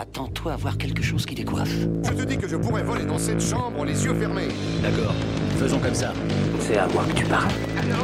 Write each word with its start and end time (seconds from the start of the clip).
Attends-toi 0.00 0.52
à 0.52 0.56
voir 0.56 0.78
quelque 0.78 1.02
chose 1.02 1.26
qui 1.26 1.34
décoiffe. 1.34 1.74
Je 2.04 2.12
te 2.12 2.22
dis 2.22 2.38
que 2.38 2.46
je 2.46 2.54
pourrais 2.54 2.84
voler 2.84 3.04
dans 3.04 3.18
cette 3.18 3.40
chambre 3.40 3.84
les 3.84 4.04
yeux 4.04 4.14
fermés. 4.14 4.46
D'accord, 4.80 5.12
faisons 5.56 5.80
comme 5.80 5.92
ça. 5.92 6.12
C'est 6.60 6.76
à 6.76 6.86
moi 6.86 7.02
que 7.04 7.14
tu 7.14 7.24
parles. 7.24 7.50
Allô 7.76 7.96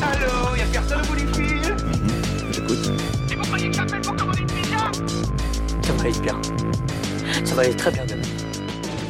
Allô 0.00 0.56
Y'a 0.56 0.64
personne 0.72 1.02
au 1.02 1.06
bout 1.08 1.16
du 1.16 1.26
fil 1.34 1.76
J'écoute. 2.50 2.92
Et 3.30 3.36
vous 3.36 3.42
croyez 3.42 3.68
que 3.68 3.76
j'appelle 3.76 4.00
pour 4.00 4.16
commander 4.16 4.40
une 4.40 4.46
pizza 4.46 4.90
Ça 5.82 5.92
va 5.92 6.00
aller 6.00 6.18
bien. 6.18 6.40
Ça 7.44 7.54
va 7.56 7.60
aller 7.60 7.76
très 7.76 7.90
bien 7.90 8.06
demain. 8.06 8.22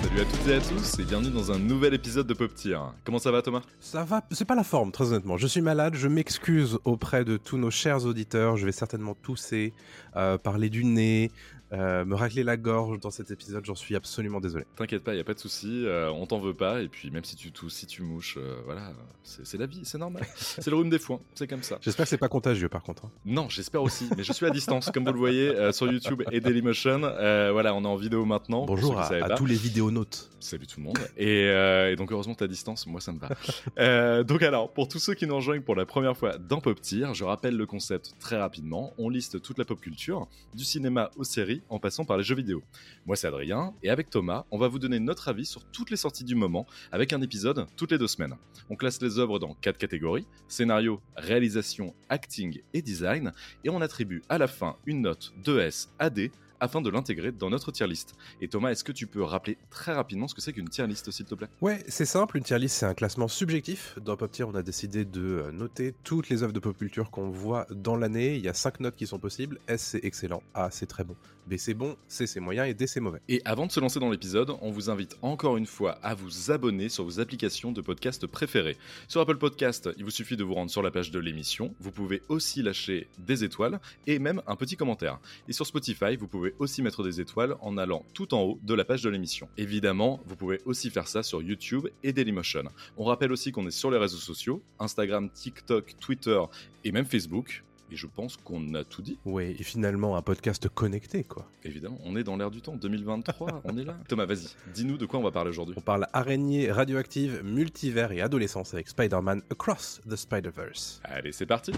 Salut 0.03 0.21
à 0.21 0.25
toutes 0.25 0.49
et 0.49 0.55
à 0.55 0.61
tous 0.61 0.99
et 0.99 1.05
bienvenue 1.05 1.31
dans 1.31 1.53
un 1.53 1.59
nouvel 1.61 1.95
épisode 1.95 2.27
de 2.27 2.35
Pop 2.35 2.53
Tier. 2.53 2.79
Comment 3.05 3.21
ça 3.21 3.31
va 3.31 3.43
Thomas? 3.43 3.63
Ça 3.81 4.03
va, 4.03 4.23
c'est 4.33 4.45
pas 4.45 4.57
la 4.57 4.65
forme, 4.65 4.91
très 4.91 5.09
honnêtement. 5.13 5.39
Je 5.39 5.47
suis 5.47 5.63
malade, 5.63 5.95
je 5.95 6.09
m'excuse 6.09 6.79
auprès 6.85 7.25
de 7.25 7.37
tous 7.37 7.59
nos 7.59 7.71
chers 7.71 8.05
auditeurs. 8.05 8.57
Je 8.57 8.67
vais 8.67 8.73
certainement 8.73 9.15
tousser, 9.15 9.73
euh, 10.17 10.37
parler 10.37 10.69
du 10.69 10.85
nez, 10.85 11.31
euh, 11.73 12.05
me 12.05 12.15
racler 12.15 12.43
la 12.43 12.57
gorge 12.57 13.01
dans 13.01 13.11
cet 13.11 13.31
épisode. 13.31 13.65
J'en 13.65 13.75
suis 13.75 13.97
absolument 13.97 14.41
désolé. 14.41 14.65
T'inquiète 14.77 15.03
pas, 15.03 15.15
y 15.15 15.21
a 15.21 15.25
pas 15.25 15.35
de 15.35 15.39
souci, 15.39 15.87
euh, 15.87 16.11
on 16.11 16.27
t'en 16.27 16.39
veut 16.39 16.55
pas 16.55 16.83
et 16.83 16.89
puis 16.89 17.11
même 17.11 17.25
si 17.25 17.37
tu 17.37 17.51
tousses, 17.51 17.75
si 17.75 17.87
tu 17.87 18.03
mouches, 18.03 18.37
euh, 18.39 18.57
voilà, 18.65 18.93
c'est 19.23 19.57
la 19.59 19.67
vie, 19.67 19.81
c'est 19.85 19.99
normal. 19.99 20.23
c'est 20.37 20.69
le 20.69 20.77
rhume 20.77 20.91
des 20.91 20.99
foins, 20.99 21.21
c'est 21.35 21.47
comme 21.47 21.63
ça. 21.63 21.79
J'espère 21.81 22.05
que 22.05 22.11
c'est 22.11 22.19
pas 22.19 22.29
contagieux 22.29 22.69
par 22.69 22.83
contre. 22.83 23.07
hein. 23.07 23.11
Non, 23.25 23.49
j'espère 23.49 23.83
aussi, 23.83 24.09
mais 24.17 24.23
je 24.23 24.33
suis 24.33 24.47
à 24.47 24.51
distance 24.51 24.91
comme 24.91 25.05
vous 25.05 25.13
le 25.13 25.19
voyez 25.19 25.73
sur 25.73 25.91
YouTube 25.91 26.23
et 26.31 26.41
Dailymotion. 26.41 27.01
Voilà, 27.01 27.75
on 27.75 27.85
est 27.85 27.89
en 27.89 27.97
vidéo 27.97 28.25
maintenant. 28.25 28.67
Bonjour 28.67 28.99
à, 28.99 29.31
tous 29.37 29.47
les 29.47 29.57
vidéonautes. 29.57 30.31
Salut 30.41 30.67
tout 30.67 30.81
le 30.81 30.87
monde. 30.87 30.99
Et, 31.17 31.45
et 31.47 31.97
donc 31.97 32.13
heureusement 32.13 32.35
t'es 32.35 32.45
à 32.45 32.49
distance, 32.49 32.87
moi 32.87 33.01
ça 33.01 33.13
me 33.13 33.19
va. 33.19 34.23
Donc 34.25 34.43
alors, 34.43 34.73
pour 34.73 34.89
tous 34.89 34.99
ceux 34.99 35.15
qui 35.15 35.27
nous 35.27 35.37
rejoignent 35.37 35.63
pour 35.63 35.75
la 35.75 35.87
première 35.87 36.17
fois 36.17 36.37
dans 36.39 36.61
Pop 36.61 36.81
Tier, 36.81 37.07
je 37.15 37.25
rappelle 37.25 37.57
le 37.57 37.67
concept 37.67 38.15
très 38.21 38.37
rapidement. 38.37 38.93
On 38.99 39.09
liste 39.09 39.41
toute 39.41 39.59
la 39.59 39.65
pop 39.65 39.81
culture, 39.81 40.29
du 40.55 40.65
cinéma 40.65 41.11
aux 41.17 41.25
séries, 41.25 41.62
en 41.69 41.79
passant 41.79 42.05
par 42.05 42.17
les 42.17 42.25
jeux 42.25 42.35
vidéo. 42.35 42.63
Moi 43.07 43.17
c'est 43.17 43.27
Adrien, 43.27 43.75
et 43.83 43.91
avec 43.91 44.11
Thomas, 44.11 44.45
on 44.51 44.59
va 44.59 44.69
vous 44.69 44.79
donner 44.79 45.01
notre 45.01 45.29
avis 45.29 45.47
sur 45.47 45.65
toutes 45.65 45.91
les 45.91 45.97
sorties 45.97 46.25
du 46.25 46.35
moment, 46.35 46.67
avec 46.91 47.13
un 47.13 47.23
épisode 47.23 47.67
toutes 47.77 47.93
les 47.93 47.99
deux 47.99 48.09
semaines. 48.09 48.37
On 48.71 48.77
classe 48.77 49.01
les 49.03 49.19
œuvres 49.19 49.39
dans 49.39 49.55
quatre 49.55 49.79
catégories 49.79 50.27
scénario, 50.49 51.01
réalisation, 51.17 51.95
acting 52.09 52.61
et 52.75 52.83
design, 52.83 53.33
et 53.65 53.71
on 53.71 53.81
attribue 53.81 54.23
à 54.29 54.39
la 54.39 54.49
fin 54.49 54.77
une 54.87 55.03
note 55.03 55.33
2S 55.45 55.89
à 55.99 56.11
D 56.11 56.31
afin 56.63 56.81
de 56.81 56.89
l'intégrer 56.91 57.33
dans 57.33 57.51
notre 57.51 57.73
tier 57.73 57.89
list. 57.89 58.15
Et 58.41 58.47
Thomas, 58.47 58.71
est-ce 58.71 58.85
que 58.85 58.93
tu 58.93 59.09
peux 59.09 59.23
rappeler 59.23 59.59
très 59.69 59.93
rapidement 59.93 60.29
ce 60.29 60.35
que 60.35 60.41
c'est 60.41 60.53
qu'une 60.53 60.69
tier 60.69 60.87
list, 60.87 61.11
s'il 61.11 61.27
te 61.27 61.35
plaît? 61.35 61.49
Ouais, 61.61 61.83
c'est 61.89 62.05
simple, 62.05 62.37
une 62.37 62.45
tier 62.45 62.59
list 62.59 62.77
c'est 62.77 62.87
un 62.87 62.95
classement 62.95 63.27
subjectif. 63.27 63.99
Dans 64.01 64.17
Pop 64.17 64.31
Tier, 64.31 64.45
on 64.45 64.55
a 64.55 64.63
décidé 64.63 65.05
de 65.05 65.21
euh, 65.21 65.51
noter 65.51 65.93
toutes 66.05 66.29
les 66.29 66.45
œuvres 66.45 66.53
de 66.53 66.61
pop 66.61 66.79
culture 66.79 67.11
qu'on 67.11 67.31
voit 67.31 67.67
dans 67.71 67.97
l'année. 67.97 68.37
Il 68.37 68.45
y 68.45 68.49
a 68.49 68.55
cinq 68.55 68.79
notes 68.79 68.95
qui 68.95 69.09
sont 69.09 69.19
possibles. 69.19 69.59
S 69.67 69.83
c'est 69.83 70.05
excellent, 70.05 70.45
A 70.55 70.71
c'est 70.71 70.87
très 70.87 71.03
bon, 71.03 71.17
B 71.47 71.55
c'est 71.57 71.75
bon, 71.75 71.97
c'est 72.09 72.39
moyen 72.41 72.65
et 72.65 72.75
D 72.75 72.87
c'est 72.87 73.01
mauvais. 73.01 73.21
Et 73.29 73.43
avant 73.45 73.67
de 73.67 73.73
se 73.73 73.81
lancer 73.81 73.99
dans 73.99 74.11
l'épisode, 74.11 74.55
on 74.61 74.71
vous 74.71 74.91
invite 74.91 75.17
encore 75.23 75.57
une 75.57 75.67
fois 75.67 75.99
à 76.03 76.15
vous 76.15 76.51
abonner 76.51 76.89
sur 76.89 77.05
vos 77.05 77.21
applications 77.21 77.73
de 77.73 77.81
podcast 77.81 78.27
préférées. 78.27 78.77
Sur 79.09 79.21
Apple 79.21 79.39
Podcast, 79.39 79.91
il 79.97 80.05
vous 80.05 80.11
suffit 80.11 80.37
de 80.37 80.45
vous 80.45 80.55
rendre 80.55 80.71
sur 80.71 80.83
la 80.83 80.91
page 80.91 81.11
de 81.11 81.19
l'émission. 81.19 81.75
Vous 81.81 81.91
pouvez 81.91 82.23
aussi 82.29 82.63
lâcher 82.63 83.09
des 83.19 83.45
étoiles 83.45 83.81
et 84.07 84.19
même 84.19 84.41
un 84.47 84.57
petit 84.57 84.77
commentaire. 84.77 85.19
Et 85.49 85.53
sur 85.53 85.67
Spotify, 85.67 86.17
vous 86.17 86.29
pouvez 86.29 86.55
aussi 86.59 86.83
mettre 86.83 87.03
des 87.03 87.21
étoiles 87.21 87.57
en 87.61 87.77
allant 87.77 88.05
tout 88.15 88.35
en 88.35 88.43
haut 88.43 88.59
de 88.63 88.75
la 88.75 88.85
page 88.85 89.03
de 89.03 89.11
l'émission. 89.11 89.49
Évidemment, 89.57 90.21
vous 90.27 90.37
pouvez 90.37 90.61
aussi 90.65 90.91
faire 90.91 91.09
ça 91.09 91.23
sur 91.23 91.43
YouTube 91.43 91.89
et 92.03 92.13
Dailymotion. 92.13 92.65
On 92.97 93.05
rappelle 93.05 93.33
aussi 93.33 93.51
qu'on 93.53 93.67
est 93.67 93.73
sur 93.73 93.91
les 93.91 93.99
réseaux 93.99 94.19
sociaux, 94.19 94.63
Instagram, 94.79 95.29
TikTok, 95.31 95.97
Twitter 95.99 96.41
et 96.85 96.93
même 96.93 97.07
Facebook. 97.07 97.65
Et 97.93 97.97
je 97.97 98.07
pense 98.07 98.39
qu'on 98.39 98.73
a 98.73 98.85
tout 98.85 99.03
dit. 99.03 99.19
Ouais, 99.27 99.51
et 99.51 99.63
finalement 99.63 100.17
un 100.17 100.23
podcast 100.23 100.67
connecté 100.71 101.25
quoi. 101.25 101.47
Évidemment, 101.63 101.99
on 102.05 102.17
est 102.17 102.25
dans 102.25 102.37
l'air 102.39 102.51
du 102.51 102.63
temps, 102.63 102.75
2023, 102.75 103.61
on 103.65 103.77
est 103.77 103.85
là. 103.85 103.99
Thomas, 104.09 104.25
vas-y, 104.25 104.47
dis-nous 104.73 104.97
de 104.97 105.05
quoi 105.05 105.21
on 105.21 105.23
va 105.23 105.31
parler 105.31 105.51
aujourd'hui. 105.51 105.75
On 105.77 105.83
parle 105.83 106.07
araignée 106.15 106.73
radioactive, 106.73 107.43
multivers 107.45 108.13
et 108.13 108.23
adolescence 108.23 108.73
avec 108.73 108.89
Spider-Man 108.89 109.43
Across 109.51 110.01
the 110.09 110.17
Spider-Verse. 110.17 111.03
Allez, 111.05 111.33
c'est 111.33 111.45
parti 111.45 111.73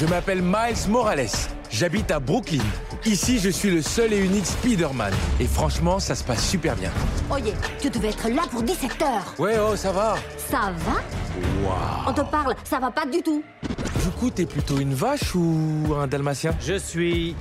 Je 0.00 0.06
m'appelle 0.06 0.40
Miles 0.40 0.88
Morales. 0.88 1.26
J'habite 1.70 2.10
à 2.10 2.20
Brooklyn. 2.20 2.64
Ici, 3.04 3.38
je 3.38 3.50
suis 3.50 3.70
le 3.70 3.82
seul 3.82 4.14
et 4.14 4.24
unique 4.24 4.46
Spider-Man. 4.46 5.12
Et 5.40 5.46
franchement, 5.46 5.98
ça 5.98 6.14
se 6.14 6.24
passe 6.24 6.48
super 6.48 6.74
bien. 6.74 6.90
Oye, 7.30 7.52
tu 7.78 7.90
devais 7.90 8.08
être 8.08 8.30
là 8.30 8.44
pour 8.50 8.62
17 8.62 9.02
heures. 9.02 9.34
Ouais, 9.38 9.56
oh, 9.58 9.76
ça 9.76 9.92
va. 9.92 10.16
Ça 10.38 10.72
va? 10.72 11.02
On 12.06 12.12
te 12.14 12.22
parle, 12.22 12.54
ça 12.64 12.78
va 12.80 12.90
pas 12.90 13.04
du 13.04 13.22
tout. 13.22 13.42
Du 14.08 14.14
coup, 14.14 14.30
t'es 14.30 14.46
plutôt 14.46 14.78
une 14.78 14.94
vache 14.94 15.34
ou 15.34 15.94
un 15.94 16.06
dalmatien? 16.06 16.56
Je 16.62 16.78
suis 16.78 17.34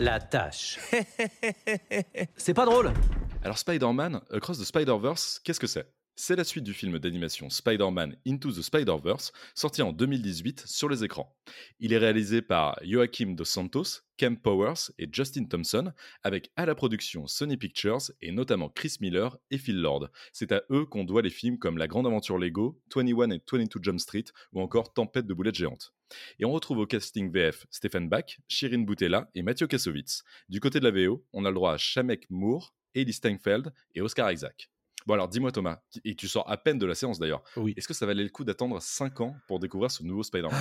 la 0.00 0.18
tâche. 0.18 0.78
C'est 2.38 2.54
pas 2.54 2.64
drôle. 2.64 2.94
Alors 3.42 3.58
Spider-Man, 3.58 4.22
Across 4.30 4.58
the 4.58 4.64
Spider-Verse, 4.64 5.38
qu'est-ce 5.44 5.60
que 5.60 5.66
c'est? 5.66 5.86
C'est 6.16 6.34
la 6.34 6.44
suite 6.44 6.64
du 6.64 6.72
film 6.72 6.98
d'animation 6.98 7.50
Spider-Man 7.50 8.16
Into 8.26 8.50
the 8.50 8.62
Spider-Verse, 8.62 9.32
sorti 9.54 9.82
en 9.82 9.92
2018 9.92 10.64
sur 10.66 10.88
les 10.88 11.04
écrans. 11.04 11.36
Il 11.78 11.92
est 11.92 11.98
réalisé 11.98 12.40
par 12.40 12.78
Joachim 12.82 13.34
Dos 13.34 13.44
Santos, 13.44 14.00
Kemp 14.16 14.42
Powers 14.42 14.90
et 14.98 15.10
Justin 15.12 15.44
Thompson, 15.44 15.92
avec 16.22 16.50
à 16.56 16.64
la 16.64 16.74
production 16.74 17.26
Sony 17.26 17.58
Pictures 17.58 18.10
et 18.22 18.32
notamment 18.32 18.70
Chris 18.70 18.96
Miller 19.02 19.36
et 19.50 19.58
Phil 19.58 19.78
Lord. 19.78 20.08
C'est 20.32 20.52
à 20.52 20.62
eux 20.70 20.86
qu'on 20.86 21.04
doit 21.04 21.20
les 21.20 21.28
films 21.28 21.58
comme 21.58 21.76
La 21.76 21.86
Grande 21.86 22.06
Aventure 22.06 22.38
Lego, 22.38 22.80
21 22.96 23.30
et 23.30 23.42
22 23.52 23.82
Jump 23.82 24.00
Street 24.00 24.24
ou 24.54 24.62
encore 24.62 24.94
Tempête 24.94 25.26
de 25.26 25.34
boulettes 25.34 25.54
géantes. 25.54 25.92
Et 26.38 26.44
on 26.44 26.52
retrouve 26.52 26.78
au 26.78 26.86
casting 26.86 27.30
VF 27.32 27.66
Stéphane 27.70 28.08
Bach, 28.08 28.38
Shirin 28.48 28.80
Boutella 28.84 29.30
et 29.34 29.42
Mathieu 29.42 29.66
Kassovitz. 29.66 30.22
Du 30.48 30.60
côté 30.60 30.80
de 30.80 30.88
la 30.88 30.90
VO, 30.90 31.24
on 31.32 31.44
a 31.44 31.48
le 31.50 31.54
droit 31.54 31.72
à 31.74 31.76
Shamek 31.76 32.28
Moore, 32.30 32.74
Ellie 32.94 33.12
Steinfeld 33.12 33.72
et 33.94 34.00
Oscar 34.00 34.32
Isaac. 34.32 34.70
Bon 35.06 35.14
alors 35.14 35.28
dis-moi 35.28 35.52
Thomas, 35.52 35.80
et 36.04 36.14
tu 36.16 36.28
sors 36.28 36.50
à 36.50 36.56
peine 36.58 36.78
de 36.78 36.84
la 36.84 36.94
séance 36.94 37.18
d'ailleurs, 37.18 37.42
Oui. 37.56 37.72
est-ce 37.76 37.88
que 37.88 37.94
ça 37.94 38.04
valait 38.04 38.24
le 38.24 38.28
coup 38.28 38.44
d'attendre 38.44 38.80
5 38.82 39.20
ans 39.22 39.36
pour 39.46 39.58
découvrir 39.58 39.90
ce 39.90 40.02
nouveau 40.02 40.22
Spider-Man? 40.22 40.60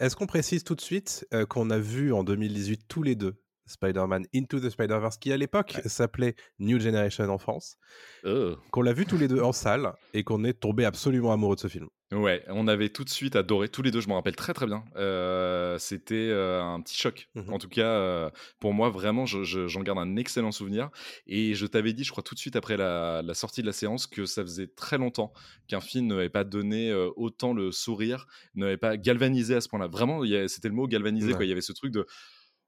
Est-ce 0.00 0.16
qu'on 0.16 0.26
précise 0.26 0.64
tout 0.64 0.74
de 0.74 0.80
suite 0.80 1.26
euh, 1.32 1.46
qu'on 1.46 1.70
a 1.70 1.78
vu 1.78 2.12
en 2.12 2.22
2018 2.24 2.82
tous 2.88 3.02
les 3.02 3.14
deux 3.14 3.40
Spider-Man 3.70 4.26
Into 4.34 4.60
the 4.60 4.68
Spider-Verse, 4.70 5.16
qui 5.18 5.32
à 5.32 5.36
l'époque 5.36 5.80
s'appelait 5.86 6.34
New 6.58 6.78
Generation 6.80 7.24
en 7.30 7.38
France, 7.38 7.76
Euh. 8.24 8.56
qu'on 8.70 8.82
l'a 8.82 8.92
vu 8.92 9.06
tous 9.06 9.16
les 9.18 9.28
deux 9.28 9.40
en 9.40 9.52
salle 9.52 9.92
et 10.14 10.24
qu'on 10.24 10.44
est 10.44 10.54
tombé 10.60 10.84
absolument 10.84 11.32
amoureux 11.32 11.54
de 11.56 11.60
ce 11.60 11.68
film. 11.68 11.88
Ouais, 12.12 12.42
on 12.48 12.66
avait 12.66 12.88
tout 12.88 13.04
de 13.04 13.08
suite 13.08 13.36
adoré, 13.36 13.68
tous 13.68 13.82
les 13.82 13.92
deux, 13.92 14.00
je 14.00 14.08
me 14.08 14.14
rappelle 14.14 14.34
très 14.34 14.52
très 14.52 14.66
bien. 14.66 14.82
Euh, 14.96 15.78
C'était 15.78 16.14
euh, 16.30 16.60
un 16.60 16.80
petit 16.80 16.96
choc. 16.96 17.28
Mhm. 17.36 17.52
En 17.52 17.58
tout 17.58 17.68
cas, 17.68 17.86
euh, 17.86 18.30
pour 18.58 18.74
moi, 18.74 18.90
vraiment, 18.90 19.26
je- 19.26 19.44
je- 19.44 19.68
j'en 19.68 19.82
garde 19.82 19.98
un 20.00 20.16
excellent 20.16 20.50
souvenir. 20.50 20.90
Et 21.28 21.54
je 21.54 21.66
t'avais 21.66 21.92
dit, 21.92 22.02
je 22.02 22.10
crois, 22.10 22.24
tout 22.24 22.34
de 22.34 22.40
suite 22.40 22.56
après 22.56 22.76
la, 22.76 23.22
la 23.22 23.34
sortie 23.34 23.60
de 23.60 23.66
la 23.66 23.72
séance, 23.72 24.08
que 24.08 24.24
ça 24.26 24.42
faisait 24.42 24.66
très 24.66 24.98
longtemps 24.98 25.32
qu'un 25.68 25.80
film 25.80 26.08
n'avait 26.08 26.28
pas 26.30 26.42
donné 26.42 26.92
autant 27.14 27.52
le 27.54 27.70
sourire, 27.70 28.26
n'avait 28.56 28.76
pas 28.76 28.96
galvanisé 28.96 29.54
à 29.54 29.60
ce 29.60 29.68
point-là. 29.68 29.86
Vraiment, 29.86 30.22
c'était 30.48 30.68
le 30.68 30.74
mot 30.74 30.88
galvanisé, 30.88 31.28
Ouais. 31.28 31.34
quoi. 31.34 31.44
Il 31.44 31.48
y 31.48 31.52
avait 31.52 31.60
ce 31.60 31.72
truc 31.72 31.92
de. 31.92 32.06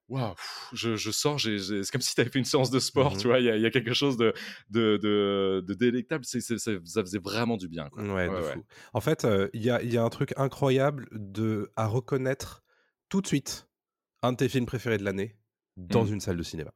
Waouh, 0.09 0.35
je, 0.75 0.97
je 0.97 1.11
sors, 1.11 1.41
c'est 1.41 1.57
comme 1.91 2.01
si 2.03 2.15
tu 2.15 2.21
avais 2.21 2.29
fait 2.31 2.39
une 2.39 2.45
séance 2.45 2.71
de 2.71 2.79
sport, 2.81 3.13
Mhm. 3.13 3.19
tu 3.19 3.29
vois. 3.29 3.39
Il 3.39 3.47
y, 3.47 3.51
a- 3.51 3.57
il 3.57 3.63
y 3.63 3.67
a 3.67 3.71
quelque 3.71 3.95
chose 3.95 4.17
de, 4.17 4.35
de, 4.69 4.99
de, 5.03 5.65
de 5.67 5.75
délectable. 5.75 6.25
C'est- 6.25 6.41
c'est- 6.41 6.59
c'est- 6.59 6.85
ça 6.85 7.01
faisait 7.01 7.19
vraiment 7.19 7.57
du 7.57 7.69
bien. 7.69 7.89
Quoi. 7.89 8.03
Ouais, 8.03 8.29
de 8.29 8.35
Ouais, 8.35 8.41
ouais. 8.41 8.53
fou. 8.55 8.65
En 8.93 9.01
fait, 9.01 9.25
euh, 9.25 9.49
il 9.55 9.62
y, 9.62 9.71
a, 9.71 9.83
y 9.83 9.97
a 9.97 10.03
un 10.05 10.11
truc 10.11 10.35
incroyable 10.37 11.09
de, 11.12 11.71
à 11.77 11.87
reconnaître 11.87 12.62
tout 13.09 13.21
de 13.23 13.27
suite 13.27 13.69
un 14.23 14.33
de 14.33 14.37
tes 14.37 14.49
films 14.49 14.67
préférés 14.67 14.99
de 14.99 15.05
l'année 15.05 15.37
dans 15.77 16.05
Mhm. 16.05 16.15
une 16.15 16.21
salle 16.21 16.37
de 16.37 16.43
cinéma. 16.43 16.73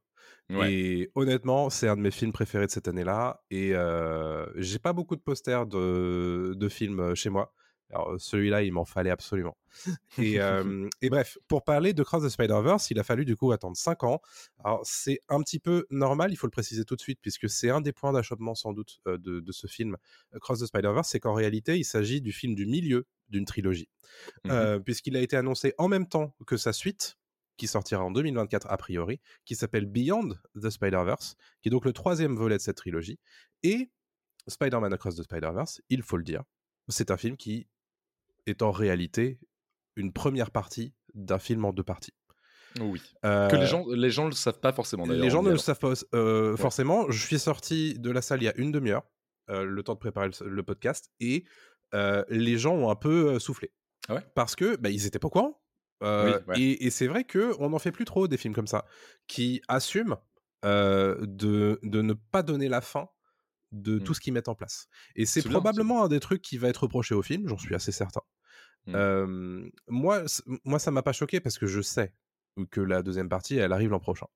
Et 0.49 1.11
honnêtement, 1.13 1.69
c'est 1.69 1.89
un 1.89 1.97
de 1.97 2.01
mes 2.01 2.11
films 2.11 2.31
préférés 2.31 2.65
de 2.67 2.71
cette 2.71 2.87
année-là. 2.87 3.43
Et 3.51 3.75
euh, 3.75 4.45
j'ai 4.55 4.79
pas 4.79 4.93
beaucoup 4.93 5.17
de 5.17 5.21
posters 5.21 5.67
de, 5.67 6.53
de 6.55 6.69
films 6.69 7.01
euh, 7.01 7.15
chez 7.15 7.29
moi. 7.29 7.53
Alors, 7.89 8.15
celui-là, 8.19 8.63
il 8.63 8.73
m'en 8.73 8.85
fallait 8.85 9.09
absolument. 9.09 9.57
Et, 10.17 10.39
euh, 10.39 10.89
et 11.01 11.09
bref, 11.09 11.37
pour 11.47 11.63
parler 11.63 11.93
de 11.93 12.03
Cross 12.03 12.23
the 12.23 12.29
Spider-Verse, 12.29 12.91
il 12.91 12.99
a 12.99 13.03
fallu 13.03 13.23
du 13.25 13.35
coup 13.35 13.51
attendre 13.51 13.77
5 13.77 14.03
ans. 14.03 14.21
Alors, 14.63 14.81
c'est 14.83 15.19
un 15.29 15.41
petit 15.41 15.59
peu 15.59 15.85
normal, 15.89 16.31
il 16.31 16.35
faut 16.35 16.47
le 16.47 16.51
préciser 16.51 16.83
tout 16.83 16.95
de 16.95 17.01
suite, 17.01 17.19
puisque 17.21 17.49
c'est 17.49 17.69
un 17.69 17.81
des 17.81 17.93
points 17.93 18.11
d'achoppement 18.11 18.55
sans 18.55 18.73
doute 18.73 18.99
euh, 19.07 19.17
de, 19.17 19.39
de 19.39 19.51
ce 19.51 19.67
film 19.67 19.97
euh, 20.33 20.39
Cross 20.39 20.59
the 20.59 20.65
Spider-Verse, 20.65 21.07
c'est 21.09 21.19
qu'en 21.19 21.33
réalité, 21.33 21.77
il 21.77 21.85
s'agit 21.85 22.21
du 22.21 22.31
film 22.31 22.55
du 22.55 22.65
milieu 22.65 23.05
d'une 23.29 23.45
trilogie. 23.45 23.89
Euh, 24.47 24.79
puisqu'il 24.79 25.15
a 25.15 25.21
été 25.21 25.35
annoncé 25.35 25.73
en 25.77 25.87
même 25.87 26.07
temps 26.07 26.35
que 26.45 26.57
sa 26.57 26.73
suite, 26.73 27.17
qui 27.57 27.67
sortira 27.67 28.03
en 28.03 28.11
2024 28.11 28.67
a 28.69 28.77
priori, 28.77 29.19
qui 29.45 29.55
s'appelle 29.55 29.85
Beyond 29.85 30.35
the 30.55 30.69
Spider-Verse, 30.69 31.35
qui 31.61 31.69
est 31.69 31.71
donc 31.71 31.85
le 31.85 31.93
troisième 31.93 32.35
volet 32.35 32.57
de 32.57 32.61
cette 32.61 32.77
trilogie. 32.77 33.19
Et 33.63 33.89
Spider-Man 34.47 34.93
Across 34.93 35.15
the 35.15 35.23
Spider-Verse, 35.23 35.81
il 35.89 36.03
faut 36.03 36.17
le 36.17 36.23
dire, 36.23 36.43
c'est 36.87 37.11
un 37.11 37.17
film 37.17 37.35
qui 37.35 37.67
est 38.47 38.61
en 38.61 38.71
réalité 38.71 39.39
une 39.95 40.11
première 40.13 40.51
partie 40.51 40.93
d'un 41.13 41.39
film 41.39 41.65
en 41.65 41.73
deux 41.73 41.83
parties. 41.83 42.13
Oui. 42.79 43.01
Euh, 43.25 43.47
Que 43.47 43.55
les 43.55 43.65
gens, 43.65 43.85
les 43.89 44.09
gens 44.11 44.25
le 44.25 44.33
savent 44.33 44.59
pas 44.59 44.71
forcément 44.71 45.07
d'ailleurs. 45.07 45.23
les 45.23 45.29
gens 45.31 45.41
ne 45.43 45.49
le 45.51 45.57
savent 45.57 45.79
pas 45.79 45.93
euh, 46.13 46.55
forcément. 46.57 47.09
Je 47.09 47.25
suis 47.25 47.39
sorti 47.39 47.97
de 47.97 48.11
la 48.11 48.21
salle 48.21 48.41
il 48.41 48.45
y 48.45 48.49
a 48.49 48.55
une 48.57 48.71
demi-heure, 48.71 49.03
euh, 49.49 49.63
le 49.63 49.83
temps 49.83 49.93
de 49.95 49.99
préparer 49.99 50.29
le, 50.41 50.49
le 50.49 50.63
podcast, 50.63 51.11
et 51.19 51.45
euh, 51.95 52.23
les 52.29 52.57
gens 52.57 52.75
ont 52.75 52.89
un 52.91 52.95
peu 52.95 53.33
euh, 53.33 53.39
soufflé. 53.39 53.71
Ah 54.09 54.15
ouais? 54.15 54.21
Parce 54.35 54.55
que 54.55 54.75
bah, 54.75 54.89
ils 54.89 55.05
étaient 55.07 55.19
pas 55.19 55.27
au 55.27 55.31
courant. 55.31 55.61
Euh, 56.03 56.39
Oui, 56.47 56.53
ouais. 56.53 56.61
Et, 56.61 56.85
et 56.85 56.89
c'est 56.91 57.07
vrai 57.07 57.23
que 57.23 57.55
on 57.59 57.69
n'en 57.71 57.79
fait 57.79 57.91
plus 57.91 58.05
trop 58.05 58.27
des 58.27 58.37
films 58.37 58.53
comme 58.53 58.67
ça 58.67 58.85
qui 59.27 59.61
assument 59.67 60.17
euh, 60.65 61.17
de, 61.21 61.79
de 61.81 62.01
ne 62.03 62.13
pas 62.13 62.43
donner 62.43 62.69
la 62.69 62.81
fin 62.81 63.09
de 63.71 63.99
tout 63.99 64.11
Mmh. 64.11 64.15
ce 64.15 64.19
qu'ils 64.19 64.33
mettent 64.33 64.47
en 64.47 64.55
place. 64.55 64.87
Et 65.15 65.25
c'est 65.25 65.41
bien, 65.41 65.51
probablement 65.51 66.03
un 66.03 66.07
des 66.07 66.19
trucs 66.19 66.41
qui 66.41 66.57
va 66.57 66.69
être 66.69 66.83
reproché 66.83 67.15
au 67.15 67.21
film, 67.21 67.47
j'en 67.47 67.57
suis 67.57 67.75
assez 67.75 67.91
certain. 67.91 68.21
Mmh. 68.85 68.95
Euh, 68.95 69.69
moi, 69.87 70.23
moi, 70.63 70.79
ça 70.79 70.91
m'a 70.91 71.03
pas 71.03 71.13
choqué 71.13 71.39
parce 71.39 71.57
que 71.57 71.67
je 71.67 71.81
sais 71.81 72.13
que 72.65 72.81
la 72.81 73.03
deuxième 73.03 73.29
partie, 73.29 73.57
elle 73.57 73.71
arrive 73.71 73.91
l'an 73.91 73.99
prochain. 73.99 74.27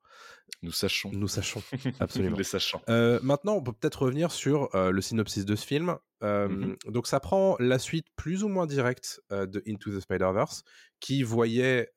Nous 0.61 0.71
sachons. 0.71 1.09
Nous 1.13 1.27
sachons, 1.27 1.63
absolument. 1.99 2.37
Les 2.37 2.43
sachants. 2.43 2.81
Euh, 2.89 3.19
maintenant, 3.23 3.55
on 3.55 3.63
peut 3.63 3.73
peut-être 3.73 4.03
revenir 4.03 4.31
sur 4.31 4.73
euh, 4.75 4.91
le 4.91 5.01
synopsis 5.01 5.45
de 5.45 5.55
ce 5.55 5.65
film. 5.65 5.97
Mhm. 6.21 6.75
Donc, 6.87 7.07
ça 7.07 7.19
prend 7.19 7.55
la 7.59 7.79
suite 7.79 8.05
plus 8.15 8.43
ou 8.43 8.47
moins 8.47 8.67
directe 8.67 9.21
euh, 9.31 9.47
de 9.47 9.63
Into 9.67 9.91
the 9.91 9.99
Spider-Verse, 9.99 10.63
qui 10.99 11.23
voyait 11.23 11.89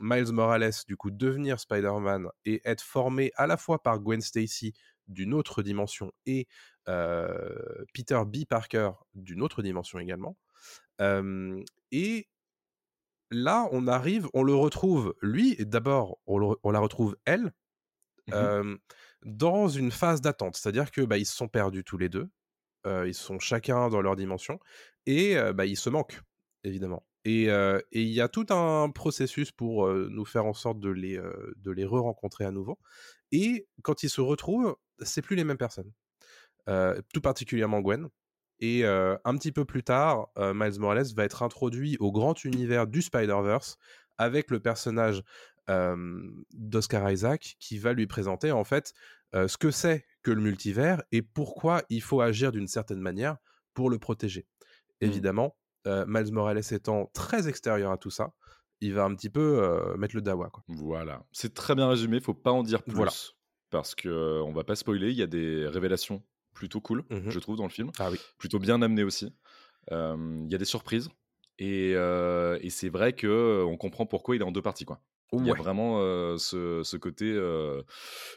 Miles 0.00 0.32
Morales 0.32 0.72
du 0.88 0.96
coup 0.96 1.12
devenir 1.12 1.60
Spider-Man 1.60 2.26
et 2.44 2.60
être 2.64 2.82
formé 2.82 3.30
à 3.36 3.46
la 3.46 3.56
fois 3.56 3.80
par 3.80 4.00
Gwen 4.00 4.20
Stacy 4.20 4.72
d'une 5.08 5.34
autre 5.34 5.62
dimension 5.62 6.12
et 6.26 6.46
Peter 6.84 8.20
B. 8.26 8.44
Parker 8.48 8.90
d'une 9.14 9.42
autre 9.42 9.62
dimension 9.62 9.98
également. 9.98 10.36
Et 11.92 12.28
là, 13.30 13.68
on 13.72 13.86
arrive, 13.86 14.28
on 14.34 14.42
le 14.42 14.54
retrouve 14.54 15.14
lui. 15.22 15.56
et 15.58 15.64
D'abord, 15.64 16.18
on, 16.26 16.70
la 16.70 16.80
retrouve 16.80 17.16
elle 17.24 17.52
euh, 18.32 18.76
dans 19.22 19.68
une 19.68 19.90
phase 19.90 20.20
d'attente. 20.20 20.56
C'est-à-dire 20.56 20.90
que 20.90 21.02
bah, 21.02 21.18
ils 21.18 21.26
se 21.26 21.36
sont 21.36 21.48
perdus 21.48 21.84
tous 21.84 21.98
les 21.98 22.08
deux. 22.08 22.28
euh, 22.86 23.06
ils 23.06 23.14
sont 23.14 23.38
chacun 23.38 23.88
dans 23.88 24.00
leur 24.00 24.16
dimension 24.16 24.58
et 25.06 25.36
euh, 25.36 25.52
bah, 25.52 25.66
ils 25.66 25.76
se 25.76 25.90
manquent 25.90 26.20
évidemment. 26.64 27.06
Et 27.24 27.48
il 27.90 28.08
y 28.08 28.20
a 28.20 28.28
tout 28.28 28.46
un 28.50 28.88
processus 28.90 29.50
pour 29.50 29.88
nous 29.88 30.24
faire 30.24 30.46
en 30.46 30.54
sorte 30.54 30.78
de 30.78 30.90
les 30.90 31.20
de 31.56 31.70
les 31.72 31.84
re-rencontrer 31.84 32.44
à 32.44 32.52
nouveau. 32.52 32.78
Et 33.32 33.66
quand 33.82 34.04
ils 34.04 34.10
se 34.10 34.20
retrouvent, 34.20 34.76
c'est 35.00 35.22
plus 35.22 35.36
les 35.36 35.44
mêmes 35.44 35.58
personnes. 35.58 35.92
Euh, 36.68 37.00
tout 37.12 37.20
particulièrement 37.20 37.80
Gwen. 37.80 38.08
Et 38.58 38.84
euh, 38.84 39.16
un 39.24 39.36
petit 39.36 39.52
peu 39.52 39.64
plus 39.64 39.82
tard, 39.82 40.28
euh, 40.38 40.54
Miles 40.54 40.80
Morales 40.80 41.06
va 41.14 41.24
être 41.24 41.42
introduit 41.42 41.96
au 42.00 42.10
grand 42.10 42.44
univers 42.44 42.86
du 42.86 43.02
Spider-Verse 43.02 43.76
avec 44.18 44.50
le 44.50 44.60
personnage 44.60 45.22
d'Oscar 45.68 47.10
Isaac 47.10 47.56
qui 47.58 47.78
va 47.78 47.92
lui 47.92 48.06
présenter 48.06 48.52
en 48.52 48.62
fait 48.62 48.94
ce 49.34 49.56
que 49.56 49.72
c'est 49.72 50.06
que 50.22 50.30
le 50.30 50.40
multivers 50.40 51.02
et 51.10 51.22
pourquoi 51.22 51.82
il 51.88 52.00
faut 52.00 52.20
agir 52.20 52.52
d'une 52.52 52.68
certaine 52.68 53.00
manière 53.00 53.36
pour 53.74 53.90
le 53.90 53.98
protéger. 53.98 54.46
Évidemment, 55.00 55.56
euh, 55.88 56.04
Miles 56.06 56.32
Morales 56.32 56.62
étant 56.70 57.10
très 57.14 57.48
extérieur 57.48 57.90
à 57.90 57.98
tout 57.98 58.10
ça, 58.10 58.32
il 58.80 58.94
va 58.94 59.02
un 59.02 59.14
petit 59.16 59.28
peu 59.28 59.96
mettre 59.98 60.14
le 60.14 60.22
dawa. 60.22 60.50
Quoi. 60.50 60.62
Voilà. 60.68 61.24
C'est 61.32 61.52
très 61.52 61.74
bien 61.74 61.88
résumé, 61.88 62.20
faut 62.20 62.32
pas 62.32 62.52
en 62.52 62.62
dire 62.62 62.84
plus. 62.84 62.94
Voilà. 62.94 63.10
Parce 63.78 63.94
que 63.94 64.08
euh, 64.08 64.42
on 64.42 64.52
va 64.52 64.64
pas 64.64 64.76
spoiler, 64.76 65.10
il 65.10 65.16
y 65.16 65.22
a 65.22 65.26
des 65.26 65.66
révélations 65.66 66.22
plutôt 66.54 66.80
cool, 66.80 67.04
Mhm. 67.10 67.30
je 67.30 67.38
trouve, 67.38 67.56
dans 67.56 67.64
le 67.64 67.70
film. 67.70 67.90
Ah 67.98 68.10
oui. 68.10 68.18
Plutôt 68.38 68.58
bien 68.58 68.80
amenées 68.82 69.04
aussi. 69.04 69.32
Euh, 69.92 70.16
Il 70.46 70.50
y 70.52 70.54
a 70.54 70.58
des 70.58 70.64
surprises. 70.66 71.08
Et, 71.58 71.92
euh, 71.96 72.58
et 72.62 72.70
c'est 72.70 72.88
vrai 72.90 73.14
que 73.14 73.26
euh, 73.26 73.64
on 73.66 73.76
comprend 73.78 74.06
pourquoi 74.06 74.36
il 74.36 74.42
est 74.42 74.44
en 74.44 74.52
deux 74.52 74.62
parties. 74.62 74.84
Quoi. 74.84 75.00
Il 75.32 75.46
y 75.46 75.50
a 75.50 75.54
vraiment 75.62 76.00
euh, 76.02 76.38
ce, 76.38 76.82
ce 76.84 76.96
côté 76.96 77.24
euh, 77.32 77.82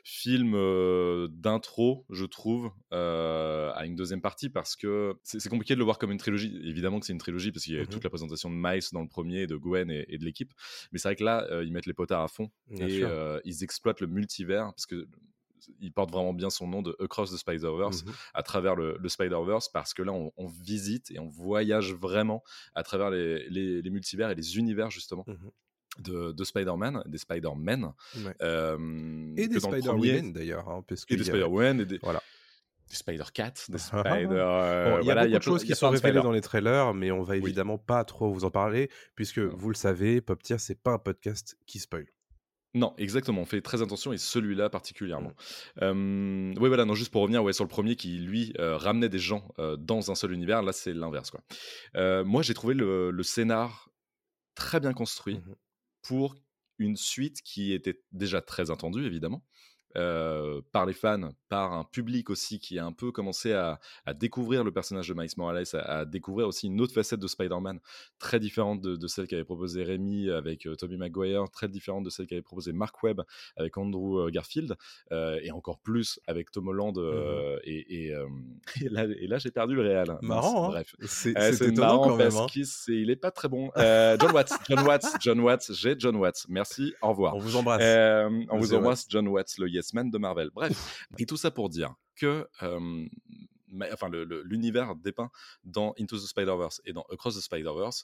film 0.03 0.53
euh, 0.55 1.27
d'intro, 1.31 2.05
je 2.09 2.25
trouve, 2.25 2.71
à 2.91 3.85
une 3.85 3.95
deuxième 3.95 4.21
partie 4.21 4.49
parce 4.49 4.75
que 4.75 5.13
c'est 5.23 5.49
compliqué 5.49 5.73
de 5.75 5.79
le 5.79 5.85
voir 5.85 5.97
comme 5.99 6.11
une 6.11 6.17
trilogie. 6.17 6.59
Évidemment 6.63 6.99
que 6.99 7.05
c'est 7.05 7.13
une 7.13 7.19
trilogie 7.19 7.51
parce 7.51 7.63
qu'il 7.65 7.73
y 7.75 7.77
a 7.77 7.81
Mhm. 7.81 7.87
toute 7.89 8.03
la 8.03 8.09
présentation 8.09 8.49
de 8.49 8.55
Miles 8.55 8.81
dans 8.91 9.01
le 9.01 9.07
premier, 9.07 9.47
de 9.47 9.55
Gwen 9.55 9.89
et, 9.91 10.05
et 10.09 10.17
de 10.17 10.25
l'équipe. 10.25 10.51
Mais 10.91 10.99
c'est 10.99 11.07
vrai 11.09 11.15
que 11.15 11.23
là, 11.23 11.47
ils 11.63 11.71
mettent 11.71 11.85
les 11.85 11.93
potards 11.93 12.21
à 12.23 12.27
fond 12.27 12.49
Bien 12.69 12.87
et 12.87 13.41
ils 13.45 13.63
exploitent 13.63 14.01
le 14.01 14.07
multivers 14.07 14.65
parce 14.75 14.85
que 14.85 15.07
il 15.81 15.91
porte 15.91 16.09
vraiment 16.11 16.33
bien 16.33 16.49
son 16.49 16.67
nom 16.67 16.81
de 16.81 16.95
Across 16.99 17.33
the 17.33 17.37
Spider-Verse 17.37 18.05
Mhm. 18.05 18.13
à 18.33 18.43
travers 18.43 18.75
le, 18.75 18.97
le 18.97 19.09
Spider-Verse 19.09 19.67
parce 19.69 19.93
que 19.93 20.01
là 20.01 20.13
on, 20.13 20.31
on 20.37 20.47
visite 20.47 21.11
et 21.11 21.19
on 21.19 21.27
voyage 21.27 21.93
vraiment 21.93 22.43
à 22.75 22.81
travers 22.83 23.09
les, 23.09 23.47
les- 23.49 23.81
les 23.81 23.89
multivers 23.89 24.29
et 24.31 24.35
les 24.35 24.57
univers 24.57 24.89
justement 24.89 25.25
Mhm. 25.27 25.51
De, 25.97 26.31
de 26.31 26.43
Spider-Man, 26.43 27.03
des 27.07 27.17
Spider-Men. 27.17 27.91
Ouais. 28.17 28.35
euh, 28.41 29.33
Et 29.37 29.47
des 29.47 29.59
Spider-Women 29.59 30.33
d'ailleurs. 30.33 30.69
hein, 30.69 30.83
et 31.09 31.15
des 31.15 31.29
a- 31.31 31.35
et 31.81 31.85
des, 31.85 31.97
Voilà. 32.03 32.21
des 32.89 32.95
Spider-Cat, 32.95 33.53
des. 33.69 33.77
Spider. 33.77 34.25
Bon, 34.27 34.33
euh, 34.35 34.99
il 35.01 35.07
y 35.07 35.11
a 35.11 35.13
voilà, 35.13 35.25
beaucoup 35.25 35.37
de 35.39 35.43
choses 35.43 35.63
qui 35.63 35.75
sont 35.75 35.89
révélées 35.89 36.21
dans 36.21 36.31
les 36.31 36.41
trailers, 36.41 36.93
mais 36.93 37.11
on 37.11 37.23
va 37.23 37.33
Oui. 37.33 37.39
évidemment 37.43 37.77
pas 37.77 38.03
trop 38.05 38.31
vous 38.31 38.45
en 38.45 38.51
parler, 38.51 38.89
puisque 39.15 39.39
Non. 39.39 39.51
vous 39.57 39.69
le 39.69 39.75
savez, 39.75 40.21
Pop 40.21 40.41
Tier, 40.41 40.57
c'est 40.59 40.81
pas 40.81 40.91
un 40.91 40.99
podcast 40.99 41.57
qui 41.65 41.79
spoil. 41.79 42.05
Non, 42.75 42.93
exactement. 42.99 43.41
On 43.41 43.45
fait 43.45 43.61
très 43.61 43.81
attention 43.81 44.13
et 44.13 44.19
celui-là 44.19 44.69
particulièrement. 44.69 45.31
Mm. 45.77 45.81
Euh, 45.81 46.53
oui, 46.59 46.67
voilà. 46.67 46.85
Non, 46.85 46.93
juste 46.93 47.11
pour 47.11 47.23
revenir 47.23 47.43
ouais, 47.43 47.51
sur 47.51 47.63
le 47.63 47.67
premier 47.69 47.95
qui 47.95 48.19
lui 48.19 48.53
euh, 48.59 48.77
ramenait 48.77 49.09
des 49.09 49.17
gens 49.17 49.51
euh, 49.57 49.75
dans 49.75 50.11
un 50.11 50.15
seul 50.15 50.31
univers. 50.33 50.61
Là, 50.61 50.71
c'est 50.71 50.93
l'inverse. 50.93 51.31
quoi. 51.31 51.41
Euh, 51.95 52.23
moi, 52.23 52.43
j'ai 52.43 52.53
trouvé 52.53 52.75
le, 52.75 53.09
le 53.09 53.23
scénar 53.23 53.89
très 54.53 54.79
bien 54.79 54.93
construit 54.93 55.35
Mhm. 55.37 55.55
Pour 56.01 56.35
une 56.77 56.95
suite 56.95 57.41
qui 57.43 57.73
était 57.73 58.01
déjà 58.11 58.41
très 58.41 58.71
attendue, 58.71 59.05
évidemment. 59.05 59.43
Euh, 59.95 60.61
par 60.71 60.85
les 60.85 60.93
fans, 60.93 61.29
par 61.49 61.73
un 61.73 61.83
public 61.83 62.29
aussi 62.29 62.59
qui 62.59 62.77
a 62.79 62.85
un 62.85 62.91
peu 62.91 63.11
commencé 63.11 63.53
à, 63.53 63.79
à 64.05 64.13
découvrir 64.13 64.63
le 64.63 64.71
personnage 64.71 65.07
de 65.07 65.13
Miles 65.13 65.29
Morales, 65.37 65.63
à, 65.73 65.77
à 65.99 66.05
découvrir 66.05 66.47
aussi 66.47 66.67
une 66.67 66.79
autre 66.81 66.93
facette 66.93 67.19
de 67.19 67.27
Spider-Man 67.27 67.79
très 68.19 68.39
différente 68.39 68.81
de, 68.81 68.95
de 68.95 69.07
celle 69.07 69.27
qu'avait 69.27 69.43
proposé 69.43 69.83
Rémi 69.83 70.29
avec 70.29 70.67
euh, 70.67 70.75
Tobey 70.75 70.97
Maguire, 70.97 71.45
très 71.51 71.67
différente 71.67 72.03
de 72.05 72.09
celle 72.09 72.27
qu'avait 72.27 72.41
proposé 72.41 72.71
Mark 72.73 73.01
Webb 73.03 73.21
avec 73.55 73.77
Andrew 73.77 74.19
euh, 74.19 74.29
Garfield, 74.29 74.75
euh, 75.11 75.39
et 75.41 75.51
encore 75.51 75.79
plus 75.79 76.19
avec 76.27 76.51
Tom 76.51 76.67
Holland. 76.67 76.97
euh, 76.97 77.57
et, 77.63 78.05
et, 78.07 78.13
et 78.81 78.89
là, 78.89 79.05
et 79.05 79.27
là 79.27 79.37
j'ai 79.39 79.51
perdu 79.51 79.75
le 79.75 79.81
réel. 79.81 80.17
Marrant, 80.21 80.65
hein 80.65 80.69
Bref. 80.69 80.95
C'est 81.07 81.33
c'est 81.53 81.75
marrant 81.77 82.09
quand 82.09 82.15
même. 82.15 82.29
parce 82.29 82.41
hein. 82.41 82.47
qu'il 82.51 82.65
c'est- 82.65 82.93
il 82.93 83.09
est 83.09 83.15
pas 83.15 83.31
très 83.31 83.47
bon. 83.47 83.71
John 83.75 84.31
Watts, 84.33 84.53
John 84.69 84.79
Watts, 84.85 85.05
John 85.19 85.39
Watts, 85.39 85.71
j'ai 85.73 85.95
John 85.97 86.15
Watts. 86.17 86.45
Merci, 86.49 86.93
au 87.01 87.09
revoir. 87.09 87.35
On 87.35 87.39
vous 87.39 87.55
embrasse. 87.55 87.81
On 88.51 88.57
vous 88.57 88.73
embrasse, 88.73 89.05
John 89.09 89.27
Watts, 89.27 89.57
le 89.57 89.67
Yes 89.79 89.91
de 89.93 90.17
Marvel. 90.17 90.49
Bref, 90.53 91.05
et 91.17 91.25
tout 91.25 91.37
ça 91.37 91.51
pour 91.51 91.69
dire 91.69 91.95
que 92.15 92.47
euh, 92.63 93.05
enfin, 93.93 94.09
l'univers 94.43 94.95
dépeint 94.95 95.29
dans 95.63 95.93
Into 95.99 96.17
the 96.17 96.27
Spider-Verse 96.27 96.81
et 96.85 96.93
dans 96.93 97.03
Across 97.11 97.37
the 97.37 97.41
Spider-Verse 97.41 98.03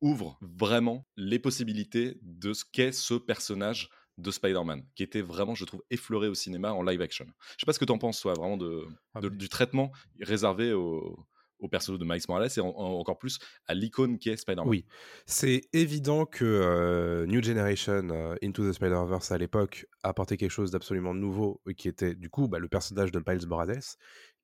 ouvre 0.00 0.38
vraiment 0.42 1.06
les 1.16 1.38
possibilités 1.38 2.18
de 2.22 2.52
ce 2.52 2.64
qu'est 2.70 2.92
ce 2.92 3.14
personnage 3.14 3.88
de 4.18 4.30
Spider-Man, 4.30 4.82
qui 4.94 5.02
était 5.02 5.20
vraiment, 5.20 5.54
je 5.54 5.64
trouve, 5.64 5.82
effleuré 5.90 6.28
au 6.28 6.34
cinéma 6.34 6.72
en 6.72 6.82
live 6.82 7.02
action. 7.02 7.26
Je 7.26 7.60
sais 7.60 7.66
pas 7.66 7.72
ce 7.72 7.78
que 7.78 7.84
tu 7.84 7.92
en 7.92 7.98
penses, 7.98 8.20
toi, 8.20 8.32
vraiment 8.34 8.56
de, 8.56 8.86
Ah, 9.14 9.20
de- 9.20 9.28
du 9.28 9.48
traitement 9.48 9.92
réservé 10.20 10.72
au, 10.72 11.18
au 11.58 11.68
perso 11.68 11.96
de 11.98 12.04
Miles 12.04 12.20
Morales 12.28 12.50
et 12.56 12.60
en- 12.60 12.68
en- 12.68 12.98
encore 12.98 13.18
plus 13.18 13.38
à 13.66 13.74
l'icône 13.74 14.18
qui 14.18 14.28
est 14.30 14.36
Spider-Man. 14.36 14.68
Oui, 14.68 14.84
c'est 15.24 15.62
évident 15.72 16.26
que 16.26 16.44
euh, 16.44 17.26
New 17.26 17.42
Generation, 17.42 18.08
euh, 18.10 18.34
Into 18.42 18.68
the 18.68 18.72
Spider-Verse 18.74 19.30
à 19.32 19.38
l'époque, 19.38 19.86
apportait 20.02 20.36
quelque 20.36 20.50
chose 20.50 20.70
d'absolument 20.70 21.14
nouveau, 21.14 21.62
qui 21.76 21.88
était 21.88 22.14
du 22.14 22.28
coup 22.30 22.46
bah, 22.48 22.58
le 22.58 22.68
personnage 22.68 23.10
de 23.12 23.22
Miles 23.26 23.46
Morales, 23.46 23.80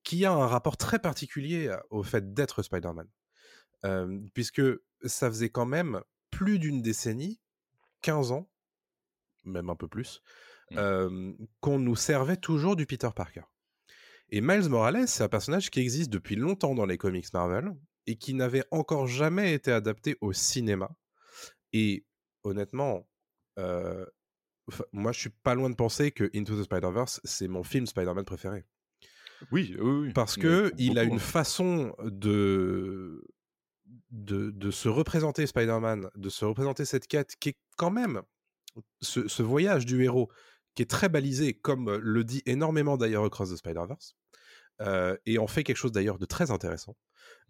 qui 0.05 0.25
a 0.25 0.33
un 0.33 0.47
rapport 0.47 0.77
très 0.77 0.99
particulier 0.99 1.69
euh, 1.69 1.77
au 1.91 2.03
fait 2.03 2.33
d'être 2.35 2.63
Spider-Man. 2.63 3.09
Euh, 3.85 4.21
puisque 4.35 4.63
ça 5.05 5.29
faisait 5.29 5.51
quand 5.51 5.67
même 5.67 6.01
plus 6.31 6.59
d'une 6.59 6.83
décennie, 6.83 7.41
15 8.01 8.33
ans, 8.33 8.49
même 9.45 9.69
un 9.71 9.77
peu 9.77 9.89
plus, 9.89 10.23
Mm. 10.71 10.77
euh, 10.79 11.33
qu'on 11.61 11.79
nous 11.79 11.97
servait 11.97 12.37
toujours 12.39 12.77
du 12.77 12.87
Peter 12.87 13.11
Parker. 13.15 13.43
Et 14.35 14.41
Miles 14.41 14.71
Morales, 14.71 15.07
c'est 15.09 15.23
un 15.23 15.29
personnage 15.29 15.71
qui 15.71 15.81
existe 15.81 16.11
depuis 16.11 16.37
longtemps 16.37 16.75
dans 16.75 16.87
les 16.87 16.97
comics 16.97 17.31
Marvel 17.35 17.77
et 18.07 18.17
qui 18.17 18.33
n'avait 18.33 18.65
encore 18.71 19.07
jamais 19.07 19.53
été 19.53 19.71
adapté 19.71 20.17
au 20.23 20.33
cinéma. 20.33 20.91
Et 21.75 22.07
honnêtement, 22.43 23.07
euh, 23.59 24.07
moi 24.91 25.13
je 25.13 25.21
suis 25.21 25.31
pas 25.43 25.55
loin 25.55 25.69
de 25.69 25.75
penser 25.75 26.13
que 26.13 26.31
Into 26.35 26.59
the 26.59 26.65
Spider-Verse, 26.65 27.21
c'est 27.25 27.47
mon 27.47 27.63
film 27.63 27.87
Spider-Man 27.87 28.25
préféré. 28.25 28.65
Oui, 29.51 29.77
oui, 29.79 30.07
oui. 30.07 30.13
Parce 30.15 30.37
que 30.37 30.73
il 30.79 30.99
a 30.99 31.03
une 31.03 31.17
hein. 31.17 31.19
façon 31.19 31.95
de, 32.03 33.23
de, 34.11 34.51
de 34.51 34.71
se 34.71 34.89
représenter 34.89 35.47
Spider-Man, 35.47 36.09
de 36.15 36.29
se 36.31 36.47
représenter 36.47 36.87
cette 36.87 37.07
quête 37.07 37.37
qui 37.37 37.51
est 37.51 37.59
quand 37.77 37.91
même 37.91 38.23
ce, 39.03 39.29
ce 39.29 39.43
voyage 39.43 39.85
du 39.85 40.03
héros 40.03 40.31
qui 40.75 40.83
est 40.83 40.91
très 40.91 41.09
balisé, 41.09 41.55
comme 41.55 41.89
euh, 41.89 41.99
le 42.03 42.25
dit 42.25 42.43
énormément 42.47 42.97
d'ailleurs 42.97 43.25
Across 43.25 43.53
the 43.53 43.57
Spider-Verse, 43.57 44.17
et 45.27 45.39
en 45.39 45.47
fait 45.47 45.63
quelque 45.65 45.77
chose 45.77 45.93
d'ailleurs 45.93 46.19
de 46.19 46.27
très 46.27 46.51
intéressant. 46.51 46.97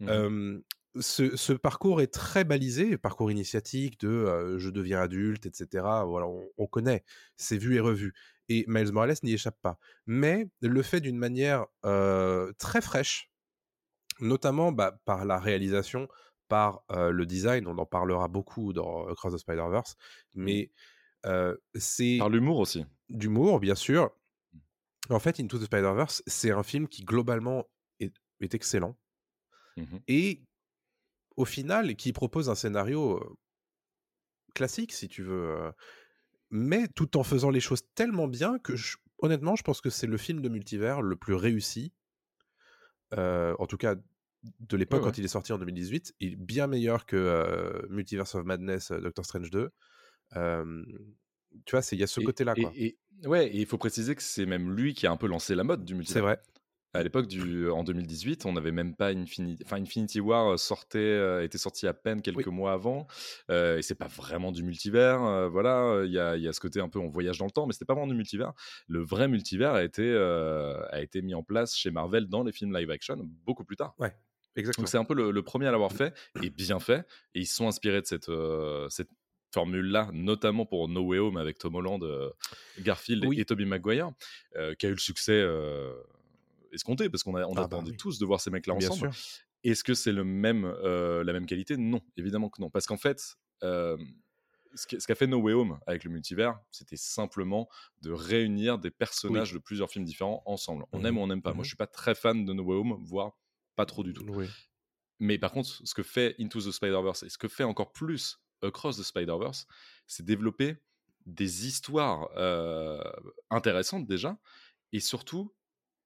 Euh, 0.03 0.59
ce, 0.99 1.35
ce 1.35 1.53
parcours 1.53 2.01
est 2.01 2.13
très 2.13 2.43
balisé, 2.43 2.97
parcours 2.97 3.31
initiatique 3.31 3.99
de 3.99 4.09
euh, 4.09 4.59
je 4.59 4.69
deviens 4.69 5.01
adulte, 5.01 5.45
etc. 5.45 6.03
Voilà, 6.05 6.27
on, 6.27 6.47
on 6.57 6.67
connaît, 6.67 7.03
c'est 7.35 7.57
vu 7.57 7.75
et 7.75 7.79
revu. 7.79 8.13
Et 8.49 8.65
Miles 8.67 8.91
Morales 8.91 9.15
n'y 9.23 9.33
échappe 9.33 9.57
pas. 9.61 9.79
Mais 10.05 10.49
le 10.61 10.81
fait 10.83 11.01
d'une 11.01 11.17
manière 11.17 11.65
euh, 11.85 12.51
très 12.59 12.81
fraîche, 12.81 13.31
notamment 14.19 14.71
bah, 14.71 14.99
par 15.05 15.25
la 15.25 15.39
réalisation, 15.39 16.07
par 16.47 16.83
euh, 16.91 17.09
le 17.11 17.25
design, 17.25 17.67
on 17.67 17.77
en 17.77 17.85
parlera 17.85 18.27
beaucoup 18.27 18.73
dans 18.73 19.07
Across 19.07 19.33
the 19.33 19.37
Spider-Verse, 19.37 19.95
mais 20.35 20.71
Euh, 21.25 21.55
c'est 21.75 22.17
Par 22.19 22.27
l'humour 22.29 22.59
aussi. 22.59 22.85
d'humour, 23.09 23.61
bien 23.61 23.75
sûr. 23.75 24.11
En 25.09 25.19
fait, 25.19 25.39
Into 25.39 25.57
the 25.59 25.65
Spider-Verse, 25.65 26.23
c'est 26.27 26.51
un 26.51 26.63
film 26.63 26.87
qui 26.87 27.03
globalement 27.03 27.65
est, 27.99 28.13
est 28.41 28.53
excellent 28.53 28.97
Mhm. 29.75 29.99
et 30.07 30.43
au 31.35 31.45
final 31.45 31.95
qui 31.95 32.13
propose 32.13 32.49
un 32.49 32.55
scénario 32.55 33.37
classique, 34.53 34.93
si 34.93 35.07
tu 35.07 35.23
veux, 35.23 35.71
mais 36.51 36.87
tout 36.89 37.17
en 37.17 37.23
faisant 37.23 37.49
les 37.49 37.59
choses 37.59 37.81
tellement 37.95 38.27
bien 38.27 38.59
que 38.59 38.75
je- 38.75 38.97
honnêtement, 39.17 39.55
je 39.55 39.63
pense 39.63 39.81
que 39.81 39.89
c'est 39.89 40.05
le 40.07 40.17
film 40.17 40.41
de 40.41 40.49
multivers 40.49 41.01
le 41.01 41.15
plus 41.15 41.33
réussi. 41.33 41.91
euh, 43.13 43.55
en 43.59 43.67
tout 43.67 43.77
cas, 43.77 43.95
de 44.43 44.75
l'époque 44.77 45.01
Ouais, 45.01 45.07
quand 45.09 45.17
il 45.19 45.23
est 45.23 45.27
sorti 45.29 45.53
en 45.53 45.57
2018, 45.59 46.15
il 46.19 46.33
est 46.33 46.35
bien 46.35 46.65
meilleur 46.67 47.05
que 47.05 47.15
euh, 47.15 47.81
Multiverse 47.89 48.33
of 48.35 48.43
Madness, 48.43 48.91
Doctor 48.91 49.23
Strange 49.23 49.49
2. 49.51 49.69
Euh, 50.35 50.83
tu 51.65 51.71
vois, 51.75 51.81
il 51.91 51.99
y 51.99 52.03
a 52.03 52.07
ce 52.07 52.19
côté-là, 52.19 52.53
et- 52.57 52.61
quoi. 52.61 52.71
Et, 52.75 52.97
ouais, 53.25 53.47
et 53.47 53.57
il 53.59 53.65
faut 53.65 53.77
préciser 53.77 54.15
que 54.15 54.23
c'est 54.23 54.45
même 54.45 54.71
lui 54.75 54.93
qui 54.93 55.07
a 55.07 55.11
un 55.11 55.17
peu 55.17 55.27
lancé 55.27 55.55
la 55.55 55.63
mode 55.63 55.85
du 55.85 55.95
multivers. 55.95 56.13
C'est 56.15 56.21
vrai. 56.21 56.39
À 56.95 57.01
l'époque 57.01 57.25
du, 57.25 57.67
en 57.71 57.83
2018, 57.83 58.45
on 58.45 58.53
n'avait 58.53 58.71
même 58.71 58.95
pas 58.95 59.07
Infinity, 59.09 59.63
enfin 59.65 59.77
Infinity 59.81 60.19
War 60.19 60.59
sortait, 60.59 60.99
euh, 60.99 61.43
était 61.43 61.57
sorti 61.57 61.87
à 61.87 61.93
peine 61.95 62.21
quelques 62.21 62.45
Oui. 62.45 62.53
mois 62.53 62.73
avant, 62.73 63.07
euh, 63.49 63.79
et 63.79 63.81
c'est 63.81 63.95
pas 63.95 64.05
vraiment 64.07 64.51
du 64.51 64.61
multivers. 64.61 65.23
euh, 65.23 65.49
voilà, 65.49 66.03
il 66.05 66.11
y 66.11 66.13
y 66.13 66.19
a 66.47 66.53
ce 66.53 66.59
côté 66.59 66.79
un 66.81 66.89
peu 66.89 66.99
on 66.99 67.09
voyage 67.09 67.39
dans 67.39 67.45
le 67.45 67.51
temps, 67.51 67.65
mais 67.65 67.73
c'était 67.73 67.85
pas 67.85 67.95
vraiment 67.95 68.05
du 68.05 68.13
multivers. 68.13 68.53
Le 68.87 68.99
vrai 68.99 69.27
multivers 69.27 69.73
a 69.73 69.83
été, 69.83 70.03
euh, 70.03 70.85
a 70.91 71.01
été 71.01 71.23
mis 71.23 71.33
en 71.33 71.41
place 71.41 71.75
chez 71.75 71.89
Marvel 71.89 72.27
dans 72.27 72.43
les 72.43 72.51
films 72.51 72.75
live 72.77 72.91
action 72.91 73.17
beaucoup 73.43 73.63
plus 73.63 73.75
tard. 73.75 73.95
Exactement. 74.55 74.83
Donc 74.83 74.89
c'est 74.89 74.99
un 74.99 75.03
peu 75.05 75.15
le, 75.15 75.31
le 75.31 75.41
premier 75.41 75.65
à 75.65 75.71
l'avoir 75.71 75.91
fait 75.93 76.13
et 76.43 76.51
bien 76.51 76.79
fait. 76.79 77.07
Et 77.33 77.39
ils 77.39 77.47
sont 77.47 77.67
inspirés 77.67 78.01
de 78.01 78.05
cette, 78.05 78.29
euh, 78.29 78.87
cette 78.89 79.09
formule-là, 79.53 80.09
notamment 80.13 80.65
pour 80.65 80.89
No 80.89 81.01
Way 81.01 81.19
Home 81.19 81.37
avec 81.37 81.57
Tom 81.57 81.75
Holland, 81.75 82.03
euh, 82.03 82.29
Garfield 82.79 83.25
Oui. 83.25 83.39
et 83.39 83.45
Tobey 83.45 83.65
Maguire, 83.65 84.11
euh, 84.55 84.73
qui 84.75 84.85
a 84.85 84.89
eu 84.89 84.93
le 84.93 84.97
succès 84.97 85.33
euh, 85.33 85.93
escompté 86.71 87.09
parce 87.09 87.23
qu'on 87.23 87.35
a- 87.35 87.45
on 87.45 87.51
Ah 87.51 87.55
bah 87.55 87.63
attendait 87.63 87.91
oui. 87.91 87.97
tous 87.97 88.17
de 88.19 88.25
voir 88.25 88.41
ces 88.41 88.49
mecs-là 88.49 88.73
ensemble. 88.73 89.11
Est-ce 89.63 89.83
que 89.83 89.93
c'est 89.93 90.11
le 90.11 90.23
même, 90.23 90.65
la 90.83 91.31
même 91.33 91.45
qualité? 91.45 91.77
Non, 91.77 92.01
évidemment 92.17 92.49
que 92.49 92.61
non. 92.61 92.69
Parce 92.69 92.85
qu'en 92.85 92.97
fait, 92.97 93.37
ce 94.75 95.05
qu'a 95.07 95.15
fait 95.15 95.27
No 95.27 95.37
Way 95.39 95.53
Home 95.53 95.79
avec 95.85 96.03
le 96.03 96.09
multivers, 96.09 96.59
c'était 96.71 96.97
simplement 96.97 97.69
de 98.01 98.11
réunir 98.11 98.79
des 98.79 98.89
personnages 98.91 99.53
de 99.53 99.59
plusieurs 99.59 99.89
films 99.89 100.03
différents 100.05 100.41
ensemble. 100.45 100.85
On 100.91 101.05
aime 101.05 101.13
Mhm. 101.13 101.17
ou 101.19 101.23
on 101.23 101.27
n'aime 101.27 101.41
pas. 101.41 101.53
Moi, 101.53 101.63
je 101.63 101.69
suis 101.69 101.77
pas 101.77 101.87
très 101.87 102.15
fan 102.15 102.43
de 102.45 102.53
No 102.53 102.63
Way 102.63 102.75
Home, 102.75 102.97
voire 103.05 103.37
pas 103.75 103.85
trop 103.85 104.03
du 104.03 104.13
tout. 104.13 104.25
Mais 105.19 105.37
par 105.37 105.51
contre, 105.51 105.69
ce 105.85 105.93
que 105.93 106.03
fait 106.03 106.35
Into 106.39 106.59
the 106.59 106.71
Spider-Verse 106.71 107.23
et 107.23 107.29
ce 107.29 107.37
que 107.37 107.47
fait 107.47 107.63
encore 107.63 107.91
plus 107.93 108.39
Across 108.63 108.97
the 108.97 109.03
Spider-Verse, 109.03 109.67
c'est 110.07 110.25
développer 110.25 110.77
des 111.25 111.67
histoires 111.67 112.29
euh, 112.35 113.01
intéressantes 113.49 114.07
déjà 114.07 114.37
et 114.91 114.99
surtout 114.99 115.53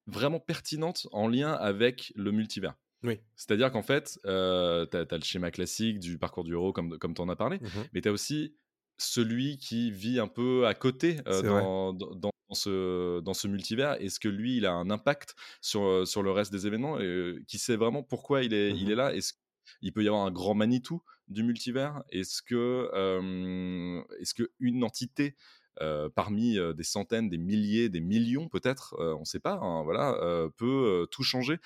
vraiment 0.06 0.40
pertinentes 0.40 1.08
en 1.12 1.28
lien 1.28 1.54
avec 1.54 2.14
le 2.16 2.32
multivers. 2.32 2.76
Oui. 3.04 3.20
C'est-à-dire 3.36 3.72
qu'en 3.72 3.84
fait, 3.84 4.20
euh, 4.26 4.86
tu 4.90 4.98
as, 4.98 5.18
le 5.18 5.24
schéma 5.24 5.52
classique 5.52 6.00
du 6.00 6.18
parcours 6.18 6.44
du 6.44 6.54
héros, 6.54 6.74
comme, 6.74 6.98
comme 6.98 7.14
tu 7.14 7.22
en 7.22 7.30
as 7.30 7.36
parlé, 7.36 7.60
Mhm. 7.62 7.88
mais 7.94 8.02
tu 8.02 8.10
as 8.10 8.12
aussi 8.12 8.56
celui 8.98 9.58
qui 9.58 9.92
vit 9.92 10.20
un 10.20 10.28
peu 10.28 10.66
à 10.66 10.74
côté 10.74 11.18
euh, 11.28 11.42
dans, 11.44 11.94
dans, 11.94 12.10
dans 12.16 12.56
ce, 12.56 13.20
dans 13.22 13.34
ce 13.34 13.48
multivers. 13.48 13.94
Est-ce 14.02 14.20
que 14.20 14.30
lui, 14.30 14.58
il 14.58 14.66
a 14.66 14.74
un 14.74 14.90
impact 14.90 15.36
sur, 15.62 15.84
euh, 15.84 16.06
sur 16.06 16.24
le 16.24 16.32
reste 16.32 16.52
des 16.52 16.66
événements? 16.66 17.00
Et, 17.00 17.36
Qui 17.48 17.60
sait 17.60 17.76
vraiment 17.76 18.02
pourquoi 18.02 18.44
il 18.44 18.54
est, 18.54 18.72
il 18.72 18.86
Mhm. 18.86 18.92
est 18.92 18.96
là? 18.96 19.14
Est-ce 19.14 19.34
qu'il 19.80 19.94
peut 19.94 20.04
y 20.04 20.08
avoir 20.08 20.26
un 20.26 20.32
grand 20.32 20.56
Manitou? 20.56 21.04
Du 21.28 21.44
multivers? 21.44 22.04
Est-ce 22.10 22.42
que, 22.42 22.90
euh, 22.94 24.02
est-ce 24.20 24.34
que 24.34 24.52
une 24.60 24.84
entité 24.84 25.36
euh, 25.82 26.10
parmi 26.10 26.58
des 26.76 26.84
centaines, 26.84 27.30
des 27.30 27.38
milliers, 27.38 27.90
des 27.90 28.02
millions 28.02 28.50
peut-être, 28.50 28.96
euh, 29.00 29.14
on 29.16 29.22
ne 29.22 29.26
sait 29.26 29.40
pas, 29.40 29.60
hein, 29.62 29.84
voilà, 29.84 30.18
peut 30.58 31.08
tout 31.12 31.24
changer? 31.24 31.60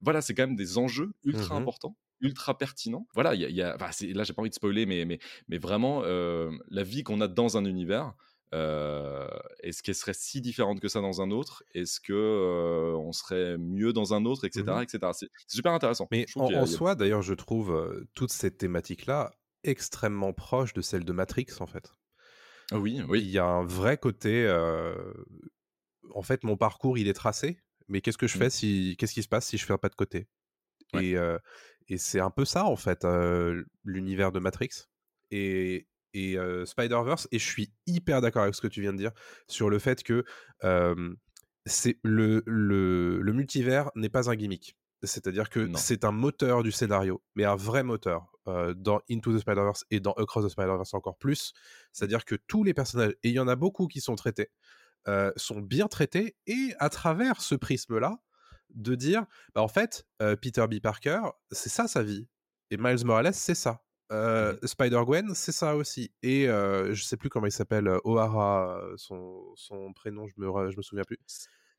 Voilà, 0.00 0.22
c'est 0.22 0.34
quand 0.34 0.46
même 0.46 0.56
des 0.56 0.78
enjeux 0.78 1.12
ultra 1.24 1.54
Mhm. 1.54 1.56
importants, 1.56 1.96
ultra 2.20 2.56
pertinents. 2.56 3.06
Voilà, 3.14 3.34
il 3.34 3.40
y 3.40 3.44
a, 3.44 3.48
il 3.48 3.56
y 3.56 3.62
a- 3.62 3.74
enfin, 3.74 3.90
c'est- 3.92 4.12
là 4.12 4.24
j'ai 4.24 4.32
pas 4.32 4.42
envie 4.42 4.50
de 4.50 4.54
spoiler, 4.54 4.86
mais, 4.86 5.04
mais, 5.04 5.18
mais 5.48 5.58
vraiment 5.58 6.02
euh, 6.04 6.50
la 6.68 6.84
vie 6.84 7.02
qu'on 7.02 7.20
a 7.20 7.28
dans 7.28 7.56
un 7.56 7.64
univers. 7.64 8.14
Euh, 8.54 9.28
Est-ce 9.62 9.82
qu'elle 9.82 9.94
serait 9.94 10.14
si 10.14 10.40
différente 10.40 10.80
que 10.80 10.88
ça 10.88 11.00
dans 11.00 11.20
un 11.20 11.30
autre? 11.30 11.62
Est-ce 11.74 12.00
que 12.00 12.12
euh, 12.12 12.96
on 12.96 13.12
serait 13.12 13.58
mieux 13.58 13.92
dans 13.92 14.14
un 14.14 14.24
autre, 14.24 14.44
etc., 14.44 14.78
Mhm. 14.78 14.82
etc. 14.84 15.12
C'est 15.12 15.28
super 15.46 15.72
intéressant. 15.72 16.08
Mais 16.10 16.26
en, 16.36 16.48
a- 16.54 16.60
a- 16.62 16.66
soi, 16.66 16.94
d'ailleurs, 16.94 17.22
je 17.22 17.34
trouve 17.34 17.72
euh, 17.74 18.04
toute 18.14 18.30
cette 18.32 18.58
thématique-là 18.58 19.32
extrêmement 19.64 20.32
proche 20.32 20.72
de 20.72 20.80
celle 20.80 21.04
de 21.04 21.12
Matrix, 21.12 21.46
en 21.60 21.66
fait. 21.66 21.92
Ah 22.70 22.78
oui, 22.78 22.96
Il 22.96 23.04
oui, 23.04 23.22
y 23.24 23.38
a 23.38 23.44
un 23.44 23.64
vrai 23.64 23.96
côté. 23.98 24.46
En 26.14 26.22
fait, 26.22 26.44
mon 26.44 26.56
parcours, 26.56 26.98
il 26.98 27.08
est 27.08 27.12
tracé, 27.14 27.60
mais 27.88 28.00
qu'est-ce 28.00 28.18
que 28.18 28.26
je 28.26 28.36
Mm. 28.36 28.40
fais 28.40 28.50
si. 28.50 28.96
Qu'est-ce 28.98 29.14
qui 29.14 29.22
se 29.22 29.28
passe 29.28 29.46
si 29.46 29.58
je 29.58 29.64
fais 29.66 29.72
un 29.72 29.78
pas 29.78 29.88
de 29.88 29.94
côté? 29.94 30.28
Ouais. 30.94 31.06
Et, 31.08 31.16
et 31.88 31.98
c'est 31.98 32.20
un 32.20 32.30
peu 32.30 32.44
ça, 32.44 32.64
en 32.64 32.76
fait, 32.76 33.06
l'univers 33.84 34.32
de 34.32 34.38
Matrix. 34.38 34.70
Et, 35.30 35.86
et 36.14 36.38
euh, 36.38 36.64
Spider-Verse, 36.66 37.28
et 37.32 37.38
je 37.38 37.46
suis 37.46 37.72
hyper 37.86 38.20
d'accord 38.20 38.42
avec 38.42 38.54
ce 38.54 38.60
que 38.60 38.68
tu 38.68 38.80
viens 38.80 38.92
de 38.92 38.98
dire 38.98 39.12
sur 39.48 39.70
le 39.70 39.78
fait 39.78 40.02
que 40.02 40.24
euh, 40.64 41.14
c'est 41.66 41.98
le, 42.02 42.42
le, 42.46 43.20
le 43.20 43.32
multivers 43.32 43.90
n'est 43.94 44.08
pas 44.08 44.30
un 44.30 44.36
gimmick. 44.36 44.76
C'est-à-dire 45.04 45.48
que 45.48 45.70
c'est 45.76 46.04
un 46.04 46.10
moteur 46.12 46.62
du 46.64 46.72
scénario, 46.72 47.22
mais 47.36 47.44
un 47.44 47.56
vrai 47.56 47.82
moteur. 47.84 48.26
euh, 48.48 48.74
dans 48.74 49.00
Into 49.10 49.36
the 49.36 49.40
Spider-Verse 49.40 49.84
et 49.90 50.00
dans 50.00 50.12
Across 50.14 50.46
the 50.46 50.48
Spider-Verse 50.48 50.94
encore 50.94 51.18
plus. 51.18 51.52
C'est-à-dire 51.92 52.24
que 52.24 52.34
tous 52.46 52.64
les 52.64 52.74
personnages, 52.74 53.12
et 53.22 53.28
il 53.28 53.34
y 53.34 53.38
en 53.38 53.48
a 53.48 53.56
beaucoup 53.56 53.86
qui 53.86 54.00
sont 54.00 54.16
traités, 54.16 54.50
sont 55.36 55.60
bien 55.60 55.86
traités, 55.88 56.36
et 56.46 56.74
à 56.78 56.90
travers 56.90 57.40
ce 57.40 57.54
prisme-là, 57.54 58.20
de 58.74 58.94
dire, 58.94 59.24
bah, 59.54 59.62
en 59.62 59.68
fait, 59.68 60.06
Peter 60.42 60.66
B. 60.68 60.80
Parker, 60.80 61.20
c'est 61.50 61.70
ça 61.70 61.88
sa 61.88 62.02
vie. 62.02 62.28
Et 62.70 62.76
Miles 62.76 63.04
Morales, 63.06 63.32
c'est 63.32 63.54
ça. 63.54 63.82
Euh, 64.10 64.56
Spider-Gwen, 64.62 65.34
c'est 65.34 65.52
ça 65.52 65.76
aussi. 65.76 66.10
Et 66.22 66.48
euh, 66.48 66.94
je 66.94 67.02
sais 67.04 67.16
plus 67.16 67.28
comment 67.28 67.46
il 67.46 67.52
s'appelle, 67.52 67.88
O'Hara, 68.04 68.80
son, 68.96 69.52
son 69.54 69.92
prénom, 69.92 70.26
je 70.26 70.34
me, 70.38 70.70
je 70.70 70.76
me 70.76 70.82
souviens 70.82 71.04
plus. 71.04 71.18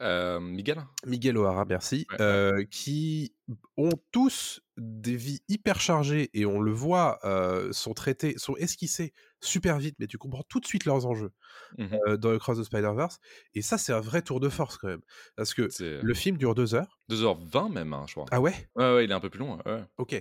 Euh, 0.02 0.40
Miguel? 0.40 0.82
Miguel 1.06 1.38
O'Hara, 1.38 1.66
merci, 1.66 2.08
Ouais, 2.12 2.22
euh, 2.22 2.64
qui 2.70 3.34
ont 3.76 3.92
tous 4.12 4.62
des 4.78 5.16
vies 5.18 5.42
hyper 5.50 5.82
chargées 5.82 6.30
et 6.34 6.46
on 6.46 6.62
le 6.62 6.72
voit, 6.72 7.20
euh, 7.26 7.74
sont 7.74 7.94
traités, 7.94 8.38
sont 8.38 8.56
esquissés 8.56 9.14
super 9.42 9.78
vite, 9.78 9.96
mais 10.00 10.08
tu 10.08 10.18
comprends 10.18 10.44
tout 10.48 10.60
de 10.62 10.66
suite 10.66 10.86
leurs 10.86 11.06
enjeux 11.06 11.32
euh, 11.80 12.16
dans 12.18 12.34
Across 12.34 12.60
the 12.60 12.64
Spider-Verse. 12.64 13.20
Et 13.56 13.62
ça, 13.62 13.78
c'est 13.78 13.92
un 13.92 14.00
vrai 14.00 14.22
tour 14.22 14.40
de 14.40 14.48
force 14.48 14.78
quand 14.78 14.88
même. 14.88 15.02
Parce 15.36 15.54
que 15.54 15.68
le 15.82 16.14
film 16.14 16.38
dure 16.38 16.56
deux 16.56 16.76
heures. 16.76 17.00
2h20 17.12 17.72
même, 17.72 17.94
hein, 17.94 18.06
je 18.08 18.14
crois. 18.14 18.26
Ah 18.32 18.40
ouais? 18.40 18.70
Ouais, 18.76 18.94
ouais, 18.96 19.04
il 19.06 19.12
est 19.12 19.14
un 19.14 19.20
peu 19.20 19.30
plus 19.30 19.40
long. 19.40 19.58
ouais. 19.66 19.84
Ok. 19.98 20.14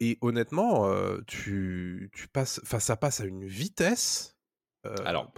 Et 0.00 0.18
honnêtement, 0.20 0.88
tu, 1.26 2.10
tu 2.12 2.28
passes, 2.28 2.60
ça 2.64 2.96
passe 2.96 3.20
à 3.20 3.24
une 3.24 3.44
vitesse. 3.46 4.36
Alors, 5.04 5.32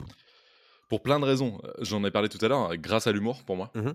pour 0.89 1.03
plein 1.03 1.21
de 1.21 1.25
raisons, 1.25 1.59
euh, 1.65 1.73
j'en 1.81 2.05
ai 2.05 2.11
parlé 2.11 2.29
tout 2.29 2.39
à 2.45 2.49
l'heure, 2.49 2.77
grâce 2.77 3.07
à 3.07 3.13
l'humour 3.13 3.45
pour 3.45 3.57
moi. 3.57 3.71
Mhm. 3.75 3.95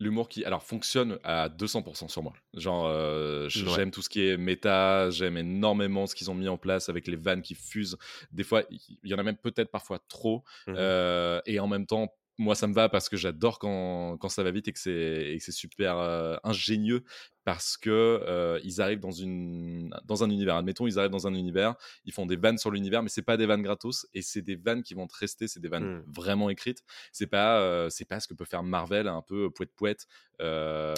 L'humour 0.00 0.28
qui, 0.28 0.44
alors, 0.44 0.64
fonctionne 0.64 1.18
à 1.22 1.48
200% 1.48 2.08
sur 2.08 2.22
moi. 2.24 2.32
Genre, 2.54 2.86
euh, 2.88 3.44
Ouais. 3.44 3.50
j'aime 3.50 3.92
tout 3.92 4.02
ce 4.02 4.08
qui 4.08 4.26
est 4.26 4.36
méta, 4.36 5.10
j'aime 5.10 5.36
énormément 5.36 6.06
ce 6.08 6.14
qu'ils 6.16 6.28
ont 6.30 6.34
mis 6.34 6.48
en 6.48 6.58
place 6.58 6.88
avec 6.88 7.06
les 7.06 7.14
vannes 7.14 7.42
qui 7.42 7.54
fusent. 7.54 7.96
Des 8.32 8.42
fois, 8.42 8.64
il 8.70 8.80
il 9.04 9.10
y 9.10 9.14
en 9.14 9.18
a 9.18 9.22
même 9.22 9.36
peut-être 9.36 9.70
parfois 9.70 10.00
trop. 10.08 10.42
Mhm. 10.66 10.74
Euh, 10.76 11.40
et 11.46 11.60
en 11.60 11.68
même 11.68 11.86
temps, 11.86 12.12
moi, 12.38 12.54
ça 12.54 12.66
me 12.66 12.72
va 12.74 12.88
parce 12.88 13.08
que 13.08 13.16
j'adore 13.16 13.58
quand, 13.58 14.16
quand 14.18 14.28
ça 14.28 14.42
va 14.42 14.50
vite 14.50 14.66
et 14.68 14.72
que 14.72 14.78
c'est 14.78 15.32
et 15.32 15.38
que 15.38 15.44
c'est 15.44 15.52
super 15.52 15.98
euh, 15.98 16.36
ingénieux 16.44 17.04
parce 17.44 17.76
que 17.76 17.90
euh, 17.90 18.58
ils 18.64 18.80
arrivent 18.80 19.00
dans 19.00 19.10
une 19.12 19.94
dans 20.04 20.24
un 20.24 20.30
univers. 20.30 20.56
Admettons, 20.56 20.86
ils 20.86 20.98
arrivent 20.98 21.10
dans 21.10 21.26
un 21.26 21.34
univers, 21.34 21.74
ils 22.04 22.12
font 22.12 22.24
des 22.26 22.36
vannes 22.36 22.58
sur 22.58 22.70
l'univers, 22.70 23.02
mais 23.02 23.10
c'est 23.10 23.22
pas 23.22 23.36
des 23.36 23.46
vannes 23.46 23.62
gratos 23.62 24.06
et 24.14 24.22
c'est 24.22 24.42
des 24.42 24.56
vannes 24.56 24.82
qui 24.82 24.94
vont 24.94 25.06
te 25.06 25.14
rester. 25.16 25.46
C'est 25.46 25.60
des 25.60 25.68
vannes 25.68 25.98
Mm. 25.98 26.04
vraiment 26.08 26.48
écrites. 26.50 26.82
C'est 27.12 27.26
pas 27.26 27.60
euh, 27.60 27.90
c'est 27.90 28.06
pas 28.06 28.18
ce 28.18 28.26
que 28.28 28.34
peut 28.34 28.44
faire 28.46 28.62
Marvel, 28.62 29.08
un 29.08 29.22
peu 29.22 29.50
poète 29.50 29.72
poète. 29.76 30.06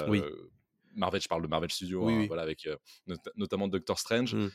Oui. 0.09 0.23
Marvel, 0.97 1.21
je 1.21 1.27
parle 1.29 1.43
de 1.43 1.49
Marvel 1.49 1.71
Studios, 1.73 2.05
Oui, 2.07 2.13
hein, 2.13 2.19
oui. 2.21 2.27
voilà, 2.29 2.43
avec 2.43 2.69
not- 3.09 3.17
notamment 3.37 3.67
Doctor 3.67 3.99
Strange. 3.99 4.35
Mm. 4.35 4.51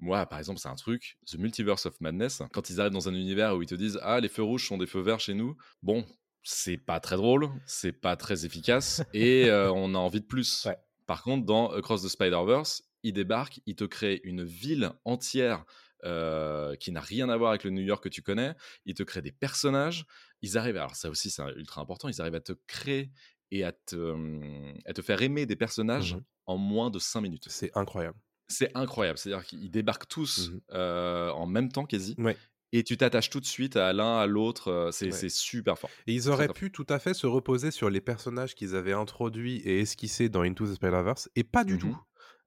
Moi, 0.00 0.26
par 0.26 0.38
exemple, 0.38 0.58
c'est 0.58 0.68
un 0.68 0.74
truc, 0.74 1.18
The 1.26 1.36
Multiverse 1.38 1.86
of 1.86 2.00
Madness, 2.00 2.42
quand 2.52 2.68
ils 2.70 2.80
arrivent 2.80 2.92
dans 2.92 3.08
un 3.08 3.14
univers 3.14 3.56
où 3.56 3.62
ils 3.62 3.68
te 3.68 3.74
disent 3.74 3.98
Ah, 4.02 4.20
les 4.20 4.28
feux 4.28 4.42
rouges 4.42 4.66
sont 4.68 4.76
des 4.78 4.86
feux 4.86 5.00
verts 5.00 5.20
chez 5.20 5.34
nous, 5.34 5.56
bon, 5.82 6.04
c'est 6.42 6.76
pas 6.76 7.00
très 7.00 7.16
drôle, 7.16 7.50
c'est 7.66 7.92
pas 7.92 8.16
très 8.16 8.44
efficace, 8.44 9.02
et 9.14 9.48
euh, 9.48 9.72
on 9.72 9.94
a 9.94 9.98
envie 9.98 10.20
de 10.20 10.26
plus. 10.26 10.66
Ouais. 10.66 10.76
Par 11.06 11.22
contre, 11.22 11.46
dans 11.46 11.70
Across 11.70 12.02
the 12.02 12.08
Spider-Verse, 12.08 12.82
ils 13.02 13.12
débarquent, 13.12 13.60
ils 13.66 13.76
te 13.76 13.84
créent 13.84 14.20
une 14.24 14.42
ville 14.42 14.90
entière 15.04 15.64
euh, 16.04 16.74
qui 16.76 16.92
n'a 16.92 17.00
rien 17.00 17.28
à 17.30 17.36
voir 17.36 17.50
avec 17.50 17.64
le 17.64 17.70
New 17.70 17.82
York 17.82 18.02
que 18.04 18.08
tu 18.10 18.20
connais, 18.22 18.54
ils 18.84 18.94
te 18.94 19.02
créent 19.02 19.22
des 19.22 19.32
personnages, 19.32 20.04
ils 20.42 20.58
arrivent, 20.58 20.76
alors 20.76 20.96
ça 20.96 21.08
aussi 21.08 21.30
c'est 21.30 21.42
ultra 21.56 21.80
important, 21.80 22.08
ils 22.08 22.20
arrivent 22.20 22.34
à 22.34 22.40
te 22.40 22.52
créer 22.66 23.10
et 23.50 23.64
à 23.64 23.72
te, 23.72 23.96
hum, 23.96 24.74
à 24.84 24.92
te 24.92 25.00
faire 25.02 25.22
aimer 25.22 25.46
des 25.46 25.56
personnages 25.56 26.14
Mhm. 26.14 26.24
en 26.46 26.58
moins 26.58 26.90
de 26.90 26.98
5 26.98 27.20
minutes. 27.22 27.46
C'est 27.48 27.70
incroyable. 27.74 28.18
C'est 28.48 28.70
incroyable. 28.76 29.18
C'est-à-dire 29.18 29.44
qu'ils 29.46 29.70
débarquent 29.70 30.08
tous 30.08 30.50
Mhm. 30.50 30.60
euh, 30.72 31.30
en 31.30 31.46
même 31.46 31.70
temps 31.72 31.86
quasi. 31.86 32.14
Ouais. 32.18 32.36
Et 32.72 32.82
tu 32.82 32.96
t'attaches 32.96 33.30
tout 33.30 33.40
de 33.40 33.46
suite 33.46 33.76
à 33.76 33.92
l'un, 33.92 34.18
à 34.18 34.26
l'autre. 34.26 34.68
euh, 34.68 34.90
C'est 34.90 35.12
Ouais. 35.12 35.28
super 35.28 35.78
fort. 35.78 35.90
Et 36.06 36.12
ils 36.14 36.28
auraient 36.28 36.48
pu 36.48 36.70
tout 36.72 36.86
à 36.88 36.98
fait 36.98 37.14
se 37.14 37.26
reposer 37.26 37.70
sur 37.70 37.88
les 37.88 38.00
personnages 38.00 38.54
qu'ils 38.54 38.74
avaient 38.74 38.92
introduits 38.92 39.58
et 39.58 39.80
esquissés 39.80 40.28
dans 40.28 40.42
Into 40.42 40.66
the 40.66 40.74
Spider-Verse, 40.74 41.28
et 41.36 41.44
pas 41.44 41.64
du 41.64 41.74
Mhm. 41.74 41.78
tout 41.80 41.96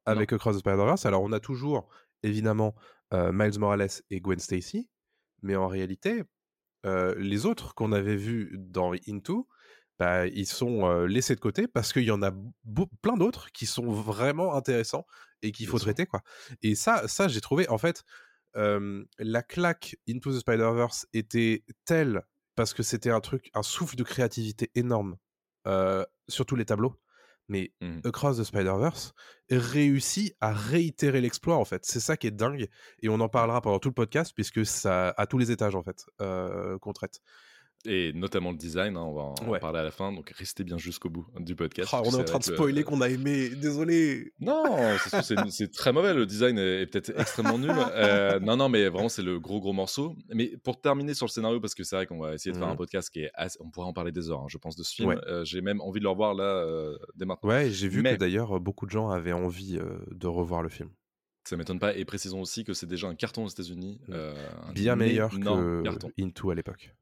avec 0.05 0.33
Across 0.33 0.57
the 0.57 0.59
Spider-Verse. 0.59 1.05
Alors, 1.05 1.21
on 1.23 1.31
a 1.31 1.39
toujours, 1.39 1.89
évidemment, 2.23 2.75
euh, 3.13 3.31
Miles 3.33 3.57
Morales 3.59 3.87
et 4.09 4.19
Gwen 4.19 4.39
Stacy, 4.39 4.89
mais 5.41 5.55
en 5.55 5.67
réalité, 5.67 6.23
euh, 6.85 7.15
les 7.17 7.45
autres 7.45 7.73
qu'on 7.73 7.91
avait 7.93 8.15
vus 8.17 8.55
dans 8.59 8.91
Into, 9.07 9.47
bah, 9.99 10.27
ils 10.27 10.45
sont 10.45 10.85
euh, 10.89 11.07
laissés 11.07 11.35
de 11.35 11.39
côté 11.39 11.67
parce 11.67 11.91
qu'il 11.93 12.03
y 12.03 12.11
en 12.11 12.21
a 12.21 12.31
plein 13.01 13.15
d'autres 13.17 13.51
qui 13.51 13.65
sont 13.65 13.89
vraiment 13.91 14.53
intéressants 14.53 15.05
et 15.41 15.51
qu'il 15.51 15.67
faut 15.67 15.79
traiter, 15.79 16.05
quoi. 16.05 16.21
Et 16.61 16.75
ça, 16.75 17.07
ça 17.07 17.27
j'ai 17.27 17.41
trouvé, 17.41 17.67
en 17.69 17.77
fait, 17.77 18.03
euh, 18.55 19.03
la 19.19 19.43
claque 19.43 19.97
Into 20.09 20.31
the 20.31 20.39
Spider-Verse 20.39 21.07
était 21.13 21.63
telle 21.85 22.23
parce 22.55 22.73
que 22.73 22.83
c'était 22.83 23.11
un 23.11 23.19
truc, 23.19 23.51
un 23.53 23.63
souffle 23.63 23.95
de 23.95 24.03
créativité 24.03 24.71
énorme 24.75 25.17
euh, 25.67 26.03
sur 26.27 26.45
tous 26.45 26.55
les 26.55 26.65
tableaux. 26.65 26.95
Mais 27.49 27.71
Mhm. 27.79 28.01
Across 28.03 28.39
the 28.39 28.43
Spider-Verse 28.43 29.13
réussit 29.49 30.35
à 30.41 30.51
réitérer 30.51 31.21
l'exploit, 31.21 31.55
en 31.55 31.63
fait. 31.65 31.85
C'est 31.85 32.01
ça 32.01 32.17
qui 32.17 32.27
est 32.27 32.31
dingue. 32.31 32.67
Et 33.01 33.07
on 33.09 33.19
en 33.21 33.29
parlera 33.29 33.61
pendant 33.61 33.79
tout 33.79 33.87
le 33.89 33.93
podcast, 33.93 34.33
puisque 34.35 34.65
ça 34.65 35.13
à 35.15 35.27
tous 35.27 35.37
les 35.37 35.49
étages, 35.51 35.75
en 35.75 35.83
fait, 35.83 36.05
euh, 36.19 36.77
qu'on 36.79 36.91
traite. 36.91 37.21
Et 37.85 38.11
notamment 38.13 38.51
le 38.51 38.57
design, 38.57 38.97
hein, 38.97 39.01
on 39.03 39.13
va 39.13 39.21
en 39.21 39.35
Ouais. 39.47 39.59
parler 39.59 39.79
à 39.79 39.83
la 39.83 39.91
fin, 39.91 40.11
donc 40.11 40.29
restez 40.31 40.63
bien 40.65 40.77
jusqu'au 40.77 41.09
bout 41.09 41.25
du 41.39 41.55
podcast. 41.55 41.89
Ah, 41.93 42.01
on 42.03 42.11
est 42.11 42.15
en 42.15 42.23
train 42.23 42.39
de 42.39 42.43
spoiler 42.43 42.79
le- 42.79 42.83
qu'on 42.83 42.99
a 43.01 43.07
aimé. 43.07 43.49
Désolé. 43.49 44.33
Non, 44.41 44.63
c'est 45.49 45.71
très 45.71 45.93
mauvais. 45.93 46.13
Le 46.13 46.25
design 46.25 46.57
est, 46.57 46.81
est 46.81 46.87
peut-être 46.87 47.13
extrêmement 47.17 47.57
nul. 47.57 47.71
Euh, 47.71 48.39
non, 48.39 48.57
non, 48.57 48.67
mais 48.67 48.89
vraiment, 48.89 49.09
c'est 49.09 49.21
le 49.21 49.39
gros, 49.39 49.59
gros 49.61 49.73
morceau. 49.73 50.15
Mais 50.33 50.57
pour 50.63 50.81
terminer 50.81 51.13
sur 51.13 51.27
le 51.27 51.31
scénario, 51.31 51.59
parce 51.61 51.75
que 51.75 51.83
c'est 51.83 51.95
vrai 51.95 52.07
qu'on 52.07 52.19
va 52.19 52.33
essayer 52.33 52.51
de 52.51 52.57
faire 52.57 52.67
un 52.67 52.75
podcast 52.75 53.09
qui 53.09 53.21
est. 53.21 53.31
assez- 53.35 53.57
On 53.61 53.69
pourra 53.69 53.85
en 53.87 53.93
parler 53.93 54.11
des 54.11 54.29
heures, 54.29 54.41
hein, 54.41 54.47
je 54.49 54.57
pense, 54.57 54.75
de 54.75 54.83
ce 54.83 54.93
film. 54.93 55.09
Ouais. 55.09 55.17
Euh, 55.27 55.45
J'ai 55.45 55.61
même 55.61 55.79
envie 55.81 55.99
de 55.99 56.03
le 56.05 56.09
revoir 56.09 56.33
là, 56.33 56.43
euh, 56.43 56.97
dès 57.15 57.25
maintenant. 57.25 57.47
Ouais, 57.49 57.69
j'ai 57.69 57.87
vu 57.87 58.01
Mais- 58.01 58.13
que 58.15 58.19
d'ailleurs, 58.19 58.59
beaucoup 58.59 58.85
de 58.85 58.91
gens 58.91 59.09
avaient 59.09 59.31
envie 59.33 59.77
euh, 59.77 59.97
de 60.11 60.27
revoir 60.27 60.61
le 60.63 60.69
film. 60.69 60.89
Ça 61.45 61.55
m'étonne 61.55 61.79
pas. 61.79 61.95
Et 61.95 62.03
précisons 62.03 62.41
aussi 62.41 62.65
que 62.65 62.73
c'est 62.73 62.87
déjà 62.87 63.07
un 63.07 63.15
carton 63.15 63.45
aux 63.45 63.49
États-Unis. 63.49 64.01
Mm. 64.07 64.11
euh, 64.13 64.33
un 64.67 64.73
Bien 64.73 64.95
meilleur 64.97 65.29
que 65.29 65.83
carton. 65.83 66.11
Into 66.19 66.49
à 66.49 66.55
l'époque. 66.55 66.93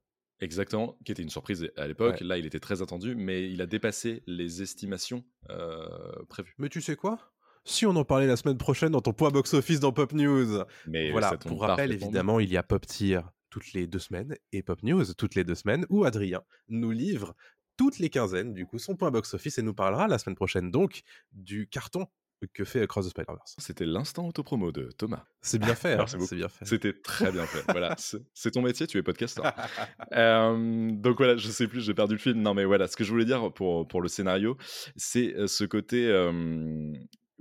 Exactement, 0.41 0.97
qui 1.05 1.11
était 1.11 1.23
une 1.23 1.29
surprise 1.29 1.69
à 1.77 1.87
l'époque. 1.87 2.17
Ouais. 2.19 2.27
Là, 2.27 2.37
il 2.37 2.45
était 2.45 2.59
très 2.59 2.81
attendu, 2.81 3.15
mais 3.15 3.49
il 3.49 3.61
a 3.61 3.65
dépassé 3.65 4.23
les 4.27 4.61
estimations 4.61 5.23
euh, 5.49 5.87
prévues. 6.27 6.53
Mais 6.57 6.69
tu 6.69 6.81
sais 6.81 6.95
quoi? 6.95 7.19
Si 7.63 7.85
on 7.85 7.95
en 7.95 8.05
parlait 8.05 8.27
la 8.27 8.35
semaine 8.35 8.57
prochaine 8.57 8.91
dans 8.91 9.01
ton 9.01 9.13
point 9.13 9.31
box-office 9.31 9.79
dans 9.79 9.91
Pop 9.91 10.13
News. 10.13 10.63
Mais 10.87 11.11
voilà, 11.11 11.37
pour 11.37 11.61
rappel, 11.61 11.91
évidemment, 11.93 12.39
il 12.39 12.51
y 12.51 12.57
a 12.57 12.63
Pop 12.63 12.85
Tier 12.85 13.21
toutes 13.49 13.73
les 13.73 13.87
deux 13.87 13.99
semaines 13.99 14.35
et 14.51 14.61
Pop 14.61 14.83
News 14.83 15.05
toutes 15.17 15.35
les 15.35 15.43
deux 15.43 15.55
semaines 15.55 15.85
où 15.89 16.03
Adrien 16.03 16.41
nous 16.67 16.91
livre 16.91 17.33
toutes 17.77 17.99
les 17.99 18.09
quinzaines, 18.09 18.53
du 18.53 18.65
coup, 18.65 18.79
son 18.79 18.95
point 18.95 19.11
box-office 19.11 19.57
et 19.57 19.61
nous 19.61 19.73
parlera 19.73 20.07
la 20.07 20.17
semaine 20.17 20.35
prochaine 20.35 20.71
donc 20.71 21.01
du 21.31 21.67
carton 21.67 22.07
que 22.53 22.63
fait 22.63 22.81
Across 22.81 23.07
the 23.07 23.09
Spider-Verse. 23.09 23.55
C'était 23.57 23.85
l'instant 23.85 24.27
autopromo 24.27 24.71
de 24.71 24.89
Thomas. 24.97 25.25
C'est 25.41 25.57
bien 25.59 25.73
fait, 25.75 25.93
hein, 25.99 26.05
c'est 26.07 26.35
bien 26.35 26.49
fait. 26.49 26.65
C'était 26.65 26.93
très 26.93 27.31
bien 27.31 27.45
fait. 27.45 27.63
voilà, 27.71 27.95
c'est 28.33 28.51
ton 28.51 28.61
métier, 28.61 28.87
tu 28.87 28.97
es 28.97 29.03
podcasteur. 29.03 29.53
Euh, 30.13 30.91
donc 30.91 31.17
voilà, 31.17 31.37
je 31.37 31.47
sais 31.49 31.67
plus, 31.67 31.81
j'ai 31.81 31.93
perdu 31.93 32.15
le 32.15 32.19
film. 32.19 32.41
Non, 32.41 32.53
mais 32.53 32.65
voilà, 32.65 32.87
ce 32.87 32.95
que 32.95 33.03
je 33.03 33.11
voulais 33.11 33.25
dire 33.25 33.51
pour, 33.53 33.87
pour 33.87 34.01
le 34.01 34.07
scénario, 34.07 34.57
c'est 34.95 35.33
euh, 35.35 35.47
ce 35.47 35.63
côté, 35.63 36.07
euh, 36.07 36.91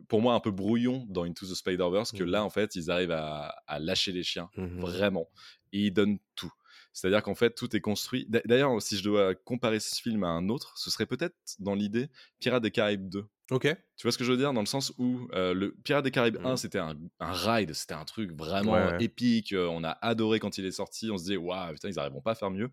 pour 0.08 0.20
moi, 0.22 0.34
un 0.34 0.40
peu 0.40 0.50
brouillon 0.50 1.06
dans 1.08 1.24
Into 1.24 1.46
the 1.46 1.54
Spider-Verse, 1.54 2.12
que 2.12 2.22
Mhm. 2.24 2.30
là, 2.30 2.44
en 2.44 2.50
fait, 2.50 2.74
ils 2.76 2.90
arrivent 2.90 3.10
à, 3.12 3.54
à 3.66 3.78
lâcher 3.78 4.12
les 4.12 4.22
chiens, 4.22 4.48
Mhm. 4.56 4.80
vraiment. 4.80 5.28
Et 5.72 5.86
ils 5.86 5.90
donnent 5.92 6.18
tout. 6.34 6.52
C'est-à-dire 6.92 7.22
qu'en 7.24 7.34
fait, 7.34 7.54
tout 7.56 7.74
est 7.74 7.80
construit. 7.80 8.24
D'a- 8.28 8.42
D'ailleurs, 8.44 8.80
si 8.80 8.96
je 8.96 9.02
dois 9.02 9.34
comparer 9.34 9.80
ce 9.80 10.00
film 10.00 10.22
à 10.22 10.28
un 10.28 10.48
autre, 10.48 10.74
ce 10.78 10.90
serait 10.90 11.06
peut-être 11.06 11.34
dans 11.58 11.74
l'idée 11.74 12.08
Pirates 12.38 12.62
des 12.62 12.70
Caraïbes 12.70 13.08
2. 13.08 13.26
Ok. 13.50 13.62
Tu 13.96 14.02
vois 14.02 14.12
ce 14.12 14.18
que 14.18 14.24
je 14.24 14.30
veux 14.32 14.38
dire? 14.38 14.52
Dans 14.52 14.60
le 14.60 14.66
sens 14.66 14.92
où 14.98 15.28
euh, 15.34 15.52
le 15.54 15.72
Pirates 15.84 16.04
des 16.04 16.10
Caraïbes 16.10 16.38
Mhm. 16.40 16.46
1, 16.46 16.56
c'était 16.56 16.78
un, 16.78 16.96
un 17.20 17.32
ride, 17.32 17.72
c'était 17.74 17.94
un 17.94 18.04
truc 18.04 18.32
vraiment 18.32 18.72
Ouais, 18.72 18.92
ouais. 18.92 19.04
épique. 19.04 19.52
euh, 19.52 19.66
on 19.68 19.84
a 19.84 19.90
adoré 20.02 20.40
quand 20.40 20.56
il 20.58 20.64
est 20.64 20.70
sorti. 20.72 21.10
On 21.10 21.18
se 21.18 21.24
disait, 21.24 21.36
waouh, 21.36 21.72
putain, 21.74 21.88
ils 21.90 21.94
n'arriveront 21.96 22.22
pas 22.22 22.32
à 22.32 22.34
faire 22.34 22.50
mieux. 22.50 22.70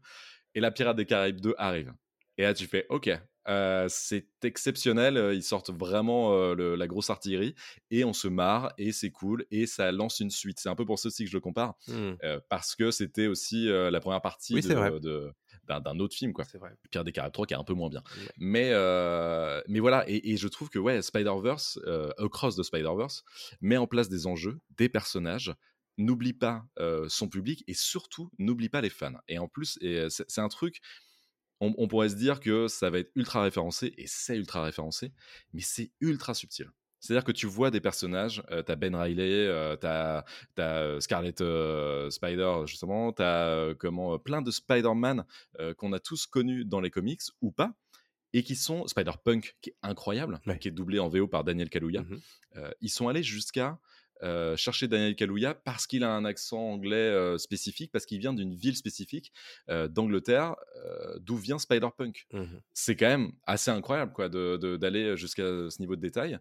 Et 0.56 0.62
la 0.62 0.72
Pirates 0.72 0.98
des 0.98 1.06
Caraïbes 1.06 1.42
2 1.42 1.56
arrive. 1.58 1.94
Et 2.38 2.44
là, 2.44 2.54
tu 2.54 2.68
fais, 2.68 2.86
ok, 2.90 3.10
euh, 3.50 3.88
c'est 3.90 4.28
exceptionnel. 4.44 5.32
Ils 5.34 5.44
sortent 5.44 5.72
vraiment 5.72 6.54
le- 6.54 6.76
la 6.76 6.88
grosse 6.88 7.10
artillerie 7.10 7.56
et 7.92 8.06
on 8.06 8.14
se 8.14 8.28
marre 8.28 8.74
et 8.78 8.92
c'est 8.92 9.12
cool 9.12 9.46
et 9.52 9.68
ça 9.68 9.92
lance 9.92 10.20
une 10.22 10.32
suite. 10.32 10.60
C'est 10.60 10.70
un 10.70 10.76
peu 10.76 10.86
pour 10.86 11.00
ça 11.00 11.08
aussi 11.08 11.24
que 11.26 11.30
je 11.32 11.36
le 11.38 11.42
compare 11.42 11.76
euh, 12.24 12.40
parce 12.50 12.76
que 12.76 12.92
c'était 12.92 13.28
aussi 13.28 13.68
la 13.68 14.00
première 14.00 14.22
partie 14.22 14.54
Oui, 14.56 14.62
de- 14.62 14.68
c'est 14.68 14.76
vrai. 14.76 14.92
de- 15.00 15.34
d'un 15.80 16.00
autre 16.00 16.16
film, 16.16 16.34
quoi. 16.34 16.44
C'est 16.46 16.58
vrai. 16.58 16.76
Pirates 16.90 17.06
des 17.06 17.12
Caraïbes 17.12 17.34
3 17.34 17.46
qui 17.46 17.54
est 17.54 17.58
un 17.58 17.64
peu 17.64 17.74
moins 17.74 17.90
bien. 17.90 18.04
Ouais. 18.18 18.28
Mais, 18.38 18.72
euh, 18.74 19.62
mais 19.68 19.80
voilà, 19.80 20.04
et, 20.10 20.32
et 20.32 20.38
je 20.38 20.48
trouve 20.48 20.70
que 20.70 20.80
ouais, 20.80 21.02
Spider-Verse, 21.02 21.80
euh, 21.86 22.12
Across 22.18 22.58
the 22.58 22.64
Spider-Verse, 22.64 23.24
met 23.62 23.78
en 23.78 23.88
place 23.88 24.10
des 24.10 24.28
enjeux, 24.28 24.60
des 24.78 24.90
personnages, 24.90 25.54
n'oublie 25.98 26.34
pas 26.34 26.66
euh, 26.80 27.08
son 27.10 27.30
public 27.30 27.64
et 27.68 27.74
surtout 27.74 28.32
n'oublie 28.40 28.70
pas 28.70 28.82
les 28.82 28.90
fans. 28.90 29.14
Et 29.28 29.38
en 29.38 29.48
plus, 29.48 29.78
euh, 29.84 30.10
c'est 30.10 30.26
c'est 30.30 30.42
un 30.42 30.50
truc, 30.50 30.82
on, 31.60 31.74
on 31.78 31.88
pourrait 31.88 32.10
se 32.10 32.16
dire 32.16 32.40
que 32.40 32.68
ça 32.68 32.90
va 32.90 33.00
être 33.00 33.12
ultra 33.16 33.44
référencé, 33.44 33.94
et 33.98 34.08
c'est 34.08 34.38
ultra 34.38 34.64
référencé, 34.64 35.14
mais 35.54 35.62
c'est 35.62 35.92
ultra 36.02 36.34
subtil. 36.34 36.72
C'est-à-dire 37.02 37.26
que 37.26 37.32
tu 37.34 37.48
vois 37.48 37.72
des 37.72 37.82
personnages, 37.82 38.42
euh, 38.52 38.62
t'as 38.62 38.76
Ben 38.78 38.96
Riley, 38.96 39.48
euh, 39.48 39.76
t'as 39.76 40.24
t'as, 40.56 40.78
euh, 40.84 41.00
Scarlet 41.02 41.34
euh, 41.42 42.10
Spider 42.10 42.62
justement, 42.66 43.12
t'as 43.12 43.48
euh, 43.50 43.76
comment 43.78 44.18
plein 44.20 44.42
de 44.42 44.52
Spider-Man 44.52 45.26
qu'on 45.78 45.92
a 45.94 46.00
tous 46.00 46.26
connus 46.28 46.64
dans 46.64 46.80
les 46.80 46.90
comics 46.92 47.22
ou 47.42 47.52
pas, 47.52 47.74
et 48.34 48.44
qui 48.44 48.56
sont 48.56 48.88
Spider-Punk 48.88 49.58
qui 49.62 49.72
est 49.72 49.76
incroyable, 49.84 50.40
Ouais. 50.48 50.58
qui 50.60 50.68
est 50.70 50.72
doublé 50.72 51.00
en 51.00 51.10
VO 51.10 51.28
par 51.28 51.44
Daniel 51.44 51.70
Kaluuya. 51.70 52.04
Euh, 52.56 52.72
ils 52.80 52.90
sont 52.90 53.08
allés 53.10 53.24
jusqu'à 53.24 53.78
euh, 54.24 54.56
chercher 54.56 54.88
Daniel 54.88 55.16
Kaluuya 55.16 55.56
parce 55.56 55.88
qu'il 55.88 56.04
a 56.04 56.12
un 56.14 56.26
accent 56.26 56.60
anglais 56.60 56.96
euh, 56.96 57.40
spécifique, 57.40 57.92
parce 57.92 58.06
qu'il 58.06 58.20
vient 58.20 58.34
d'une 58.34 58.54
ville 58.54 58.76
spécifique 58.76 59.34
euh, 59.70 59.88
d'Angleterre, 59.88 60.56
d'où 61.20 61.38
vient 61.38 61.58
Spider-Punk 61.58 62.28
Mhm. 62.32 62.62
c'est 62.74 62.96
quand 62.96 63.08
même 63.08 63.32
assez 63.48 63.72
incroyable 63.72 64.14
quoi 64.14 64.30
de- 64.30 64.58
de- 64.58 64.78
d'aller 64.78 65.18
jusqu'à 65.18 65.44
ce 65.44 65.80
niveau 65.82 65.96
de 65.96 66.02
détail. 66.02 66.38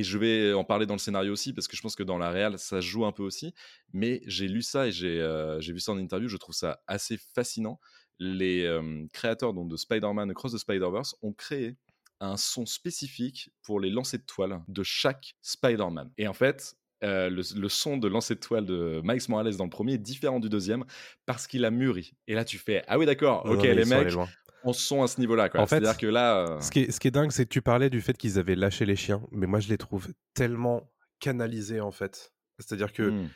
Et 0.00 0.02
je 0.02 0.16
vais 0.16 0.54
en 0.54 0.64
parler 0.64 0.86
dans 0.86 0.94
le 0.94 0.98
scénario 0.98 1.30
aussi, 1.30 1.52
parce 1.52 1.68
que 1.68 1.76
je 1.76 1.82
pense 1.82 1.94
que 1.94 2.02
dans 2.02 2.16
la 2.16 2.30
réal, 2.30 2.58
ça 2.58 2.80
joue 2.80 3.04
un 3.04 3.12
peu 3.12 3.22
aussi. 3.22 3.52
Mais 3.92 4.22
j'ai 4.24 4.48
lu 4.48 4.62
ça 4.62 4.86
et 4.86 4.92
j'ai 4.92 5.20
euh, 5.20 5.58
vu 5.58 5.78
ça 5.78 5.92
en 5.92 5.98
interview, 5.98 6.26
je 6.26 6.38
trouve 6.38 6.54
ça 6.54 6.80
assez 6.86 7.18
fascinant. 7.34 7.78
Les 8.18 8.64
euh, 8.64 9.04
créateurs 9.12 9.52
donc, 9.52 9.68
de 9.68 9.76
Spider-Man 9.76 10.30
Across 10.30 10.54
the 10.54 10.56
Spider-Verse 10.56 11.16
ont 11.20 11.34
créé 11.34 11.76
un 12.18 12.38
son 12.38 12.64
spécifique 12.64 13.50
pour 13.62 13.78
les 13.78 13.90
lancers 13.90 14.20
de 14.20 14.24
toile 14.24 14.62
de 14.68 14.82
chaque 14.82 15.34
Spider-Man. 15.42 16.10
Et 16.16 16.26
en 16.26 16.32
fait, 16.32 16.76
euh, 17.04 17.28
le, 17.28 17.42
le 17.54 17.68
son 17.68 17.98
de 17.98 18.08
lancer 18.08 18.36
de 18.36 18.40
toile 18.40 18.64
de 18.64 19.02
Miles 19.04 19.20
Morales 19.28 19.54
dans 19.56 19.64
le 19.64 19.70
premier 19.70 19.94
est 19.94 19.98
différent 19.98 20.40
du 20.40 20.48
deuxième 20.48 20.86
parce 21.26 21.46
qu'il 21.46 21.66
a 21.66 21.70
mûri. 21.70 22.14
Et 22.26 22.32
là, 22.32 22.46
tu 22.46 22.56
fais 22.56 22.84
Ah 22.88 22.98
oui, 22.98 23.04
d'accord, 23.04 23.44
ok, 23.44 23.56
non, 23.56 23.62
les 23.74 23.84
mecs, 23.84 24.14
se 24.72 24.86
sent 24.86 25.00
à 25.00 25.06
ce 25.06 25.20
niveau-là. 25.20 25.48
En 25.54 25.66
fait, 25.66 25.76
C'est-à-dire 25.80 25.96
que 25.98 26.06
là. 26.06 26.46
euh, 26.46 26.60
Ce 26.60 26.70
qui, 26.70 26.80
est, 26.80 26.90
ce 26.90 27.00
qui 27.00 27.08
est 27.08 27.10
dingue, 27.10 27.30
c'est 27.32 27.44
que 27.44 27.50
tu 27.50 27.62
parlais 27.62 27.90
du 27.90 28.00
fait 28.00 28.16
qu'ils 28.16 28.38
avaient 28.38 28.54
lâché 28.56 28.84
les 28.86 28.96
chiens, 28.96 29.22
mais 29.32 29.46
moi 29.46 29.60
je 29.60 29.68
les 29.68 29.78
trouve 29.78 30.08
tellement 30.34 30.90
canalisés 31.18 31.80
en 31.80 31.90
fait. 31.90 32.32
C'est-à-dire 32.58 32.92
que 32.92 33.10
hmm, 33.10 33.28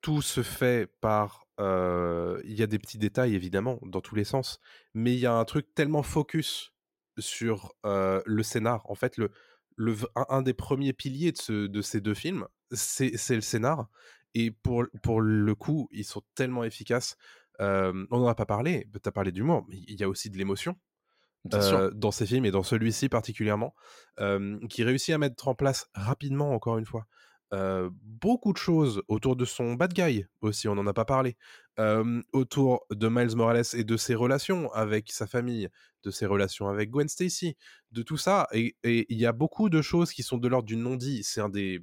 tout 0.00 0.22
se 0.22 0.42
fait 0.42 0.86
par. 1.00 1.46
euh, 1.60 2.40
Il 2.44 2.58
y 2.58 2.62
a 2.62 2.66
des 2.66 2.78
petits 2.78 2.98
détails 2.98 3.34
évidemment 3.34 3.78
dans 3.82 4.00
tous 4.00 4.14
les 4.14 4.24
sens, 4.24 4.60
mais 4.94 5.12
il 5.14 5.18
y 5.20 5.26
a 5.26 5.34
un 5.34 5.44
truc 5.44 5.74
tellement 5.74 6.02
focus 6.02 6.72
sur 7.18 7.74
euh, 7.84 8.22
le 8.24 8.42
scénar. 8.42 8.88
En 8.90 8.94
fait, 8.94 9.16
le, 9.18 9.30
le, 9.76 9.94
un, 10.16 10.24
un 10.30 10.42
des 10.42 10.54
premiers 10.54 10.92
piliers 10.94 11.32
de, 11.32 11.36
ce- 11.38 11.66
de 11.66 11.82
ces 11.82 12.00
deux 12.00 12.14
films, 12.14 12.46
c'est 12.70 13.16
c'est 13.18 13.34
le 13.34 13.40
scénar. 13.42 13.88
Et 14.34 14.50
pour, 14.52 14.84
pour 15.02 15.20
le 15.20 15.54
coup, 15.56 15.88
ils 15.90 16.04
sont 16.04 16.22
tellement 16.36 16.62
efficaces. 16.64 17.16
On 17.60 18.06
n'en 18.10 18.26
a 18.26 18.34
pas 18.34 18.46
parlé, 18.46 18.88
tu 18.92 19.08
as 19.08 19.12
parlé 19.12 19.32
d'humour, 19.32 19.64
mais 19.68 19.76
il 19.86 20.00
y 20.00 20.04
a 20.04 20.08
aussi 20.08 20.30
de 20.30 20.38
l'émotion 20.38 20.76
euh, 21.54 21.90
dans 21.94 22.10
ces 22.10 22.26
films 22.26 22.44
et 22.44 22.50
dans 22.50 22.62
celui-ci 22.62 23.08
particulièrement, 23.08 23.74
euh, 24.20 24.58
qui 24.68 24.84
réussit 24.84 25.14
à 25.14 25.18
mettre 25.18 25.48
en 25.48 25.54
place 25.54 25.88
rapidement, 25.94 26.52
encore 26.52 26.76
une 26.76 26.84
fois, 26.84 27.06
euh, 27.54 27.88
beaucoup 27.92 28.52
de 28.52 28.58
choses 28.58 29.02
autour 29.08 29.36
de 29.36 29.44
son 29.46 29.74
bad 29.74 29.92
guy 29.94 30.26
aussi, 30.42 30.68
on 30.68 30.74
n'en 30.74 30.86
a 30.86 30.92
pas 30.92 31.06
parlé, 31.06 31.36
autour 32.34 32.84
de 32.90 33.08
Miles 33.08 33.34
Morales 33.36 33.64
et 33.72 33.84
de 33.84 33.96
ses 33.96 34.14
relations 34.14 34.70
avec 34.72 35.10
sa 35.10 35.26
famille, 35.26 35.70
de 36.02 36.10
ses 36.10 36.26
relations 36.26 36.68
avec 36.68 36.90
Gwen 36.90 37.08
Stacy, 37.08 37.56
de 37.90 38.02
tout 38.02 38.18
ça. 38.18 38.46
Et 38.52 38.76
et 38.84 39.06
il 39.08 39.18
y 39.18 39.24
a 39.24 39.32
beaucoup 39.32 39.70
de 39.70 39.80
choses 39.80 40.12
qui 40.12 40.22
sont 40.22 40.36
de 40.36 40.46
l'ordre 40.46 40.66
du 40.66 40.76
non-dit. 40.76 41.22
C'est 41.24 41.40
un 41.40 41.48
des 41.48 41.80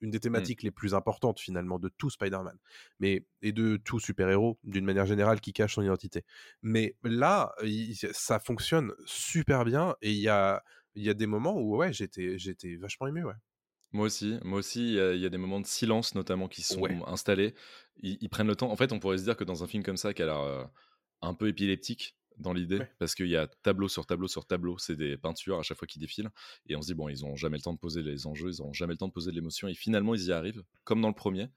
une 0.00 0.10
des 0.10 0.20
thématiques 0.20 0.62
les 0.62 0.70
plus 0.70 0.94
importantes 0.94 1.40
finalement 1.40 1.78
de 1.78 1.88
tout 1.88 2.10
Spider-Man, 2.10 2.56
mais 3.00 3.24
et 3.42 3.52
de 3.52 3.76
tout 3.76 4.00
super-héros 4.00 4.58
d'une 4.64 4.84
manière 4.84 5.06
générale 5.06 5.40
qui 5.40 5.52
cache 5.52 5.74
son 5.74 5.82
identité. 5.82 6.24
Mais 6.62 6.96
là, 7.02 7.52
il- 7.62 7.94
ça 7.96 8.38
fonctionne 8.38 8.92
super 9.06 9.64
bien 9.64 9.96
et 10.02 10.10
il 10.12 10.18
y 10.20 10.28
a, 10.28 10.62
il 10.94 11.02
y 11.04 11.10
a 11.10 11.14
des 11.14 11.26
moments 11.26 11.58
où 11.60 11.76
ouais, 11.76 11.92
j'étais, 11.92 12.38
j'étais 12.38 12.76
vachement 12.76 13.06
ému. 13.06 13.24
Ouais. 13.24 13.34
Moi 13.92 14.06
aussi, 14.06 14.38
moi 14.44 14.58
aussi, 14.60 14.80
il 14.90 14.94
y, 14.94 15.00
a- 15.00 15.12
il 15.14 15.20
y 15.20 15.26
a 15.26 15.30
des 15.30 15.38
moments 15.38 15.60
de 15.60 15.66
silence 15.66 16.14
notamment 16.14 16.48
qui 16.48 16.62
sont 16.62 16.80
Ouais. 16.80 16.96
installés. 17.06 17.54
Ils, 18.02 18.18
ils 18.20 18.28
prennent 18.28 18.46
le 18.46 18.56
temps. 18.56 18.70
En 18.70 18.76
fait, 18.76 18.92
on 18.92 19.00
pourrait 19.00 19.18
se 19.18 19.24
dire 19.24 19.36
que 19.36 19.44
dans 19.44 19.64
un 19.64 19.66
film 19.66 19.82
comme 19.82 19.96
ça, 19.96 20.14
qui 20.14 20.22
a 20.22 20.26
l'air 20.26 20.38
euh, 20.40 20.64
un 21.22 21.34
peu 21.34 21.48
épileptique 21.48 22.16
dans 22.40 22.52
l'idée, 22.52 22.78
Ouais. 22.78 22.90
parce 22.98 23.14
qu'il 23.14 23.28
y 23.28 23.36
a 23.36 23.46
tableau 23.62 23.88
sur 23.88 24.06
tableau 24.06 24.28
sur 24.28 24.46
tableau, 24.46 24.78
c'est 24.78 24.96
des 24.96 25.16
peintures 25.16 25.58
à 25.58 25.62
chaque 25.62 25.78
fois 25.78 25.86
qui 25.86 25.98
défilent, 25.98 26.30
et 26.66 26.74
on 26.76 26.82
se 26.82 26.88
dit 26.88 26.94
bon, 26.94 27.08
ils 27.08 27.24
ont 27.24 27.36
jamais 27.36 27.56
le 27.58 27.62
temps 27.62 27.72
de 27.74 27.78
poser 27.78 28.02
les 28.02 28.26
enjeux, 28.26 28.48
ils 28.48 28.62
ont 28.62 28.72
jamais 28.72 28.94
le 28.94 28.98
temps 28.98 29.08
de 29.08 29.12
poser 29.12 29.30
de 29.30 29.36
l'émotion, 29.36 29.68
et 29.68 29.74
finalement 29.74 30.14
ils 30.14 30.26
y 30.26 30.32
arrivent, 30.32 30.62
comme 30.84 31.00
dans 31.00 31.08
le 31.08 31.14
premier. 31.14 31.48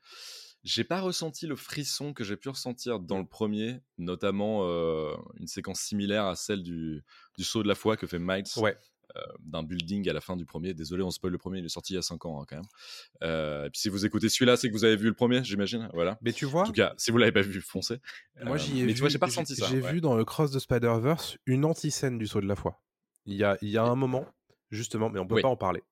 J'ai 0.63 0.85
pas 0.85 1.01
ressenti 1.01 1.45
le 1.45 1.57
frisson 1.57 2.13
que 2.13 2.23
j'ai 2.23 2.37
pu 2.37 2.47
ressentir 2.47 3.01
dans 3.01 3.19
le 3.19 3.25
premier, 3.25 3.81
notamment 3.97 4.61
euh, 4.63 5.13
une 5.37 5.47
séquence 5.47 5.81
similaire 5.81 6.25
à 6.25 6.35
celle 6.37 6.63
du, 6.63 7.03
du 7.37 7.43
saut 7.43 7.63
de 7.63 7.67
la 7.67 7.75
foi 7.75 7.97
que 7.97 8.07
fait 8.07 8.17
Miles 8.19 8.45
Ouais. 8.55 8.77
Euh, 9.17 9.21
d'un 9.39 9.63
building 9.63 10.09
à 10.09 10.13
la 10.13 10.21
fin 10.21 10.35
du 10.35 10.45
premier. 10.45 10.73
Désolé, 10.73 11.03
on 11.03 11.11
spoil 11.11 11.31
le 11.31 11.37
premier, 11.37 11.59
il 11.59 11.65
est 11.65 11.69
sorti 11.69 11.93
il 11.93 11.95
y 11.97 11.99
a 11.99 12.01
5 12.01 12.25
ans 12.25 12.41
hein, 12.41 12.45
quand 12.47 12.55
même. 12.55 12.65
Euh, 13.23 13.65
et 13.65 13.69
puis 13.69 13.79
si 13.81 13.89
vous 13.89 14.05
écoutez 14.05 14.29
celui-là, 14.29 14.57
c'est 14.57 14.67
que 14.69 14.73
vous 14.73 14.85
avez 14.85 14.95
vu 14.95 15.07
le 15.07 15.13
premier, 15.13 15.43
j'imagine. 15.43 15.89
Voilà. 15.93 16.17
Mais 16.21 16.31
tu 16.33 16.45
vois, 16.45 16.63
En 16.63 16.65
tout 16.65 16.71
cas, 16.71 16.93
si 16.97 17.11
vous 17.11 17.17
l'avez 17.17 17.31
pas 17.31 17.41
vu, 17.41 17.61
foncez. 17.61 17.99
moi 18.43 18.55
Euh, 18.55 18.57
j'y 18.57 18.79
ai 18.79 18.81
mais 18.81 18.87
vu. 18.87 18.93
tu 18.95 18.99
vois, 19.01 19.09
j'ai 19.09 19.19
pas 19.19 19.27
ressenti 19.27 19.55
ça. 19.55 19.67
J'ai 19.69 19.81
ouais. 19.81 19.91
vu 19.93 20.01
dans 20.01 20.15
le 20.15 20.25
Cross 20.25 20.51
de 20.51 20.59
Spider-Verse 20.59 21.37
une 21.45 21.65
anti-scène 21.65 22.17
du 22.17 22.27
saut 22.27 22.41
de 22.41 22.47
la 22.47 22.55
foi. 22.55 22.81
Il 23.25 23.35
y 23.35 23.43
a, 23.43 23.57
il 23.61 23.69
y 23.69 23.77
a 23.77 23.83
un 23.83 23.95
moment, 23.95 24.25
justement, 24.71 25.09
mais 25.09 25.19
on 25.19 25.27
peut 25.27 25.35
Oui. 25.35 25.41
pas 25.41 25.47
en 25.47 25.55
parler, 25.55 25.83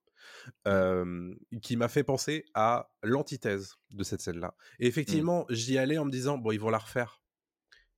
euh, 0.67 1.34
qui 1.62 1.77
m'a 1.77 1.88
fait 1.88 2.03
penser 2.03 2.45
à 2.53 2.89
l'antithèse 3.03 3.75
de 3.91 4.03
cette 4.03 4.21
scène-là. 4.21 4.55
Et 4.79 4.88
effectivement, 4.88 5.45
j'y 5.49 5.77
allais 5.77 5.97
en 5.97 6.05
me 6.05 6.12
disant, 6.12 6.38
bon, 6.38 6.51
ils 6.51 6.60
vont 6.60 6.69
la 6.69 6.77
refaire. 6.79 7.20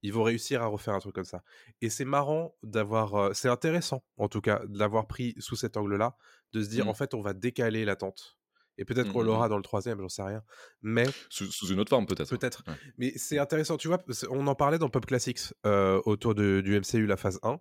Ils 0.04 0.14
vont 0.14 0.24
réussir 0.24 0.62
à 0.62 0.68
refaire 0.68 0.94
un 0.94 1.00
truc 1.00 1.16
comme 1.16 1.24
ça. 1.26 1.44
Et 1.82 1.90
c'est 1.90 2.06
marrant 2.06 2.56
d'avoir. 2.62 3.16
euh, 3.16 3.34
c'est 3.34 3.50
intéressant, 3.50 4.04
en 4.18 4.28
tout 4.28 4.42
cas, 4.42 4.62
de 4.68 4.78
l'avoir 4.78 5.08
pris 5.08 5.34
sous 5.40 5.56
cet 5.56 5.78
angle-là, 5.78 6.16
de 6.52 6.62
se 6.62 6.70
dire, 6.70 6.88
en 6.90 6.94
fait, 6.94 7.14
on 7.14 7.22
va 7.22 7.34
décaler 7.34 7.86
l'attente. 7.86 8.38
Et 8.80 8.86
peut-être 8.86 9.12
qu'on 9.12 9.20
Mm, 9.20 9.24
mm, 9.24 9.26
l'aura 9.28 9.50
dans 9.50 9.58
le 9.58 9.64
troisième, 9.64 10.02
j'en 10.02 10.10
sais 10.10 10.24
rien. 10.24 10.44
Mais 10.82 11.06
Sous, 11.30 11.46
sous 11.52 11.68
une 11.72 11.80
autre 11.80 11.90
forme, 11.92 12.06
peut-être. 12.08 12.30
Peut-être. 12.36 12.64
Ouais. 12.68 12.74
Mais 12.98 13.14
c'est 13.18 13.38
intéressant, 13.38 13.78
tu 13.78 13.88
vois, 13.88 14.04
on 14.32 14.48
en 14.48 14.56
parlait 14.56 14.80
dans 14.80 14.90
Pop 14.90 15.06
Classics 15.06 15.54
euh, 15.66 16.02
autour 16.06 16.34
de- 16.36 16.60
du 16.62 16.76
MCU, 16.76 17.06
la 17.06 17.16
phase 17.18 17.40
1. 17.44 17.60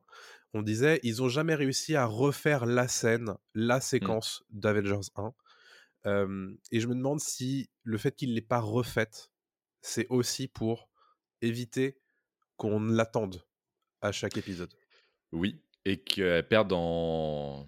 On 0.55 0.63
disait, 0.63 1.01
ils 1.03 1.23
ont 1.23 1.29
jamais 1.29 1.55
réussi 1.55 1.97
à 1.97 2.07
refaire 2.07 2.65
la 2.67 2.89
scène, 2.89 3.35
la 3.55 3.81
séquence 3.81 4.43
d'Avengers 4.51 5.09
1. 5.17 5.35
Euh, 6.07 6.53
et 6.73 6.81
je 6.81 6.89
me 6.89 6.95
demande 6.95 7.21
si 7.21 7.71
le 7.85 7.99
fait 7.99 8.17
qu'ils 8.17 8.31
ne 8.31 8.35
l'aient 8.35 8.41
pas 8.41 8.61
refaite, 8.61 9.31
c'est 9.83 10.07
aussi 10.09 10.49
pour 10.49 10.89
éviter 11.43 12.01
qu'on 12.62 12.81
l'attende 12.81 13.42
à 14.01 14.12
chaque 14.12 14.37
épisode. 14.37 14.72
Oui, 15.33 15.61
et 15.85 15.96
qu'elle 15.98 16.46
perde 16.46 16.72
en... 16.72 17.66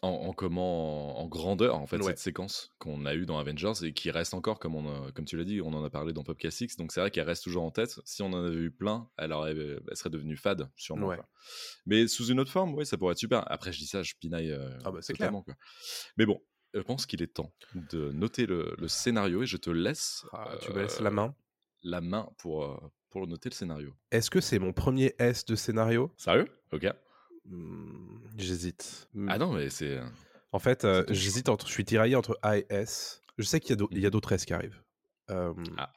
En, 0.00 0.10
en 0.10 0.32
comment 0.32 1.18
en 1.20 1.26
grandeur 1.26 1.74
en 1.74 1.88
fait 1.88 1.96
Ouais. 1.96 2.04
cette 2.04 2.20
séquence 2.20 2.70
qu'on 2.78 3.04
a 3.04 3.16
eue 3.16 3.26
dans 3.26 3.36
Avengers 3.36 3.72
et 3.82 3.92
qui 3.92 4.12
reste 4.12 4.32
encore 4.32 4.60
comme 4.60 4.76
on 4.76 4.86
a- 5.08 5.10
comme 5.10 5.24
tu 5.24 5.36
l'as 5.36 5.42
dit 5.42 5.60
on 5.60 5.72
en 5.74 5.82
a 5.82 5.90
parlé 5.90 6.12
dans 6.12 6.22
Pop 6.22 6.38
Classics 6.38 6.78
donc 6.78 6.92
c'est 6.92 7.00
vrai 7.00 7.10
qu'elle 7.10 7.26
reste 7.26 7.42
toujours 7.42 7.64
en 7.64 7.72
tête 7.72 7.98
si 8.04 8.22
on 8.22 8.26
en 8.32 8.44
avait 8.44 8.54
eu 8.54 8.70
plein 8.70 9.10
elle, 9.16 9.32
aurait, 9.32 9.56
elle 9.56 9.96
serait 9.96 10.10
devenue 10.10 10.36
fade 10.36 10.70
sûrement 10.76 11.08
Ouais. 11.08 11.16
quoi. 11.16 11.28
mais 11.84 12.06
sous 12.06 12.26
une 12.28 12.38
autre 12.38 12.52
forme 12.52 12.74
oui 12.74 12.86
ça 12.86 12.96
pourrait 12.96 13.14
être 13.14 13.18
super 13.18 13.42
après 13.50 13.72
je 13.72 13.78
dis 13.80 13.88
ça 13.88 14.04
je 14.04 14.14
pinaille 14.20 14.52
euh, 14.52 14.70
Ah 14.84 14.92
bah, 14.92 15.00
quoi. 15.44 15.54
mais 16.16 16.26
bon 16.26 16.40
je 16.74 16.80
pense 16.82 17.04
qu'il 17.04 17.20
est 17.20 17.34
temps 17.34 17.52
de 17.74 18.12
noter 18.12 18.46
le, 18.46 18.76
le 18.78 18.86
scénario 18.86 19.42
et 19.42 19.46
je 19.46 19.56
te 19.56 19.70
laisse 19.70 20.24
Ah, 20.32 20.54
tu 20.62 20.70
me 20.72 20.82
laisses 20.82 21.00
la 21.00 21.10
euh, 21.10 21.12
main. 21.12 21.34
la 21.82 22.00
main 22.00 22.30
pour 22.38 22.62
euh, 22.66 22.78
pour 23.10 23.26
noter 23.26 23.48
le 23.48 23.54
scénario 23.54 23.94
Est-ce 24.10 24.30
que 24.30 24.40
c'est 24.40 24.58
mon 24.58 24.72
premier 24.72 25.14
S 25.18 25.44
de 25.44 25.54
scénario? 25.54 26.12
Sérieux? 26.16 26.46
Ok 26.72 26.86
Hmm, 27.50 28.18
J'hésite. 28.36 29.08
ah 29.28 29.38
non 29.38 29.52
mais 29.52 29.70
c'est 29.70 29.98
En 30.52 30.58
fait, 30.58 30.84
euh, 30.84 31.04
j'hésite 31.08 31.48
entre, 31.48 31.66
je 31.66 31.72
suis 31.72 31.84
tiraillé 31.84 32.14
entre 32.14 32.38
A 32.42 32.58
et 32.58 32.66
S. 32.68 33.22
Je 33.38 33.44
sais 33.44 33.58
qu'il 33.60 33.74
y 33.80 33.82
a 33.82 33.98
y 34.00 34.06
a 34.06 34.10
d'autres 34.10 34.32
S 34.32 34.44
qui 34.44 34.52
arrivent. 34.52 34.82
Euh, 35.30 35.54
Ah. 35.78 35.92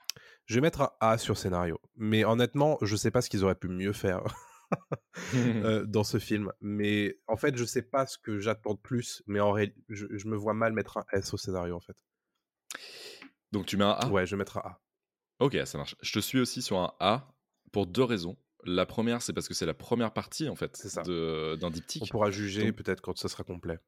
Je 0.45 0.55
vais 0.55 0.61
mettre 0.61 0.81
un 0.81 0.91
A 1.01 1.17
sur 1.17 1.37
scénario. 1.37 1.79
Mais 1.95 2.23
honnêtement, 2.25 2.77
je 2.81 2.95
sais 2.95 3.11
pas 3.11 3.21
ce 3.21 3.29
qu'ils 3.29 3.43
auraient 3.43 3.55
pu 3.55 3.67
mieux 3.69 3.93
faire 3.93 4.23
euh, 5.35 5.85
dans 5.85 6.03
ce 6.05 6.19
film. 6.19 6.51
Mais 6.61 7.19
en 7.27 7.35
fait, 7.37 7.55
je 7.57 7.65
sais 7.65 7.81
pas 7.81 8.05
ce 8.05 8.17
que 8.17 8.39
j'attends 8.39 8.73
de 8.75 8.79
plus. 8.79 9.21
Mais 9.27 9.39
en 9.41 9.51
réalité, 9.51 9.81
je, 9.89 10.05
je 10.09 10.27
me 10.27 10.35
vois 10.37 10.53
mal 10.53 10.71
mettre 10.73 10.97
un 10.97 11.05
S 11.11 11.33
au 11.33 11.37
scénario, 11.37 11.75
en 11.75 11.79
fait. 11.81 11.95
donc 13.51 13.65
tu 13.65 13.75
mets 13.77 13.83
un 13.83 13.91
A? 13.91 14.07
Ouais, 14.09 14.25
je 14.25 14.31
vais 14.35 14.39
mettre 14.39 14.57
un 14.57 14.61
A. 14.61 14.79
Ok, 15.41 15.57
ça 15.65 15.77
marche. 15.77 15.95
Je 16.01 16.11
te 16.13 16.19
suis 16.19 16.39
aussi 16.39 16.61
sur 16.61 16.77
un 16.77 16.93
A 16.99 17.33
pour 17.71 17.87
deux 17.87 18.03
raisons. 18.03 18.37
La 18.63 18.85
première, 18.85 19.21
c'est 19.21 19.33
parce 19.33 19.47
que 19.47 19.53
c'est 19.53 19.65
la 19.65 19.73
première 19.73 20.13
partie 20.13 20.47
en 20.47 20.55
fait 20.55 20.79
d'un 21.05 21.57
On 21.67 21.69
diptyque. 21.71 22.09
pourra 22.11 22.29
juger 22.31 22.71
peut-être 22.71 23.01
quand 23.01 23.17
ça 23.17 23.27
sera 23.27 23.43
complet. 23.43 23.79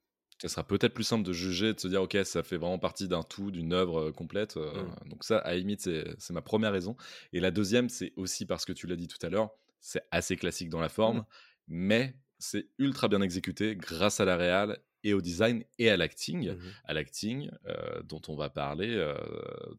Ça 0.41 0.49
sera 0.49 0.63
peut-être 0.65 0.93
plus 0.95 1.03
simple 1.03 1.23
de 1.23 1.31
juger, 1.31 1.73
de 1.73 1.79
se 1.79 1.87
dire 1.87 2.01
ok, 2.01 2.17
ça 2.25 2.41
fait 2.43 2.57
vraiment 2.57 2.79
partie 2.79 3.07
d'un 3.07 3.21
tout, 3.21 3.51
d'une 3.51 3.71
œuvre 3.71 4.07
euh, 4.07 4.11
complète. 4.11 4.57
euh, 4.57 4.83
Mm. 5.05 5.09
Donc 5.09 5.23
ça, 5.23 5.37
à 5.37 5.51
la 5.51 5.57
limite, 5.57 5.81
c'est 5.81 6.05
c'est 6.17 6.33
ma 6.33 6.41
première 6.41 6.71
raison. 6.73 6.97
Et 7.33 7.39
la 7.39 7.51
deuxième, 7.51 7.87
c'est 7.87 8.13
aussi 8.17 8.45
parce 8.47 8.65
que 8.65 8.73
tu 8.73 8.87
l'as 8.87 8.95
dit 8.95 9.07
tout 9.07 9.23
à 9.25 9.29
l'heure, 9.29 9.51
c'est 9.79 10.01
assez 10.11 10.35
classique 10.35 10.69
dans 10.69 10.81
la 10.81 10.89
forme, 10.89 11.19
Mm. 11.19 11.25
mais 11.67 12.15
c'est 12.39 12.67
ultra 12.79 13.07
bien 13.07 13.21
exécuté 13.21 13.75
grâce 13.75 14.19
à 14.19 14.25
la 14.25 14.35
réal 14.35 14.79
et 15.03 15.13
au 15.13 15.21
design 15.21 15.63
et 15.79 15.89
à 15.89 15.97
l'acting, 15.97 16.49
Mhm. 16.51 16.59
à 16.85 16.93
l'acting 16.93 17.49
euh, 17.67 18.01
dont 18.03 18.21
on 18.27 18.35
va 18.35 18.49
parler 18.49 18.89
euh, 18.95 19.15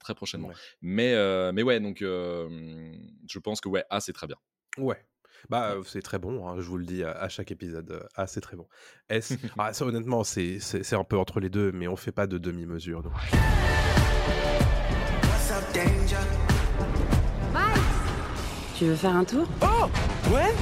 très 0.00 0.14
prochainement. 0.14 0.48
Ouais. 0.48 0.54
Mais, 0.82 1.14
euh, 1.14 1.52
mais 1.52 1.62
ouais, 1.62 1.80
donc 1.80 2.02
euh, 2.02 2.48
je 3.28 3.38
pense 3.38 3.60
que 3.60 3.68
ouais, 3.68 3.84
A, 3.90 4.00
c'est 4.00 4.12
très 4.12 4.26
bien. 4.26 4.36
Ouais. 4.78 5.04
Bah, 5.50 5.72
euh, 5.72 5.82
c'est 5.84 6.00
très 6.00 6.18
bon, 6.18 6.48
hein, 6.48 6.56
je 6.58 6.62
vous 6.66 6.78
le 6.78 6.86
dis 6.86 7.04
à, 7.04 7.10
à 7.12 7.28
chaque 7.28 7.50
épisode. 7.50 7.90
euh, 7.90 8.00
Ah, 8.16 8.26
c'est 8.26 8.40
très 8.40 8.56
bon. 8.56 8.66
S. 9.10 9.32
ah, 9.58 9.72
ça, 9.74 9.84
honnêtement, 9.84 10.24
c'est 10.24 10.58
c'est- 10.58 10.82
c'est 10.82 10.96
un 10.96 11.04
peu 11.04 11.18
entre 11.18 11.38
les 11.40 11.50
deux, 11.50 11.70
mais 11.72 11.86
on 11.86 11.96
fait 11.96 12.12
pas 12.12 12.26
de 12.26 12.38
demi-mesure. 12.38 13.02
donc. 13.02 13.12
Tu 18.76 18.86
veux 18.86 18.96
faire 18.96 19.14
un 19.16 19.24
tour? 19.24 19.46
Oh 19.62 19.86
Ouais 20.32 20.52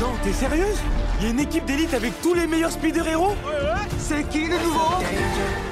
Non, 0.00 0.12
t'es 0.24 0.32
sérieuse? 0.32 0.78
Il 1.20 1.24
y 1.24 1.28
a 1.28 1.30
une 1.30 1.40
équipe 1.40 1.64
d'élite 1.64 1.94
avec 1.94 2.12
tous 2.20 2.34
les 2.34 2.46
meilleurs 2.48 2.72
speeder-héros 2.72 3.34
C'est 3.98 4.28
qui 4.28 4.48
le 4.48 4.58
nouveau? 4.58 5.04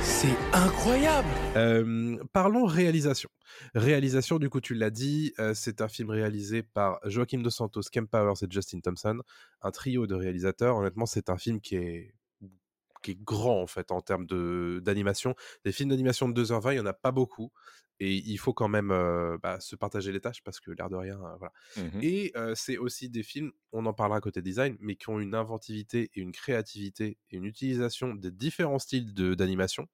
C'est 0.01 0.37
incroyable. 0.53 1.29
Euh, 1.57 2.17
parlons 2.33 2.65
réalisation. 2.65 3.29
Réalisation, 3.75 4.39
du 4.39 4.49
coup, 4.49 4.61
tu 4.61 4.75
l'as 4.75 4.91
dit, 4.91 5.33
euh, 5.41 5.53
c'est 5.55 5.81
un 5.81 5.89
film 5.89 6.11
réalisé 6.11 6.63
par 6.63 7.01
Joaquim 7.05 7.43
Dos 7.43 7.51
Santos, 7.51 7.83
Kem 7.91 8.07
Powers 8.07 8.43
et 8.43 8.47
Justin 8.49 8.79
Thompson, 8.81 9.21
un 9.63 9.71
trio 9.73 10.07
de 10.07 10.15
réalisateurs. 10.15 10.77
Honnêtement, 10.77 11.07
c'est 11.07 11.29
un 11.29 11.37
film 11.37 11.61
qui 11.61 11.75
est 11.75 12.15
qui 13.03 13.13
est 13.13 13.23
grand 13.23 13.61
en 13.61 13.67
fait 13.67 13.93
en 13.93 14.01
termes 14.01 14.27
de 14.27 14.81
d'animation. 14.85 15.35
Des 15.65 15.73
films 15.73 15.91
d'animation 15.91 16.29
de 16.29 16.35
2h20, 16.35 16.73
il 16.73 16.77
y 16.77 16.81
en 16.81 16.87
a 16.87 16.93
pas 16.93 17.13
beaucoup 17.13 17.53
et 18.01 18.15
il 18.17 18.37
faut 18.39 18.53
quand 18.53 18.69
même 18.69 18.91
euh, 18.91 19.39
bah, 19.41 19.61
se 19.61 19.77
partager 19.77 20.11
les 20.11 20.21
tâches 20.21 20.43
parce 20.43 20.59
que 20.61 20.73
l'air 20.73 20.89
de 20.89 20.97
rien, 20.97 21.21
euh, 21.23 21.37
voilà. 21.37 21.53
Mhm. 21.77 22.01
Et 22.03 22.33
euh, 22.37 22.55
c'est 22.57 22.77
aussi 22.77 23.09
des 23.09 23.23
films, 23.23 23.53
on 23.71 23.87
en 23.87 23.93
parlera 23.95 24.21
côté 24.21 24.43
design, 24.43 24.77
mais 24.81 24.97
qui 24.97 25.09
ont 25.09 25.21
une 25.21 25.35
inventivité 25.35 26.11
et 26.15 26.21
une 26.21 26.33
créativité 26.33 27.19
et 27.31 27.37
une 27.37 27.45
utilisation 27.45 28.15
des 28.15 28.33
différents 28.33 28.81
styles 28.81 29.15
d'animation 29.15 29.89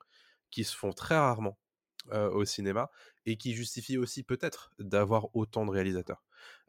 qui 0.51 0.65
se 0.65 0.75
font 0.77 0.93
très 0.93 1.17
rarement 1.17 1.59
au 2.11 2.47
cinéma 2.47 2.91
et 3.27 3.37
qui 3.37 3.53
justifient 3.53 3.99
aussi 3.99 4.23
peut-être 4.23 4.71
d'avoir 4.79 5.35
autant 5.37 5.67
de 5.67 5.71
réalisateurs. 5.71 6.25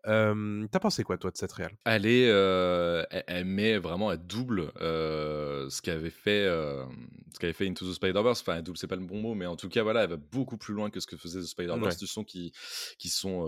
Euh, 0.07 0.67
T'as 0.71 0.79
pensé 0.79 1.03
quoi 1.03 1.17
toi 1.17 1.31
de 1.31 1.37
cette 1.37 1.51
réal? 1.51 1.71
Elle, 1.85 2.05
est, 2.05 2.29
euh, 2.29 3.03
elle, 3.11 3.23
elle 3.27 3.45
met 3.45 3.77
vraiment 3.77 4.09
à 4.09 4.17
double 4.17 4.71
euh, 4.81 5.69
ce 5.69 5.81
qu'avait 5.81 6.09
fait, 6.09 6.45
ce 6.45 7.39
qu'avait 7.39 7.53
fait 7.53 7.67
Into 7.67 7.89
the 7.89 7.93
Spider-Verse. 7.93 8.41
Enfin, 8.41 8.53
à 8.53 8.61
double, 8.61 8.77
c'est 8.77 8.87
pas 8.87 8.95
le 8.95 9.05
bon 9.05 9.21
mot, 9.21 9.35
mais 9.35 9.45
en 9.45 9.55
tout 9.55 9.69
cas, 9.69 9.83
voilà, 9.83 10.03
elle 10.03 10.09
va 10.09 10.17
beaucoup 10.17 10.57
plus 10.57 10.73
loin 10.73 10.89
que 10.89 10.99
ce 10.99 11.07
que 11.07 11.17
faisait 11.17 11.39
The 11.39 11.45
Spider-Verse. 11.45 11.95
Ouais. 11.95 11.99
Du 11.99 12.07
son 12.07 12.23
qui, 12.23 12.53
qui 12.97 13.09
sont. 13.09 13.47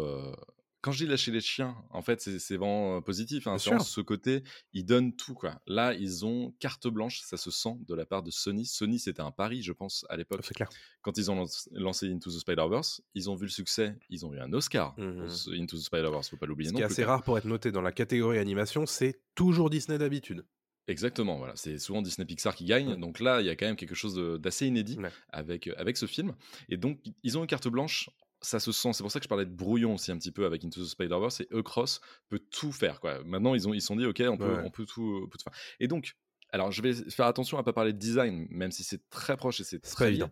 Quand 0.82 0.92
je 0.92 1.04
dis 1.06 1.10
lâcher 1.10 1.32
les 1.32 1.42
chiens, 1.42 1.76
en 1.92 2.02
fait, 2.02 2.22
c'est 2.22 2.58
vraiment 2.58 3.02
positif. 3.04 3.46
Hein, 3.46 3.60
sûr. 3.60 3.80
ce 3.82 4.02
côté, 4.02 4.44
ils 4.74 4.84
donnent 4.84 5.16
tout. 5.16 5.36
Quoi. 5.36 5.62
Là, 5.68 5.94
ils 5.94 6.26
ont 6.26 6.56
carte 6.60 6.88
blanche, 6.88 7.22
ça 7.22 7.38
se 7.38 7.52
sent 7.52 7.76
de 7.88 7.94
la 7.94 8.06
part 8.08 8.24
de 8.24 8.32
Sony. 8.32 8.66
Sony, 8.66 8.98
c'était 8.98 9.22
un 9.22 9.30
pari, 9.32 9.62
je 9.62 9.74
pense, 9.74 10.06
à 10.10 10.18
l'époque. 10.18 10.42
C'est 10.44 10.56
clair. 10.56 10.70
Quand 11.04 11.18
ils 11.18 11.30
ont 11.30 11.46
lancé 11.74 12.12
Into 12.12 12.32
the 12.32 12.40
Spider-Verse, 12.40 13.02
ils 13.14 13.30
ont 13.30 13.36
vu 13.36 13.46
le 13.46 13.52
succès, 13.52 13.96
ils 14.10 14.26
ont 14.26 14.34
eu 14.34 14.40
un 14.40 14.52
Oscar 14.54 14.96
pour 14.96 15.30
ce 15.30 15.52
Into 15.52 15.78
the 15.78 15.82
Spider-Verse, 15.82 16.30
faut 16.30 16.38
pas 16.38 16.48
l'oublier 16.48 16.70
Ce 16.70 16.74
non 16.74 16.80
qui 16.80 16.84
est 16.84 16.88
plus. 16.88 16.94
assez 16.94 17.04
rare 17.04 17.22
pour 17.24 17.38
être 17.38 17.46
noté 17.46 17.72
dans 17.72 17.82
la 17.82 17.92
catégorie 17.92 18.40
animation, 18.40 18.86
c'est 18.88 19.22
toujours 19.36 19.70
Disney 19.70 19.98
d'habitude. 20.00 20.46
Exactement, 20.88 21.38
voilà. 21.38 21.56
C'est 21.56 21.78
souvent 21.78 22.02
Disney 22.02 22.26
Pixar 22.26 22.56
qui 22.56 22.66
gagne. 22.66 22.96
Mm. 22.96 23.00
Donc 23.00 23.20
là, 23.20 23.40
il 23.40 23.46
y 23.46 23.50
a 23.50 23.56
quand 23.56 23.68
même 23.68 23.76
quelque 23.76 23.94
chose 23.96 24.16
d'assez 24.42 24.66
inédit 24.66 24.98
Ouais. 24.98 25.12
avec, 25.30 25.68
avec 25.78 25.96
ce 25.96 26.08
film. 26.08 26.34
Et 26.70 26.78
donc, 26.78 27.00
ils 27.22 27.38
ont 27.38 27.42
une 27.42 27.48
carte 27.48 27.68
blanche. 27.68 28.10
Ça 28.42 28.60
se 28.60 28.72
sent. 28.72 28.94
C'est 28.94 29.04
pour 29.04 29.12
ça 29.12 29.20
que 29.20 29.24
je 29.24 29.30
parlais 29.30 29.46
de 29.46 29.54
brouillon 29.54 29.94
aussi 29.96 30.12
un 30.12 30.18
petit 30.18 30.32
peu 30.32 30.46
avec 30.46 30.64
Into 30.66 30.82
the 30.82 30.86
Spider-Verse. 30.88 31.42
Et 31.42 31.48
Ecross 31.52 32.02
peut 32.30 32.40
tout 32.40 32.72
faire. 32.72 33.00
Quoi. 33.00 33.24
Maintenant, 33.24 33.54
ils 33.54 33.68
ont 33.68 33.74
ils 33.74 33.82
se 33.82 33.88
sont 33.88 33.96
dit, 33.96 34.06
OK, 34.06 34.22
on 34.28 34.38
peut, 34.38 34.56
Ouais. 34.56 34.62
on 34.66 34.72
peut, 34.72 34.86
tout, 34.86 35.22
on 35.24 35.28
peut 35.28 35.38
tout 35.38 35.44
faire. 35.44 35.54
Et 35.80 35.88
donc, 35.88 36.16
alors, 36.50 36.72
je 36.72 36.82
vais 36.82 36.94
faire 36.94 37.28
attention 37.28 37.58
à 37.60 37.64
pas 37.64 37.72
parler 37.74 37.94
de 37.94 38.00
design, 38.00 38.48
même 38.50 38.72
si 38.72 38.84
c'est 38.84 39.08
très 39.10 39.38
proche 39.38 39.60
et 39.62 39.64
c'est 39.64 39.80
très 39.80 40.10
évident. 40.10 40.32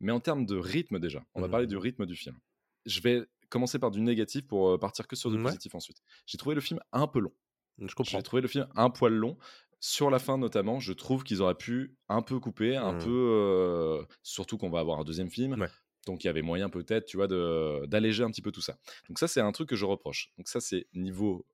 Mais 0.00 0.10
en 0.10 0.20
termes 0.20 0.46
de 0.46 0.56
rythme, 0.56 0.98
déjà, 0.98 1.22
on 1.34 1.40
va 1.40 1.46
Mhm. 1.46 1.50
parler 1.50 1.66
du 1.66 1.76
rythme 1.76 2.06
du 2.06 2.16
film. 2.16 2.36
Je 2.86 3.00
vais 3.00 3.22
commencer 3.50 3.78
par 3.78 3.90
du 3.90 4.00
négatif 4.00 4.46
pour 4.46 4.70
euh, 4.70 4.78
partir 4.78 5.06
que 5.06 5.14
sur 5.14 5.30
du 5.30 5.36
Ouais. 5.36 5.44
positif 5.44 5.74
ensuite. 5.74 5.98
J'ai 6.26 6.38
trouvé 6.38 6.54
le 6.54 6.60
film 6.60 6.80
un 6.92 7.06
peu 7.06 7.20
long. 7.20 7.32
Je 7.78 7.86
J'ai 7.88 7.94
comprends. 7.94 8.22
trouvé 8.22 8.40
le 8.42 8.48
film 8.48 8.66
un 8.74 8.88
poil 8.90 9.12
long. 9.12 9.36
sur 9.80 10.08
la 10.08 10.18
fin 10.18 10.38
notamment, 10.38 10.80
je 10.80 10.94
trouve 10.94 11.24
qu'ils 11.24 11.42
auraient 11.42 11.54
pu 11.56 11.94
un 12.08 12.22
peu 12.22 12.40
couper, 12.40 12.74
un 12.74 12.94
Mmh. 12.94 12.98
peu, 13.04 13.10
euh, 13.10 14.02
surtout 14.22 14.56
qu'on 14.56 14.70
va 14.70 14.78
avoir 14.80 14.98
un 14.98 15.04
deuxième 15.04 15.28
film. 15.28 15.60
Ouais. 15.60 15.68
Donc 16.06 16.24
il 16.24 16.26
y 16.26 16.30
avait 16.30 16.42
moyen 16.42 16.68
peut-être, 16.68 17.06
tu 17.06 17.16
vois, 17.16 17.28
d'alléger 17.86 18.22
un 18.24 18.30
petit 18.30 18.42
peu 18.42 18.52
tout 18.52 18.60
ça. 18.60 18.78
Donc 19.08 19.18
ça, 19.18 19.28
c'est 19.28 19.40
un 19.40 19.52
truc 19.52 19.68
que 19.68 19.76
je 19.76 19.84
reproche. 19.84 20.32
Donc 20.38 20.48
ça, 20.48 20.60
c'est 20.60 20.86
niveau 20.94 21.46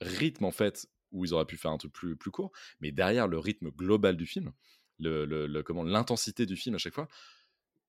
rythme 0.00 0.44
en 0.44 0.50
fait, 0.52 0.86
où 1.12 1.24
ils 1.24 1.34
auraient 1.34 1.46
pu 1.46 1.56
faire 1.56 1.70
un 1.70 1.78
truc 1.78 1.92
plus, 1.92 2.16
plus 2.16 2.30
court. 2.30 2.52
Mais 2.80 2.92
derrière 2.92 3.28
le 3.28 3.38
rythme 3.38 3.70
global 3.70 4.16
du 4.16 4.26
film, 4.26 4.52
le, 4.98 5.24
le- 5.24 5.46
le- 5.46 5.62
comment 5.62 5.82
l'intensité 5.84 6.46
du 6.46 6.56
film 6.56 6.74
à 6.74 6.78
chaque 6.78 6.94
fois, 6.94 7.08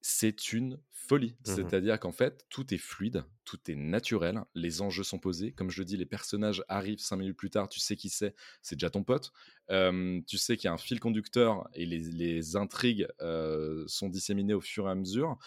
c'est 0.06 0.52
une 0.52 0.80
folie. 0.91 1.36
Mhm. 1.47 1.56
C'est-à-dire 1.56 1.97
qu'en 1.97 2.12
fait, 2.12 2.45
tout 2.49 2.73
est 2.73 2.78
fluide, 2.78 3.23
tout 3.45 3.60
est 3.71 3.76
naturel, 3.76 4.43
les 4.54 4.82
enjeux 4.82 5.04
sont 5.04 5.17
posés. 5.17 5.54
Comme 5.54 5.69
je 5.69 5.80
le 5.80 5.86
dis, 5.86 5.95
les 5.95 6.06
personnages 6.06 6.62
arrivent 6.67 6.99
cinq 6.99 7.17
minutes 7.17 7.38
plus 7.38 7.49
tard, 7.49 7.69
tu 7.69 7.80
sais 7.80 7.95
qui 7.95 8.10
c'est, 8.10 8.36
c'est 8.62 8.76
déjà 8.76 8.89
ton 8.89 9.04
pote. 9.06 9.32
Euh, 9.71 10.19
tu 10.28 10.38
sais 10.38 10.58
qu'il 10.58 10.65
y 10.65 10.67
a 10.67 10.73
un 10.73 10.78
fil 10.78 10.99
conducteur 10.99 11.69
et 11.73 11.86
les, 11.86 11.99
les 11.99 12.58
intrigues 12.58 13.08
euh, 13.21 13.86
sont 13.88 14.10
disséminées 14.10 14.54
au 14.54 14.62
fur 14.62 14.88
et 14.88 14.91
à 14.91 14.95
mesure. 14.95 15.38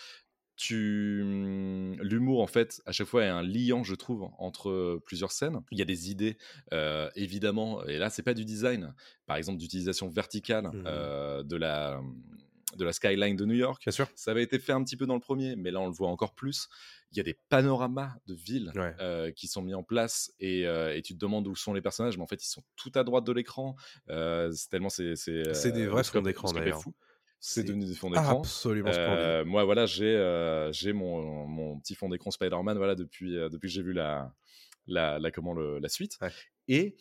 Tu... 0.57 1.21
hum, 1.23 1.95
L'humour, 2.03 2.41
en 2.41 2.47
fait, 2.47 2.81
à 2.87 2.93
chaque 2.93 3.07
fois 3.07 3.25
est 3.25 3.29
un 3.29 3.43
liant, 3.43 3.85
je 3.85 3.95
trouve, 3.95 4.29
entre 4.39 5.01
plusieurs 5.05 5.33
scènes. 5.33 5.61
Il 5.71 5.79
y 5.79 5.83
a 5.83 5.85
des 5.85 6.11
idées, 6.11 6.37
euh, 6.73 7.11
évidemment, 7.15 7.85
et 7.85 7.99
là, 7.99 8.11
c'est 8.11 8.23
pas 8.23 8.35
du 8.35 8.45
design. 8.45 8.95
Par 9.27 9.37
exemple, 9.37 9.59
d'utilisation 9.59 10.09
verticale 10.09 10.71
euh, 10.87 11.43
de 11.43 11.57
la 11.57 12.01
de 12.77 12.85
la 12.85 12.93
skyline 12.93 13.37
de 13.37 13.47
New 13.47 13.55
York. 13.55 13.81
Bien 13.85 13.93
sûr. 13.93 14.07
Ça 14.17 14.33
avait 14.33 14.43
été 14.43 14.59
fait 14.59 14.73
un 14.73 14.83
petit 14.85 14.97
peu 14.99 15.07
dans 15.07 15.15
le 15.15 15.21
premier, 15.21 15.57
mais 15.57 15.71
là 15.71 15.81
on 15.81 15.87
le 15.87 15.93
voit 15.93 16.09
encore 16.11 16.35
plus. 16.35 16.69
Il 17.11 17.17
y 17.17 17.21
a 17.21 17.23
des 17.23 17.39
panoramas 17.49 18.13
de 18.27 18.35
villes 18.35 18.71
Ouais. 18.75 18.93
euh, 19.01 19.31
qui 19.31 19.47
sont 19.47 19.63
mis 19.63 19.73
en 19.73 19.83
place 19.83 20.35
et, 20.41 20.67
euh, 20.67 20.95
et 20.95 21.01
tu 21.01 21.15
te 21.15 21.19
demandes 21.19 21.47
où 21.47 21.55
sont 21.57 21.73
les 21.73 21.81
personnages, 21.81 22.19
mais 22.19 22.23
en 22.25 22.27
fait 22.27 22.45
ils 22.45 22.49
sont 22.49 22.63
tout 22.75 22.93
à 22.97 23.03
droite 23.05 23.25
de 23.25 23.33
l'écran. 23.33 23.77
Euh, 24.11 24.51
c'est 24.53 24.69
tellement 24.69 24.91
c'est 24.91 25.15
c'est 25.17 25.73
des 25.73 25.87
vrais 25.87 26.05
fonds 26.05 26.21
d'écran, 26.21 26.53
d'ailleurs. 26.53 26.83
fou. 26.83 26.93
C'est 27.39 27.63
devenu 27.65 27.85
des 27.87 27.95
fonds 27.95 28.11
d'écran. 28.11 28.41
Absolument. 28.41 28.91
Euh, 28.93 29.45
moi 29.45 29.65
voilà, 29.65 29.87
j'ai 29.87 30.17
euh, 30.17 30.73
j'ai 30.73 30.93
mon, 30.93 31.47
mon 31.47 31.79
petit 31.79 31.95
fond 31.95 32.09
d'écran 32.09 32.31
Spider-Man 32.31 32.77
voilà 32.79 32.95
depuis 32.95 33.37
euh, 33.37 33.49
depuis 33.49 33.69
que 33.69 33.73
j'ai 33.75 33.83
vu 33.83 33.93
la 33.93 34.33
la, 34.87 35.19
la 35.19 35.31
comment 35.31 35.53
le, 35.53 35.79
la 35.79 35.89
suite. 35.89 36.17
Ouais. 36.23 36.31
Et 36.69 36.97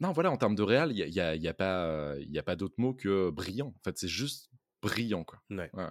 non 0.00 0.12
voilà 0.12 0.30
en 0.30 0.36
termes 0.36 0.54
de 0.56 0.62
réal, 0.62 0.92
il 0.92 0.98
y 0.98 1.02
a, 1.02 1.06
y 1.06 1.20
a- 1.20 1.34
y 1.36 1.48
a 1.48 1.54
pas 1.54 2.14
il 2.20 2.30
y 2.30 2.38
a 2.38 2.42
pas 2.42 2.56
d'autre 2.56 2.74
mot 2.78 2.92
que 2.94 3.30
brillant. 3.30 3.68
En 3.68 3.80
fait 3.84 3.96
c'est 3.98 4.08
juste 4.08 4.50
brillant 4.82 5.24
quoi. 5.24 5.40
Ouais. 5.50 5.70
Ouais. 5.72 5.86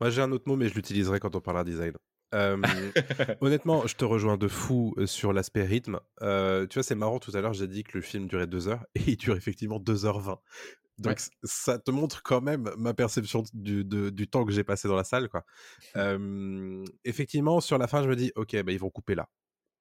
Moi, 0.00 0.10
j'ai 0.10 0.20
un 0.22 0.32
autre 0.32 0.44
mot, 0.48 0.56
mais 0.56 0.68
je 0.68 0.74
l'utiliserai 0.74 1.20
quand 1.20 1.36
on 1.36 1.40
parlera 1.40 1.62
design. 1.64 1.92
Honnêtement, 3.40 3.86
je 3.86 3.94
te 3.96 4.04
rejoins 4.04 4.36
de 4.36 4.48
fou 4.48 4.94
sur 5.06 5.32
l'aspect 5.32 5.64
rythme. 5.64 6.00
Tu 6.20 6.26
vois, 6.74 6.82
c'est 6.82 6.94
marrant, 6.94 7.18
tout 7.18 7.30
à 7.34 7.40
l'heure, 7.40 7.52
j'ai 7.52 7.68
dit 7.68 7.82
que 7.84 7.92
le 7.98 8.02
film 8.02 8.26
durait 8.26 8.46
2 8.46 8.68
heures, 8.68 8.84
et 8.94 9.00
il 9.06 9.16
dure 9.16 9.36
effectivement 9.36 9.78
2h20. 9.78 10.38
Donc, 11.00 11.12
Ouais. 11.18 11.24
ça 11.44 11.78
te 11.78 11.90
montre 11.90 12.22
quand 12.22 12.40
même 12.42 12.70
ma 12.76 12.92
perception 12.94 13.42
du, 13.54 13.84
de- 13.84 14.10
du 14.10 14.28
temps 14.28 14.44
que 14.44 14.52
j'ai 14.52 14.64
passé 14.64 14.86
dans 14.86 14.96
la 14.96 15.04
salle. 15.04 15.28
Quoi. 15.30 15.44
Euh, 15.96 16.84
effectivement, 17.04 17.60
sur 17.60 17.78
la 17.78 17.86
fin, 17.88 18.02
je 18.02 18.08
me 18.08 18.16
dis, 18.16 18.32
ok, 18.36 18.62
bah, 18.62 18.70
ils 18.72 18.78
vont 18.78 18.90
couper 18.90 19.14
là. 19.14 19.28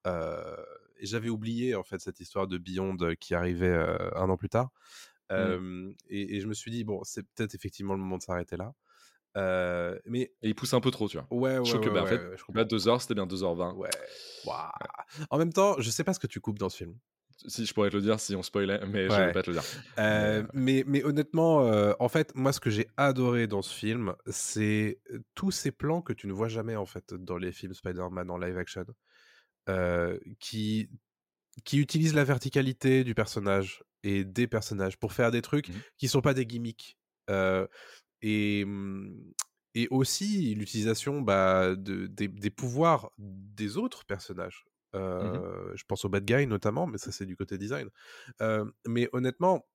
Euh, 0.08 0.56
et 0.98 1.06
j'avais 1.06 1.30
oublié, 1.30 1.76
en 1.76 1.84
fait, 1.84 2.00
cette 2.00 2.20
histoire 2.22 2.48
de 2.48 2.58
Beyond 2.58 2.96
qui 3.20 3.36
arrivait 3.36 3.68
euh, 3.68 4.10
un 4.16 4.30
an 4.30 4.38
plus 4.38 4.50
tard. 4.50 4.70
Euh, 5.32 5.92
et, 6.10 6.38
et 6.38 6.40
je 6.42 6.48
me 6.48 6.54
suis 6.54 6.72
dit, 6.72 6.84
bon, 6.86 7.02
c'est 7.04 7.24
peut-être 7.36 7.54
effectivement 7.54 7.94
le 7.94 8.00
moment 8.00 8.18
de 8.18 8.24
s'arrêter 8.24 8.56
là. 8.58 8.74
Mais 10.06 10.22
Et 10.42 10.50
il 10.50 10.56
pousse 10.56 10.74
un 10.74 10.80
peu 10.82 10.90
trop, 10.92 11.08
tu 11.10 11.18
vois. 11.18 11.28
ouais, 11.32 11.58
ouais, 11.60 11.66
Je 11.66 11.72
trouve 11.72 11.82
que 11.84 11.90
ouais, 11.90 11.94
bah, 11.96 12.02
en 12.02 12.04
ouais, 12.06 12.10
fait, 12.18 12.30
ouais, 12.30 12.38
je 12.38 12.44
comprends. 12.44 12.60
Là, 12.62 12.66
2h, 12.66 13.00
c'était 13.02 13.14
bien 13.16 13.26
2h20. 13.28 13.76
Ouais. 13.76 13.90
Waouh. 14.46 14.70
En 15.30 15.38
même 15.38 15.54
temps, 15.54 15.76
je 15.80 15.90
sais 15.90 16.04
pas 16.04 16.14
ce 16.14 16.20
que 16.20 16.28
tu 16.28 16.40
coupes 16.40 16.58
dans 16.60 16.70
ce 16.70 16.78
film. 16.78 16.98
Si 17.47 17.65
je 17.65 17.73
pourrais 17.73 17.89
te 17.89 17.95
le 17.95 18.02
dire 18.02 18.19
si 18.19 18.36
on 18.36 18.43
spoilait, 18.43 18.86
mais 18.86 19.10
je 19.10 19.21
Ouais. 19.21 19.25
vais 19.25 19.32
pas 19.32 19.41
te 19.43 19.49
le 19.49 19.56
dire. 19.56 19.65
Euh, 19.99 20.43
Mais, 20.54 20.84
mais, 20.88 21.04
honnêtement, 21.04 21.63
euh, 21.65 21.93
en 21.99 22.10
fait, 22.10 22.36
moi, 22.36 22.54
ce 22.54 22.60
que 22.60 22.69
j'ai 22.69 22.88
adoré 22.97 23.47
dans 23.47 23.62
ce 23.62 23.73
film, 23.73 24.15
c'est 24.28 25.02
euh, 25.12 25.19
tous 25.36 25.52
ces 25.52 25.71
plans 25.71 26.02
que 26.02 26.13
tu 26.13 26.28
ne 26.28 26.34
vois 26.34 26.49
jamais 26.49 26.75
en 26.75 26.86
fait 26.86 27.13
dans 27.13 27.38
les 27.38 27.52
films 27.52 27.73
Spider-Man 27.73 28.30
en 28.30 28.38
live 28.38 28.58
action, 28.58 28.86
euh, 29.69 30.19
qui 30.39 30.89
qui 31.65 31.80
utilisent 31.80 32.15
la 32.15 32.23
verticalité 32.25 33.04
du 33.06 33.15
personnage 33.15 33.84
et 34.04 34.25
des 34.25 34.47
personnages 34.47 34.97
pour 34.99 35.13
faire 35.13 35.32
des 35.32 35.41
trucs 35.43 35.69
Mhm. 35.69 35.84
qui 35.97 36.08
sont 36.10 36.21
pas 36.21 36.34
des 36.36 36.45
gimmicks. 36.47 36.97
Euh, 37.30 37.67
et 38.23 38.65
et 39.75 39.88
aussi 39.91 40.56
l'utilisation 40.56 41.21
bah, 41.21 41.75
de, 41.75 42.08
des, 42.08 42.28
des 42.28 42.49
pouvoirs 42.49 43.12
des 43.17 43.78
autres 43.78 44.06
personnages. 44.06 44.65
Euh, 44.95 45.71
Je 45.75 45.84
pense 45.86 46.06
au 46.06 46.10
bad 46.10 46.25
guy 46.25 46.47
notamment, 46.47 46.88
mais 46.88 46.97
ça 46.97 47.12
c'est 47.12 47.25
du 47.25 47.36
côté 47.36 47.58
design. 47.58 47.89
Euh, 48.41 48.65
mais 48.88 49.10
honnêtement, 49.13 49.65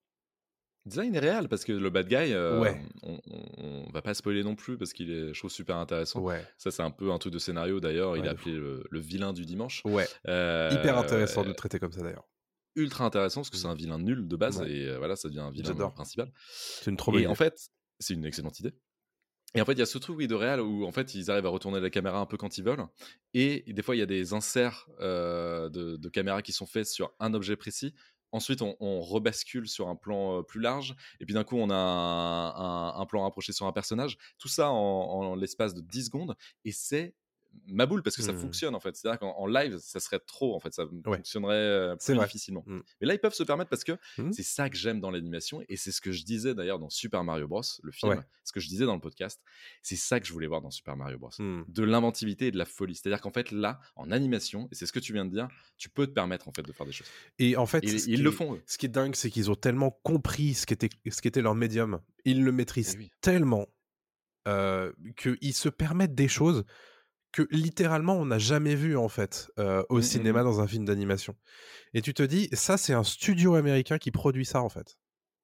Design 0.86 1.14
est 1.14 1.18
réel 1.18 1.48
parce 1.48 1.64
que 1.64 1.72
le 1.72 1.88
bad 1.88 2.06
guy, 2.06 2.34
euh, 2.34 2.60
Ouais. 2.60 2.78
on, 3.02 3.18
on- 3.26 3.86
on 3.86 3.90
va 3.90 4.02
pas 4.02 4.12
spoiler 4.12 4.44
non 4.44 4.54
plus 4.54 4.76
parce 4.76 4.92
qu'il 4.92 5.10
est, 5.10 5.32
je 5.32 5.38
trouve, 5.38 5.50
super 5.50 5.76
intéressant. 5.78 6.20
ouais, 6.20 6.46
Ça, 6.58 6.70
c'est 6.70 6.82
un 6.82 6.90
peu 6.90 7.10
un 7.10 7.16
truc 7.16 7.32
de 7.32 7.38
scénario 7.38 7.80
d'ailleurs. 7.80 8.18
il 8.18 8.26
est 8.26 8.28
appelé 8.28 8.52
le, 8.54 8.84
le 8.90 9.00
vilain 9.00 9.32
du 9.32 9.46
dimanche. 9.46 9.80
ouais, 9.86 10.04
hyper 10.26 10.98
intéressant 10.98 11.42
de 11.42 11.48
le 11.48 11.54
traiter 11.54 11.78
comme 11.78 11.92
ça 11.92 12.02
d'ailleurs. 12.02 12.28
Ultra 12.76 13.06
intéressant 13.06 13.40
parce 13.40 13.48
que 13.50 13.56
c'est 13.56 13.66
un 13.68 13.74
vilain 13.74 13.98
nul 13.98 14.28
de 14.28 14.36
base 14.36 14.60
et 14.60 14.94
voilà, 14.98 15.16
ça 15.16 15.28
devient 15.28 15.40
un 15.40 15.50
vilain 15.50 15.72
principal. 15.90 16.30
C'est 16.50 16.90
une 16.90 16.98
trop 16.98 17.12
bonne 17.12 17.22
Et 17.22 17.26
en 17.26 17.30
idée. 17.30 17.36
fait, 17.38 17.70
c'est 17.98 18.12
une 18.12 18.26
excellente 18.26 18.60
idée. 18.60 18.74
Et 19.54 19.60
en 19.60 19.64
fait, 19.64 19.72
il 19.74 19.78
y 19.78 19.82
a 19.82 19.86
ce 19.86 19.98
truc 19.98 20.16
oui, 20.16 20.26
de 20.26 20.34
réel 20.34 20.60
où 20.60 20.84
en 20.84 20.90
fait 20.90 21.14
ils 21.14 21.30
arrivent 21.30 21.46
à 21.46 21.50
retourner 21.50 21.80
la 21.80 21.90
caméra 21.90 22.18
un 22.18 22.26
peu 22.26 22.36
quand 22.36 22.58
ils 22.58 22.64
veulent. 22.64 22.86
Et 23.34 23.64
des 23.72 23.82
fois, 23.82 23.94
il 23.94 24.00
y 24.00 24.02
a 24.02 24.06
des 24.06 24.32
inserts 24.32 24.88
euh, 25.00 25.68
de, 25.68 26.08
caméra 26.08 26.42
qui 26.42 26.52
sont 26.52 26.66
faits 26.66 26.86
sur 26.86 27.12
un 27.20 27.34
objet 27.34 27.56
précis. 27.56 27.94
Ensuite, 28.32 28.62
on, 28.62 29.00
rebascule 29.00 29.68
sur 29.68 29.88
un 29.88 29.94
plan 29.94 30.40
euh, 30.40 30.42
plus 30.42 30.60
large. 30.60 30.96
Et 31.20 31.24
puis 31.24 31.34
d'un 31.34 31.44
coup, 31.44 31.56
on 31.56 31.70
a 31.70 32.94
un 32.96 33.06
plan 33.06 33.22
rapproché 33.22 33.52
sur 33.52 33.66
un 33.66 33.72
personnage. 33.72 34.18
Tout 34.38 34.48
ça 34.48 34.70
en, 34.70 34.74
en 34.74 35.34
l'espace 35.36 35.72
de 35.72 35.80
10 35.80 36.06
secondes. 36.06 36.34
Et 36.64 36.72
c'est 36.72 37.14
ma 37.66 37.86
boule 37.86 38.02
parce 38.02 38.16
que 38.16 38.22
ça 38.22 38.32
Mhm. 38.32 38.40
fonctionne 38.40 38.74
en 38.74 38.80
fait. 38.80 38.94
C'est-à-dire 38.96 39.18
qu'en 39.18 39.32
en 39.36 39.46
live, 39.46 39.78
ça 39.78 40.00
serait 40.00 40.18
trop 40.20 40.54
en 40.54 40.60
fait. 40.60 40.72
Ça 40.74 40.84
Ouais. 40.84 41.16
fonctionnerait 41.16 41.54
euh, 41.54 41.96
plus 41.96 42.18
difficilement. 42.18 42.62
Mhm. 42.66 42.82
Mais 43.00 43.06
là, 43.06 43.14
ils 43.14 43.18
peuvent 43.20 43.34
se 43.34 43.42
permettre 43.42 43.70
parce 43.70 43.84
que 43.84 43.92
Mhm. 44.18 44.32
c'est 44.32 44.42
ça 44.42 44.68
que 44.70 44.76
j'aime 44.76 45.00
dans 45.00 45.10
l'animation. 45.10 45.62
Et 45.68 45.76
c'est 45.76 45.92
ce 45.92 46.00
que 46.00 46.12
je 46.12 46.24
disais 46.24 46.54
d'ailleurs 46.54 46.78
dans 46.78 46.90
Super 46.90 47.24
Mario 47.24 47.48
Bros, 47.48 47.62
le 47.82 47.92
film. 47.92 48.12
Ouais. 48.12 48.18
Ce 48.44 48.52
que 48.52 48.60
je 48.60 48.68
disais 48.68 48.84
dans 48.86 48.94
le 48.94 49.00
podcast. 49.00 49.40
C'est 49.82 49.96
ça 49.96 50.20
que 50.20 50.26
je 50.26 50.32
voulais 50.32 50.46
voir 50.46 50.60
dans 50.60 50.70
Super 50.70 50.96
Mario 50.96 51.18
Bros. 51.18 51.30
De 51.38 51.82
l'inventivité 51.82 52.48
et 52.48 52.50
de 52.50 52.58
la 52.58 52.64
folie. 52.66 52.94
C'est-à-dire 52.94 53.20
qu'en 53.20 53.30
fait, 53.32 53.50
là, 53.50 53.80
en 53.96 54.10
animation, 54.10 54.68
et 54.70 54.74
c'est 54.74 54.86
ce 54.86 54.92
que 54.92 55.00
tu 55.00 55.12
viens 55.12 55.24
de 55.24 55.30
dire, 55.30 55.48
tu 55.76 55.88
peux 55.88 56.06
te 56.06 56.12
permettre 56.12 56.48
en 56.48 56.52
fait 56.52 56.62
de 56.62 56.72
faire 56.72 56.86
des 56.86 56.92
choses. 56.92 57.08
Et 57.38 57.56
en 57.56 57.66
fait, 57.66 57.82
Et 57.84 57.88
ils 57.92 58.02
qui 58.02 58.16
le 58.16 58.30
font, 58.30 58.54
eux. 58.54 58.62
Ce 58.66 58.78
qui 58.78 58.86
est 58.86 58.88
dingue, 58.88 59.14
c'est 59.14 59.30
qu'ils 59.30 59.50
ont 59.50 59.54
tellement 59.56 59.90
compris 60.02 60.54
ce 60.54 60.66
qu'était 60.66 60.90
ce 61.10 61.20
qu'était 61.22 61.42
leur 61.42 61.54
médium. 61.54 62.00
Ils 62.24 62.42
le 62.42 62.52
maîtrisent 62.52 62.94
Eh 62.94 62.98
oui. 62.98 63.10
tellement 63.20 63.66
euh, 64.46 64.92
qu'ils 65.16 65.54
se 65.54 65.68
permettent 65.70 66.14
des 66.14 66.28
choses 66.28 66.64
que 67.34 67.48
littéralement 67.50 68.16
on 68.16 68.26
n'a 68.26 68.38
jamais 68.38 68.76
vu 68.76 68.96
en 68.96 69.08
fait 69.08 69.50
euh, 69.58 69.82
au 69.88 69.96
Mm, 69.96 69.98
mm, 69.98 70.02
cinéma 70.02 70.42
dans 70.44 70.60
un 70.60 70.68
film 70.68 70.84
d'animation. 70.84 71.34
Et 71.92 72.00
tu 72.00 72.14
te 72.14 72.22
dis, 72.22 72.48
ça 72.52 72.78
c'est 72.78 72.94
un 72.94 73.02
studio 73.02 73.56
américain 73.56 73.98
qui 73.98 74.12
produit 74.12 74.44
ça 74.46 74.62
en 74.62 74.68
fait. 74.68 74.96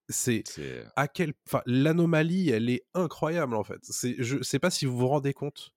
C'est 0.09 0.45
C'est 0.47 0.85
à 0.97 1.09
quel, 1.09 1.35
enfin 1.49 1.63
l'anomalie, 1.67 2.51
elle 2.51 2.71
est 2.71 2.87
incroyable 2.95 3.57
en 3.57 3.65
fait. 3.65 3.81
C'est, 3.83 4.15
je 4.21 4.41
sais 4.43 4.61
pas 4.61 4.71
si 4.71 4.87
vous 4.87 4.97
vous 4.97 5.09
rendez 5.09 5.33
compte 5.35 5.71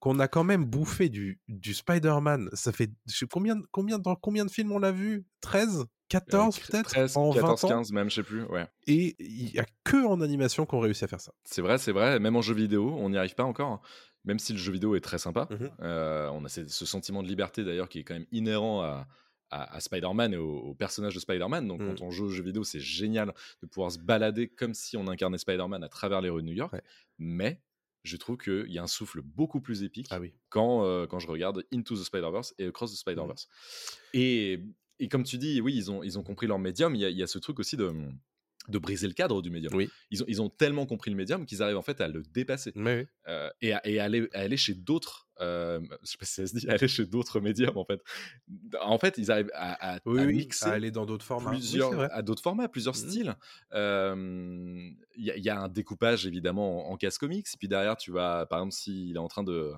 qu'on 0.00 0.18
a 0.18 0.26
quand 0.28 0.44
même 0.44 0.64
bouffé 0.64 1.08
du, 1.08 1.40
du 1.48 1.72
Spider-Man. 1.72 2.50
Ça 2.52 2.72
fait 2.72 2.90
je 3.06 3.16
sais 3.16 3.26
combien, 3.30 3.56
combien 3.70 3.98
dans 3.98 4.16
combien 4.16 4.44
de 4.44 4.50
films 4.50 4.72
on 4.72 4.78
l'a 4.80 4.92
vu? 4.92 5.24
13, 5.40 5.84
14 6.08 6.58
euh, 6.58 6.60
peut-être? 6.66 6.90
13, 6.90 7.16
en 7.16 7.32
14, 7.32 7.62
20 7.62 7.68
ans? 7.68 7.78
15 7.78 7.92
même, 7.92 8.10
je 8.10 8.16
sais 8.16 8.22
plus. 8.24 8.42
Ouais. 8.46 8.66
Et 8.88 9.14
il 9.20 9.52
y 9.54 9.60
a 9.60 9.66
que 9.84 10.04
en 10.04 10.20
animation 10.20 10.66
qu'on 10.66 10.80
réussit 10.80 11.04
à 11.04 11.08
faire 11.08 11.20
ça. 11.20 11.32
C'est 11.44 11.62
vrai, 11.62 11.78
c'est 11.78 11.92
vrai. 11.92 12.18
Même 12.18 12.34
en 12.34 12.42
jeu 12.42 12.54
vidéo, 12.54 12.96
on 12.98 13.10
n'y 13.10 13.18
arrive 13.18 13.34
pas 13.34 13.44
encore. 13.44 13.82
Même 14.24 14.38
si 14.38 14.52
le 14.52 14.58
jeu 14.58 14.72
vidéo 14.72 14.94
est 14.96 15.00
très 15.00 15.18
sympa. 15.18 15.48
Mhm. 15.50 15.70
Euh, 15.80 16.28
on 16.30 16.44
a 16.44 16.48
ce, 16.48 16.66
ce 16.66 16.86
sentiment 16.86 17.22
de 17.22 17.28
liberté 17.28 17.64
d'ailleurs 17.64 17.88
qui 17.88 18.00
est 18.00 18.04
quand 18.04 18.14
même 18.14 18.26
inhérent 18.32 18.82
à, 18.82 19.08
à, 19.50 19.74
à 19.76 19.80
Spider-Man 19.80 20.34
et 20.34 20.36
au, 20.36 20.58
au 20.58 20.74
personnage 20.74 21.14
de 21.14 21.20
Spider-Man. 21.20 21.66
Donc 21.66 21.80
quand 21.80 22.02
on 22.02 22.10
joue 22.10 22.26
aux 22.26 22.30
jeux 22.30 22.42
vidéo, 22.44 22.62
c'est 22.64 22.80
génial 22.80 23.32
de 23.62 23.66
pouvoir 23.66 23.90
se 23.92 23.98
balader 23.98 24.48
comme 24.48 24.74
si 24.74 24.96
on 24.96 25.06
incarnait 25.08 25.38
Spider-Man 25.38 25.82
à 25.82 25.88
travers 25.88 26.20
les 26.20 26.28
rues 26.28 26.42
de 26.42 26.46
New 26.48 26.54
York. 26.54 26.72
Ouais. 26.72 26.82
Mais 27.18 27.62
je 28.04 28.16
trouve 28.16 28.36
qu'il 28.38 28.70
y 28.72 28.78
a 28.78 28.82
un 28.82 28.86
souffle 28.86 29.20
beaucoup 29.22 29.60
plus 29.60 29.82
épique 29.82 30.06
Ah 30.10 30.20
oui. 30.20 30.32
quand, 30.48 30.84
euh, 30.84 31.06
quand 31.06 31.18
je 31.18 31.26
regarde 31.26 31.64
Into 31.72 31.96
the 31.96 32.04
Spider-Verse 32.04 32.54
et 32.58 32.66
Across 32.66 32.92
the 32.92 32.96
Spider-Verse. 32.96 33.46
Et, 34.14 34.58
et 34.98 35.08
comme 35.08 35.24
tu 35.24 35.36
dis, 35.38 35.60
oui, 35.60 35.74
ils 35.74 35.90
ont, 35.90 36.02
ils 36.02 36.18
ont 36.18 36.22
compris 36.22 36.46
leur 36.46 36.58
médium. 36.58 36.94
Il 36.94 37.00
y 37.00 37.04
a, 37.04 37.10
il 37.10 37.16
y 37.16 37.22
a 37.22 37.26
ce 37.26 37.38
truc 37.38 37.58
aussi 37.58 37.76
de, 37.76 37.92
de 38.68 38.78
briser 38.78 39.06
le 39.06 39.14
cadre 39.14 39.42
du 39.42 39.50
médium. 39.50 39.74
Oui. 39.74 39.88
Ils, 40.10 40.22
ont, 40.22 40.26
ils 40.28 40.42
ont 40.42 40.48
tellement 40.50 40.86
compris 40.86 41.10
le 41.10 41.16
médium 41.16 41.46
qu'ils 41.46 41.62
arrivent 41.62 41.78
en 41.78 41.82
fait 41.82 42.00
à 42.00 42.08
le 42.08 42.22
dépasser 42.22 42.72
oui. 42.76 43.06
euh, 43.28 43.50
et, 43.62 43.72
à, 43.72 43.86
et 43.86 43.98
à 43.98 44.04
aller, 44.04 44.28
à 44.34 44.40
aller 44.40 44.56
chez 44.56 44.74
d'autres 44.74 45.28
euh, 45.40 45.80
je 46.02 46.10
sais 46.10 46.18
pas 46.18 46.26
si 46.26 46.34
ça 46.34 46.46
se 46.46 46.54
dit, 46.56 46.68
aller 46.70 46.88
chez 46.88 47.06
d'autres 47.06 47.40
médiums 47.40 47.76
en 47.78 47.84
fait. 47.84 48.00
En 48.80 48.98
fait, 48.98 49.16
ils 49.18 49.30
arrivent 49.30 49.50
à, 49.54 49.94
à- 49.96 50.00
Oui, 50.06 50.20
à 50.20 50.24
oui, 50.26 50.36
mixer 50.36 50.66
à 50.66 50.72
aller 50.72 50.90
dans 50.90 51.06
d'autres 51.06 51.24
formats. 51.24 51.50
Oui, 51.50 51.58
plusieurs, 51.58 52.12
à 52.12 52.22
d'autres 52.22 52.42
formats, 52.42 52.68
plusieurs 52.68 52.94
Mhm. 52.96 53.08
styles. 53.10 53.36
Euh, 53.72 54.90
Il 55.16 55.24
y, 55.26 55.30
a- 55.30 55.36
il 55.36 55.42
y 55.44 55.50
a 55.50 55.60
un 55.60 55.68
découpage 55.68 56.26
évidemment 56.26 56.88
en, 56.88 56.92
en 56.92 56.96
case 56.96 57.18
comics, 57.18 57.46
puis 57.58 57.68
derrière 57.68 57.96
tu 57.96 58.10
vas, 58.10 58.46
par 58.46 58.60
exemple, 58.60 58.72
s'il 58.74 59.16
est 59.16 59.18
en 59.18 59.28
train 59.28 59.42
de, 59.42 59.72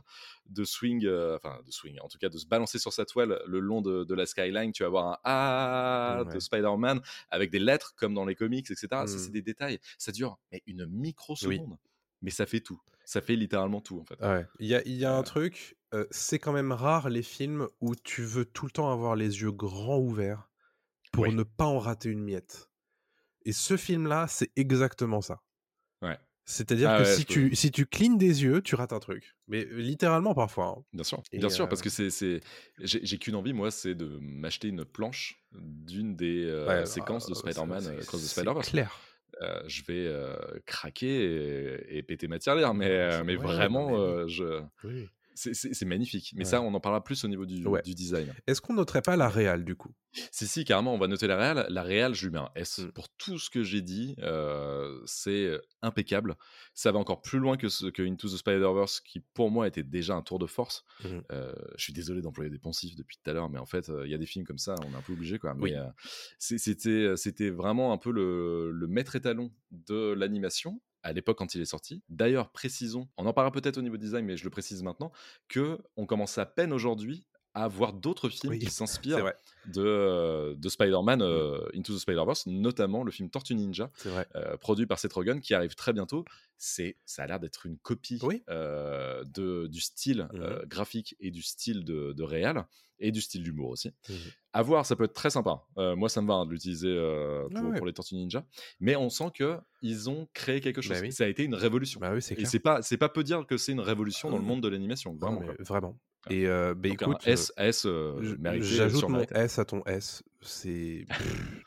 de 0.46 0.64
swing, 0.64 1.05
euh, 1.05 1.37
enfin 1.37 1.59
de 1.66 1.70
swing, 1.72 1.98
en 2.01 2.09
tout 2.09 2.18
cas 2.18 2.29
de 2.29 2.38
se 2.38 2.46
balancer 2.46 2.79
sur 2.79 2.92
sa 2.92 3.05
toile 3.05 3.40
le 3.46 3.59
long 3.59 3.81
de, 3.83 4.05
de 4.05 4.14
la 4.14 4.27
skyline, 4.27 4.70
tu 4.72 4.83
vas 4.85 4.87
avoir 4.88 5.07
un 5.09 5.18
A 5.25 6.25
de 6.25 6.31
Ouais. 6.35 6.40
Spider-Man 6.40 7.01
avec 7.31 7.51
des 7.51 7.59
lettres 7.59 7.94
comme 7.96 8.14
dans 8.14 8.25
les 8.25 8.35
comics, 8.37 8.70
etc. 8.70 8.87
Ça, 8.90 9.03
Mhm. 9.05 9.18
c'est 9.18 9.33
des 9.33 9.42
détails. 9.42 9.79
Ça 9.98 10.12
dure 10.12 10.38
mais 10.53 10.62
une 10.66 10.87
microseconde, 10.87 11.77
mais 12.22 12.30
ça 12.30 12.46
fait 12.46 12.61
tout. 12.61 12.80
Ça 13.04 13.20
fait 13.20 13.37
littéralement 13.37 13.80
tout 13.80 13.98
en 14.00 14.04
fait. 14.04 14.20
Ouais. 14.24 14.46
Il 14.61 14.66
y 14.68 14.74
a, 14.74 14.87
y 14.88 15.04
a 15.04 15.12
un 15.14 15.20
Euh. 15.20 15.22
truc, 15.22 15.76
euh, 15.92 16.06
c'est 16.11 16.38
quand 16.38 16.52
même 16.52 16.72
rare 16.72 17.11
les 17.11 17.22
films 17.22 17.68
où 17.80 17.94
tu 17.96 18.22
veux 18.22 18.44
tout 18.44 18.64
le 18.64 18.70
temps 18.70 18.90
avoir 18.92 19.16
les 19.16 19.40
yeux 19.42 19.52
grands 19.52 19.98
ouverts 19.98 20.48
pour 21.12 21.24
Oui. 21.24 21.35
ne 21.35 21.42
pas 21.42 21.66
en 21.66 21.78
rater 21.78 22.08
une 22.08 22.22
miette. 22.22 22.70
Et 23.44 23.52
ce 23.52 23.76
film-là, 23.76 24.26
c'est 24.28 24.50
exactement 24.56 25.20
ça. 25.20 25.42
Ouais. 26.00 26.16
C'est-à-dire 26.44 26.90
Ah 26.90 26.98
que 26.98 27.02
ouais, 27.04 27.14
si, 27.16 27.24
peux- 27.24 27.32
tu, 27.35 27.54
si 27.56 27.70
tu 27.70 27.87
clignes 27.87 28.18
des 28.18 28.42
yeux, 28.44 28.62
tu 28.62 28.74
rates 28.74 28.92
un 28.92 28.98
truc. 28.98 29.37
Mais 29.48 29.64
euh, 29.66 29.76
littéralement 29.80 30.35
parfois. 30.35 30.76
hein. 30.78 30.85
Bien 30.92 31.04
sûr, 31.04 31.22
Et, 31.32 31.38
bien 31.38 31.48
sûr, 31.50 31.68
parce 31.68 31.82
que 31.82 31.90
c'est, 31.90 32.11
c'est... 32.11 32.40
J'ai, 32.78 33.18
qu'une 33.18 33.35
envie, 33.37 33.52
moi, 33.52 33.70
c'est 33.70 33.94
de 33.94 34.18
m'acheter 34.20 34.68
une 34.68 34.85
planche 34.85 35.40
d'une 35.52 36.16
des 36.16 36.44
euh, 36.46 36.66
Ouais, 36.66 36.87
séquences 36.87 37.26
de 37.26 37.32
ah, 37.35 37.38
Spider-Man 37.38 37.82
c'est- 37.82 38.06
Cross 38.06 38.22
the 38.22 38.26
Spider-Verse. 38.26 38.68
clair. 38.70 38.98
Euh, 39.40 39.62
je 39.66 39.83
vais 39.85 40.07
euh, 40.07 40.35
craquer 40.66 41.25
et, 41.88 41.99
et 41.99 42.03
péter 42.03 42.29
ma 42.29 42.38
tirelire, 42.38 42.75
mais, 42.75 42.87
euh, 42.90 43.11
c'est- 43.18 43.25
mais 43.25 43.37
ouais, 43.37 43.42
vraiment, 43.42 43.90
mais 43.90 43.97
euh, 43.99 44.29
je... 44.29 44.62
Oui. 44.85 45.09
C'est, 45.35 45.85
magnifique. 45.85 46.33
Mais 46.35 46.40
Ouais. 46.45 46.51
ça, 46.51 46.61
on 46.62 46.73
en 46.75 46.81
parlera 46.81 47.03
plus 47.03 47.25
au 47.25 47.29
niveau 47.29 47.47
du, 47.47 47.66
Ouais. 47.66 47.83
du 47.83 47.95
design. 47.95 48.33
Est-ce 48.47 48.61
qu'on 48.61 48.75
noterait 48.75 49.03
pas 49.03 49.16
la 49.16 49.29
réal 49.29 49.64
du 49.64 49.75
coup? 49.77 49.95
Si, 50.31 50.47
si, 50.47 50.64
carrément, 50.64 50.95
on 50.95 50.99
va 50.99 51.07
noter 51.07 51.27
la 51.27 51.37
réal. 51.38 51.66
La 51.71 51.83
réal, 51.83 52.14
je 52.14 52.27
lui 52.27 52.33
mets 52.35 52.38
un 52.40 52.51
S. 52.55 52.81
Mm. 52.81 52.92
Pour 52.92 53.09
tout 53.11 53.38
ce 53.38 53.49
que 53.49 53.62
j'ai 53.62 53.81
dit, 53.81 54.14
euh, 54.18 55.01
c'est 55.07 55.59
impeccable. 55.81 56.37
Ça 56.75 56.92
va 56.92 56.99
encore 56.99 57.23
plus 57.23 57.38
loin 57.38 57.57
que, 57.57 57.68
ce, 57.71 57.87
que 57.87 58.03
Into 58.03 58.29
the 58.29 58.37
Spider-Verse, 58.37 59.01
qui 59.01 59.21
pour 59.21 59.51
moi 59.51 59.66
était 59.66 59.83
déjà 59.83 60.14
un 60.14 60.23
tour 60.23 60.38
de 60.38 60.47
force. 60.47 60.85
Mhm. 61.05 61.23
Euh, 61.33 61.55
je 61.77 61.83
suis 61.85 61.92
désolé 61.95 62.21
d'employer 62.21 62.51
des 62.51 62.59
poncifs 62.59 62.95
depuis 62.95 63.16
tout 63.23 63.31
à 63.31 63.33
l'heure, 63.33 63.49
mais 63.49 63.59
en 63.59 63.64
fait, 63.66 63.88
euh, 63.88 64.07
il 64.07 64.11
y 64.11 64.14
a 64.14 64.18
des 64.18 64.27
films 64.27 64.45
comme 64.45 64.59
ça, 64.59 64.75
on 64.87 64.92
est 64.92 64.97
un 64.97 65.01
peu 65.03 65.14
obligé. 65.14 65.38
Oui. 65.59 65.73
c'est- 66.38 66.59
c'était, 66.59 67.16
c'était 67.16 67.49
vraiment 67.51 67.92
un 67.92 67.99
peu 67.99 68.11
le, 68.12 68.71
le 68.71 68.87
maître 68.87 69.16
étalon 69.16 69.51
de 69.71 70.12
l'animation 70.12 70.81
à 71.03 71.12
l'époque 71.12 71.38
quand 71.38 71.55
il 71.55 71.61
est 71.61 71.65
sorti. 71.67 72.03
D'ailleurs, 72.09 72.51
précisons, 72.51 73.09
on 73.17 73.27
en 73.27 73.33
parlera 73.33 73.53
peut-être 73.53 73.79
au 73.79 73.83
niveau 73.83 73.97
design, 73.97 74.25
mais 74.25 74.37
je 74.37 74.45
le 74.45 74.51
précise 74.51 74.83
maintenant, 74.83 75.12
que 75.49 75.79
on 75.97 76.07
commence 76.07 76.38
à 76.38 76.47
peine 76.47 76.73
aujourd'hui 76.73 77.27
à 77.55 77.69
voir 77.69 77.93
d'autres 77.93 78.31
films 78.31 78.55
Oui, 78.55 78.59
qui 78.61 78.71
s'inspirent 78.71 79.31
de, 79.67 79.83
euh, 79.85 80.55
de 80.57 80.69
Spider-Man 80.71 81.21
euh, 81.21 81.69
Into 81.75 81.95
the 81.95 81.99
Spider-Verse, 81.99 82.47
notamment 82.47 83.05
le 83.05 83.11
film 83.11 83.29
Tortue 83.29 83.55
Ninja, 83.55 83.91
euh, 84.07 84.57
produit 84.57 84.87
par 84.87 84.99
Seth 84.99 85.12
Rogen, 85.12 85.38
qui 85.41 85.53
arrive 85.53 85.75
très 85.75 85.93
bientôt. 85.93 86.25
C'est, 86.57 86.97
ça 87.05 87.25
a 87.25 87.27
l'air 87.27 87.41
d'être 87.41 87.67
une 87.67 87.77
copie 87.77 88.19
Oui. 88.23 88.43
euh, 88.49 89.23
de, 89.25 89.67
du 89.67 89.81
style 89.83 90.29
euh, 90.33 90.65
graphique 90.65 91.15
et 91.21 91.31
du 91.31 91.43
style 91.43 91.85
de, 91.85 92.15
de 92.15 92.23
réal, 92.23 92.65
et 92.99 93.12
du 93.12 93.21
style 93.21 93.43
d'humour 93.43 93.69
aussi. 93.69 93.91
Mhm. 94.09 94.17
À 94.55 94.62
voir, 94.62 94.85
ça 94.85 94.97
peut 94.97 95.05
être 95.05 95.15
très 95.15 95.31
sympa. 95.31 95.62
Euh, 95.79 95.97
moi, 95.97 96.09
ça 96.11 96.21
me 96.21 96.27
va 96.29 96.35
hein, 96.35 96.47
de 96.47 96.51
l'utiliser 96.53 96.88
euh, 96.88 97.47
Ah 97.55 97.61
pour, 97.61 97.71
ouais. 97.71 97.77
pour 97.79 97.87
les 97.87 97.93
Tortues 97.95 98.15
Ninja. 98.17 98.45
Mais 98.81 98.97
on 98.97 99.09
sent 99.09 99.31
que 99.35 99.57
ils 99.81 100.11
ont 100.11 100.29
créé 100.35 100.61
quelque 100.61 100.83
chose. 100.83 100.97
Bah 100.97 101.03
oui. 101.03 101.12
Ça 101.12 101.25
a 101.25 101.27
été 101.29 101.45
une 101.45 101.55
révolution. 101.55 102.01
Bah 102.01 102.11
oui, 102.12 102.19
et 102.37 102.45
c'est 102.45 102.59
pas, 102.59 102.83
c'est 102.83 102.99
pas 102.99 103.09
peu 103.09 103.25
dire 103.25 103.47
que 103.47 103.57
c'est 103.57 103.73
une 103.73 103.81
révolution 103.81 104.29
dans 104.31 104.37
le 104.37 104.43
Euh, 104.43 104.47
monde 104.47 104.61
de 104.62 104.69
l'animation. 104.69 105.15
Non, 105.15 105.37
Vraiment. 105.37 105.53
vraiment. 105.61 105.99
Ouais. 106.29 106.37
Et 106.37 106.47
euh, 106.47 106.75
bah, 106.75 106.88
Donc, 106.91 107.03
écoute, 107.03 107.27
S, 107.27 107.53
S 107.57 107.87
euh, 107.87 108.37
mérité, 108.38 108.65
J'ajoute 108.67 109.09
mon. 109.09 109.23
S 109.23 109.59
à 109.59 109.65
ton 109.65 109.83
S. 109.87 110.23
C'est. 110.43 111.07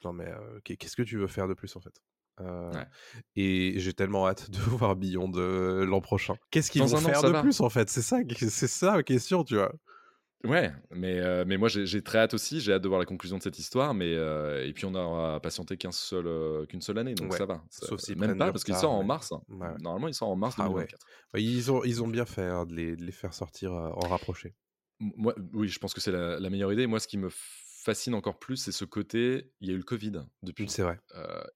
Non, 0.03 0.13
mais 0.13 0.31
qu'est- 0.63 0.77
qu'est-ce 0.77 0.95
que 0.95 1.01
tu 1.03 1.17
veux 1.17 1.27
faire 1.27 1.47
de 1.47 1.53
plus 1.55 1.75
en 1.75 1.79
fait? 1.81 1.93
Euh, 2.41 2.71
Ouais. 2.71 2.85
Et 3.35 3.73
j'ai 3.79 3.93
tellement 3.93 4.27
hâte 4.27 4.49
de 4.51 4.57
voir 4.89 4.95
Beyond 4.95 5.31
euh, 5.35 5.85
l'an 5.85 6.01
prochain. 6.01 6.35
Qu'est-ce 6.51 6.69
qu'ils 6.69 6.83
vont 6.83 6.97
faire 6.97 7.23
de 7.23 7.29
va. 7.29 7.41
plus 7.41 7.59
en 7.61 7.69
fait? 7.69 7.89
C'est 7.89 8.01
ça, 8.01 8.17
c'est 8.37 8.67
ça 8.67 8.95
la 8.97 9.03
question, 9.03 9.43
tu 9.43 9.55
vois. 9.55 9.73
Ouais, 10.45 10.71
mais, 10.91 11.19
euh, 11.19 11.43
mais 11.47 11.57
moi 11.57 11.67
j'ai 11.69 12.01
très 12.01 12.19
hâte 12.19 12.33
aussi, 12.33 12.59
j'ai 12.61 12.73
hâte 12.73 12.81
de 12.81 12.87
voir 12.87 12.99
la 12.99 13.05
conclusion 13.05 13.37
de 13.37 13.43
cette 13.43 13.57
histoire, 13.59 13.93
mais 13.93 14.13
euh, 14.15 14.65
et 14.65 14.73
puis 14.73 14.85
on 14.85 14.93
aura 14.95 15.39
patienté 15.39 15.77
qu'un 15.77 15.91
seul, 15.91 16.27
euh, 16.27 16.65
qu'une 16.65 16.81
seule 16.81 16.97
année, 16.97 17.15
donc 17.15 17.31
Ouais, 17.31 17.37
ça 17.37 17.45
va. 17.45 17.63
Ça- 17.69 17.87
sauf 17.87 17.99
s'ils 17.99 18.17
même 18.17 18.37
pas 18.37 18.51
parce 18.51 18.63
qu'il 18.63 18.75
sort 18.75 18.91
en 18.91 19.03
mars. 19.03 19.31
hein. 19.31 19.41
Ouais. 19.49 19.67
Normalement 19.79 20.07
il 20.07 20.13
sort 20.13 20.29
en 20.29 20.35
mars 20.35 20.55
Ah 20.57 20.63
ouais. 20.69 20.85
2024. 20.87 21.05
Enfin, 21.33 21.39
Ils 21.43 21.71
ont, 21.71 21.83
ils 21.83 22.03
ont 22.03 22.07
bien 22.07 22.25
fait 22.25 22.43
hein, 22.45 22.65
de, 22.65 22.73
les, 22.75 22.95
de 22.95 23.03
les 23.03 23.11
faire 23.11 23.33
sortir 23.33 23.73
euh, 23.73 23.89
en 23.93 24.07
rapproché. 24.07 24.53
Moi, 24.99 25.35
oui, 25.53 25.67
je 25.67 25.77
pense 25.79 25.93
que 25.93 25.99
c'est 26.01 26.11
la, 26.11 26.39
la 26.39 26.49
meilleure 26.49 26.71
idée. 26.71 26.87
Moi, 26.87 26.99
ce 27.01 27.07
qui 27.07 27.17
me 27.17 27.29
fascine 27.29 28.13
encore 28.15 28.39
plus, 28.39 28.55
c'est 28.57 28.71
ce 28.71 28.85
côté. 28.85 29.51
Il 29.59 29.67
y 29.67 29.71
a 29.71 29.73
eu 29.73 29.77
le 29.77 29.83
Covid 29.83 30.13
depuis. 30.41 30.69
C'est 30.69 30.83
vrai. 30.83 30.97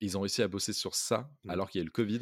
Ils 0.02 0.18
ont 0.18 0.22
réussi 0.22 0.42
à 0.44 0.48
bosser 0.48 0.74
sur 0.74 0.94
ça 0.96 1.30
Mm. 1.46 1.50
alors 1.52 1.70
qu'il 1.70 1.80
y 1.80 1.82
a 1.82 1.84
eu 1.84 1.86
le 1.86 1.92
Covid. 1.92 2.20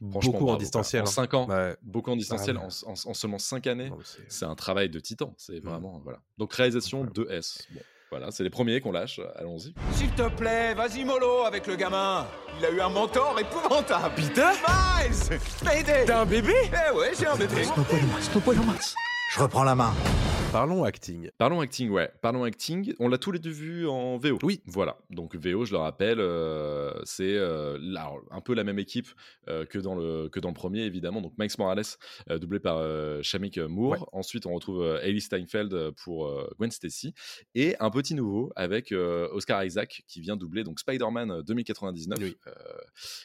Franchement, 0.00 0.20
Beaucoup 0.20 0.28
en 0.28 0.30
bravo, 0.38 0.46
quoi. 0.46 0.56
distanciel. 0.58 1.02
En 1.02 1.04
hein. 1.04 1.10
5 1.10 1.34
ans, 1.34 1.46
Ouais. 1.48 1.76
beaucoup 1.82 2.10
en 2.10 2.16
distanciel, 2.16 2.56
ouais. 2.56 2.62
en, 2.86 2.90
en- 2.90 3.10
en 3.10 3.14
seulement 3.14 3.38
5 3.38 3.66
années. 3.66 3.92
C'est- 4.28 4.46
un 4.46 4.54
travail 4.54 4.88
de 4.88 4.98
titan. 4.98 5.34
C'est 5.36 5.62
Mm. 5.62 5.68
vraiment 5.68 6.00
voilà. 6.02 6.20
Donc 6.38 6.54
réalisation 6.54 7.04
Incroyable. 7.04 7.30
2S. 7.34 7.66
Bon, 7.74 7.80
voilà, 8.10 8.30
c'est 8.30 8.42
les 8.42 8.50
premiers 8.50 8.80
qu'on 8.80 8.92
lâche. 8.92 9.20
Allons-y. 9.36 9.74
S'il 9.92 10.10
te 10.12 10.28
plaît, 10.30 10.74
vas-y 10.74 11.04
mollo 11.04 11.44
avec 11.44 11.66
le 11.66 11.76
gamin. 11.76 12.26
Il 12.58 12.64
a 12.64 12.70
eu 12.70 12.80
un 12.80 12.88
mentor 12.88 13.38
épouvantable. 13.38 14.14
Peter 14.16 14.48
Miles 14.66 15.38
T'as 16.06 16.20
un 16.22 16.26
bébé? 16.26 16.54
Eh 16.66 16.96
ouais, 16.96 17.12
j'ai 17.18 17.26
un 17.26 17.36
bébé. 17.36 17.64
Je 19.34 19.40
reprends 19.40 19.64
la 19.64 19.74
main. 19.74 19.92
Parlons 20.52 20.82
acting. 20.82 21.30
Parlons 21.38 21.60
acting, 21.60 21.90
ouais. 21.90 22.10
Parlons 22.22 22.42
acting. 22.42 22.92
On 22.98 23.06
l'a 23.08 23.18
tous 23.18 23.30
les 23.30 23.38
deux 23.38 23.52
vu 23.52 23.86
en 23.86 24.18
VO. 24.18 24.36
Oui. 24.42 24.60
Voilà. 24.66 24.98
Donc 25.08 25.36
VO, 25.36 25.64
je 25.64 25.70
le 25.70 25.78
rappelle, 25.78 26.18
euh, 26.18 26.92
c'est 27.04 27.36
euh, 27.36 27.78
un 28.32 28.40
peu 28.40 28.54
la 28.54 28.64
même 28.64 28.80
équipe 28.80 29.06
euh, 29.48 29.64
que, 29.64 29.78
dans 29.78 29.94
le, 29.94 30.28
que 30.28 30.40
dans 30.40 30.48
le 30.48 30.54
premier, 30.54 30.80
évidemment. 30.80 31.20
Donc 31.20 31.34
Mike 31.38 31.56
Morales, 31.56 31.84
doublé 32.40 32.58
par 32.58 32.82
Shamik 33.22 33.58
Moore. 33.58 33.92
Ouais. 33.92 33.98
Ensuite, 34.12 34.44
on 34.44 34.52
retrouve 34.52 34.98
Hailey 35.02 35.20
Steinfeld 35.20 35.92
pour 36.02 36.28
Gwen 36.58 36.72
Stacy. 36.72 37.14
Et 37.54 37.76
un 37.78 37.90
petit 37.90 38.14
nouveau 38.16 38.50
avec 38.56 38.92
Oscar 38.92 39.62
Isaac 39.64 40.02
qui 40.08 40.20
vient 40.20 40.36
doubler 40.36 40.64
donc 40.64 40.80
Spider-Man 40.80 41.30
euh, 41.30 41.42
2099, 41.42 42.18
Oui. 42.20 42.36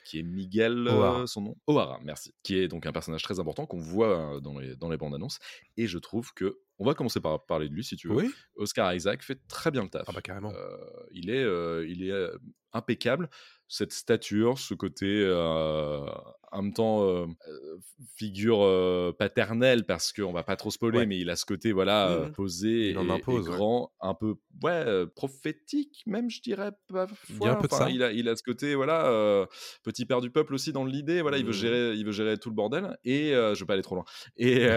qui 0.05 0.19
est 0.19 0.23
Miguel, 0.23 0.87
O'Hara. 0.87 1.25
son 1.25 1.41
nom? 1.41 1.55
O'Hara, 1.65 1.99
merci. 2.03 2.35
Qui 2.43 2.59
est 2.59 2.67
donc 2.67 2.85
un 2.85 2.91
personnage 2.91 3.23
très 3.23 3.39
important 3.39 3.65
qu'on 3.65 3.79
voit 3.79 4.39
dans 4.43 4.59
les, 4.59 4.75
dans 4.75 4.89
les 4.89 4.97
bandes 4.97 5.15
annonces. 5.15 5.39
Et 5.75 5.87
je 5.87 5.97
trouve 5.97 6.31
que. 6.35 6.59
On 6.77 6.85
va 6.85 6.93
commencer 6.93 7.21
par 7.21 7.45
parler 7.45 7.69
de 7.69 7.73
lui 7.73 7.83
si 7.83 7.95
tu 7.95 8.09
veux. 8.09 8.15
Oui. 8.15 8.33
Oscar 8.55 8.93
Isaac 8.93 9.23
fait 9.23 9.39
très 9.47 9.71
bien 9.71 9.83
le 9.83 9.89
taf. 9.89 10.03
Ah 10.07 10.11
bah 10.13 10.21
carrément. 10.21 10.51
Euh, 10.53 10.77
il 11.11 11.29
est, 11.29 11.43
euh, 11.43 11.87
il 11.87 12.03
est 12.03 12.11
euh, 12.11 12.35
impeccable. 12.75 13.29
Cette 13.67 13.93
stature, 13.93 14.59
ce 14.59 14.75
côté, 14.75 15.07
euh, 15.25 16.05
en 16.51 16.61
même 16.61 16.73
temps, 16.73 17.01
euh, 17.03 17.25
euh, 17.47 17.77
figure 18.15 18.59
euh, 18.61 19.11
paternelle, 19.17 19.85
parce 19.87 20.13
qu'on 20.13 20.31
va 20.33 20.43
pas 20.43 20.55
trop 20.55 20.69
spoiler, 20.69 20.99
Ouais. 20.99 21.05
mais 21.07 21.17
il 21.17 21.31
a 21.31 21.35
ce 21.35 21.45
côté, 21.45 21.71
voilà, 21.71 22.25
Mhm. 22.27 22.31
posé 22.33 22.89
Il 22.91 22.97
en 22.99 23.09
impose, 23.09 23.47
et 23.47 23.49
ouais. 23.49 23.55
grand, 23.57 23.91
un 24.01 24.13
peu, 24.13 24.35
ouais, 24.63 25.07
prophétique, 25.15 26.03
même, 26.05 26.29
je 26.29 26.41
dirais. 26.41 26.73
Parfois. 26.93 27.15
Il 27.41 27.47
a 27.47 27.59
Enfin. 27.59 27.89
Il 27.89 28.03
a, 28.03 28.11
il 28.11 28.29
a 28.29 28.35
ce 28.35 28.43
côté, 28.43 28.75
voilà, 28.75 29.47
petit 29.83 30.05
père 30.05 30.21
du 30.21 30.29
peuple 30.29 30.53
aussi 30.53 30.71
dans 30.71 30.85
l'idée. 30.85 31.23
Voilà, 31.23 31.37
il 31.39 31.43
veut 31.45 31.49
Mhm. 31.51 31.57
gérer, 31.57 31.93
il 31.95 32.05
veut 32.05 32.11
gérer 32.11 32.37
tout 32.37 32.49
le 32.49 32.55
bordel. 32.55 32.97
Et 33.03 33.31
je 33.31 33.59
veux 33.59 33.65
pas 33.65 33.73
aller 33.73 33.81
trop 33.81 33.95
loin. 33.95 34.05
Et, 34.37 34.67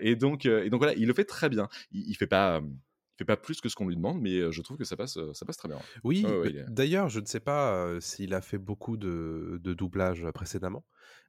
et 0.00 0.14
donc, 0.14 0.46
et 0.46 0.70
donc 0.70 0.78
voilà, 0.80 0.94
il 0.96 1.06
le 1.08 1.14
fait 1.14 1.24
très 1.24 1.48
bien. 1.48 1.68
Il, 1.90 2.08
il 2.08 2.14
fait 2.14 2.28
pas. 2.28 2.60
Fait 3.18 3.24
pas 3.24 3.36
plus 3.36 3.60
que 3.60 3.68
ce 3.68 3.74
qu'on 3.74 3.88
lui 3.88 3.96
demande, 3.96 4.20
mais 4.20 4.36
euh, 4.38 4.52
je 4.52 4.62
trouve 4.62 4.76
que 4.76 4.84
ça 4.84 4.96
passe, 4.96 5.16
euh, 5.16 5.32
ça 5.34 5.44
passe 5.44 5.56
très 5.56 5.68
bien. 5.68 5.78
Oui, 6.04 6.24
ouais, 6.24 6.50
est- 6.50 6.70
d'ailleurs, 6.70 7.08
je 7.08 7.20
ne 7.20 7.26
sais 7.26 7.40
pas 7.40 7.74
euh, 7.74 8.00
s'il 8.00 8.32
a 8.32 8.40
fait 8.40 8.58
beaucoup 8.58 8.96
de, 8.96 9.58
de 9.60 9.74
doublage 9.74 10.24
précédemment, 10.32 10.84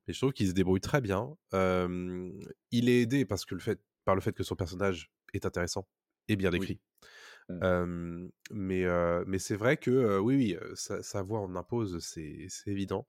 mais 0.07 0.13
je 0.13 0.19
trouve 0.19 0.31
qu'il 0.33 0.47
se 0.47 0.53
débrouille 0.53 0.81
très 0.81 1.01
bien. 1.01 1.35
Euh, 1.53 2.31
il 2.71 2.89
est 2.89 3.01
aidé 3.01 3.25
parce 3.25 3.43
que 3.45 3.55
le 3.55 3.61
fait, 3.61 3.81
par 4.05 4.15
le 4.15 4.21
fait 4.21 4.33
que 4.33 4.43
son 4.43 4.55
personnage 4.55 5.11
est 5.33 5.45
intéressant 5.45 5.87
et 6.27 6.35
bien 6.35 6.51
décrit. 6.51 6.79
Mm. 7.49 7.59
Euh, 7.63 8.27
mais 8.51 8.85
mais 9.25 9.39
c'est 9.39 9.55
vrai 9.55 9.77
que 9.77 10.19
oui, 10.19 10.35
oui, 10.35 10.57
sa, 10.75 11.01
sa 11.01 11.23
voix 11.23 11.39
en 11.39 11.55
impose, 11.55 11.97
c'est 11.99 12.45
c'est 12.49 12.69
évident. 12.69 13.07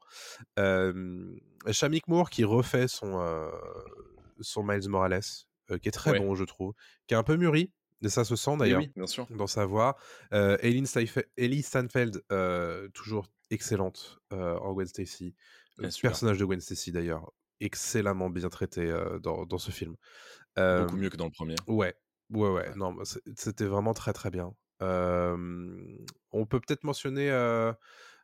Euh, 0.58 1.36
Shamik 1.70 2.08
Moore 2.08 2.30
qui 2.30 2.44
refait 2.44 2.88
son, 2.88 3.20
son 4.40 4.62
Miles 4.62 4.88
Morales, 4.88 5.20
qui 5.82 5.88
est 5.88 5.92
très 5.92 6.12
Ouais. 6.12 6.18
bon, 6.18 6.34
je 6.34 6.44
trouve, 6.44 6.72
qui 7.06 7.14
est 7.14 7.18
un 7.18 7.22
peu 7.22 7.36
mûri, 7.36 7.70
et 8.02 8.08
ça 8.08 8.24
se 8.24 8.36
sent 8.36 8.56
d'ailleurs 8.58 8.80
oui, 8.80 8.92
bien 8.96 9.06
sûr. 9.06 9.26
dans 9.30 9.46
sa 9.46 9.66
voix. 9.66 9.96
Euh, 10.32 10.56
Ellie 10.62 11.62
Stanfeld, 11.62 12.22
euh, 12.32 12.88
toujours 12.90 13.26
excellente 13.50 14.20
euh, 14.32 14.56
en 14.58 14.72
Gwen 14.72 14.86
Stacy. 14.86 15.34
Le 15.78 15.88
personnage 16.02 16.38
de 16.38 16.44
Gwen 16.44 16.60
Stacy, 16.60 16.92
d'ailleurs, 16.92 17.32
excellemment 17.60 18.30
bien 18.30 18.48
traité 18.48 18.82
euh, 18.90 19.18
dans, 19.18 19.46
dans 19.46 19.58
ce 19.58 19.70
film. 19.70 19.96
Beaucoup 20.56 20.96
Euh, 20.96 20.98
mieux 20.98 21.10
que 21.10 21.16
dans 21.16 21.26
le 21.26 21.30
premier. 21.30 21.56
Ouais, 21.66 21.94
ouais, 22.30 22.50
ouais. 22.50 22.74
Non, 22.76 22.92
bah, 22.92 23.04
c'est- 23.04 23.22
c'était 23.36 23.66
vraiment 23.66 23.94
très, 23.94 24.12
très 24.12 24.30
bien. 24.30 24.54
Euh, 24.82 25.36
on 26.32 26.46
peut 26.46 26.60
peut-être 26.60 26.84
mentionner 26.84 27.30
euh, 27.30 27.72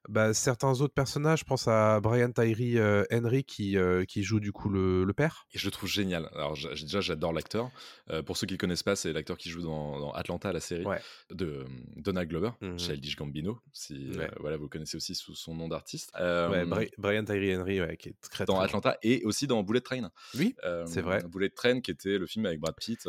bah, 0.08 0.34
certains 0.34 0.80
autres 0.80 0.94
personnages, 0.94 1.40
je 1.40 1.44
pense 1.44 1.68
à 1.68 2.00
Brian 2.00 2.30
Tyree 2.30 2.78
euh, 2.78 3.04
Henry 3.12 3.44
qui, 3.44 3.76
euh, 3.76 4.04
qui 4.04 4.22
joue 4.22 4.40
du 4.40 4.52
coup 4.52 4.68
le, 4.68 5.04
le 5.04 5.12
père. 5.12 5.46
Et 5.54 5.58
je 5.58 5.64
le 5.64 5.70
trouve 5.70 5.88
génial. 5.88 6.28
Alors 6.34 6.54
j- 6.54 6.68
déjà, 6.82 7.00
j'adore 7.00 7.32
l'acteur. 7.32 7.70
Euh, 8.10 8.22
pour 8.22 8.36
ceux 8.36 8.46
qui 8.46 8.54
ne 8.54 8.58
connaissent 8.58 8.82
pas, 8.82 8.96
c'est 8.96 9.12
l'acteur 9.12 9.36
qui 9.36 9.50
joue 9.50 9.62
dans, 9.62 9.98
dans 9.98 10.12
Atlanta, 10.12 10.52
la 10.52 10.60
série 10.60 10.84
Ouais. 10.84 11.00
de 11.30 11.64
Donald 11.96 12.28
Glover, 12.28 12.50
Mhm. 12.60 12.78
Childish 12.78 13.16
Gambino, 13.16 13.58
si 13.72 14.10
Ouais. 14.16 14.30
voilà, 14.40 14.56
vous 14.56 14.64
le 14.64 14.68
connaissez 14.68 14.96
aussi 14.96 15.14
sous 15.14 15.34
son 15.34 15.54
nom 15.54 15.68
d'artiste. 15.68 16.12
Ouais, 16.18 16.64
Bri- 16.64 16.90
Brian 16.98 17.24
Tyree 17.24 17.56
Henry, 17.56 17.80
ouais, 17.80 17.96
qui 17.96 18.10
est 18.10 18.14
très 18.30 18.44
dans 18.44 18.54
très 18.56 18.64
Atlanta 18.66 18.96
et 19.02 19.22
aussi 19.24 19.46
dans 19.46 19.62
Bullet 19.62 19.80
Train. 19.80 20.10
Oui, 20.34 20.54
c'est 20.86 21.00
vrai. 21.00 21.22
Bullet 21.28 21.50
Train 21.50 21.80
qui 21.80 21.90
était 21.90 22.18
le 22.18 22.26
film 22.26 22.46
avec 22.46 22.60
Brad 22.60 22.74
Pitt. 22.76 23.06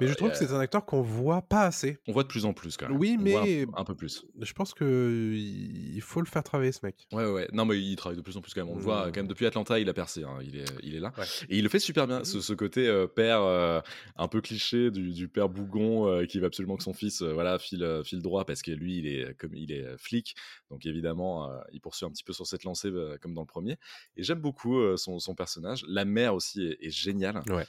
Mais 0.00 0.06
je 0.06 0.14
trouve 0.14 0.30
que 0.30 0.36
c'est 0.36 0.50
un 0.52 0.60
acteur 0.60 0.84
qu'on 0.86 1.02
voit 1.02 1.42
pas 1.42 1.62
assez. 1.64 1.98
On 2.06 2.12
voit 2.12 2.22
de 2.22 2.28
plus 2.28 2.44
en 2.44 2.52
plus 2.52 2.76
quand 2.76 2.88
même. 2.88 2.96
Oui, 2.98 3.16
mais- 3.20 3.62
un, 3.74 3.80
un 3.80 3.84
peu 3.84 3.94
plus. 3.94 4.24
Je 4.40 4.52
pense 4.52 4.74
que 4.74 5.32
il 5.34 6.00
faut 6.00 6.20
le 6.20 6.26
faire 6.26 6.35
travailler 6.42 6.72
ce 6.72 6.84
mec. 6.84 7.06
Ouais, 7.12 7.26
ouais. 7.26 7.48
Non, 7.52 7.64
mais 7.64 7.78
il 7.80 7.96
travaille 7.96 8.16
de 8.16 8.22
plus 8.22 8.36
en 8.36 8.40
plus 8.40 8.52
quand 8.54 8.64
même. 8.64 8.72
On 8.72 8.76
le 8.76 8.82
voit 8.82 9.06
Mmh. 9.06 9.12
quand 9.12 9.16
même 9.16 9.28
depuis 9.28 9.46
Atlanta, 9.46 9.78
il 9.78 9.88
a 9.88 9.94
percé. 9.94 10.24
hein. 10.24 10.38
Il, 10.42 10.56
est, 10.56 10.64
il 10.82 10.94
est 10.94 11.00
là. 11.00 11.12
Ouais. 11.18 11.24
Et 11.48 11.58
il 11.58 11.62
le 11.62 11.68
fait 11.68 11.78
super 11.78 12.06
bien. 12.06 12.24
Ce, 12.24 12.40
ce 12.40 12.52
côté 12.52 12.86
euh, 12.88 13.06
père 13.06 13.42
euh, 13.42 13.80
un 14.16 14.28
peu 14.28 14.40
cliché 14.40 14.90
du, 14.90 15.12
du 15.12 15.28
père 15.28 15.48
bougon 15.48 16.08
euh, 16.08 16.24
qui 16.26 16.38
veut 16.38 16.46
absolument 16.46 16.76
que 16.76 16.82
son 16.82 16.92
fils 16.94 17.22
voilà, 17.22 17.58
file, 17.58 18.00
file 18.04 18.22
droit 18.22 18.44
parce 18.44 18.62
que 18.62 18.70
lui, 18.70 18.98
il 18.98 19.06
est, 19.06 19.34
comme, 19.38 19.54
il 19.54 19.72
est 19.72 19.96
flic. 19.98 20.34
Donc 20.70 20.86
évidemment, 20.86 21.50
il 21.72 21.80
poursuit 21.80 22.06
un 22.06 22.10
petit 22.10 22.24
peu 22.24 22.32
sur 22.32 22.46
cette 22.46 22.64
lancée 22.64 22.90
comme 23.20 23.34
dans 23.34 23.42
le 23.42 23.46
premier. 23.46 23.76
Et 24.16 24.22
j'aime 24.22 24.40
beaucoup 24.40 24.96
son, 24.96 25.18
son 25.18 25.34
personnage. 25.34 25.84
La 25.88 26.04
mère 26.04 26.34
aussi 26.34 26.62
est, 26.66 26.78
est 26.86 26.90
géniale. 26.90 27.42
Ouais. 27.48 27.66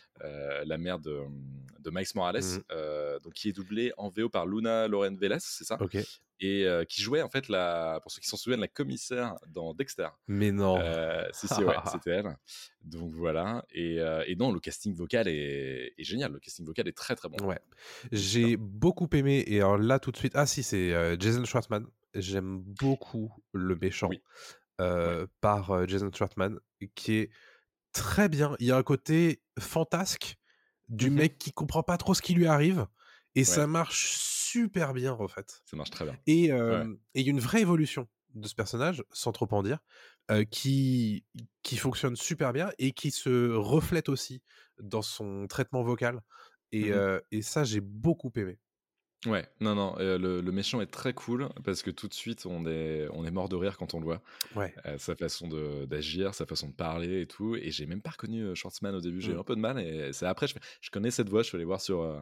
La 0.66 0.78
mère 0.78 1.00
de, 1.00 1.20
de 1.80 1.90
Morales, 2.16 2.42
euh, 2.72 3.20
donc, 3.20 3.34
qui 3.34 3.50
est 3.50 3.54
doublée 3.54 3.92
en 3.98 4.10
VO 4.10 4.30
par 4.30 4.46
Luna 4.46 4.88
Loren 4.88 5.18
Vélez, 5.18 5.38
c'est 5.40 5.64
ça? 5.64 5.78
Ok. 5.82 5.98
Et 6.40 6.66
euh, 6.66 6.84
qui 6.86 7.02
jouait 7.02 7.22
en 7.22 7.30
fait 7.30 7.48
la, 7.50 8.00
pour 8.04 8.12
ceux 8.12 8.20
qui 8.22 8.28
s'en 8.28 8.38
souviennent, 8.38 8.60
la 8.60 8.68
commissaire 8.68 9.36
dans 9.48 9.74
Dexter. 9.74 10.08
Mais 10.28 10.52
non. 10.52 10.78
Euh, 10.80 11.28
si 11.34 11.48
si 11.48 11.64
ouais, 11.64 11.76
c'était 11.92 12.12
elle. 12.12 12.38
Donc 12.84 13.14
voilà. 13.14 13.66
Et, 13.72 14.00
euh, 14.00 14.24
et 14.28 14.36
non, 14.36 14.52
le 14.52 14.60
casting 14.60 14.94
vocal 14.94 15.28
est, 15.28 15.94
est 15.98 16.04
génial. 16.04 16.32
Le 16.32 16.40
casting 16.40 16.66
vocal 16.66 16.88
est 16.88 16.96
très 16.98 17.16
très 17.16 17.28
bon. 17.30 17.38
Ouais. 17.46 17.60
J'ai 18.12 18.56
beaucoup 18.58 19.10
aimé, 19.14 19.44
et 19.48 19.58
alors 19.58 19.78
là 19.78 20.00
tout 20.00 20.12
de 20.12 20.18
suite, 20.18 20.34
ah 20.36 20.46
si, 20.46 20.64
c'est 20.64 20.94
euh, 20.94 21.16
Jason 21.20 21.44
Schwartzman. 21.46 21.86
J'aime 22.14 22.60
beaucoup 22.60 23.34
le 23.54 23.76
méchant 23.76 24.08
Oui. 24.10 24.22
euh, 24.82 25.28
par 25.42 25.88
Jason 25.88 26.10
Schwartzman, 26.14 26.60
qui 26.96 27.14
est 27.18 27.30
très 27.94 28.30
bien. 28.30 28.56
Il 28.60 28.68
y 28.68 28.72
a 28.72 28.78
un 28.78 28.84
côté 28.84 29.42
fantasque 29.60 30.36
du 30.88 31.10
Mhm. 31.10 31.16
mec 31.18 31.38
qui 31.38 31.52
comprend 31.52 31.84
pas 31.84 31.98
trop 31.98 32.14
ce 32.14 32.22
qui 32.22 32.34
lui 32.34 32.48
arrive, 32.48 32.86
et 33.36 33.44
ça 33.44 33.68
marche 33.68 34.16
super 34.52 34.94
bien 34.94 35.14
en 35.14 35.28
fait. 35.28 35.62
Ça 35.66 35.78
marche 35.78 35.92
très 35.92 36.06
bien. 36.06 36.18
Et 36.26 36.46
il 36.46 37.22
y 37.22 37.28
a 37.28 37.32
une 37.32 37.40
vraie 37.40 37.62
évolution 37.62 38.08
de 38.34 38.48
ce 38.48 38.56
personnage, 38.56 39.04
sans 39.12 39.32
trop 39.32 39.48
en 39.52 39.64
dire, 39.64 39.80
euh, 40.32 40.44
qui, 40.44 41.26
qui 41.64 41.78
fonctionne 41.78 42.16
super 42.16 42.54
bien 42.54 42.70
et 42.78 42.92
qui 42.92 43.12
se 43.12 43.52
reflète 43.52 44.10
aussi 44.10 44.44
dans 44.80 45.02
son 45.02 45.48
traitement 45.48 45.82
vocal. 45.82 46.22
Et, 46.72 46.92
euh, 46.92 47.20
et 47.32 47.42
ça, 47.42 47.64
j'ai 47.64 47.82
beaucoup 47.82 48.32
aimé. 48.36 48.60
Ouais, 49.28 49.46
non, 49.60 49.76
non, 49.76 49.96
euh, 50.00 50.18
le, 50.18 50.42
le 50.42 50.52
méchant 50.52 50.80
est 50.82 50.86
très 50.92 51.14
cool 51.14 51.50
parce 51.66 51.82
que 51.82 51.92
tout 51.92 52.08
de 52.08 52.14
suite 52.14 52.46
on 52.46 52.66
est, 52.66 53.08
on 53.12 53.26
est 53.26 53.32
mort 53.32 53.50
de 53.50 53.56
rire 53.56 53.78
quand 53.78 53.94
on 53.94 54.00
le 54.00 54.06
voit. 54.06 54.22
Ouais. 54.56 54.74
Euh, 54.86 54.98
sa 54.98 55.16
façon 55.16 55.48
d'agir, 55.86 56.34
sa 56.34 56.46
façon 56.46 56.68
de 56.70 56.74
parler 56.74 57.22
et 57.22 57.26
tout. 57.28 57.56
Et 57.56 57.72
j'ai 57.72 57.86
même 57.86 58.02
pas 58.02 58.12
reconnu 58.12 58.44
euh, 58.44 58.56
Schwartzman 58.56 58.96
au 58.96 59.02
début, 59.02 59.20
j'ai 59.22 59.32
eu 59.32 59.36
Mm. 59.36 59.40
un 59.40 59.44
peu 59.44 59.56
de 59.56 59.62
mal. 59.62 59.80
Et 59.80 60.14
c'est 60.14 60.26
après, 60.26 60.48
je, 60.48 60.56
je 60.82 60.90
connais 60.92 61.12
cette 61.12 61.30
voix, 61.30 61.42
je 61.42 61.48
suis 61.48 61.56
allé 61.56 61.66
voir 61.66 61.82
sur, 61.82 62.02
euh, 62.02 62.20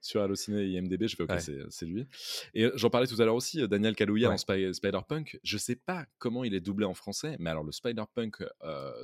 sur 0.00 0.22
Allociné 0.22 0.62
et 0.62 0.68
IMDB, 0.78 1.08
je 1.08 1.16
fais 1.16 1.22
ok, 1.24 1.30
Ouais. 1.30 1.40
c'est 1.68 1.86
lui. 1.86 2.06
Et 2.54 2.68
j'en 2.74 2.90
parlais 2.90 3.06
tout 3.06 3.20
à 3.20 3.24
l'heure 3.24 3.34
aussi, 3.34 3.66
Daniel 3.68 3.94
Kaluuya 3.94 4.28
Ouais. 4.28 4.34
en 4.34 4.72
Spider-Punk. 4.72 5.38
Je 5.42 5.58
sais 5.58 5.76
pas 5.76 6.06
comment 6.18 6.44
il 6.44 6.54
est 6.54 6.60
doublé 6.60 6.86
en 6.86 6.94
français, 6.94 7.36
mais 7.38 7.50
alors 7.50 7.64
le 7.64 7.72
Spider-Punk 7.72 8.42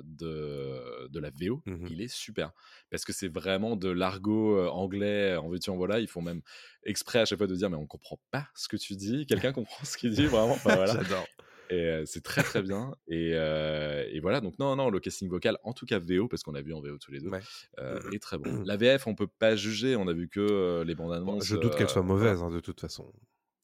de, 0.04 1.08
de 1.08 1.18
la 1.20 1.30
VO, 1.30 1.60
Mhm. 1.66 1.86
il 1.90 2.00
est 2.02 2.08
super. 2.12 2.52
Parce 2.90 3.04
que 3.04 3.12
c'est 3.12 3.28
vraiment 3.28 3.76
de 3.76 3.88
l'argot 3.88 4.66
anglais, 4.68 5.36
en 5.36 5.48
veux-tu, 5.48 5.70
en 5.70 5.76
voilà. 5.76 6.00
Ils 6.00 6.08
font 6.08 6.22
même 6.22 6.42
exprès 6.84 7.20
à 7.20 7.24
chaque 7.24 7.38
fois 7.42 7.46
de 7.48 7.56
dire, 7.56 7.70
mais 7.70 7.76
on 7.76 7.86
comprend 7.86 8.18
pas 8.30 8.48
ce 8.54 8.68
que 8.68 8.76
tu 8.76 8.94
dis. 8.96 9.26
Quelqu'un 9.26 9.52
comprend 9.52 9.84
ce 9.84 9.96
qu'il 9.96 10.12
dit, 10.12 10.26
vraiment. 10.26 10.52
Enfin, 10.52 10.74
voilà. 10.76 10.94
J'adore. 10.94 11.26
Et 11.70 11.74
euh, 11.86 12.02
c'est 12.04 12.22
très 12.22 12.42
très 12.42 12.60
bien. 12.60 12.94
Et, 13.08 13.30
euh, 13.34 14.04
et 14.10 14.20
voilà, 14.20 14.40
donc 14.42 14.58
non, 14.58 14.76
non, 14.76 14.90
le 14.90 15.00
casting 15.00 15.28
vocal, 15.30 15.56
en 15.64 15.72
tout 15.72 15.86
cas 15.86 15.98
VO, 15.98 16.28
parce 16.28 16.42
qu'on 16.42 16.54
a 16.54 16.60
vu 16.60 16.74
en 16.74 16.80
VO 16.82 16.98
tous 16.98 17.12
les 17.12 17.20
deux, 17.20 17.30
Ouais. 17.30 17.40
euh, 17.78 17.98
est 18.12 18.18
très 18.18 18.36
bon. 18.36 18.62
La 18.64 18.76
VF, 18.76 19.06
on 19.06 19.14
peut 19.14 19.26
pas 19.26 19.56
juger, 19.56 19.96
on 19.96 20.06
a 20.08 20.12
vu 20.12 20.28
que 20.28 20.82
les 20.86 20.94
bandes 20.94 21.12
annonces. 21.14 21.44
je 21.46 21.56
doute 21.56 21.74
qu'elle 21.76 21.88
soit 21.88 22.02
mauvaise, 22.02 22.42
hein, 22.42 22.50
de 22.50 22.60
toute 22.60 22.80
façon. 22.80 23.10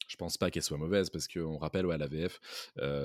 Je 0.07 0.15
pense 0.15 0.37
pas 0.39 0.49
qu'elle 0.49 0.63
soit 0.63 0.77
mauvaise, 0.79 1.11
parce 1.11 1.27
qu'on 1.27 1.57
rappelle, 1.59 1.85
ouais, 1.85 1.99
la 1.99 2.07
VF, 2.07 2.39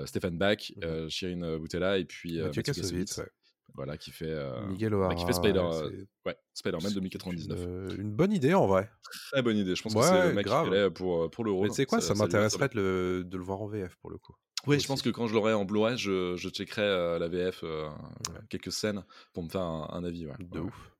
Stéphane 0.06 0.38
Bach, 0.38 0.72
Mhm. 0.76 0.84
euh, 0.84 1.08
Shirin 1.10 1.58
Boutella, 1.58 1.98
et 1.98 2.06
puis 2.06 2.38
Mathieu 2.40 2.62
Kassovitz, 2.62 3.18
ouais. 3.18 3.28
Voilà, 3.74 3.96
qui 3.96 4.10
fait, 4.10 4.28
euh, 4.30 4.66
Miguel 4.66 4.90
bah, 4.90 4.96
O'Hara. 4.98 5.14
qui 5.14 5.24
fait 5.26 5.32
Spider, 5.32 5.58
ouais, 5.58 5.74
euh, 5.82 6.04
ouais, 6.26 6.36
Spider-Man 6.54 6.88
c'est 6.88 6.94
2099. 6.94 7.58
Une, 7.58 7.64
euh, 7.68 7.96
une 7.98 8.12
bonne 8.12 8.32
idée 8.32 8.54
en 8.54 8.66
vrai. 8.66 8.88
Très 9.30 9.42
bonne 9.42 9.56
idée, 9.56 9.74
je 9.74 9.82
pense 9.82 9.94
que 9.94 9.98
Ouais, 9.98 10.04
c'est 10.06 10.28
le 10.28 10.34
mec 10.34 10.46
grave. 10.46 10.70
qui 10.88 10.94
pour, 10.94 11.30
pour 11.30 11.44
le 11.44 11.50
rôle. 11.50 11.64
Mais 11.64 11.70
tu 11.70 11.74
sais 11.76 11.86
quoi, 11.86 12.00
ça, 12.00 12.14
m'intéresserait 12.14 12.68
de 12.68 12.76
le, 12.76 13.24
de 13.24 13.36
le 13.36 13.42
voir 13.42 13.60
en 13.62 13.66
VF 13.66 13.96
pour 13.96 14.10
le 14.10 14.18
coup. 14.18 14.34
Oui, 14.66 14.76
aussi. 14.76 14.84
je 14.84 14.88
pense 14.88 15.02
que 15.02 15.10
quand 15.10 15.26
je 15.26 15.34
l'aurai 15.34 15.52
en 15.52 15.64
Blu-ray, 15.64 15.98
je, 15.98 16.36
je 16.36 16.48
checkerai 16.48 16.82
euh, 16.82 17.18
la 17.18 17.28
VF, 17.28 17.60
euh, 17.64 17.88
Ouais. 18.30 18.40
quelques 18.48 18.72
scènes 18.72 19.04
pour 19.34 19.42
me 19.42 19.48
faire 19.50 19.60
un, 19.60 19.88
un 19.92 20.04
avis. 20.04 20.26
ouais. 20.26 20.32
De 20.38 20.60
Ouais. 20.60 20.66
ouf. 20.66 20.90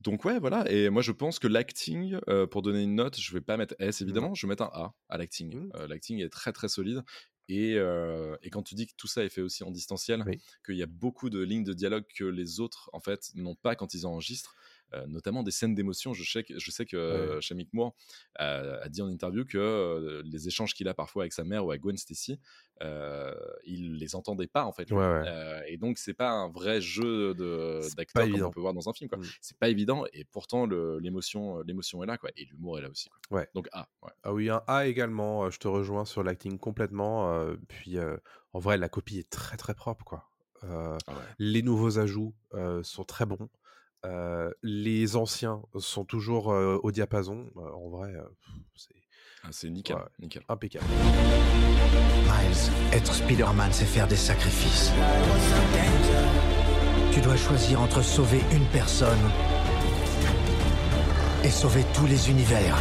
Donc 0.00 0.24
ouais, 0.24 0.40
voilà. 0.40 0.68
Et 0.70 0.90
moi, 0.90 1.00
je 1.02 1.12
pense 1.12 1.38
que 1.38 1.46
l'acting, 1.46 2.18
euh, 2.28 2.46
pour 2.46 2.62
donner 2.62 2.82
une 2.82 2.96
note, 2.96 3.20
je 3.20 3.32
vais 3.32 3.40
pas 3.40 3.56
mettre 3.56 3.74
S 3.78 4.00
évidemment, 4.00 4.34
je 4.34 4.46
vais 4.46 4.50
mettre 4.50 4.64
un 4.64 4.70
A 4.72 4.94
à 5.08 5.16
l'acting. 5.18 5.68
Euh, 5.76 5.86
l'acting 5.86 6.18
est 6.20 6.28
très 6.28 6.52
très 6.52 6.68
solide. 6.68 7.02
Et, 7.48 7.74
euh, 7.76 8.36
et 8.42 8.50
quand 8.50 8.62
tu 8.62 8.74
dis 8.74 8.86
que 8.86 8.94
tout 8.96 9.08
ça 9.08 9.24
est 9.24 9.28
fait 9.28 9.42
aussi 9.42 9.64
en 9.64 9.70
distanciel, 9.70 10.22
Oui. 10.26 10.40
qu'il 10.64 10.76
y 10.76 10.82
a 10.82 10.86
beaucoup 10.86 11.28
de 11.28 11.40
lignes 11.40 11.64
de 11.64 11.72
dialogue 11.74 12.04
que 12.14 12.24
les 12.24 12.60
autres 12.60 12.88
en 12.92 13.00
fait 13.00 13.30
n'ont 13.34 13.54
pas 13.56 13.74
quand 13.76 13.94
ils 13.94 14.06
enregistrent, 14.06 14.54
notamment 15.06 15.42
des 15.42 15.50
scènes 15.50 15.74
d'émotion. 15.74 16.12
Je 16.14 16.30
sais 16.30 16.42
que, 16.44 16.58
je 16.58 16.70
sais 16.70 16.84
que 16.86 16.96
euh, 16.96 17.40
Shamik 17.40 17.72
Moore 17.72 17.94
euh, 18.40 18.80
a 18.82 18.88
dit 18.88 19.02
en 19.02 19.08
interview 19.08 19.44
que 19.44 19.58
euh, 19.58 20.22
les 20.24 20.48
échanges 20.48 20.74
qu'il 20.74 20.88
a 20.88 20.94
parfois 20.94 21.22
avec 21.24 21.32
sa 21.32 21.44
mère 21.44 21.64
ou 21.64 21.70
avec 21.70 21.82
Gwen 21.82 21.96
Stacy, 21.96 22.38
euh, 22.82 23.34
il 23.64 23.96
les 23.96 24.14
entendait 24.16 24.46
pas 24.48 24.64
en 24.64 24.72
fait. 24.72 24.88
lui. 24.90 24.96
Ouais, 24.96 25.02
ouais. 25.02 25.24
Euh, 25.26 25.62
et 25.66 25.76
donc 25.76 25.98
c'est 25.98 26.14
pas 26.14 26.30
un 26.30 26.48
vrai 26.50 26.80
jeu 26.80 27.34
d'acteur 27.96 28.28
comme 28.30 28.42
on 28.42 28.50
peut 28.50 28.60
voir 28.60 28.74
dans 28.74 28.88
un 28.88 28.92
film. 28.92 29.08
quoi. 29.08 29.18
Mm. 29.18 29.24
C'est 29.40 29.56
pas 29.58 29.68
évident 29.68 30.04
et 30.12 30.24
pourtant 30.24 30.66
l'émotion 30.66 31.58
euh, 31.58 31.62
l'émotion 31.66 32.02
est 32.02 32.06
là 32.06 32.18
quoi 32.18 32.30
et 32.36 32.44
l'humour 32.46 32.78
est 32.78 32.82
là 32.82 32.90
aussi. 32.90 33.08
Quoi. 33.08 33.38
Ouais. 33.38 33.48
Donc 33.54 33.68
ah 33.72 33.88
ouais. 34.02 34.10
Ah 34.24 34.32
oui, 34.32 34.50
un 34.50 34.62
A 34.66 34.86
également. 34.86 35.44
euh, 35.44 35.50
Je 35.50 35.58
te 35.58 35.68
rejoins 35.68 36.04
sur 36.04 36.22
l'acting 36.22 36.58
complètement. 36.58 37.32
euh, 37.32 37.56
puis 37.68 37.98
euh, 37.98 38.16
en 38.52 38.58
vrai, 38.58 38.76
la 38.78 38.88
copie 38.88 39.18
est 39.18 39.30
très 39.30 39.56
très 39.56 39.74
propre 39.74 40.04
quoi. 40.04 40.28
Euh, 40.64 40.96
Ah 41.06 41.12
ouais. 41.12 41.18
les 41.38 41.62
nouveaux 41.62 41.98
ajouts 41.98 42.34
euh, 42.54 42.82
sont 42.82 43.04
très 43.04 43.26
bons. 43.26 43.48
Euh, 44.04 44.50
les 44.62 45.14
anciens 45.16 45.62
sont 45.78 46.04
toujours 46.04 46.52
euh, 46.52 46.78
au 46.82 46.90
diapason. 46.90 47.46
Euh, 47.56 47.60
en 47.72 47.88
vrai, 47.88 48.12
euh, 48.14 48.22
c'est 48.74 48.88
Ah, 49.44 49.48
c'est 49.52 49.70
nickel, 49.70 49.96
Ouais. 49.96 50.02
nickel. 50.20 50.42
impeccable. 50.48 50.84
Miles, 52.24 52.72
être 52.92 53.14
Spider-Man, 53.14 53.70
c'est 53.72 53.84
faire 53.84 54.08
des 54.08 54.16
sacrifices. 54.16 54.92
Tu 57.12 57.20
dois 57.20 57.36
choisir 57.36 57.80
entre 57.80 58.02
sauver 58.02 58.40
une 58.52 58.64
personne 58.72 59.18
et 61.44 61.50
sauver 61.50 61.84
tous 61.94 62.06
les 62.06 62.30
univers. 62.30 62.76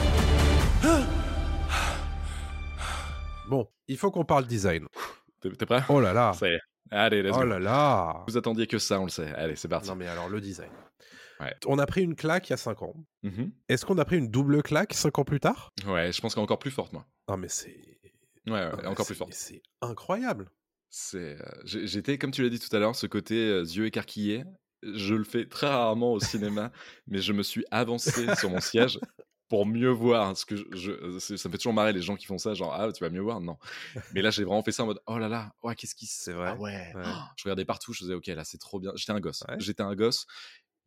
Bon, 3.50 3.68
il 3.88 3.98
faut 3.98 4.12
qu'on 4.12 4.24
parle 4.26 4.46
design. 4.46 4.86
T'es 5.42 5.66
prêt? 5.66 5.84
Oh 5.90 6.00
là 6.00 6.14
là. 6.14 6.32
Allez, 6.92 7.22
let's 7.24 7.34
Oh 7.36 7.40
go. 7.42 7.46
là 7.46 7.60
là. 7.60 8.24
Vous 8.28 8.38
attendiez 8.38 8.68
que 8.68 8.78
ça, 8.78 9.00
on 9.00 9.06
le 9.06 9.10
sait. 9.10 9.34
Allez, 9.36 9.56
c'est 9.56 9.68
parti. 9.68 9.90
Non 9.90 9.96
mais 9.96 10.08
alors 10.08 10.30
le 10.30 10.40
design. 10.40 10.70
Ouais. 11.42 11.54
On 11.66 11.80
a 11.80 11.86
pris 11.86 12.02
une 12.04 12.16
claque 12.16 12.50
il 12.50 12.52
y 12.52 12.54
a 12.54 12.58
5 12.58 12.82
ans. 12.84 12.94
Mhm. 13.24 13.52
Est-ce 13.70 13.86
qu'on 13.86 13.98
a 13.98 14.06
pris 14.06 14.18
une 14.18 14.30
double 14.30 14.62
claque 14.64 14.94
5 14.94 15.18
ans 15.20 15.24
plus 15.26 15.40
tard? 15.40 15.72
Ouais, 15.88 16.12
je 16.12 16.22
pense 16.22 16.36
qu'encore 16.36 16.60
plus 16.60 16.72
forte 16.72 16.94
moi. 16.94 17.06
Non 17.28 17.38
mais 17.38 17.48
c'est 17.50 18.00
Ouais, 18.48 18.54
ouais, 18.54 18.72
non, 18.72 18.78
mais 18.82 18.88
encore 18.88 19.06
plus 19.06 19.16
forte. 19.16 19.34
C'est 19.34 19.62
incroyable. 19.82 20.50
C'est, 20.90 21.38
euh, 21.40 21.62
j'étais, 21.64 22.18
comme 22.18 22.32
tu 22.32 22.42
l'as 22.44 22.50
dit 22.50 22.60
tout 22.60 22.76
à 22.76 22.80
l'heure, 22.80 22.96
ce 22.96 23.08
côté 23.08 23.36
euh, 23.36 23.62
yeux 23.62 23.86
écarquillés. 23.86 24.44
Je 24.84 25.14
le 25.14 25.24
fais 25.24 25.46
très 25.48 25.68
rarement 25.68 26.12
au 26.14 26.20
cinéma, 26.20 26.72
mais 27.08 27.20
je 27.20 27.34
me 27.34 27.44
suis 27.44 27.64
avancé 27.72 28.34
sur 28.36 28.50
mon 28.50 28.60
siège 28.60 29.00
pour 29.48 29.66
mieux 29.68 29.90
voir. 29.92 30.36
Ce 30.36 30.44
que 30.46 30.56
je, 30.56 30.64
je- 30.72 31.20
c'est- 31.20 31.38
ça 31.38 31.48
me 31.50 31.52
fait 31.52 31.60
toujours 31.60 31.74
marrer 31.74 31.94
les 31.94 32.02
gens 32.02 32.16
qui 32.16 32.26
font 32.26 32.40
ça, 32.40 32.56
genre 32.56 32.74
ah 32.74 32.92
tu 32.92 33.04
vas 33.04 33.10
mieux 33.12 33.22
voir, 33.22 33.40
non. 33.42 33.58
Mais 34.14 34.22
là 34.24 34.32
j'ai 34.32 34.44
vraiment 34.44 34.64
fait 34.64 34.72
ça 34.72 34.82
en 34.84 34.88
mode 34.88 35.00
oh 35.06 35.18
là 35.20 35.30
là, 35.30 35.54
ouais 35.62 35.76
qu'est-ce 35.76 35.94
qui 35.94 36.08
se 36.08 36.24
C'est 36.24 36.34
vrai 36.34 36.54
Ah 36.56 36.60
ouais. 36.60 36.92
Ouais. 36.96 37.04
Oh, 37.06 37.10
je 37.38 37.44
regardais 37.44 37.64
partout, 37.66 37.94
je 37.94 38.00
faisais 38.00 38.14
ok 38.16 38.28
là 38.28 38.44
c'est 38.44 38.58
trop 38.58 38.80
bien. 38.80 38.92
J'étais 38.96 39.12
un 39.12 39.20
gosse, 39.20 39.44
Ouais. 39.48 39.56
j'étais 39.60 39.84
un 39.84 39.94
gosse. 39.96 40.26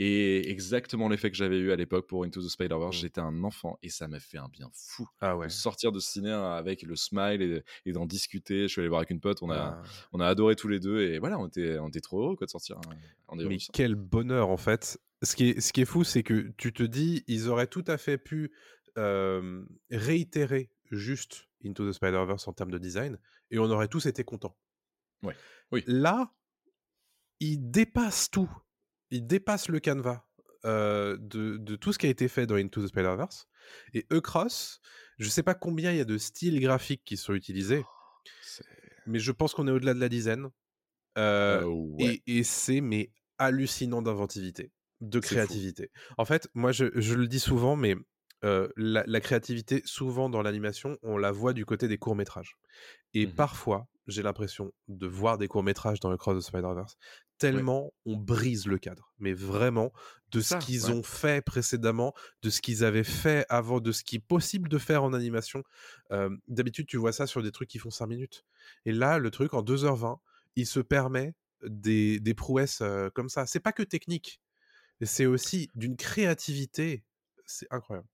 Et 0.01 0.51
exactement 0.51 1.09
l'effet 1.09 1.31
que 1.31 1.37
j'avais 1.37 1.59
eu 1.59 1.71
à 1.71 1.77
l'époque 1.77 2.09
pour 2.09 2.25
Into 2.25 2.43
the 2.43 2.49
Spider-Verse, 2.49 2.97
Mm. 2.97 3.01
j'étais 3.01 3.21
un 3.21 3.45
enfant 3.45 3.79
et 3.83 3.91
ça 3.91 4.09
m'a 4.09 4.19
fait 4.19 4.39
un 4.39 4.49
bien 4.49 4.69
fou 4.73 5.09
Ah 5.21 5.37
ouais. 5.37 5.47
de 5.47 5.53
sortir 5.53 5.93
de 5.93 6.01
ce 6.01 6.11
ciné 6.11 6.31
avec 6.33 6.83
le 6.83 6.97
smile 6.97 7.43
et, 7.43 7.63
et 7.87 7.93
d'en 7.93 8.05
discuter. 8.05 8.63
Je 8.63 8.67
suis 8.69 8.81
allé 8.81 8.89
voir 8.89 8.99
avec 9.01 9.11
une 9.11 9.21
pote, 9.21 9.41
on 9.43 9.51
a, 9.51 9.57
Ah. 9.57 9.83
on 10.13 10.19
a 10.19 10.27
adoré 10.27 10.57
tous 10.57 10.67
les 10.67 10.81
deux 10.81 11.01
et 11.01 11.21
voilà, 11.21 11.39
on 11.39 11.47
était, 11.47 11.79
on 11.79 11.89
était 11.89 12.01
trop 12.01 12.21
heureux 12.23 12.37
quoi, 12.37 12.47
de 12.47 12.51
sortir. 12.51 12.81
On 13.29 13.39
est 13.39 13.45
Mais 13.45 13.59
quel 13.73 13.95
bonheur 13.95 14.49
en 14.51 14.57
fait. 14.57 14.99
Ce 15.23 15.37
qui 15.37 15.51
est, 15.51 15.61
ce 15.61 15.73
qui 15.73 15.81
est 15.81 15.87
fou, 15.87 16.03
c'est 16.05 16.23
que 16.25 16.53
tu 16.57 16.73
te 16.73 16.83
dis, 16.83 17.23
ils 17.29 17.49
auraient 17.49 17.69
tout 17.69 17.85
à 17.87 17.97
fait 17.97 18.19
pu 18.19 18.53
euh, 18.99 19.65
réitérer 19.91 20.71
juste 20.91 21.49
Into 21.65 21.89
the 21.89 21.93
Spider-Verse 21.95 22.47
en 22.49 22.53
termes 22.53 22.71
de 22.73 22.79
design, 22.79 23.19
et 23.51 23.59
on 23.59 23.65
aurait 23.71 23.89
tous 23.89 24.05
été 24.07 24.23
contents. 24.25 24.55
Ouais. 25.23 25.35
Oui. 25.73 25.83
Là, 25.87 26.35
il 27.41 27.71
dépasse 27.71 28.31
tout. 28.31 28.51
Il 29.15 29.27
dépasse 29.27 29.69
le 29.69 29.79
canevas 29.81 30.25
euh, 30.65 31.17
de, 31.21 31.57
de 31.57 31.77
tout 31.77 31.93
ce 31.93 31.99
qui 31.99 32.07
a 32.07 32.09
été 32.11 32.27
fait 32.27 32.47
dans 32.47 32.57
Into 32.57 32.83
the 32.83 32.89
Spider-Verse. 32.89 33.47
Et 33.93 34.07
E-Cross, 34.13 34.81
je 35.19 35.29
sais 35.29 35.43
pas 35.43 35.55
combien 35.55 35.93
il 35.93 35.99
y 35.99 36.01
a 36.01 36.05
de 36.05 36.19
styles 36.19 36.59
graphiques 36.61 37.03
qui 37.05 37.17
sont 37.17 37.33
utilisés, 37.35 37.85
C'est- 38.43 38.65
mais 39.07 39.19
je 39.19 39.31
pense 39.33 39.55
qu'on 39.55 39.69
est 39.69 39.71
au-delà 39.71 39.95
de 39.95 40.01
la 40.01 40.09
dizaine. 40.09 40.49
Euh, 41.17 41.63
ouais. 41.65 42.21
et, 42.27 42.39
et 42.39 42.43
c'est 42.43 42.81
mais 42.81 43.13
hallucinant 43.39 44.03
d'inventivité, 44.03 44.73
de 45.01 45.21
créativité. 45.21 45.91
En 46.19 46.25
fait, 46.25 46.49
moi 46.55 46.73
je, 46.73 46.87
je 46.95 47.15
le 47.15 47.29
dis 47.29 47.39
souvent, 47.41 47.77
mais 47.77 47.95
euh, 48.45 48.69
la, 48.77 49.05
la 49.07 49.21
créativité, 49.21 49.81
souvent 49.85 50.29
dans 50.29 50.43
l'animation, 50.43 50.99
on 51.03 51.17
la 51.19 51.31
voit 51.31 51.53
du 51.53 51.65
côté 51.65 51.87
des 51.89 51.99
courts 51.99 52.17
métrages. 52.17 52.57
Et 53.15 53.27
Mhm. 53.27 53.35
parfois, 53.35 53.87
j'ai 54.09 54.23
l'impression 54.23 54.73
de 54.89 55.07
voir 55.07 55.39
des 55.39 55.47
courts 55.49 55.63
métrages 55.63 56.01
dans 56.01 56.11
le 56.11 56.17
Cross 56.19 56.35
de 56.37 56.41
Spider-Verse 56.41 56.97
tellement 57.39 57.93
on 58.05 58.17
brise 58.17 58.67
le 58.67 58.79
cadre, 58.79 59.13
mais 59.19 59.33
vraiment 59.33 59.93
de 60.31 60.41
ce 60.41 60.57
qu'ils 60.57 60.87
ouais. 60.87 60.93
ont 60.93 61.03
fait 61.03 61.45
précédemment, 61.45 62.15
de 62.43 62.51
ce 62.51 62.61
qu'ils 62.61 62.85
avaient 62.85 63.05
fait 63.05 63.47
avant, 63.49 63.81
de 63.81 63.93
ce 63.93 64.03
qui 64.03 64.17
est 64.17 64.27
possible 64.27 64.69
de 64.69 64.79
faire 64.79 65.05
en 65.05 65.13
animation. 65.13 65.63
Euh, 66.11 66.31
D'habitude, 66.49 66.87
tu 66.87 66.97
vois 66.97 67.13
ça 67.13 67.27
sur 67.27 67.43
des 67.43 67.53
trucs 67.53 67.69
qui 67.69 67.79
font 67.79 67.91
5 67.91 68.07
minutes. 68.07 68.45
Et 68.85 68.93
là, 68.93 69.19
le 69.19 69.31
truc, 69.31 69.55
en 69.55 69.63
2h20, 69.63 70.19
il 70.57 70.67
se 70.67 70.81
permet 70.81 71.35
des, 71.65 72.21
des 72.21 72.35
prouesses 72.35 72.81
euh, 72.81 73.11
comme 73.11 73.29
ça. 73.29 73.47
C'est 73.47 73.61
pas 73.61 73.73
que 73.73 73.83
technique, 73.83 74.41
c'est 75.03 75.27
aussi 75.27 75.71
d'une 75.75 75.97
créativité. 75.97 77.05
C'est 77.47 77.67
incroyable. 77.71 78.09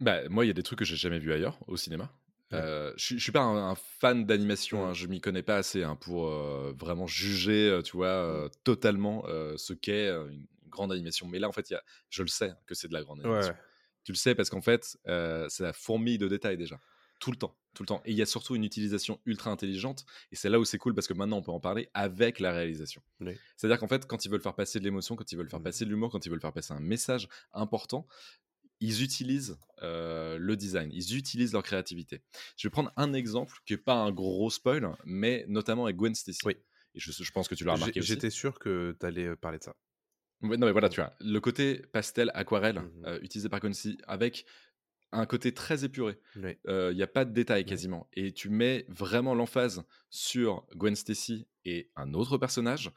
Bah, 0.00 0.28
moi, 0.28 0.44
il 0.44 0.48
y 0.48 0.50
a 0.50 0.54
des 0.54 0.62
trucs 0.62 0.78
que 0.78 0.84
j'ai 0.84 0.96
jamais 0.96 1.18
vus 1.18 1.32
ailleurs 1.32 1.58
au 1.66 1.76
cinéma. 1.76 2.12
Euh, 2.54 2.92
je 2.96 3.16
je 3.16 3.22
suis 3.22 3.32
pas 3.32 3.40
un, 3.42 3.70
un 3.70 3.74
fan 3.74 4.24
d'animation, 4.26 4.86
hein, 4.86 4.94
je 4.94 5.06
m'y 5.06 5.20
connais 5.20 5.42
pas 5.42 5.56
assez 5.56 5.82
hein, 5.82 5.96
pour 5.96 6.28
euh, 6.28 6.72
vraiment 6.78 7.06
juger, 7.06 7.68
euh, 7.68 7.82
tu 7.82 7.96
vois, 7.96 8.48
totalement 8.64 9.24
ce 9.56 9.72
qu'est 9.72 10.08
une 10.08 10.46
une 10.64 10.70
grande 10.70 10.92
animation. 10.92 11.28
Mais 11.28 11.38
là, 11.38 11.48
en 11.48 11.52
fait, 11.52 11.70
y 11.70 11.74
a, 11.74 11.82
je 12.10 12.22
le 12.22 12.28
sais 12.28 12.50
hein, 12.50 12.56
que 12.66 12.74
c'est 12.74 12.88
de 12.88 12.94
la 12.94 13.02
grande 13.02 13.20
animation. 13.20 13.54
Tu 14.02 14.10
le 14.12 14.16
sais 14.16 14.34
parce 14.34 14.50
qu'en 14.50 14.60
fait, 14.60 14.96
c'est 15.04 15.62
la 15.62 15.72
fourmille 15.72 16.18
de 16.18 16.28
détails 16.28 16.56
déjà. 16.56 16.78
Tout 17.20 17.30
le 17.30 17.36
temps, 17.36 17.56
tout 17.74 17.84
le 17.84 17.86
temps. 17.86 18.02
Et 18.04 18.10
il 18.10 18.16
y 18.18 18.22
a 18.22 18.26
surtout 18.26 18.56
une 18.56 18.64
utilisation 18.64 19.20
ultra 19.24 19.50
intelligente. 19.52 20.04
Et 20.32 20.36
c'est 20.36 20.50
là 20.50 20.58
où 20.58 20.64
c'est 20.64 20.78
cool 20.78 20.94
parce 20.94 21.06
que 21.06 21.14
maintenant, 21.14 21.38
on 21.38 21.42
peut 21.42 21.52
en 21.52 21.60
parler 21.60 21.88
avec 21.94 22.40
la 22.40 22.50
réalisation. 22.52 23.02
Oui. 23.20 23.38
C'est-à-dire 23.56 23.78
qu'en 23.78 23.86
fait, 23.86 24.04
quand 24.06 24.24
ils 24.24 24.30
veulent 24.30 24.42
faire 24.42 24.56
passer 24.56 24.80
de 24.80 24.84
l'émotion, 24.84 25.14
quand 25.14 25.30
ils 25.30 25.36
veulent 25.38 25.48
faire 25.48 25.60
Mhm. 25.60 25.64
passer 25.64 25.84
de 25.84 25.90
l'humour, 25.90 26.10
quand 26.10 26.26
ils 26.26 26.28
veulent 26.28 26.40
faire 26.40 26.52
passer 26.52 26.74
un 26.74 26.80
message 26.80 27.28
important, 27.52 28.06
ils 28.84 29.02
utilisent 29.02 29.56
euh, 29.82 30.36
le 30.38 30.56
design, 30.56 30.90
ils 30.92 31.16
utilisent 31.16 31.52
leur 31.52 31.62
créativité. 31.62 32.22
Je 32.56 32.66
vais 32.68 32.70
prendre 32.70 32.92
un 32.96 33.12
exemple 33.12 33.54
qui 33.66 33.72
n'est 33.74 33.78
pas 33.78 33.94
un 33.96 34.12
gros 34.12 34.50
spoil, 34.50 34.96
mais 35.04 35.44
notamment 35.48 35.84
avec 35.84 35.96
Gwen 35.96 36.14
Stacy. 36.14 36.40
Oui. 36.44 36.56
Et 36.94 37.00
je, 37.00 37.10
je 37.12 37.32
pense 37.32 37.48
que 37.48 37.54
tu 37.54 37.64
l'as 37.64 37.74
remarqué 37.74 38.00
aussi. 38.00 38.08
J'étais 38.08 38.30
sûr 38.30 38.58
que 38.58 38.96
tu 38.98 39.06
allais 39.06 39.34
parler 39.36 39.58
de 39.58 39.64
ça. 39.64 39.74
Ouais, 40.42 40.56
non, 40.56 40.66
mais 40.66 40.72
voilà, 40.72 40.88
tu 40.88 41.00
vois, 41.00 41.14
le 41.20 41.38
côté 41.40 41.78
pastel, 41.92 42.30
aquarelle, 42.34 42.80
Mhm. 42.80 43.04
euh, 43.06 43.18
utilisé 43.22 43.48
par 43.48 43.60
Quincy, 43.60 43.98
avec 44.06 44.44
un 45.12 45.26
côté 45.26 45.52
très 45.54 45.84
épuré. 45.84 46.18
Oui. 46.36 46.56
Il 46.66 46.94
n'y 46.96 47.02
a 47.02 47.06
pas 47.06 47.24
de 47.24 47.32
détails 47.32 47.64
quasiment. 47.64 48.08
Et 48.14 48.32
tu 48.32 48.48
mets 48.50 48.84
vraiment 48.88 49.34
l'emphase 49.34 49.84
sur 50.10 50.66
Gwen 50.74 50.96
Stacy 50.96 51.46
et 51.64 51.90
un 51.94 52.14
autre 52.14 52.36
personnage, 52.36 52.90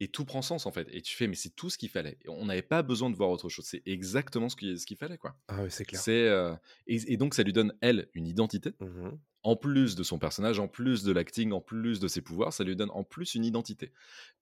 et 0.00 0.08
tout 0.08 0.24
prend 0.24 0.42
sens 0.42 0.66
en 0.66 0.72
fait. 0.72 0.88
Et 0.92 1.02
tu 1.02 1.14
fais, 1.14 1.26
mais 1.26 1.34
c'est 1.36 1.54
tout 1.54 1.70
ce 1.70 1.78
qu'il 1.78 1.90
fallait. 1.90 2.18
On 2.26 2.46
n'avait 2.46 2.62
pas 2.62 2.82
besoin 2.82 3.10
de 3.10 3.16
voir 3.16 3.30
autre 3.30 3.48
chose. 3.48 3.66
C'est 3.66 3.82
exactement 3.86 4.48
ce 4.48 4.56
qu'il 4.56 4.78
ce 4.78 4.86
qu'il 4.86 4.96
fallait, 4.96 5.18
quoi. 5.18 5.36
Ah 5.48 5.62
oui, 5.62 5.70
c'est 5.70 5.84
clair. 5.84 6.00
C'est 6.00 6.26
euh, 6.28 6.54
et, 6.86 7.12
et 7.12 7.16
donc 7.16 7.34
ça 7.34 7.42
lui 7.42 7.52
donne 7.52 7.74
elle 7.80 8.08
une 8.14 8.26
identité 8.26 8.72
Mhm. 8.80 9.18
en 9.42 9.56
plus 9.56 9.94
de 9.96 10.02
son 10.02 10.18
personnage, 10.18 10.58
en 10.58 10.68
plus 10.68 11.02
de 11.04 11.12
l'acting, 11.12 11.52
en 11.52 11.60
plus 11.60 12.00
de 12.00 12.08
ses 12.08 12.20
pouvoirs, 12.22 12.52
ça 12.52 12.64
lui 12.64 12.76
donne 12.76 12.90
en 12.92 13.04
plus 13.04 13.34
une 13.34 13.44
identité 13.44 13.92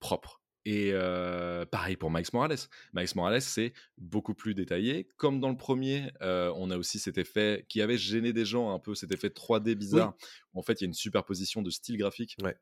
propre. 0.00 0.40
Et 0.64 0.90
euh, 0.92 1.64
pareil 1.64 1.96
pour 1.96 2.10
Miles 2.10 2.26
Morales. 2.34 2.58
Miles 2.92 3.08
Morales, 3.14 3.40
c'est 3.40 3.72
beaucoup 3.96 4.34
plus 4.34 4.54
détaillé. 4.54 5.08
Comme 5.16 5.40
dans 5.40 5.48
le 5.48 5.56
premier, 5.56 6.10
euh, 6.20 6.52
on 6.56 6.70
a 6.70 6.76
aussi 6.76 6.98
cet 6.98 7.16
effet 7.16 7.64
qui 7.70 7.80
avait 7.80 7.96
gêné 7.96 8.34
des 8.34 8.44
gens 8.44 8.74
un 8.74 8.78
peu, 8.78 8.94
cet 8.94 9.10
effet 9.12 9.28
3D 9.30 9.74
bizarre. 9.76 10.14
où 10.52 10.58
en 10.58 10.62
fait, 10.62 10.80
il 10.80 10.84
y 10.84 10.86
a 10.86 10.88
une 10.88 10.94
superposition 10.94 11.62
de 11.62 11.70
style 11.70 11.96
graphique. 11.96 12.36
Ouais. 12.42 12.56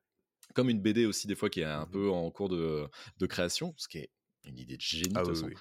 Comme 0.55 0.70
une 0.70 0.80
BD 0.80 1.05
aussi, 1.07 1.26
des 1.26 1.34
fois, 1.34 1.51
qui 1.51 1.61
est 1.61 1.64
un 1.64 1.84
Mhm. 1.86 1.90
peu 1.90 2.11
en 2.11 2.30
cours 2.30 2.49
de, 2.49 2.86
de 3.18 3.26
création, 3.26 3.74
ce 3.76 3.88
qui 3.88 3.99
est 3.99 4.11
une 4.44 4.59
idée 4.59 4.76
de 4.76 4.80
génie. 4.82 5.12
Ah 5.14 5.20
de 5.22 5.26
toute 5.26 5.34
oui, 5.36 5.40
façon. 5.42 5.47
oui. 5.49 5.55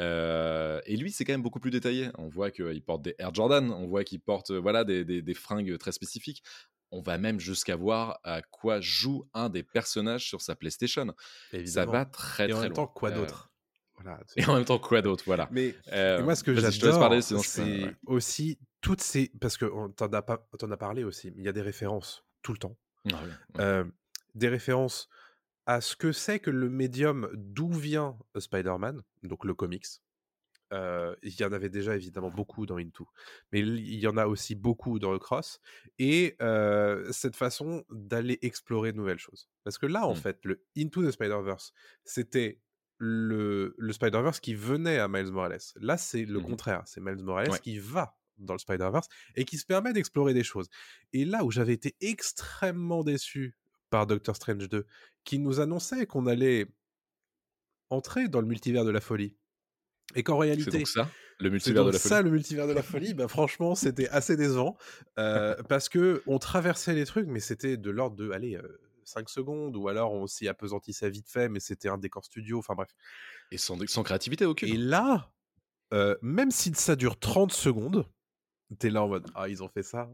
Euh, 0.00 0.80
et 0.86 0.96
lui, 0.96 1.12
c'est 1.12 1.24
quand 1.24 1.32
même 1.32 1.42
beaucoup 1.42 1.60
plus 1.60 1.70
détaillé. 1.70 2.10
On 2.18 2.28
voit 2.28 2.50
qu'il 2.50 2.82
porte 2.82 3.02
des 3.02 3.14
Air 3.18 3.32
Jordan, 3.32 3.70
on 3.70 3.86
voit 3.86 4.02
qu'il 4.04 4.20
porte 4.20 4.50
voilà, 4.50 4.84
des, 4.84 5.04
des- 5.04 5.22
des 5.22 5.34
fringues 5.34 5.78
très 5.78 5.92
spécifiques. 5.92 6.42
On 6.90 7.00
va 7.00 7.16
même 7.18 7.38
jusqu'à 7.40 7.76
voir 7.76 8.18
à 8.24 8.42
quoi 8.42 8.80
joue 8.80 9.28
un 9.34 9.48
des 9.48 9.62
personnages 9.62 10.26
sur 10.26 10.40
sa 10.42 10.54
PlayStation. 10.56 11.06
Ça 11.50 11.56
Évidemment. 11.58 11.92
va 11.92 12.04
très 12.06 12.48
Et 12.50 12.52
en 12.52 12.56
même 12.60 12.68
loin. 12.70 12.74
temps, 12.74 12.86
quoi 12.88 13.10
Euh, 13.10 13.14
d'autre? 13.14 13.50
Voilà. 13.94 14.20
Et 14.36 14.44
en 14.46 14.54
même 14.56 14.64
temps, 14.64 14.78
quoi 14.80 15.00
d'autre? 15.00 15.22
Voilà. 15.26 15.48
Mais 15.52 15.74
Euh, 15.92 16.22
moi, 16.22 16.34
ce 16.34 16.42
que 16.44 16.54
j'adore, 16.54 17.22
c'est 17.22 17.62
ouais. 17.62 17.94
aussi 18.06 18.58
toutes 18.80 19.00
ces... 19.00 19.30
Parce 19.40 19.56
que 19.56 19.66
t'en 19.92 20.12
as, 20.12 20.22
pas... 20.22 20.46
t'en 20.58 20.70
as 20.72 20.76
parlé 20.76 21.04
aussi, 21.04 21.30
mais 21.30 21.42
il 21.42 21.44
y 21.44 21.48
a 21.48 21.52
des 21.52 21.62
références 21.62 22.24
tout 22.42 22.52
le 22.52 22.58
temps. 22.58 22.76
Ah 23.12 23.22
ouais, 23.22 23.62
ouais. 23.64 23.84
Des 24.34 24.48
références 24.48 25.08
à 25.66 25.80
ce 25.80 25.96
que 25.96 26.12
c'est 26.12 26.40
que 26.40 26.50
le 26.50 26.68
médium 26.70 27.30
d'où 27.34 27.72
vient 27.72 28.18
euh, 28.36 28.40
Spider-Man, 28.40 29.02
donc 29.22 29.44
le 29.44 29.54
comics. 29.54 29.86
Euh, 30.72 31.14
il 31.22 31.38
y 31.38 31.44
en 31.44 31.52
avait 31.52 31.68
déjà 31.68 31.94
évidemment 31.94 32.30
beaucoup 32.30 32.66
dans 32.66 32.78
Into, 32.78 33.06
mais 33.52 33.60
il 33.60 33.94
y 34.00 34.06
en 34.08 34.16
a 34.16 34.26
aussi 34.26 34.54
beaucoup 34.56 34.98
dans 34.98 35.12
le 35.12 35.18
Cross, 35.20 35.60
et 35.98 36.36
euh, 36.42 37.12
cette 37.12 37.36
façon 37.36 37.84
d'aller 37.90 38.38
explorer 38.42 38.90
de 38.92 38.96
nouvelles 38.96 39.18
choses. 39.18 39.48
Parce 39.62 39.78
que 39.78 39.86
là, 39.86 40.06
en 40.06 40.14
Mm. 40.14 40.16
fait, 40.16 40.38
le 40.44 40.64
Into 40.76 41.06
the 41.06 41.12
Spider-Verse, 41.12 41.72
c'était 42.04 42.60
le, 42.98 43.74
le 43.78 43.92
Spider-Verse 43.92 44.40
qui 44.40 44.54
venait 44.54 44.98
à 44.98 45.06
Miles 45.06 45.30
Morales. 45.32 45.60
Là, 45.76 45.96
c'est 45.98 46.24
le 46.24 46.40
Mhm. 46.40 46.46
contraire, 46.46 46.82
c'est 46.86 47.00
Miles 47.00 47.22
Morales 47.22 47.50
Ouais. 47.50 47.60
qui 47.60 47.78
va 47.78 48.16
dans 48.38 48.54
le 48.54 48.58
Spider-Verse 48.58 49.08
et 49.36 49.44
qui 49.44 49.58
se 49.58 49.66
permet 49.66 49.92
d'explorer 49.92 50.34
des 50.34 50.44
choses. 50.44 50.68
Et 51.12 51.24
là 51.24 51.44
où 51.44 51.50
j'avais 51.52 51.74
été 51.74 51.94
extrêmement 52.00 53.04
déçu 53.04 53.54
par 53.94 54.08
Doctor 54.08 54.34
Strange 54.34 54.68
2, 54.68 54.86
qui 55.22 55.38
nous 55.38 55.60
annonçait 55.60 56.04
qu'on 56.04 56.26
allait 56.26 56.66
entrer 57.90 58.26
dans 58.26 58.40
le 58.40 58.46
multivers 58.48 58.84
de 58.84 58.90
la 58.90 59.00
folie. 59.00 59.36
Et 60.16 60.24
qu'en 60.24 60.34
C'est 60.34 60.46
réalité, 60.46 60.78
donc 60.78 60.88
ça, 60.88 61.08
le 61.38 61.46
c'est 61.46 61.50
multivers 61.52 61.84
de 61.84 61.90
donc 61.90 61.92
la 61.92 61.98
folie. 62.00 62.08
ça 62.08 62.22
le 62.22 62.30
multivers 62.32 62.66
de 62.66 62.72
la 62.72 62.82
folie. 62.82 63.14
bah, 63.14 63.28
franchement, 63.28 63.76
c'était 63.76 64.08
assez 64.08 64.36
décevant 64.36 64.76
euh, 65.20 65.54
parce 65.68 65.88
que 65.88 66.24
on 66.26 66.40
traversait 66.40 66.92
les 66.94 67.06
trucs, 67.06 67.28
mais 67.28 67.38
c'était 67.38 67.76
de 67.76 67.88
l'ordre 67.90 68.16
de 68.16 68.32
allez, 68.32 68.58
5 69.04 69.28
secondes, 69.28 69.76
ou 69.76 69.86
alors 69.86 70.10
on 70.12 70.26
s'y 70.26 70.48
apesantissait 70.48 71.08
vite 71.08 71.28
fait, 71.28 71.48
mais 71.48 71.60
c'était 71.60 71.88
un 71.88 71.96
décor 71.96 72.24
studio. 72.24 72.58
Enfin 72.58 72.74
bref. 72.74 72.90
Et 73.52 73.58
sans, 73.58 73.78
sans 73.86 74.02
créativité 74.02 74.44
aucune. 74.44 74.74
Et 74.74 74.76
là, 74.76 75.32
euh, 75.92 76.16
même 76.20 76.50
si 76.50 76.74
ça 76.74 76.96
dure 76.96 77.16
30 77.16 77.52
secondes, 77.52 78.10
t'es 78.76 78.90
là 78.90 79.04
en 79.04 79.08
mode 79.08 79.30
Ah, 79.36 79.48
ils 79.48 79.62
ont 79.62 79.68
fait 79.68 79.84
ça. 79.84 80.10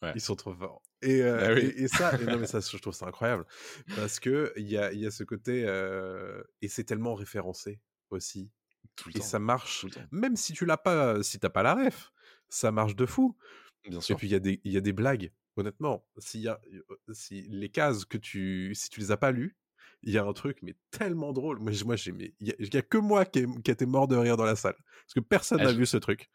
Ouais. 0.00 0.12
Ils 0.14 0.22
sont 0.22 0.36
trop 0.36 0.54
forts. 0.54 0.80
Et, 1.02 1.22
euh, 1.22 1.48
Ah 1.50 1.54
oui. 1.54 1.72
et, 1.76 1.82
et 1.84 1.88
ça, 1.88 2.14
et 2.20 2.26
non, 2.26 2.38
mais 2.38 2.46
ça, 2.46 2.60
je 2.60 2.76
trouve 2.78 2.94
ça 2.94 3.06
incroyable. 3.06 3.46
Parce 3.94 4.20
que 4.20 4.52
il 4.56 4.68
y 4.68 4.76
a, 4.76 4.92
y 4.92 5.06
a 5.06 5.10
ce 5.10 5.24
côté. 5.24 5.64
euh, 5.66 6.42
et 6.62 6.68
c'est 6.68 6.84
tellement 6.84 7.14
référencé 7.14 7.80
aussi. 8.10 8.50
Tout 8.96 9.08
le 9.08 9.14
Et 9.14 9.18
temps. 9.18 9.24
ça 9.24 9.38
marche. 9.38 9.86
Même 10.10 10.36
si 10.36 10.52
tu 10.52 10.66
l'as 10.66 10.76
pas, 10.76 11.22
si 11.22 11.38
t'as 11.38 11.48
pas 11.50 11.62
la 11.62 11.74
ref, 11.74 12.12
ça 12.48 12.70
marche 12.72 12.96
de 12.96 13.06
fou. 13.06 13.36
Bien 13.88 13.98
Et 14.10 14.14
puis 14.14 14.26
il 14.28 14.30
y, 14.30 14.34
a 14.34 14.40
des- 14.40 14.60
il 14.64 14.72
y 14.72 14.76
a 14.76 14.80
des 14.82 14.92
blagues, 14.92 15.32
honnêtement. 15.56 16.04
S'il 16.18 16.42
y 16.42 16.48
a, 16.48 16.60
euh, 16.72 16.82
si 17.14 17.42
les 17.48 17.70
cases 17.70 18.04
que 18.04 18.18
tu, 18.18 18.74
si 18.74 18.90
tu 18.90 19.00
les 19.00 19.10
as 19.10 19.16
pas 19.16 19.30
lues, 19.32 19.56
il 20.02 20.12
y 20.12 20.18
a 20.18 20.24
un 20.24 20.32
truc 20.34 20.58
mais 20.62 20.76
tellement 20.90 21.32
drôle. 21.32 21.60
Moi, 21.60 21.72
moi 21.86 21.96
j'ai, 21.96 22.12
mais 22.12 22.34
il 22.40 22.48
y, 22.48 22.50
a- 22.50 22.56
il 22.58 22.74
y 22.74 22.76
a 22.76 22.82
que 22.82 22.98
moi 22.98 23.24
qui, 23.24 23.46
qui 23.62 23.70
a 23.70 23.74
été 23.74 23.86
mort 23.86 24.06
de 24.08 24.16
rire 24.16 24.36
dans 24.36 24.44
la 24.44 24.56
salle 24.56 24.76
parce 24.76 25.14
que 25.14 25.20
personne 25.20 25.60
Ah, 25.60 25.64
n'a 25.64 25.72
vu 25.72 25.86
ce 25.86 25.96
truc. 25.96 26.28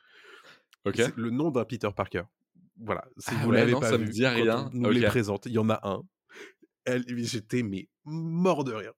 Ok. 0.85 0.99
Le 1.15 1.29
nom 1.29 1.51
d'un 1.51 1.65
Peter 1.65 1.89
Parker. 1.95 2.23
Voilà. 2.77 3.05
Si 3.17 3.29
Ah 3.31 3.43
vous 3.43 3.49
ouais, 3.51 3.57
l'avez 3.57 3.71
pas 3.73 3.89
ça 3.89 3.97
vu, 3.97 4.05
me 4.05 4.11
dit 4.11 4.25
rien. 4.25 4.69
on 4.73 4.77
nous 4.77 4.89
les 4.89 5.01
Ok. 5.01 5.07
présente, 5.07 5.45
il 5.45 5.53
y 5.53 5.57
en 5.57 5.69
a 5.69 5.79
un. 5.87 6.03
Elle, 6.85 7.03
j'étais 7.23 7.63
mais 7.63 7.89
mort 8.03 8.63
de 8.63 8.73
rire. 8.73 8.93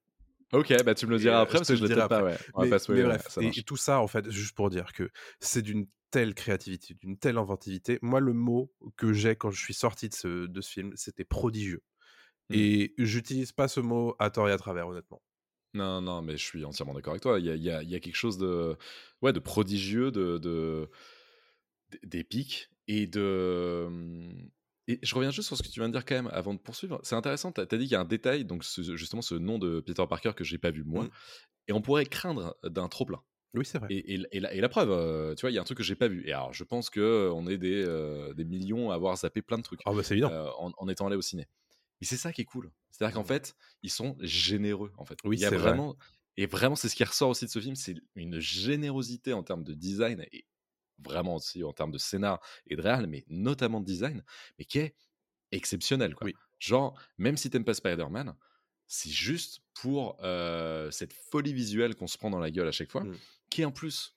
Ok, 0.52 0.74
bah 0.84 0.94
tu 0.94 1.06
me 1.06 1.12
le 1.12 1.18
diras 1.18 1.38
euh, 1.38 1.42
après 1.42 1.58
parce 1.58 1.68
que 1.68 1.76
je 1.76 1.82
le 1.82 1.88
dirai 1.88 2.08
pas. 2.08 2.18
après. 2.18 2.32
Ouais. 2.32 2.38
On 2.54 2.58
va 2.60 2.64
mais, 2.64 2.70
pas 2.70 2.78
se 2.78 2.90
mais 2.92 2.98
ouais, 3.02 3.04
bref, 3.04 3.26
ça 3.28 3.42
et, 3.42 3.50
tout 3.62 3.76
ça, 3.76 4.00
en 4.00 4.06
fait, 4.08 4.30
juste 4.30 4.54
pour 4.56 4.70
dire 4.70 4.92
que 4.92 5.10
c'est 5.40 5.62
d'une 5.62 5.86
telle 6.10 6.34
créativité, 6.34 6.94
d'une 6.94 7.18
telle 7.18 7.36
inventivité. 7.36 7.98
Moi, 8.00 8.20
le 8.20 8.32
mot 8.32 8.72
que 8.96 9.12
j'ai 9.12 9.36
quand 9.36 9.50
je 9.50 9.60
suis 9.62 9.74
sorti 9.74 10.08
de 10.08 10.14
ce, 10.14 10.46
de 10.46 10.60
ce 10.62 10.70
film, 10.70 10.92
c'était 10.96 11.24
prodigieux. 11.24 11.82
Mm. 12.48 12.54
Et 12.54 12.94
j'utilise 12.96 13.52
pas 13.52 13.68
ce 13.68 13.80
mot 13.80 14.16
à 14.18 14.30
tort 14.30 14.48
et 14.48 14.52
à 14.52 14.56
travers, 14.58 14.88
honnêtement. 14.88 15.20
Non, 15.74 16.00
non, 16.00 16.22
mais 16.22 16.38
je 16.38 16.44
suis 16.44 16.64
entièrement 16.64 16.94
d'accord 16.94 17.12
avec 17.12 17.22
toi. 17.22 17.38
Il 17.38 17.44
y 17.44 17.50
a, 17.50 17.54
y 17.56 17.70
a- 17.70 17.82
y 17.82 17.94
a 17.94 18.00
quelque 18.00 18.16
chose 18.16 18.38
de, 18.38 18.74
ouais, 19.20 19.34
de 19.34 19.40
prodigieux, 19.40 20.10
de, 20.10 20.38
de- 20.38 20.90
d'épique 22.02 22.70
et 22.88 23.06
de. 23.06 23.88
Et 24.90 24.98
je 25.02 25.14
reviens 25.14 25.30
juste 25.30 25.48
sur 25.48 25.56
ce 25.56 25.62
que 25.62 25.68
tu 25.68 25.80
viens 25.80 25.88
de 25.88 25.92
dire 25.92 26.04
quand 26.06 26.14
même 26.14 26.30
avant 26.32 26.54
de 26.54 26.58
poursuivre. 26.58 26.98
C'est 27.02 27.14
intéressant. 27.14 27.52
Tu 27.52 27.60
as, 27.60 27.66
dit 27.66 27.76
qu'il 27.80 27.88
y 27.92 27.94
a 27.94 28.00
un 28.00 28.06
détail, 28.06 28.44
donc 28.46 28.64
ce- 28.64 28.96
justement 28.96 29.20
ce 29.22 29.34
nom 29.34 29.58
de 29.58 29.80
Peter 29.80 30.02
Parker 30.08 30.32
que 30.34 30.44
j'ai 30.44 30.56
pas 30.58 30.70
vu 30.70 30.82
moi, 30.82 31.04
Mm. 31.04 31.10
et 31.68 31.72
on 31.74 31.82
pourrait 31.82 32.06
craindre 32.06 32.56
d'un 32.64 32.88
trop 32.88 33.04
plein. 33.04 33.20
Oui, 33.54 33.64
c'est 33.66 33.78
vrai. 33.78 33.88
Et, 33.90 34.14
et- 34.14 34.26
et 34.32 34.40
la, 34.40 34.52
et 34.54 34.60
la 34.62 34.68
preuve, 34.70 34.90
euh, 34.90 35.34
tu 35.34 35.42
vois, 35.42 35.50
il 35.50 35.54
y 35.54 35.58
a 35.58 35.60
un 35.60 35.64
truc 35.64 35.76
que 35.78 35.84
j'ai 35.84 35.94
pas 35.96 36.08
vu. 36.08 36.26
Et 36.26 36.32
alors, 36.32 36.52
je 36.54 36.64
pense 36.64 36.88
que 36.90 37.00
euh, 37.00 37.32
on 37.32 37.46
est 37.46 37.58
des, 37.58 37.82
euh, 37.84 38.32
des 38.34 38.44
millions 38.46 38.90
à 38.90 38.94
avoir 38.94 39.16
zappé 39.16 39.42
plein 39.42 39.58
de 39.58 39.62
trucs 39.62 39.80
Ah 39.84 39.92
bah 39.92 40.02
c'est 40.02 40.14
évident. 40.14 40.32
en, 40.58 40.72
en 40.76 40.88
étant 40.88 41.06
allé 41.06 41.16
au 41.16 41.22
ciné. 41.22 41.46
Mais 42.00 42.06
c'est 42.06 42.16
ça 42.16 42.32
qui 42.32 42.40
est 42.42 42.46
cool. 42.46 42.70
C'est-à-dire 42.90 43.14
qu'en 43.14 43.24
fait, 43.24 43.54
ils 43.82 43.90
sont 43.90 44.16
généreux. 44.20 44.92
En 44.96 45.04
fait, 45.04 45.18
Oui, 45.24 45.36
il 45.36 45.40
y 45.40 45.44
a 45.44 45.50
vrai. 45.50 45.58
vraiment 45.58 45.96
et 46.38 46.46
vraiment, 46.46 46.76
c'est 46.76 46.88
ce 46.88 46.94
qui 46.96 47.02
ressort 47.04 47.28
aussi 47.30 47.44
de 47.46 47.50
ce 47.50 47.58
film, 47.58 47.74
c'est 47.74 47.96
une 48.14 48.38
générosité 48.38 49.32
en 49.32 49.42
termes 49.42 49.64
de 49.64 49.74
design 49.74 50.24
et 50.32 50.46
vraiment 51.00 51.36
aussi 51.36 51.62
en 51.64 51.72
termes 51.72 51.90
de 51.92 51.98
scénar 51.98 52.40
et 52.66 52.76
de 52.76 52.82
réal, 52.82 53.06
mais 53.06 53.24
notamment 53.28 53.80
de 53.80 53.86
design, 53.86 54.24
mais 54.58 54.64
qui 54.64 54.78
est 54.80 54.94
exceptionnel. 55.52 56.14
Quoi. 56.14 56.26
Oui. 56.26 56.34
Genre, 56.58 56.98
même 57.18 57.36
si 57.36 57.50
t'aimes 57.50 57.64
pas 57.64 57.74
Spider-Man, 57.74 58.34
c'est 58.86 59.10
juste 59.10 59.60
pour 59.74 60.16
euh, 60.22 60.90
cette 60.90 61.12
folie 61.12 61.52
visuelle 61.52 61.94
qu'on 61.94 62.06
se 62.06 62.18
prend 62.18 62.30
dans 62.30 62.40
la 62.40 62.50
gueule 62.50 62.68
à 62.68 62.72
chaque 62.72 62.90
fois, 62.90 63.04
Mm. 63.04 63.16
qui 63.50 63.62
est 63.62 63.64
en 63.64 63.70
plus 63.72 64.16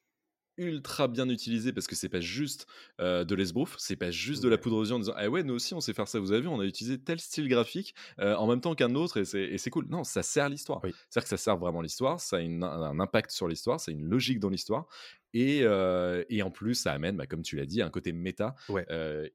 ultra 0.58 1.08
bien 1.08 1.28
utilisée 1.30 1.72
parce 1.74 1.88
que 1.88 1.96
c'est 1.96 2.10
pas 2.10 2.20
juste 2.20 2.68
euh, 3.00 3.24
de 3.24 3.36
l'esbrouf, 3.36 3.76
c'est 3.80 3.96
pas 3.96 4.12
juste 4.12 4.44
de 4.44 4.50
la 4.50 4.58
poudre 4.58 4.78
aux 4.78 4.86
yeux 4.86 4.94
en 4.94 5.00
disant 5.00 5.14
ah 5.16 5.30
ouais 5.30 5.44
nous 5.44 5.54
aussi 5.56 5.74
on 5.74 5.80
sait 5.82 5.94
faire 5.94 6.08
ça 6.08 6.20
vous 6.20 6.32
avez 6.32 6.42
vu 6.42 6.48
on 6.48 6.60
a 6.60 6.66
utilisé 6.66 7.00
tel 7.00 7.20
style 7.20 7.48
graphique 7.48 7.96
euh, 8.20 8.36
en 8.36 8.48
même 8.48 8.62
temps 8.62 8.76
qu'un 8.76 8.94
autre 8.96 9.18
et 9.36 9.58
c'est 9.58 9.70
cool 9.70 9.86
non 9.90 10.04
ça 10.04 10.24
sert 10.24 10.50
l'histoire 10.50 10.82
Oui. 10.84 10.92
c'est 11.10 11.20
à 11.20 11.22
dire 11.22 11.24
que 11.24 11.30
ça 11.30 11.38
sert 11.38 11.58
vraiment 11.58 11.82
l'histoire 11.82 12.20
ça 12.20 12.38
a 12.38 12.40
une- 12.42 12.64
un 12.64 13.00
impact 13.00 13.32
sur 13.32 13.48
l'histoire 13.48 13.80
c'est 13.80 13.92
une 13.92 14.04
logique 14.06 14.40
dans 14.40 14.50
l'histoire 14.50 14.86
et, 15.34 15.62
euh, 15.64 16.24
et 16.30 16.44
en 16.44 16.52
plus 16.52 16.76
ça 16.76 16.92
amène 16.92 17.16
bah, 17.18 17.26
comme 17.28 17.42
tu 17.42 17.56
l'as 17.56 17.66
dit 17.66 17.82
un 17.82 17.90
côté 17.90 18.12
méta 18.12 18.54
Ouais. 18.70 18.86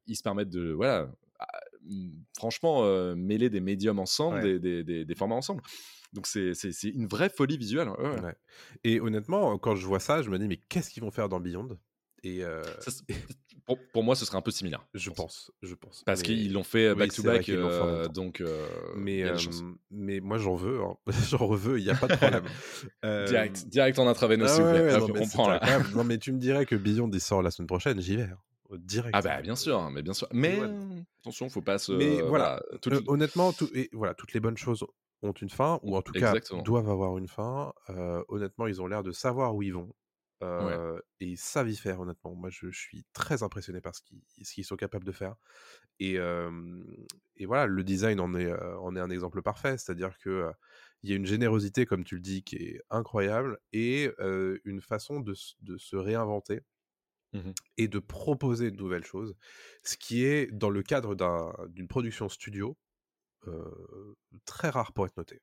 Ils 0.06 0.16
se 0.16 0.22
permettent 0.22 0.50
de 0.50 0.70
voilà 0.72 1.10
à- 1.38 1.46
mm, 1.84 2.10
franchement 2.36 2.82
mêler 3.16 3.48
des 3.50 3.60
médiums 3.60 3.98
ensemble 3.98 4.36
Ouais. 4.36 4.58
des, 4.58 4.58
des- 4.58 4.84
des- 4.84 5.04
des 5.06 5.14
formats 5.14 5.34
ensemble 5.36 5.62
donc 6.12 6.26
c'est 6.26 6.52
une 6.84 7.06
vraie 7.06 7.28
folie 7.30 7.56
visuelle 7.58 7.88
ouais, 7.88 7.96
ouais. 8.08 8.20
Ouais. 8.20 8.34
Et 8.84 9.00
honnêtement, 9.00 9.58
quand 9.58 9.76
je 9.76 9.86
vois 9.86 10.00
ça, 10.00 10.22
je 10.22 10.30
me 10.30 10.38
dis, 10.38 10.48
mais 10.48 10.56
qu'est-ce 10.68 10.90
qu'ils 10.90 11.02
vont 11.02 11.10
faire 11.10 11.28
dans 11.28 11.40
Beyond? 11.40 11.78
Et 12.22 12.42
euh, 12.44 12.62
Ça, 12.80 12.90
pour, 13.66 13.78
pour 13.92 14.02
moi 14.02 14.16
ce 14.16 14.24
serait 14.24 14.38
un 14.38 14.42
peu 14.42 14.50
similaire 14.50 14.84
je 14.94 15.10
pense, 15.10 15.52
je 15.62 15.74
pense. 15.74 16.02
Parce 16.06 16.20
Mais- 16.20 16.26
qu'ils 16.26 16.52
l'ont 16.52 16.64
fait 16.64 16.90
oui, 16.92 16.96
back 16.98 17.12
c'est 17.12 17.16
to 17.22 17.22
vrai 17.28 17.36
back, 17.36 17.44
qu'ils 17.44 17.56
l'ont 17.56 17.70
fait 17.70 17.78
en 17.80 17.86
même 17.86 17.94
euh, 17.96 18.08
donc 18.08 18.40
euh, 18.40 18.66
Mais, 18.96 19.22
mais 19.90 20.20
moi, 20.20 20.38
j'en 20.38 20.54
veux. 20.56 20.80
hein. 20.82 20.96
j'en 21.28 21.48
veux, 21.48 21.78
il 21.78 21.84
n'y 21.84 21.90
a 21.90 21.94
pas 21.94 22.08
de 22.08 22.16
problème. 22.16 22.44
Direct, 23.26 23.66
direct 23.68 23.98
en 23.98 24.08
intraveineuse, 24.08 24.50
ah 24.50 24.54
s'il 24.54 24.64
vous 24.64 24.70
plaît. 24.70 24.82
ouais, 24.82 24.94
Hop, 24.94 25.00
non, 25.08 25.14
mais 25.14 25.20
là. 25.20 25.26
incroyable. 25.26 25.86
Non, 25.94 26.04
mais 26.04 26.18
tu 26.18 26.32
me 26.32 26.38
dirais 26.38 26.66
que 26.66 26.74
Beyond 26.74 27.10
il 27.12 27.20
sort 27.20 27.42
la 27.42 27.50
semaine 27.50 27.66
prochaine, 27.68 28.00
j'y 28.00 28.16
vais. 28.16 28.22
hein. 28.22 28.38
Direct. 28.78 29.14
Ah 29.16 29.22
bah 29.22 29.40
bien 29.42 29.54
sûr, 29.54 29.88
mais 29.92 30.02
bien 30.02 30.12
sûr. 30.12 30.26
Mais 30.32 30.58
Ouais. 30.58 30.68
attention, 31.20 31.48
faut 31.48 31.62
pas 31.62 31.78
se. 31.78 31.92
Mais 31.92 32.20
voilà, 32.22 32.60
honnêtement, 33.06 33.52
tout- 33.52 33.70
et 33.74 33.88
voilà, 33.92 34.12
toutes 34.14 34.32
les 34.32 34.40
bonnes 34.40 34.56
choses 34.56 34.84
ont 35.22 35.32
une 35.32 35.50
fin, 35.50 35.80
ou 35.82 35.96
en 35.96 36.02
tout 36.02 36.14
cas 36.14 36.38
doivent 36.52 36.88
avoir 36.90 37.18
une 37.18 37.28
fin. 37.28 37.72
Euh, 37.90 38.24
honnêtement, 38.28 38.66
ils 38.66 38.82
ont 38.82 38.86
l'air 38.86 39.02
de 39.02 39.12
savoir 39.12 39.54
où 39.54 39.62
ils 39.62 39.74
vont. 39.74 39.92
Euh, 40.42 40.98
Et 41.20 41.26
ils 41.28 41.38
savent 41.38 41.70
y 41.70 41.76
faire, 41.76 42.00
honnêtement. 42.00 42.34
Moi, 42.34 42.50
je, 42.50 42.70
je 42.70 42.78
suis 42.78 43.04
très 43.14 43.42
impressionné 43.42 43.80
par 43.80 43.94
ce 43.94 44.02
qu'ils 44.02 44.64
sont 44.64 44.76
capables 44.76 45.04
de 45.06 45.12
faire. 45.12 45.36
Et, 46.00 46.18
euh, 46.18 46.50
et 47.36 47.46
voilà, 47.46 47.66
le 47.66 47.84
design 47.84 48.20
en 48.20 48.34
est, 48.34 48.52
en 48.52 48.96
est 48.96 49.00
un 49.00 49.10
exemple 49.10 49.42
parfait. 49.42 49.78
C'est-à-dire 49.78 50.18
que 50.18 50.30
euh, 50.30 50.52
il 51.02 51.10
y 51.10 51.12
a 51.12 51.16
une 51.16 51.26
générosité, 51.26 51.86
comme 51.86 52.04
tu 52.04 52.16
le 52.16 52.20
dis, 52.20 52.42
qui 52.44 52.56
est 52.56 52.82
incroyable, 52.90 53.58
et 53.72 54.10
une 54.64 54.80
façon 54.80 55.20
de, 55.20 55.34
se 55.34 55.96
réinventer 55.96 56.62
Mhm. 57.32 57.54
et 57.76 57.88
de 57.88 57.98
proposer 57.98 58.70
de 58.70 58.76
nouvelles 58.76 59.04
choses, 59.04 59.36
ce 59.84 59.96
qui 59.96 60.24
est, 60.24 60.50
dans 60.52 60.70
le 60.70 60.82
cadre 60.82 61.14
d'un- 61.14 61.52
d'une 61.68 61.88
production 61.88 62.28
studio, 62.28 62.76
très 64.44 64.70
rare 64.70 64.92
pour 64.92 65.06
être 65.06 65.16
noté. 65.16 65.40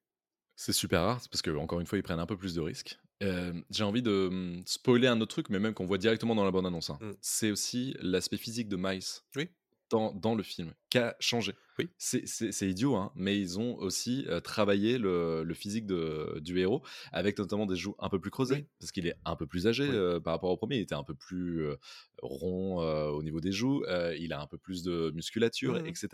C'est 0.55 0.73
super 0.73 1.01
rare 1.01 1.21
parce 1.31 1.41
que 1.41 1.51
encore 1.51 1.79
une 1.79 1.87
fois, 1.87 1.97
ils 1.97 2.03
prennent 2.03 2.19
un 2.19 2.25
peu 2.25 2.37
plus 2.37 2.53
de 2.55 2.61
risques. 2.61 2.97
Euh, 3.23 3.53
J'ai 3.69 3.83
envie 3.83 4.01
de 4.01 4.27
hum, 4.31 4.63
spoiler 4.65 5.07
un 5.07 5.19
autre 5.21 5.31
truc, 5.31 5.49
mais 5.49 5.59
même 5.59 5.73
qu'on 5.73 5.85
voit 5.85 5.97
directement 5.97 6.35
dans 6.35 6.43
la 6.43 6.51
bande 6.51 6.65
annonce. 6.67 6.89
hein. 6.89 6.97
Mm. 7.01 7.11
C'est 7.21 7.51
aussi 7.51 7.95
l'aspect 8.01 8.37
physique 8.37 8.67
de 8.69 8.75
Miles. 8.75 9.01
Oui. 9.35 9.49
Dans, 9.93 10.11
dans 10.11 10.33
le 10.33 10.41
film, 10.41 10.73
qui 10.89 10.97
a 10.97 11.15
changé. 11.19 11.53
Oui. 11.77 11.87
C'est- 11.99 12.25
idiot, 12.67 12.95
hein, 12.95 13.11
mais 13.15 13.39
ils 13.39 13.59
ont 13.59 13.75
aussi 13.77 14.25
euh, 14.27 14.39
travaillé 14.39 14.97
le, 14.97 15.43
le 15.43 15.53
physique 15.53 15.85
de, 15.85 16.39
du 16.39 16.57
héros, 16.59 16.81
avec 17.11 17.37
notamment 17.37 17.67
des 17.67 17.75
joues 17.75 17.95
un 17.99 18.09
peu 18.09 18.19
plus 18.19 18.31
creusées, 18.31 18.55
Oui. 18.55 18.65
parce 18.79 18.91
qu'il 18.91 19.05
est 19.05 19.15
un 19.25 19.35
peu 19.35 19.45
plus 19.45 19.67
âgé 19.67 19.83
Oui. 19.87 19.95
euh, 19.95 20.19
par 20.19 20.33
rapport 20.33 20.49
au 20.49 20.57
premier. 20.57 20.77
Il 20.77 20.81
était 20.81 20.95
un 20.95 21.03
peu 21.03 21.13
plus 21.13 21.63
euh, 21.67 21.75
rond 22.23 22.77
au 23.11 23.21
niveau 23.21 23.39
des 23.39 23.51
joues, 23.51 23.83
il 24.17 24.33
a 24.33 24.41
un 24.41 24.47
peu 24.47 24.57
plus 24.57 24.81
de 24.81 25.11
musculature, 25.13 25.73
Mhm. 25.73 25.85
etc. 25.85 26.07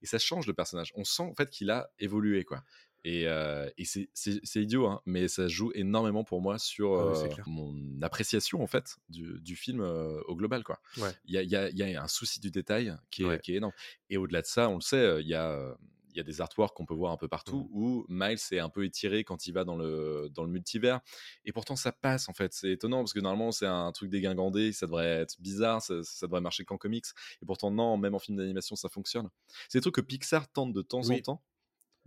Et 0.00 0.06
ça 0.06 0.18
change 0.18 0.46
le 0.46 0.54
personnage. 0.54 0.92
On 0.94 1.04
sent 1.04 1.22
en 1.24 1.34
fait 1.34 1.50
qu'il 1.50 1.70
a 1.70 1.90
évolué, 1.98 2.44
quoi. 2.44 2.62
Et, 3.08 3.28
euh, 3.28 3.70
et 3.78 3.84
c'est- 3.84 4.08
idiot, 4.56 4.86
hein, 4.88 5.00
mais 5.06 5.28
ça 5.28 5.46
joue 5.46 5.70
énormément 5.74 6.24
pour 6.24 6.40
moi 6.42 6.58
sur 6.58 6.94
Ah 6.98 7.12
oui, 7.22 7.28
euh, 7.38 7.42
mon 7.46 8.02
appréciation 8.02 8.62
en 8.62 8.66
fait 8.66 8.96
du, 9.08 9.38
du 9.40 9.54
film 9.54 9.80
euh, 9.80 10.20
au 10.26 10.34
global, 10.34 10.64
quoi. 10.64 10.80
Ouais. 10.98 11.10
Il 11.24 11.34
y 11.34 11.38
a, 11.38 11.42
il 11.42 11.48
y 11.50 11.54
a- 11.54 11.68
il 11.70 11.78
y 11.78 11.94
a 11.94 12.02
un 12.02 12.08
souci 12.08 12.40
du 12.40 12.50
détail 12.50 12.96
qui 13.10 13.22
est, 13.22 13.26
Ouais. 13.26 13.38
qui 13.38 13.52
est 13.52 13.56
énorme. 13.56 13.72
Et 14.10 14.16
au-delà 14.16 14.42
de 14.42 14.46
ça, 14.46 14.68
on 14.68 14.74
le 14.74 14.80
sait, 14.80 15.20
il 15.20 15.28
y 15.28 15.34
a, 15.34 15.76
il 16.10 16.16
y 16.16 16.20
a 16.20 16.24
des 16.24 16.40
artworks 16.40 16.74
qu'on 16.74 16.86
peut 16.86 16.94
voir 16.94 17.12
un 17.12 17.16
peu 17.18 17.28
partout 17.28 17.68
Mmh. 17.70 17.76
où 17.78 18.06
Miles 18.08 18.38
est 18.50 18.58
un 18.58 18.70
peu 18.70 18.84
étiré 18.86 19.22
quand 19.22 19.46
il 19.46 19.52
va 19.52 19.62
dans 19.64 19.76
le, 19.76 20.28
dans 20.34 20.42
le 20.44 20.50
multivers. 20.50 20.98
Et 21.44 21.52
pourtant, 21.52 21.76
ça 21.76 21.92
passe 21.92 22.28
en 22.28 22.32
fait. 22.32 22.54
C'est 22.54 22.70
étonnant 22.72 23.00
parce 23.00 23.12
que 23.12 23.20
normalement, 23.20 23.52
c'est 23.52 23.66
un 23.66 23.92
truc 23.92 24.10
dégingandé, 24.10 24.72
ça 24.72 24.86
devrait 24.86 25.06
être 25.06 25.36
bizarre, 25.40 25.80
ça, 25.80 26.02
ça 26.02 26.26
devrait 26.26 26.40
marcher 26.40 26.64
qu'en 26.64 26.78
comics. 26.78 27.04
Et 27.40 27.46
pourtant, 27.46 27.70
non, 27.70 27.98
même 27.98 28.14
en 28.16 28.18
film 28.18 28.36
d'animation, 28.38 28.74
ça 28.74 28.88
fonctionne. 28.88 29.28
C'est 29.68 29.78
des 29.78 29.82
trucs 29.82 29.94
que 29.94 30.00
Pixar 30.00 30.50
tente 30.50 30.72
de 30.72 30.82
temps 30.82 31.08
en 31.08 31.18
temps. 31.20 31.44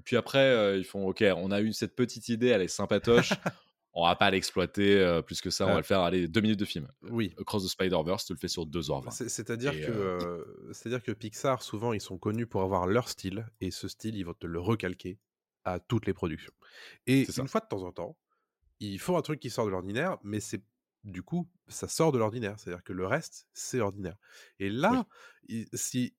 Puis 0.06 0.16
après, 0.18 0.78
ils 0.78 0.84
font 0.86 1.08
OK, 1.08 1.24
on 1.36 1.52
a 1.52 1.62
eu 1.62 1.74
cette 1.74 1.95
petite 1.95 2.30
idée, 2.30 2.47
elle 2.47 2.62
est 2.62 2.68
sympatoche. 2.68 3.32
on 3.93 4.06
va 4.06 4.16
pas 4.16 4.30
l'exploiter 4.32 4.97
euh, 5.00 5.22
plus 5.22 5.41
que 5.41 5.50
ça, 5.50 5.66
on 5.66 5.72
va 5.72 5.78
le 5.78 5.84
faire, 5.84 6.00
allez, 6.02 6.28
deux 6.28 6.41
minutes 6.41 6.60
de 6.60 6.66
film. 6.66 6.88
Oui. 7.04 7.34
Across 7.39 7.66
the 7.66 7.70
Spider-Verse, 7.70 8.26
tu 8.26 8.34
le 8.34 8.39
fais 8.39 8.47
sur 8.47 8.66
2h20. 8.66 9.12
C'est- 9.12 9.30
C'est-à-dire 9.30 9.72
que, 9.74 9.91
euh, 9.91 10.43
c'est-à-dire 10.74 11.02
que 11.04 11.12
Pixar, 11.12 11.62
souvent, 11.64 11.91
ils 11.93 12.00
sont 12.02 12.18
connus 12.18 12.45
pour 12.47 12.62
avoir 12.62 12.86
leur 12.88 13.10
style, 13.10 13.47
et 13.62 13.72
ce 13.72 13.88
style, 13.88 14.16
ils 14.16 14.24
vont 14.24 14.34
te 14.36 14.45
le 14.47 14.60
recalquer 14.60 15.18
à 15.66 15.80
toutes 15.80 16.06
les 16.06 16.14
productions. 16.14 16.54
Et 17.08 17.26
une 17.41 17.47
fois 17.47 17.62
de 17.62 17.68
temps 17.68 17.84
en 17.84 17.91
temps, 17.91 18.16
ils 18.80 19.00
font 19.00 19.18
un 19.18 19.22
truc 19.22 19.39
qui 19.39 19.50
sort 19.50 19.66
de 19.66 19.72
l'ordinaire, 19.72 20.18
mais 20.24 20.39
c'est 20.39 20.62
du 21.04 21.24
coup, 21.24 21.50
ça 21.68 21.88
sort 21.88 22.12
de 22.12 22.18
l'ordinaire. 22.20 22.56
C'est-à-dire 22.60 22.84
que 22.84 22.93
le 22.93 23.06
reste, 23.06 23.47
c'est 23.54 23.80
ordinaire. 23.82 24.16
Et 24.60 24.70
là, 24.70 25.06
il- 25.47 25.68
si 25.74 26.14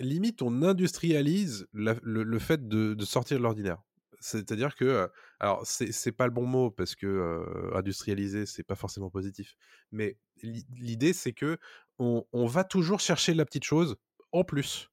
limite 0.00 0.42
on 0.42 0.62
industrialise 0.62 1.66
la- 1.72 1.96
le, 2.02 2.22
le 2.22 2.38
fait 2.38 2.68
de, 2.68 2.94
de 2.94 3.04
sortir 3.04 3.38
de 3.38 3.42
l'ordinaire. 3.42 3.82
C'est-à-dire 4.20 4.74
que, 4.74 5.08
alors 5.38 5.66
c'est 5.66 6.12
pas 6.12 6.24
le 6.26 6.32
bon 6.32 6.46
mot 6.46 6.70
parce 6.70 6.94
que 6.94 7.06
euh, 7.06 7.76
industrialiser 7.76 8.46
c'est 8.46 8.62
pas 8.62 8.74
forcément 8.74 9.10
positif, 9.10 9.54
mais 9.92 10.16
l'i- 10.42 10.66
l'idée 10.78 11.12
c'est 11.12 11.32
que 11.32 11.58
on, 11.98 12.24
on 12.32 12.46
va 12.46 12.64
toujours 12.64 13.00
chercher 13.00 13.34
la 13.34 13.44
petite 13.44 13.64
chose 13.64 13.96
en 14.32 14.42
plus. 14.44 14.88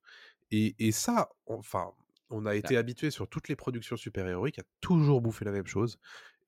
Et, 0.52 0.76
et 0.80 0.92
ça, 0.92 1.30
enfin, 1.46 1.92
on 2.30 2.42
Bah 2.44 2.52
a 2.52 2.56
été 2.56 2.76
habitué 2.78 3.10
sur 3.12 3.28
toutes 3.30 3.48
les 3.48 3.56
productions 3.56 3.98
super-héroïques 3.98 4.60
à 4.60 4.64
toujours 4.82 5.22
bouffer 5.22 5.46
la 5.46 5.52
même 5.52 5.68
chose. 5.68 5.98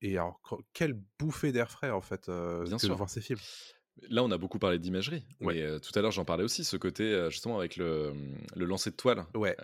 Et 0.02 0.18
alors, 0.18 0.40
quelle 0.74 0.94
bouffée 1.18 1.52
d'air 1.52 1.70
frais 1.70 1.90
en 1.90 2.02
fait 2.02 2.28
euh, 2.28 2.64
Bien 2.64 2.78
que 2.78 2.86
de 2.86 2.92
voir 2.92 3.08
ces 3.08 3.20
films. 3.22 3.38
Là, 4.10 4.24
on 4.24 4.30
a 4.32 4.38
beaucoup 4.38 4.58
parlé 4.58 4.78
d'imagerie. 4.78 5.24
Ouais. 5.40 5.54
Mais 5.54 5.62
euh, 5.62 5.78
tout 5.78 5.96
à 5.98 6.02
l'heure, 6.02 6.10
j'en 6.10 6.24
parlais 6.24 6.42
aussi, 6.44 6.64
ce 6.64 6.76
côté, 6.76 7.04
euh, 7.04 7.30
justement, 7.30 7.58
avec 7.58 7.76
le, 7.76 8.12
le 8.56 8.64
lancer 8.64 8.90
de 8.90 8.96
toile, 8.96 9.24
Ouais, 9.34 9.56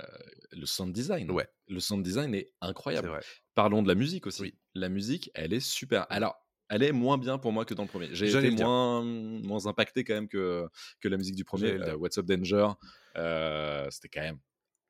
le 0.53 0.67
sound 0.67 0.93
design. 0.93 1.31
Ouais. 1.31 1.49
Le 1.69 1.81
sound 1.81 2.03
design 2.05 2.35
est 2.35 2.53
incroyable. 2.61 3.09
vrai. 3.09 3.21
Parlons 3.55 3.83
de 3.83 3.89
la 3.89 3.95
musique 3.97 4.27
aussi. 4.27 4.43
Oui. 4.43 4.55
La 4.75 4.89
musique, 4.89 5.31
elle 5.35 5.53
est 5.53 5.61
super. 5.61 6.07
Alors, 6.11 6.37
elle 6.69 6.85
est 6.85 6.93
moins 6.93 7.19
bien 7.19 7.39
pour 7.39 7.51
moi 7.53 7.65
que 7.65 7.75
dans 7.75 7.83
le 7.83 7.89
premier. 7.89 8.09
J'ai 8.13 8.29
été 8.29 8.51
moins, 8.63 9.03
moins 9.03 9.67
impacté 9.67 10.05
quand 10.05 10.15
même 10.15 10.29
que, 10.29 10.67
que 11.01 11.09
la 11.09 11.17
musique 11.17 11.35
du 11.35 11.45
premier. 11.45 11.73
Euh, 11.73 11.97
What's 11.97 12.17
Up 12.17 12.27
Danger, 12.27 12.69
euh, 13.17 13.89
c'était 13.91 14.09
quand 14.09 14.21
même 14.23 14.39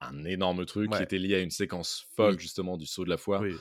un 0.00 0.24
énorme 0.24 0.64
truc 0.66 0.90
qui 0.92 1.02
était 1.02 1.18
lié 1.18 1.36
à 1.36 1.40
une 1.40 1.50
séquence 1.50 2.06
folle, 2.14 2.34
Oui. 2.34 2.40
justement, 2.40 2.76
du 2.76 2.86
saut 2.86 3.04
de 3.04 3.10
la 3.10 3.16
foi. 3.16 3.40
Oui. 3.40 3.54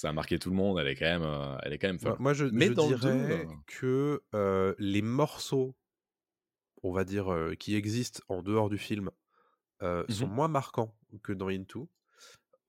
Ça 0.00 0.08
a 0.08 0.12
marqué 0.14 0.38
tout 0.38 0.48
le 0.48 0.56
monde. 0.56 0.78
Elle 0.78 0.86
est 0.86 0.96
quand 0.96 1.04
même, 1.04 1.24
euh, 1.24 1.58
elle 1.62 1.74
est 1.74 1.78
quand 1.78 1.88
même 1.88 1.98
folle. 1.98 2.12
Moi, 2.12 2.18
moi, 2.20 2.32
je, 2.32 2.46
Mais 2.46 2.68
je 2.68 2.72
dans 2.72 2.88
le 2.88 2.96
dirais 2.96 3.12
deux, 3.12 3.32
euh, 3.34 3.44
que 3.66 4.22
euh, 4.34 4.74
les 4.78 5.02
morceaux, 5.02 5.76
on 6.82 6.90
va 6.90 7.04
dire, 7.04 7.30
euh, 7.30 7.54
qui 7.54 7.76
existent 7.76 8.22
en 8.28 8.42
dehors 8.42 8.70
du 8.70 8.78
film, 8.78 9.10
euh, 9.82 10.02
sont 10.08 10.26
moins 10.26 10.48
marquants 10.48 10.96
que 11.22 11.34
dans 11.34 11.48
Into. 11.48 11.90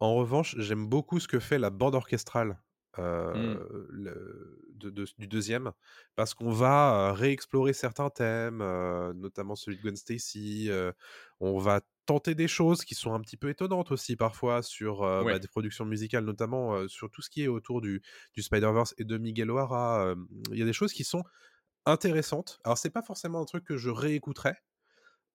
En 0.01 0.15
revanche, 0.15 0.55
j'aime 0.57 0.85
beaucoup 0.87 1.21
ce 1.21 1.29
que 1.29 1.39
fait 1.39 1.57
la 1.57 1.69
bande 1.69 1.95
orchestrale 1.95 2.61
euh, 2.99 3.55
Mm. 3.55 3.85
le- 3.89 4.59
de- 4.75 4.89
de- 4.89 5.05
du 5.17 5.27
deuxième, 5.27 5.71
parce 6.15 6.33
qu'on 6.33 6.51
va 6.51 7.13
réexplorer 7.13 7.73
certains 7.73 8.09
thèmes, 8.09 8.61
euh, 8.61 9.13
notamment 9.13 9.55
celui 9.55 9.77
de 9.77 9.81
Gwen 9.83 9.95
Stacy. 9.95 10.67
euh, 10.69 10.91
on 11.39 11.57
va 11.59 11.81
tenter 12.05 12.35
des 12.35 12.47
choses 12.47 12.83
qui 12.83 12.95
sont 12.95 13.13
un 13.13 13.21
petit 13.21 13.37
peu 13.37 13.49
étonnantes 13.49 13.91
aussi 13.91 14.15
parfois 14.15 14.61
sur 14.63 15.01
Ouais. 15.01 15.23
bah, 15.33 15.39
des 15.39 15.47
productions 15.47 15.85
musicales, 15.85 16.25
notamment 16.25 16.87
sur 16.87 17.09
tout 17.09 17.21
ce 17.21 17.29
qui 17.29 17.43
est 17.43 17.47
autour 17.47 17.79
du, 17.81 18.01
du 18.33 18.41
Spider-Verse 18.41 18.93
et 18.97 19.05
de 19.05 19.17
Miguel 19.17 19.51
O'Hara. 19.51 20.15
Il 20.51 20.57
y 20.57 20.61
a 20.63 20.65
des 20.65 20.73
choses 20.73 20.93
qui 20.93 21.03
sont 21.03 21.23
intéressantes. 21.85 22.59
Alors, 22.63 22.77
c'est 22.77 22.89
pas 22.91 23.01
forcément 23.01 23.41
un 23.41 23.45
truc 23.45 23.63
que 23.63 23.77
je 23.77 23.89
réécouterais, 23.89 24.57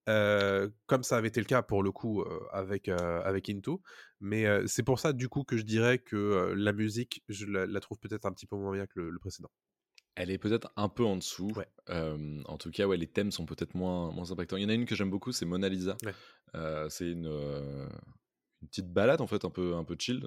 euh, 0.09 0.69
comme 0.87 1.03
ça 1.03 1.17
avait 1.17 1.29
été 1.29 1.41
le 1.41 1.47
cas 1.47 1.63
pour 1.63 1.83
le 1.83 1.91
coup 1.93 2.23
euh, 2.23 2.41
avec, 2.53 2.89
euh, 2.89 3.23
avec 3.25 3.49
Into. 3.49 3.83
Mais 4.21 4.47
c'est 4.67 4.83
pour 4.83 4.99
ça, 4.99 5.13
du 5.13 5.29
coup, 5.29 5.45
que 5.45 5.57
je 5.57 5.65
dirais 5.65 5.99
que 5.99 6.55
la 6.57 6.73
musique, 6.73 7.23
je 7.29 7.47
la, 7.47 7.67
la 7.67 7.81
trouve 7.81 7.99
peut-être 7.99 8.27
un 8.27 8.33
petit 8.33 8.47
peu 8.47 8.57
moins 8.57 8.73
bien 8.73 8.87
que 8.87 9.01
le, 9.01 9.11
le 9.11 9.19
précédent. 9.19 9.51
Elle 10.15 10.31
est 10.31 10.39
peut-être 10.39 10.73
un 10.77 10.89
peu 10.89 11.05
en 11.05 11.17
dessous. 11.17 11.53
Ouais. 11.55 11.69
En 12.47 12.57
tout 12.57 12.71
cas, 12.71 12.87
ouais, 12.87 12.97
les 12.97 13.07
thèmes 13.07 13.31
sont 13.31 13.45
peut-être 13.45 13.75
moins, 13.75 14.11
moins 14.13 14.31
impactants. 14.33 14.57
Il 14.57 14.63
y 14.63 14.67
en 14.67 14.71
a 14.71 14.75
une 14.75 14.87
que 14.87 14.95
j'aime 14.95 15.11
beaucoup, 15.11 15.33
c'est 15.33 15.45
Mona 15.45 15.69
Lisa. 15.69 15.97
Ouais. 16.05 16.89
C'est 16.89 17.11
une, 17.11 17.29
une 18.67 18.69
petite 18.69 18.93
balade 18.93 19.21
en 19.21 19.29
fait, 19.29 19.45
un 19.45 19.51
peu, 19.51 19.75
un 19.77 19.85
peu 19.85 19.95
chill, 19.97 20.27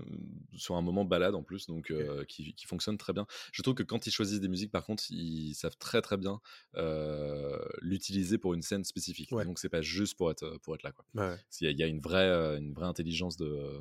sur 0.55 0.75
un 0.77 0.81
moment 0.81 1.03
balade 1.03 1.35
en 1.35 1.43
plus, 1.43 1.67
donc 1.67 1.91
euh, 1.91 2.23
qui, 2.23 2.53
qui 2.53 2.65
fonctionne 2.65 2.97
très 2.97 3.11
bien. 3.11 3.25
Je 3.51 3.61
trouve 3.61 3.75
que 3.75 3.83
quand 3.83 4.07
ils 4.07 4.11
choisissent 4.11 4.39
des 4.39 4.47
musiques, 4.47 4.71
par 4.71 4.85
contre, 4.85 5.03
ils 5.09 5.53
savent 5.55 5.75
très 5.77 6.01
très 6.01 6.15
bien 6.15 6.39
euh, 6.75 7.59
l'utiliser 7.81 8.37
pour 8.37 8.53
une 8.53 8.61
scène 8.61 8.85
spécifique. 8.85 9.31
Ouais. 9.33 9.43
Donc 9.43 9.59
c'est 9.59 9.67
pas 9.69 9.81
juste 9.81 10.17
pour 10.17 10.31
être, 10.31 10.57
pour 10.63 10.73
être 10.75 10.83
là. 10.83 10.93
Quoi. 10.93 11.05
Ouais. 11.15 11.35
Il 11.59 11.65
y 11.65 11.67
a- 11.67 11.71
il 11.71 11.77
y 11.79 11.83
a 11.83 11.87
une 11.87 11.99
vraie, 11.99 12.29
euh, 12.29 12.57
une 12.57 12.73
vraie 12.73 12.85
intelligence 12.87 13.35
de, 13.35 13.79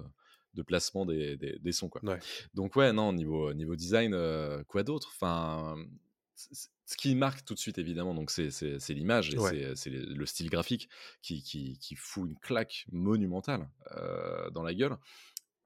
de 0.55 0.63
placement 0.63 1.07
des, 1.07 1.37
des, 1.37 1.59
des 1.61 1.73
sons. 1.73 1.89
Quoi. 1.89 2.05
Ouais. 2.05 2.19
Donc 2.55 2.75
ouais, 2.75 2.93
non, 2.93 3.13
niveau, 3.13 3.55
niveau 3.55 3.77
design, 3.77 4.13
euh, 4.13 4.65
quoi 4.65 4.83
d'autre? 4.83 5.11
Enfin, 5.15 5.77
ce 6.87 6.97
qui 6.97 7.15
marque 7.15 7.45
tout 7.45 7.55
de 7.55 7.59
suite, 7.59 7.79
évidemment, 7.79 8.15
donc 8.15 8.31
c'est, 8.31 8.49
l'image 8.91 9.31
et 9.35 9.39
Ouais. 9.39 9.53
c'est, 9.75 9.91
le 9.91 10.15
le 10.15 10.27
style 10.27 10.49
graphique 10.51 10.89
qui, 11.23 11.43
qui, 11.43 11.79
qui 11.79 11.95
fout 11.97 12.29
une 12.31 12.39
claque 12.39 12.87
monumentale 12.93 13.69
euh, 13.97 14.51
dans 14.51 14.63
la 14.63 14.75
gueule 14.75 14.97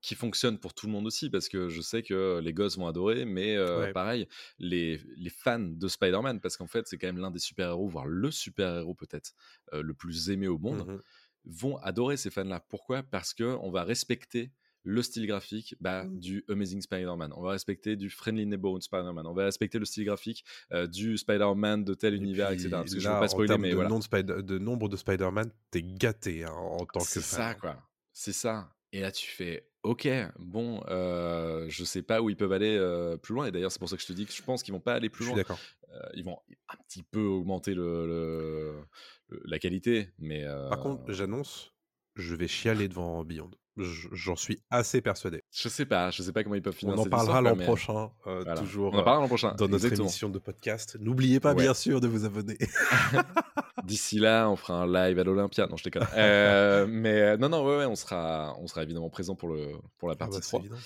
qui 0.00 0.16
fonctionne 0.16 0.58
pour 0.58 0.74
tout 0.74 0.86
le 0.86 0.92
monde 0.92 1.06
aussi 1.06 1.30
parce 1.30 1.48
que 1.48 1.68
je 1.68 1.80
sais 1.80 2.02
que 2.02 2.40
les 2.42 2.52
gosses 2.52 2.76
vont 2.76 2.88
adorer 2.88 3.24
mais 3.24 3.56
euh, 3.56 3.86
Ouais. 3.86 3.88
pareil 3.88 4.26
les, 4.58 4.98
les 5.16 5.30
fans 5.30 5.60
de 5.60 5.88
Spider-Man 5.88 6.40
parce 6.40 6.56
qu'en 6.56 6.66
fait 6.66 6.88
c'est 6.88 6.98
quand 6.98 7.06
même 7.06 7.18
l'un 7.18 7.30
des 7.30 7.38
super-héros 7.38 7.88
voire 7.88 8.06
le 8.06 8.30
super-héros 8.32 8.94
peut-être 8.94 9.32
euh, 9.72 9.82
le 9.82 9.94
plus 9.94 10.30
aimé 10.30 10.48
au 10.48 10.58
monde 10.58 10.86
Mhm. 10.86 11.02
vont 11.44 11.76
adorer 11.78 12.16
ces 12.16 12.30
fans-là. 12.30 12.60
Pourquoi? 12.68 13.02
Parce 13.02 13.34
que 13.34 13.44
on 13.62 13.70
va 13.70 13.84
respecter 13.84 14.52
le 14.84 15.02
style 15.02 15.26
graphique 15.26 15.74
bah, 15.80 16.04
Mmh. 16.04 16.18
du 16.18 16.44
Amazing 16.48 16.80
Spider-Man, 16.82 17.32
on 17.36 17.42
va 17.42 17.50
respecter 17.52 17.96
du 17.96 18.10
Friendly 18.10 18.46
Neighborhood 18.46 18.82
Spider-Man, 18.82 19.26
on 19.26 19.32
va 19.32 19.44
respecter 19.44 19.78
le 19.78 19.84
style 19.84 20.04
graphique 20.04 20.44
euh, 20.72 20.86
du 20.86 21.16
Spider-Man 21.18 21.84
de 21.84 21.94
tel 21.94 22.14
Et 22.14 22.16
univers, 22.16 22.48
puis, 22.48 22.56
etc. 22.56 22.70
Parce 22.70 22.94
que 22.94 23.00
je 23.00 23.08
là, 23.08 23.14
veux 23.14 23.20
pas 23.20 23.28
spoiler, 23.28 23.58
mais 23.58 23.70
de, 23.70 23.74
voilà. 23.74 23.88
nom 23.90 23.98
de, 24.00 24.58
nombre 24.58 24.88
de 24.88 24.96
Spider-Man, 24.96 25.50
t'es 25.70 25.82
gâté 25.82 26.44
hein, 26.44 26.50
en 26.52 26.84
tant 26.86 27.00
que 27.00 27.06
C'est 27.06 27.20
ça, 27.20 27.54
quoi. 27.54 27.76
C'est 28.12 28.32
ça. 28.32 28.70
Et 28.94 29.00
là, 29.00 29.10
tu 29.10 29.30
fais, 29.30 29.70
ok, 29.84 30.06
bon, 30.38 30.82
euh, 30.88 31.64
je 31.70 31.82
sais 31.84 32.02
pas 32.02 32.20
où 32.20 32.28
ils 32.28 32.36
peuvent 32.36 32.52
aller 32.52 32.76
euh, 32.76 33.16
plus 33.16 33.34
loin. 33.34 33.46
Et 33.46 33.50
d'ailleurs, 33.50 33.72
c'est 33.72 33.78
pour 33.78 33.88
ça 33.88 33.96
que 33.96 34.02
je 34.02 34.06
te 34.06 34.12
dis 34.12 34.26
que 34.26 34.32
je 34.32 34.42
pense 34.42 34.62
qu'ils 34.62 34.74
vont 34.74 34.80
pas 34.80 34.92
aller 34.94 35.06
Je 35.08 35.12
plus 35.12 35.24
suis 35.24 35.32
loin. 35.32 35.40
d'accord. 35.40 35.58
Euh, 35.94 36.00
ils 36.14 36.24
vont 36.24 36.38
un 36.68 36.76
petit 36.88 37.02
peu 37.02 37.20
augmenter 37.22 37.74
le, 37.74 38.06
le- 38.06 38.82
le- 39.28 39.42
la 39.44 39.58
qualité, 39.58 40.10
mais 40.18 40.44
Par 40.68 40.80
contre, 40.80 41.10
j'annonce, 41.12 41.72
je 42.16 42.34
vais 42.34 42.48
chialer 42.48 42.88
devant 42.88 43.24
Beyond. 43.24 43.50
J'en 43.78 44.36
suis 44.36 44.60
assez 44.68 45.00
persuadé. 45.00 45.42
je 45.50 45.66
sais 45.70 45.86
pas, 45.86 46.10
je 46.10 46.22
sais 46.22 46.32
pas 46.32 46.42
comment 46.44 46.56
ils 46.56 46.62
peuvent 46.62 46.74
On 46.76 46.78
finir 46.92 47.00
en 47.00 47.04
parlera 47.06 47.40
l'an 47.40 47.56
mais 47.56 47.64
prochain, 47.64 48.10
euh, 48.26 48.42
voilà. 48.44 48.60
toujours 48.60 48.92
On 48.92 48.96
en 48.96 49.00
euh, 49.00 49.02
parlera 49.02 49.22
l'an 49.22 49.28
prochain. 49.28 49.48
dans 49.54 49.66
notre 49.66 49.84
exactement. 49.84 50.04
émission 50.08 50.28
de 50.28 50.38
podcast. 50.38 50.98
N'oubliez 51.00 51.40
pas, 51.40 51.54
Ouais. 51.54 51.62
bien 51.62 51.72
sûr, 51.72 52.00
de 52.02 52.06
vous 52.06 52.26
abonner. 52.26 52.58
D'ici 53.84 54.18
là, 54.18 54.48
on 54.50 54.56
fera 54.56 54.82
un 54.82 54.86
live 54.86 55.18
à 55.18 55.24
l'Olympia. 55.24 55.66
Non, 55.68 55.76
je 55.78 55.84
déconne. 55.84 56.06
Euh, 56.14 56.86
mais 56.86 57.36
non, 57.38 57.48
non, 57.48 57.64
ouais, 57.64 57.78
ouais, 57.78 57.86
on 57.86 57.96
sera, 57.96 58.54
on 58.60 58.66
sera 58.66 58.82
évidemment 58.82 59.08
présent 59.10 59.34
pour 59.34 59.48
le 59.48 59.72
pour 59.98 60.08
la 60.08 60.14
Ah 60.14 60.18
partie 60.18 60.36
bah, 60.36 60.42
c'est 60.42 60.48
3. 60.48 60.60
évident. 60.60 60.76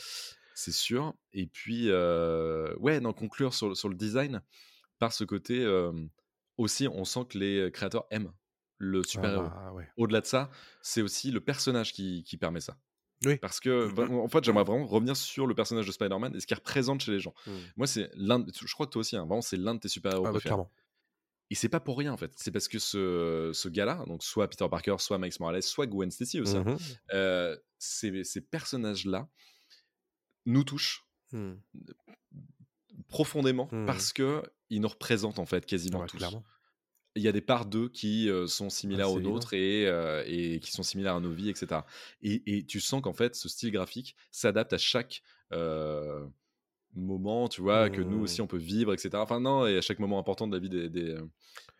c'est 0.54 0.72
sûr. 0.72 1.12
Et 1.32 1.46
puis, 1.46 1.86
euh, 1.90 2.72
ouais, 2.78 3.00
non, 3.00 3.12
conclure 3.12 3.52
sur, 3.52 3.68
le- 3.68 3.74
sur 3.74 3.88
le 3.88 3.96
design, 3.96 4.42
par 5.00 5.12
ce 5.12 5.24
côté, 5.24 5.66
aussi, 6.56 6.88
on 6.88 7.04
sent 7.04 7.26
que 7.28 7.38
les 7.38 7.70
créateurs 7.72 8.06
aiment 8.10 8.32
le 8.78 9.02
super-héros. 9.02 9.44
Ah 9.46 9.66
bah, 9.66 9.72
ouais. 9.72 9.88
Au-delà 9.96 10.20
de 10.20 10.26
ça, 10.26 10.50
c'est 10.82 11.02
aussi 11.02 11.30
le 11.30 11.40
personnage 11.40 11.92
qui, 11.92 12.22
qui 12.24 12.36
permet 12.36 12.60
ça. 12.60 12.76
Oui. 13.24 13.38
Parce 13.38 13.60
que, 13.60 13.70
vraiment, 13.84 14.22
en 14.24 14.28
fait, 14.28 14.44
j'aimerais 14.44 14.64
vraiment 14.64 14.84
revenir 14.86 15.16
sur 15.16 15.46
le 15.46 15.54
personnage 15.54 15.86
de 15.86 15.92
Spider-Man 15.92 16.36
et 16.36 16.40
ce 16.40 16.46
qu'il 16.46 16.56
représente 16.56 17.00
chez 17.02 17.12
les 17.12 17.20
gens. 17.20 17.32
Mm. 17.46 17.50
Moi, 17.76 17.86
c'est 17.86 18.10
l'un, 18.14 18.44
je 18.54 18.72
crois 18.74 18.86
que 18.86 18.92
toi 18.92 19.00
aussi, 19.00 19.16
hein, 19.16 19.24
vraiment, 19.24 19.40
c'est 19.40 19.56
l'un 19.56 19.74
de 19.74 19.80
tes 19.80 19.88
super-héros 19.88 20.26
Ah 20.26 20.32
bah, 20.32 20.38
clairement. 20.40 20.70
Et 21.48 21.54
c'est 21.54 21.68
pas 21.70 21.80
pour 21.80 21.96
rien, 21.96 22.12
en 22.12 22.16
fait. 22.18 22.32
C'est 22.36 22.50
parce 22.50 22.68
que 22.68 22.78
ce, 22.78 23.52
ce 23.54 23.68
gars-là, 23.68 24.04
donc 24.06 24.22
soit 24.22 24.48
Peter 24.48 24.66
Parker, 24.68 24.96
soit 24.98 25.16
Miles 25.18 25.32
Morales, 25.40 25.62
soit 25.62 25.86
Gwen 25.86 26.10
Stacy 26.10 26.40
aussi, 26.40 26.56
hein, 26.56 26.64
Mhm. 26.66 26.76
euh, 27.14 27.56
ces, 27.78 28.24
ces 28.24 28.40
personnages-là 28.42 29.28
nous 30.44 30.64
touchent 30.64 31.06
profondément 33.08 33.66
parce 33.86 34.12
que 34.12 34.42
ils 34.70 34.80
nous 34.80 34.88
représentent 34.88 35.38
en 35.38 35.46
fait 35.46 35.62
Ah 35.64 35.66
quasiment 35.66 36.00
bah, 36.00 36.06
tous. 36.08 36.16
clairement. 36.16 36.42
Il 37.16 37.22
y 37.22 37.28
a 37.28 37.32
des 37.32 37.40
parts 37.40 37.66
d'eux 37.66 37.88
qui 37.88 38.28
euh, 38.30 38.46
sont 38.46 38.70
similaires 38.70 39.10
Ah, 39.10 39.10
aux 39.10 39.20
nôtres 39.20 39.54
et, 39.54 39.86
euh, 39.86 40.22
et 40.26 40.60
qui 40.60 40.70
sont 40.72 40.82
similaires 40.82 41.16
à 41.16 41.20
nos 41.20 41.32
vies, 41.32 41.50
etc. 41.50 41.86
Et, 42.22 42.58
et 42.58 42.64
tu 42.66 42.80
sens 42.80 43.00
qu'en 43.02 43.14
fait, 43.14 43.34
ce 43.34 43.48
style 43.48 43.72
graphique 43.72 44.16
s'adapte 44.30 44.72
à 44.74 44.78
chaque 44.78 45.22
euh, 45.52 46.26
moment, 46.94 47.48
tu 47.48 47.62
vois, 47.62 47.90
que 47.90 48.02
nous 48.02 48.18
Mhm. 48.18 48.22
aussi 48.22 48.42
on 48.42 48.46
peut 48.48 48.58
vivre, 48.58 48.94
etc. 48.94 49.22
Enfin, 49.22 49.40
non, 49.40 49.66
et 49.66 49.78
à 49.78 49.82
chaque 49.82 50.00
moment 50.00 50.18
important 50.20 50.48
de 50.48 50.54
la 50.56 50.60
vie 50.60 50.70
des, 50.70 50.90
des, 50.90 51.16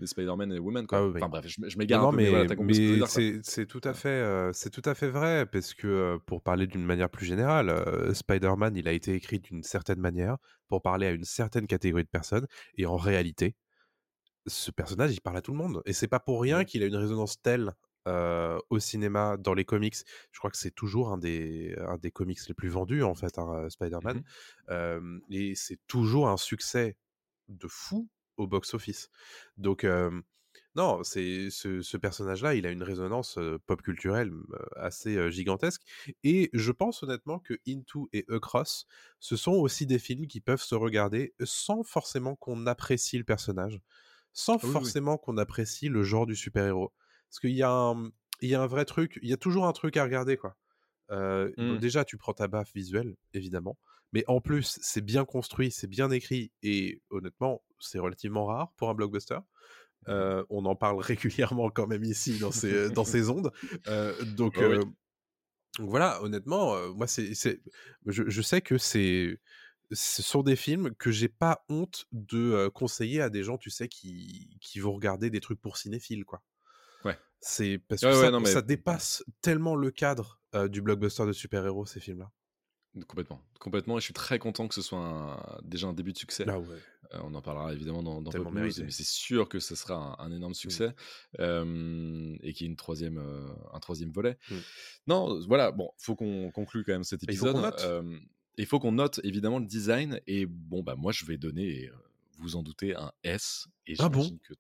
des 0.01 0.07
Spider-Man 0.07 0.53
et 0.53 0.59
Women. 0.61 0.87
Quoi. 0.87 0.99
Ah 0.99 1.05
oui, 1.05 1.13
oui. 1.17 1.23
Enfin, 1.23 1.29
bref, 1.31 1.47
je, 1.49 1.57
je 1.69 1.79
m'égare 1.79 2.03
un 2.03 2.09
peu, 2.09 2.19
mais, 2.19 2.29
mais, 2.29 2.29
voilà, 2.29 2.47
ce 2.49 2.55
mais 2.59 3.03
c'est 3.07 3.41
c'est 3.43 3.67
tout 3.67 3.81
à 3.85 3.93
fait, 3.93 4.51
c'est 4.53 4.71
tout 4.71 4.83
à 4.85 4.95
fait 4.95 5.09
vrai 5.11 5.47
parce 5.47 5.75
que 5.75 6.17
pour 6.27 6.43
parler 6.43 6.67
d'une 6.69 6.85
manière 6.85 7.11
plus 7.11 7.27
générale, 7.27 8.15
Spider-Man, 8.15 8.77
il 8.77 8.87
a 8.87 8.93
été 8.93 9.15
écrit 9.15 9.41
d'une 9.41 9.65
certaine 9.65 9.99
manière 10.01 10.37
pour 10.69 10.81
parler 10.83 11.07
à 11.09 11.11
une 11.11 11.25
certaine 11.25 11.67
catégorie 11.67 12.05
de 12.05 12.09
personnes 12.09 12.47
et 12.77 12.87
en 12.87 12.97
réalité, 12.97 13.57
ce 14.47 14.71
personnage, 14.71 15.13
il 15.15 15.21
parle 15.21 15.37
à 15.39 15.43
tout 15.43 15.53
le 15.53 15.59
monde 15.59 15.83
et 15.87 15.93
c'est 15.93 16.09
pas 16.09 16.21
pour 16.21 16.41
rien 16.41 16.65
qu'il 16.65 16.83
a 16.83 16.87
une 16.87 16.97
résonance 16.97 17.41
telle 17.43 17.73
euh, 18.09 18.59
au 18.71 18.79
cinéma, 18.79 19.37
dans 19.37 19.55
les 19.55 19.65
comics. 19.65 19.97
Je 20.31 20.39
crois 20.39 20.51
que 20.51 20.57
c'est 20.57 20.71
toujours 20.71 21.11
un 21.11 21.19
des, 21.19 21.75
un 21.89 21.99
des 21.99 22.11
comics 22.13 22.39
les 22.49 22.55
plus 22.55 22.69
vendus 22.69 23.03
en 23.03 23.15
fait, 23.15 23.39
hein, 23.39 23.69
Spider-Man, 23.69 24.21
Mhm. 24.21 24.25
Euh, 24.71 25.19
et 25.31 25.55
c'est 25.57 25.79
toujours 25.87 26.29
un 26.29 26.37
succès 26.37 26.97
de 27.49 27.69
fou 27.69 28.09
au 28.37 28.47
box-office. 28.47 29.11
Donc 29.57 29.85
euh, 29.85 30.11
non, 30.75 31.03
c'est 31.05 31.49
ce, 31.51 31.81
ce 31.81 31.97
personnage-là, 31.97 32.55
il 32.55 32.67
a 32.67 32.71
une 32.71 32.83
résonance 32.83 33.39
pop 33.67 33.81
culturelle 33.83 34.33
assez 34.77 35.31
gigantesque. 35.31 35.83
Et 36.23 36.51
je 36.53 36.71
pense 36.73 37.03
honnêtement 37.03 37.39
que 37.39 37.55
Into 37.67 38.09
et 38.13 38.25
Across, 38.29 38.87
ce 39.19 39.37
sont 39.37 39.53
aussi 39.53 39.87
des 39.87 39.99
films 39.99 40.27
qui 40.27 40.41
peuvent 40.41 40.61
se 40.63 40.75
regarder 40.75 41.35
sans 41.45 41.83
forcément 41.83 42.37
qu'on 42.37 42.67
apprécie 42.67 43.17
le 43.19 43.25
personnage, 43.25 43.81
sans 44.39 44.57
Ah 44.59 44.61
oui. 44.65 44.73
forcément 44.73 45.17
qu'on 45.17 45.39
apprécie 45.39 45.89
le 45.89 46.03
genre 46.05 46.27
du 46.27 46.37
super-héros. 46.37 46.93
Parce 47.31 47.41
qu'il 47.41 47.51
y, 47.57 47.63
a 47.63 47.71
un- 47.73 48.11
il 48.43 48.51
y 48.51 48.55
a 48.55 48.61
un 48.63 48.67
vrai 48.67 48.85
truc, 48.85 49.19
il 49.23 49.29
y 49.29 49.33
a 49.33 49.37
toujours 49.39 49.67
un 49.67 49.73
truc 49.73 49.97
à 49.97 50.05
regarder, 50.05 50.37
quoi. 50.37 50.57
Euh, 51.11 51.51
bon, 51.57 51.75
Mm. 51.75 51.79
déjà, 51.79 52.05
tu 52.05 52.17
prends 52.19 52.35
ta 52.35 52.47
baffe 52.47 52.73
visuelle, 52.75 53.17
évidemment. 53.33 53.79
Mais 54.13 54.25
en 54.29 54.41
plus, 54.41 54.79
c'est 54.83 55.01
bien 55.05 55.25
construit, 55.25 55.71
c'est 55.71 55.87
bien 55.87 56.11
écrit. 56.11 56.53
Et 56.63 57.01
honnêtement, 57.11 57.63
c'est 57.81 57.99
relativement 57.99 58.45
rare 58.47 58.73
pour 58.77 58.91
un 58.91 58.95
blockbuster. 58.95 59.39
Euh, 60.09 60.45
on 60.51 60.65
en 60.67 60.77
parle 60.77 60.99
régulièrement 61.61 61.71
quand 61.71 61.87
même 61.87 62.05
ici 62.05 62.39
dans 62.39 62.53
ces, 62.53 62.91
dans 62.91 63.05
ces 63.19 63.31
ondes. 63.31 63.51
Euh, 63.89 64.15
donc, 64.37 64.57
Ouais, 64.59 64.67
oui. 64.67 64.79
donc 64.79 64.95
voilà, 65.79 66.23
honnêtement, 66.23 66.75
moi, 66.95 67.07
c'est, 67.07 67.35
c'est, 67.35 67.61
je, 68.07 68.23
je 68.29 68.43
sais 68.43 68.61
que 68.63 68.79
c'est, 68.79 69.39
ce 69.93 70.23
sont 70.23 70.43
des 70.43 70.57
films 70.57 70.95
que 70.95 71.11
j'ai 71.11 71.29
pas 71.29 71.65
honte 71.69 72.07
de 72.13 72.69
conseiller 72.69 73.21
à 73.21 73.31
des 73.31 73.43
gens, 73.43 73.59
tu 73.59 73.71
sais, 73.71 73.89
qui, 73.89 74.57
qui 74.61 74.81
vont 74.81 74.93
regarder 74.93 75.31
des 75.31 75.41
trucs 75.41 75.61
pour 75.61 75.77
cinéphiles, 75.77 76.25
quoi. 76.25 76.43
Ouais. 77.05 77.19
C'est 77.41 77.79
parce 77.89 78.01
que 78.01 78.07
Ouais, 78.07 78.13
ouais, 78.15 78.21
ça, 78.23 78.31
non, 78.31 78.41
mais- 78.41 78.51
ça 78.51 78.63
dépasse 78.63 79.25
tellement 79.43 79.77
le 79.77 79.91
cadre 79.91 80.41
euh, 80.55 80.69
du 80.69 80.81
blockbuster 80.83 81.27
de 81.27 81.33
super-héros, 81.33 81.87
ces 81.87 82.01
films-là. 82.01 82.31
Complètement. 83.07 83.43
Complètement. 83.61 83.99
Et 83.99 84.01
je 84.01 84.07
suis 84.07 84.15
très 84.15 84.39
content 84.39 84.67
que 84.69 84.75
ce 84.75 84.81
soit 84.81 84.99
un- 84.99 85.59
déjà 85.63 85.87
un 85.87 85.93
début 85.93 86.13
de 86.15 86.19
succès. 86.19 86.47
Ah 86.49 86.59
ouais. 86.59 86.77
Euh, 87.13 87.21
on 87.25 87.35
en 87.35 87.43
parlera 87.43 87.73
évidemment 87.75 88.03
dans, 88.03 88.23
dans 88.23 88.31
Pop 88.33 88.47
News, 88.53 88.71
mais 88.83 88.91
c'est 88.91 89.05
sûr 89.07 89.49
que 89.51 89.61
ce 89.61 89.75
sera 89.77 90.17
un, 90.19 90.27
un 90.27 90.33
énorme 90.33 90.55
succès 90.55 90.95
euh, 91.39 92.37
et 92.43 92.53
qu'il 92.55 92.67
y 92.67 92.69
ait 92.69 92.71
une 92.71 92.77
troisième, 92.77 93.19
euh, 93.19 93.47
un 93.73 93.81
troisième 93.81 94.11
volet. 94.11 94.39
Mm. 94.51 94.55
Non, 95.09 95.41
voilà, 95.47 95.71
bon, 95.73 95.91
faut 95.99 96.17
qu'on 96.17 96.51
conclue 96.51 96.85
quand 96.85 96.93
même 96.93 97.05
cet 97.05 97.23
Et 97.25 97.27
il 97.33 97.37
faut 97.37 97.47
épisode. 97.49 97.55
qu'on 97.55 98.03
note. 98.03 98.05
Euh, 98.59 98.63
il 98.63 98.67
faut 98.67 98.79
qu'on 98.79 98.93
note 98.93 99.21
évidemment 99.25 99.59
le 99.59 99.67
design 99.67 100.21
et 100.27 100.47
bon, 100.47 100.83
bah 100.83 100.95
moi 100.97 101.13
je 101.13 101.25
vais 101.25 101.37
donner, 101.37 101.89
euh, 101.89 101.95
vous 102.39 102.57
en 102.57 102.63
doutez, 102.63 102.95
un 102.95 103.13
S. 103.23 103.67
Et 103.87 103.95
Ah 103.99 104.09
bon? 104.09 104.39
que 104.49 104.55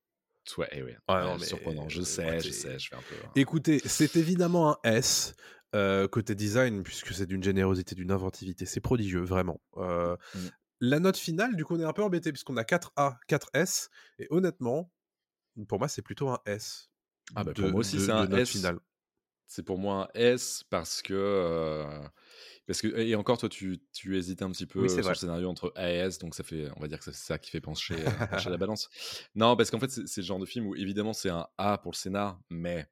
toi, 0.45 0.67
eh 0.73 0.83
ouais, 0.83 0.97
Ah 1.09 1.27
ouais, 1.33 1.39
mais 1.39 1.47
surprenant, 1.47 1.89
je 1.89 2.03
sais, 2.03 2.41
je 2.41 2.51
sais, 2.51 2.79
je 2.79 2.89
fais 2.89 2.97
un 2.97 3.03
peu. 3.03 3.15
hein. 3.25 3.31
Écoutez, 3.35 3.81
c'est 3.85 4.17
évidemment 4.17 4.71
un 4.73 4.79
S. 4.85 5.35
euh, 5.75 6.07
côté 6.09 6.35
design, 6.35 6.83
puisque 6.85 7.13
c'est 7.13 7.27
d'une 7.27 7.43
générosité, 7.43 7.95
d'une 7.95 8.13
inventivité, 8.13 8.65
c'est 8.67 8.81
prodigieux, 8.81 9.23
vraiment. 9.23 9.61
Euh, 9.77 10.17
Mm. 10.35 10.47
La 10.81 11.01
note 11.01 11.17
finale, 11.17 11.57
du 11.57 11.65
coup, 11.65 11.75
on 11.75 11.81
est 11.81 11.85
un 11.85 11.93
peu 11.95 12.03
embêté, 12.03 12.33
puisqu'on 12.33 12.57
a 12.59 12.65
4A, 12.65 13.19
4S, 13.29 13.89
et 14.19 14.27
honnêtement, 14.31 14.93
pour 15.69 15.79
moi, 15.79 15.89
c'est 15.89 16.03
plutôt 16.03 16.29
un 16.29 16.39
S. 16.47 16.91
Ah 17.35 17.45
bah, 17.45 17.53
de- 17.53 17.61
pour 17.63 17.71
moi 17.71 17.81
aussi, 17.81 17.99
c'est 17.99 18.13
un 18.13 18.31
S. 18.31 18.51
finale. 18.51 18.79
C'est 19.47 19.63
pour 19.63 19.79
moi 19.79 20.05
un 20.15 20.19
S 20.21 20.65
parce 20.71 21.03
que. 21.03 21.15
euh, 21.15 21.85
parce 22.67 22.81
que 22.81 22.89
et 22.99 23.15
encore, 23.15 23.39
toi, 23.39 23.49
tu, 23.49 23.81
tu 23.93 24.17
hésitais 24.19 24.43
un 24.43 24.51
petit 24.51 24.67
peu 24.67 24.83
Oui, 24.83 24.91
sur 24.91 25.01
vrai. 25.03 25.11
le 25.13 25.15
scénario 25.15 25.49
entre 25.49 25.73
A 25.77 25.89
et 25.91 25.95
S, 25.97 26.19
donc 26.19 26.35
ça 26.35 26.43
fait, 26.43 26.69
on 26.77 26.81
va 26.81 26.89
dire 26.89 26.99
que 26.99 27.05
c'est 27.05 27.15
ça 27.15 27.39
qui 27.39 27.51
fait 27.53 27.61
pencher, 27.61 27.95
pencher 28.31 28.51
la 28.51 28.57
balance. 28.59 28.89
Non, 29.37 29.57
parce 29.57 29.71
qu'en 29.71 29.79
fait, 29.79 29.91
c'est 29.91 30.17
le 30.19 30.23
genre 30.27 30.41
de 30.41 30.47
film 30.47 30.67
où 30.67 30.75
évidemment 30.75 31.13
c'est 31.13 31.31
un 31.31 31.47
A 31.59 31.79
pour 31.79 31.93
le 31.93 31.97
scénar, 31.97 32.41
mais 32.51 32.89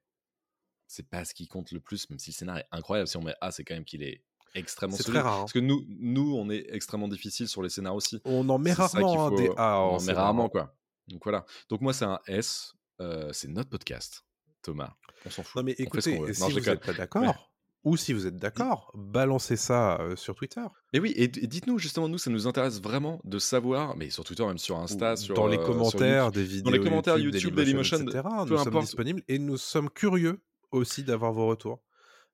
c'est 0.87 1.09
pas 1.09 1.25
ce 1.25 1.33
qui 1.33 1.47
compte 1.47 1.71
le 1.71 1.81
plus, 1.81 2.09
même 2.09 2.19
si 2.19 2.29
le 2.31 2.35
scénar 2.35 2.57
est 2.59 2.67
incroyable. 2.71 3.07
Si 3.09 3.17
on 3.17 3.21
met 3.21 3.35
A, 3.41 3.51
c'est 3.51 3.63
quand 3.65 3.73
même 3.73 3.83
qu'il 3.85 4.01
est 4.03 4.23
extrêmement 4.53 4.95
C'est 4.95 5.03
solide. 5.03 5.19
très 5.19 5.27
rare. 5.27 5.37
hein. 5.39 5.41
Parce 5.41 5.51
que 5.53 5.59
nous, 5.59 5.83
nous, 5.89 6.35
on 6.37 6.49
est 6.49 6.67
extrêmement 6.73 7.09
difficile 7.09 7.49
sur 7.49 7.61
les 7.61 7.69
scénars 7.69 7.95
aussi. 7.95 8.21
On 8.23 8.47
en 8.47 8.57
met 8.57 8.71
rarement 8.71 9.25
un 9.25 9.29
faut- 9.29 9.35
des 9.37 9.49
A 9.57 9.79
on 9.81 9.95
en 9.95 9.97
en 9.97 10.01
met 10.01 10.13
rarement, 10.13 10.45
hein. 10.45 10.49
quoi. 10.49 10.75
Donc 11.09 11.21
voilà. 11.23 11.45
Donc 11.69 11.81
moi, 11.81 11.91
c'est 11.91 12.05
un 12.05 12.19
S. 12.27 12.73
euh, 13.01 13.33
c'est 13.33 13.49
notre 13.49 13.69
podcast, 13.69 14.23
Thomas. 14.65 14.93
On 15.25 15.29
s'en 15.29 15.43
fout. 15.43 15.55
Non, 15.57 15.63
mais 15.63 15.73
On 15.73 15.75
fait 15.91 16.01
ce 16.01 16.09
écoutez, 16.09 16.17
qu'on 16.17 16.23
veut. 16.25 16.33
si 16.33 16.51
vous 16.51 16.59
n'êtes 16.59 16.85
pas 16.85 16.93
d'accord, 16.93 17.51
Ou 17.83 17.97
si 17.97 18.13
vous 18.13 18.25
êtes 18.27 18.35
d'accord, 18.37 18.91
balancez 18.95 19.55
ça 19.55 19.99
euh, 20.01 20.15
sur 20.15 20.35
Twitter. 20.35 20.61
Et 20.93 20.99
oui, 20.99 21.11
et, 21.15 21.23
et 21.23 21.47
dites-nous 21.47 21.77
justement, 21.79 22.07
nous, 22.09 22.17
ça 22.17 22.29
nous 22.31 22.47
intéresse 22.47 22.81
vraiment 22.81 23.21
de 23.23 23.37
savoir, 23.39 23.95
mais 23.95 24.09
sur 24.09 24.23
Twitter, 24.23 24.45
même 24.45 24.57
sur 24.57 24.77
Insta, 24.77 25.13
Ou 25.13 25.17
sur 25.17 25.35
dans 25.35 25.47
les 25.47 25.57
euh, 25.57 25.63
sur 25.63 25.67
commentaires 25.73 26.31
des 26.31 26.43
vidéos 26.43 26.63
dans 26.63 26.71
les 26.71 26.79
commentaires 26.79 27.17
YouTube, 27.17 27.35
YouTube, 27.41 27.55
Dailymotion, 27.55 27.97
etc. 27.99 28.21
peu 28.23 28.29
Nous 28.49 28.57
sommes 28.57 28.67
importe. 28.67 28.85
disponibles 28.85 29.21
et 29.27 29.37
nous 29.39 29.57
sommes 29.57 29.89
curieux 29.89 30.39
aussi 30.71 31.03
d'avoir 31.03 31.31
vos 31.31 31.47
retours. 31.47 31.81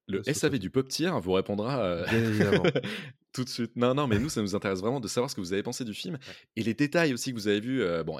Le 0.07 0.19
Euh, 0.27 0.33
SAV 0.33 0.57
du 0.57 0.69
Pop 0.69 0.87
Tier 0.87 1.11
vous 1.21 1.33
répondra 1.33 1.79
euh, 1.83 2.05
Bien 2.07 2.23
évidemment. 2.23 2.63
tout 3.33 3.43
de 3.43 3.49
suite. 3.49 3.75
Non, 3.75 3.93
non, 3.93 4.07
mais 4.07 4.19
nous, 4.19 4.29
ça 4.29 4.41
nous 4.41 4.55
intéresse 4.55 4.79
vraiment 4.79 4.99
de 4.99 5.07
savoir 5.07 5.29
ce 5.29 5.35
que 5.35 5.41
vous 5.41 5.53
avez 5.53 5.63
pensé 5.63 5.85
du 5.85 5.93
film 5.93 6.17
et 6.55 6.63
les 6.63 6.73
détails 6.73 7.13
aussi 7.13 7.31
que 7.31 7.35
vous 7.35 7.47
avez 7.47 7.59
vus. 7.61 7.81
euh, 7.83 8.03
bon, 8.03 8.19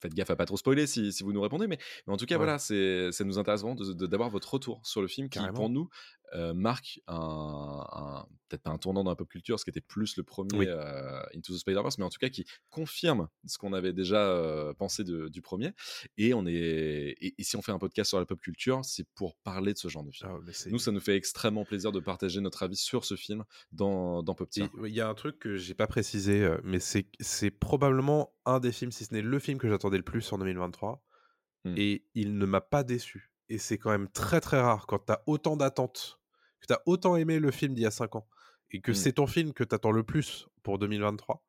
faites 0.00 0.14
gaffe 0.14 0.30
à 0.30 0.36
pas 0.36 0.46
trop 0.46 0.56
spoiler 0.56 0.86
si, 0.86 1.12
si 1.12 1.22
vous 1.22 1.32
nous 1.32 1.40
répondez, 1.42 1.66
mais, 1.66 1.78
mais 2.06 2.12
en 2.12 2.16
tout 2.16 2.26
cas, 2.26 2.34
Ouais. 2.34 2.44
voilà, 2.44 2.58
c'est, 2.58 3.12
ça 3.12 3.24
nous 3.24 3.38
intéresse 3.38 3.60
vraiment 3.62 3.76
d'avoir 3.76 4.30
votre 4.30 4.52
retour 4.54 4.80
sur 4.84 5.02
le 5.02 5.08
film 5.08 5.28
qui, 5.28 5.38
pour 5.54 5.68
nous, 5.70 5.88
euh, 6.34 6.54
marque 6.54 7.00
un, 7.08 7.84
un- 7.92 8.26
peut-être 8.48 8.62
pas 8.62 8.70
un 8.70 8.78
tournant 8.78 9.02
dans 9.04 9.10
la 9.10 9.16
pop 9.16 9.28
culture, 9.28 9.58
ce 9.58 9.64
qui 9.64 9.70
était 9.70 9.80
plus 9.80 10.16
le 10.16 10.22
premier 10.22 10.56
Oui. 10.58 10.66
euh, 10.68 11.20
Into 11.36 11.52
the 11.54 11.58
Spider-Verse, 11.58 11.98
mais 11.98 12.04
en 12.04 12.08
tout 12.08 12.18
cas 12.20 12.28
qui 12.28 12.44
confirme 12.70 13.28
ce 13.46 13.58
qu'on 13.58 13.72
avait 13.72 13.92
déjà 13.92 14.28
euh, 14.28 14.72
pensé 14.74 15.02
de- 15.04 15.28
du 15.28 15.40
premier. 15.42 15.72
Et 16.18 16.32
on 16.34 16.46
est, 16.46 16.52
et, 16.54 17.34
et 17.36 17.42
si 17.42 17.56
on 17.56 17.62
fait 17.62 17.72
un 17.72 17.78
podcast 17.78 18.08
sur 18.10 18.18
la 18.18 18.26
pop 18.26 18.40
culture, 18.40 18.80
c'est 18.84 19.06
pour 19.14 19.36
parler 19.36 19.72
de 19.72 19.78
ce 19.78 19.88
genre 19.88 20.04
de 20.04 20.10
film. 20.12 20.30
Ah, 20.32 20.50
Nous, 20.70 20.78
ça 20.78 20.92
nous 20.92 21.00
fait 21.00 21.16
extrêmement 21.16 21.64
plaisir 21.64 21.90
de 21.92 22.00
partager 22.00 22.40
notre 22.40 22.62
avis 22.62 22.76
sur 22.76 23.04
ce 23.04 23.16
film 23.16 23.44
dans, 23.72 24.22
dans 24.22 24.34
Pop 24.34 24.48
Il 24.56 24.94
y 24.94 25.00
a 25.00 25.08
un 25.08 25.14
truc 25.14 25.38
que 25.38 25.56
j'ai 25.56 25.74
pas 25.74 25.86
précisé, 25.88 26.48
mais 26.64 26.78
c'est 26.80 27.06
c'est 27.20 27.50
probablement 27.50 28.32
un 28.46 28.60
des 28.60 28.72
films, 28.72 28.92
si 28.92 29.04
ce 29.04 29.14
n'est 29.14 29.22
le 29.22 29.38
film 29.38 29.58
que 29.58 29.68
j'attendais 29.68 29.96
le 29.98 30.02
plus 30.04 30.32
en 30.32 30.38
2023. 30.38 31.02
Hmm. 31.64 31.74
Et 31.76 32.06
il 32.14 32.38
ne 32.38 32.46
m'a 32.46 32.60
pas 32.62 32.82
déçu. 32.84 33.30
Et 33.48 33.58
c'est 33.58 33.78
quand 33.78 33.90
même 33.90 34.08
très 34.08 34.40
très 34.40 34.60
rare 34.60 34.86
quand 34.86 35.00
tu 35.06 35.12
as 35.12 35.22
autant 35.26 35.56
d'attentes, 35.56 36.20
que 36.60 36.66
tu 36.68 36.72
as 36.72 36.82
autant 36.86 37.16
aimé 37.16 37.38
le 37.40 37.50
film 37.50 37.74
d'il 37.74 37.82
y 37.82 37.86
a 37.86 37.90
5 37.90 38.16
ans, 38.16 38.28
et 38.70 38.80
que 38.80 38.92
Hmm. 38.92 38.94
c'est 38.94 39.12
ton 39.14 39.26
film 39.26 39.52
que 39.52 39.64
tu 39.64 39.74
attends 39.74 39.90
le 39.92 40.04
plus 40.04 40.48
pour 40.62 40.78
2023, 40.78 41.44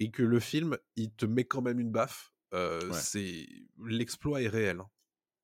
et 0.00 0.10
que 0.10 0.22
le 0.22 0.40
film, 0.40 0.76
il 0.96 1.12
te 1.12 1.26
met 1.26 1.44
quand 1.44 1.62
même 1.62 1.78
une 1.80 1.90
baffe. 1.92 2.32
euh, 2.54 2.88
Ouais. 2.88 2.92
c'est 3.00 3.46
L'exploit 3.86 4.40
est 4.42 4.48
réel. 4.48 4.80
hein. 4.80 4.88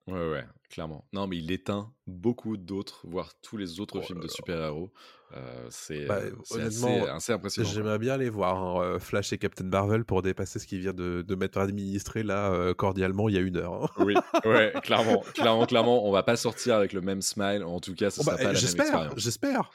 Ouais, 0.06 0.30
ouais, 0.30 0.44
clairement. 0.70 1.06
Non, 1.12 1.26
mais 1.28 1.36
il 1.38 1.52
éteint 1.52 1.92
beaucoup 2.06 2.56
d'autres, 2.56 3.02
voire 3.06 3.32
tous 3.42 3.56
les 3.56 3.78
autres 3.80 3.98
Oh 3.98 4.02
films 4.02 4.20
de 4.20 4.28
super-héros. 4.28 4.90
Euh, 5.36 5.66
c'est 5.70 6.06
Bah, 6.06 6.16
euh, 6.16 6.32
assez, 7.14 7.32
impressionnant. 7.32 7.68
J'aimerais 7.68 7.98
bien 8.00 8.16
les 8.16 8.28
voir, 8.30 8.56
hein, 8.60 8.82
euh, 8.82 8.98
Flash 8.98 9.32
et 9.32 9.38
Captain 9.38 9.64
Marvel, 9.64 10.04
pour 10.04 10.22
dépasser 10.22 10.58
ce 10.58 10.66
qu'il 10.66 10.80
vient 10.80 10.92
de, 10.94 11.22
de 11.22 11.34
mettre 11.36 11.58
administré 11.58 12.24
là, 12.24 12.50
euh, 12.52 12.74
cordialement, 12.74 13.28
il 13.28 13.36
y 13.36 13.38
a 13.38 13.40
une 13.42 13.56
heure. 13.56 13.84
hein. 13.84 13.88
Oui, 14.04 14.14
ouais, 14.44 14.72
clairement, 14.82 15.20
clairement, 15.34 15.66
clairement, 15.66 16.04
on 16.08 16.10
va 16.10 16.24
pas 16.24 16.36
sortir 16.36 16.74
avec 16.74 16.92
le 16.92 17.00
même 17.02 17.22
smile. 17.22 17.62
En 17.62 17.78
tout 17.78 17.94
cas, 17.94 18.10
ce 18.10 18.20
Oh, 18.20 18.24
sera 18.24 18.32
bah, 18.36 18.42
pas 18.42 18.52
la 18.52 18.60
même 18.60 18.62
expérience. 18.64 19.12
j'espère. 19.16 19.70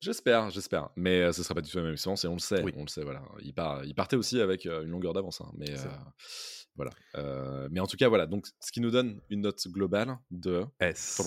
J'espère, 0.00 0.50
j'espère. 0.50 0.90
Mais 0.96 1.22
euh, 1.22 1.32
ce 1.32 1.42
sera 1.42 1.54
pas 1.54 1.60
du 1.62 1.70
tout 1.70 1.76
la 1.78 1.84
même 1.84 1.92
expérience 1.92 2.24
et 2.24 2.28
on 2.28 2.34
le 2.34 2.38
sait, 2.40 2.62
Oui. 2.62 2.72
on 2.76 2.82
le 2.82 2.88
sait, 2.88 3.02
voilà. 3.04 3.22
Il, 3.42 3.54
part, 3.54 3.84
il 3.84 3.94
partait 3.94 4.16
aussi 4.16 4.40
avec 4.40 4.66
euh, 4.66 4.82
une 4.82 4.90
longueur 4.90 5.12
d'avance, 5.12 5.40
hein, 5.40 5.50
mais 5.56 5.70
euh. 5.70 5.88
Voilà. 6.76 6.90
Euh, 7.16 7.68
mais 7.70 7.80
en 7.80 7.86
tout 7.86 7.96
cas, 7.96 8.08
voilà. 8.08 8.26
Donc, 8.26 8.46
ce 8.60 8.70
qui 8.72 8.80
nous 8.80 8.90
donne 8.90 9.20
une 9.30 9.40
note 9.42 9.66
globale 9.68 10.18
de 10.30 10.64
S. 10.80 11.20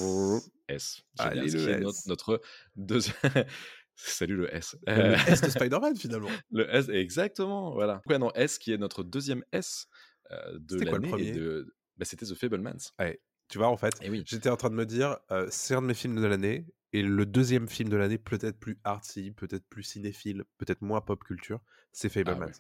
S. 0.68 1.02
Allez, 1.18 1.50
ce 1.50 1.58
le 1.58 1.64
qui 1.64 1.70
est 1.70 1.74
S. 1.74 1.82
notre, 1.82 2.08
notre 2.08 2.42
deuxième. 2.76 3.16
Salut 3.96 4.38
le 4.38 4.54
S. 4.56 4.78
Le 4.88 4.94
Euh, 4.94 5.16
S 5.28 5.42
de 5.42 5.50
Spider-Man 5.50 5.98
finalement. 5.98 6.30
le 6.52 6.74
S, 6.74 6.88
exactement, 6.90 7.72
voilà. 7.74 8.02
Ouais, 8.08 8.18
non, 8.18 8.32
S 8.34 8.58
qui 8.58 8.72
est 8.72 8.78
notre 8.78 9.04
deuxième 9.04 9.44
S 9.52 9.88
euh, 10.32 10.58
de 10.60 10.78
C'était 10.78 10.86
quoi 10.90 11.00
le 11.00 11.08
l'année. 11.10 11.32
de... 11.34 11.76
bah, 11.98 12.06
C'était 12.06 12.26
The 12.26 12.36
Fablemans. 12.36 12.78
Ouais. 13.00 13.20
Tu 13.50 13.58
vois, 13.58 13.68
en 13.68 13.78
fait, 13.78 13.94
oui. 14.08 14.24
j'étais 14.26 14.50
en 14.50 14.56
train 14.58 14.70
de 14.70 14.76
me 14.76 14.86
dire, 14.86 15.18
euh, 15.32 15.48
c'est 15.50 15.74
un 15.74 15.82
de 15.82 15.88
mes 15.88 15.94
films 15.96 16.22
de 16.22 16.26
l'année, 16.28 16.66
et 16.94 17.02
le 17.02 17.26
deuxième 17.26 17.68
film 17.68 17.90
de 17.90 17.98
l'année, 17.98 18.18
peut-être 18.20 18.58
plus 18.60 18.78
artsy, 18.84 19.32
peut-être 19.32 19.66
plus 19.68 19.84
cinéphile, 19.84 20.44
peut-être 20.60 20.82
moins 20.84 21.02
pop 21.02 21.22
culture, 21.24 21.60
c'est 21.92 22.08
Ah 22.08 22.12
Fableman. 22.12 22.52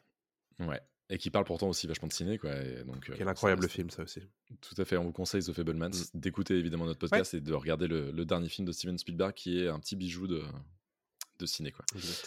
ouais. 0.59 0.67
Ouais. 0.67 0.81
Et 1.11 1.17
qui 1.17 1.31
parle 1.31 1.45
pourtant 1.45 1.67
aussi 1.69 1.87
vachement 1.87 2.07
de 2.07 2.13
ciné, 2.13 2.37
quoi. 2.37 2.51
et 2.55 2.83
donc, 2.83 3.09
euh, 3.09 3.15
Quel 3.17 3.27
incroyable 3.27 3.67
film, 3.67 3.89
ça 3.89 4.03
aussi. 4.03 4.21
Tout 4.61 4.75
à 4.79 4.85
fait, 4.85 4.95
on 4.97 5.03
vous 5.05 5.11
conseille 5.11 5.41
The 5.43 5.53
Fablemans, 5.53 5.89
Mm. 5.89 6.19
d'écouter 6.19 6.55
évidemment 6.55 6.85
notre 6.85 6.99
podcast 6.99 7.33
et 7.33 7.41
de 7.41 7.53
regarder 7.53 7.87
le, 7.87 8.11
le 8.11 8.25
dernier 8.25 8.47
film 8.49 8.67
de 8.67 8.71
Steven 8.71 8.97
Spielberg 8.97 9.33
qui 9.33 9.59
est 9.59 9.67
un 9.69 9.79
petit 9.79 9.95
bijou 9.95 10.27
de, 10.27 10.43
de 11.39 11.45
ciné. 11.47 11.71
Quoi. 11.71 11.83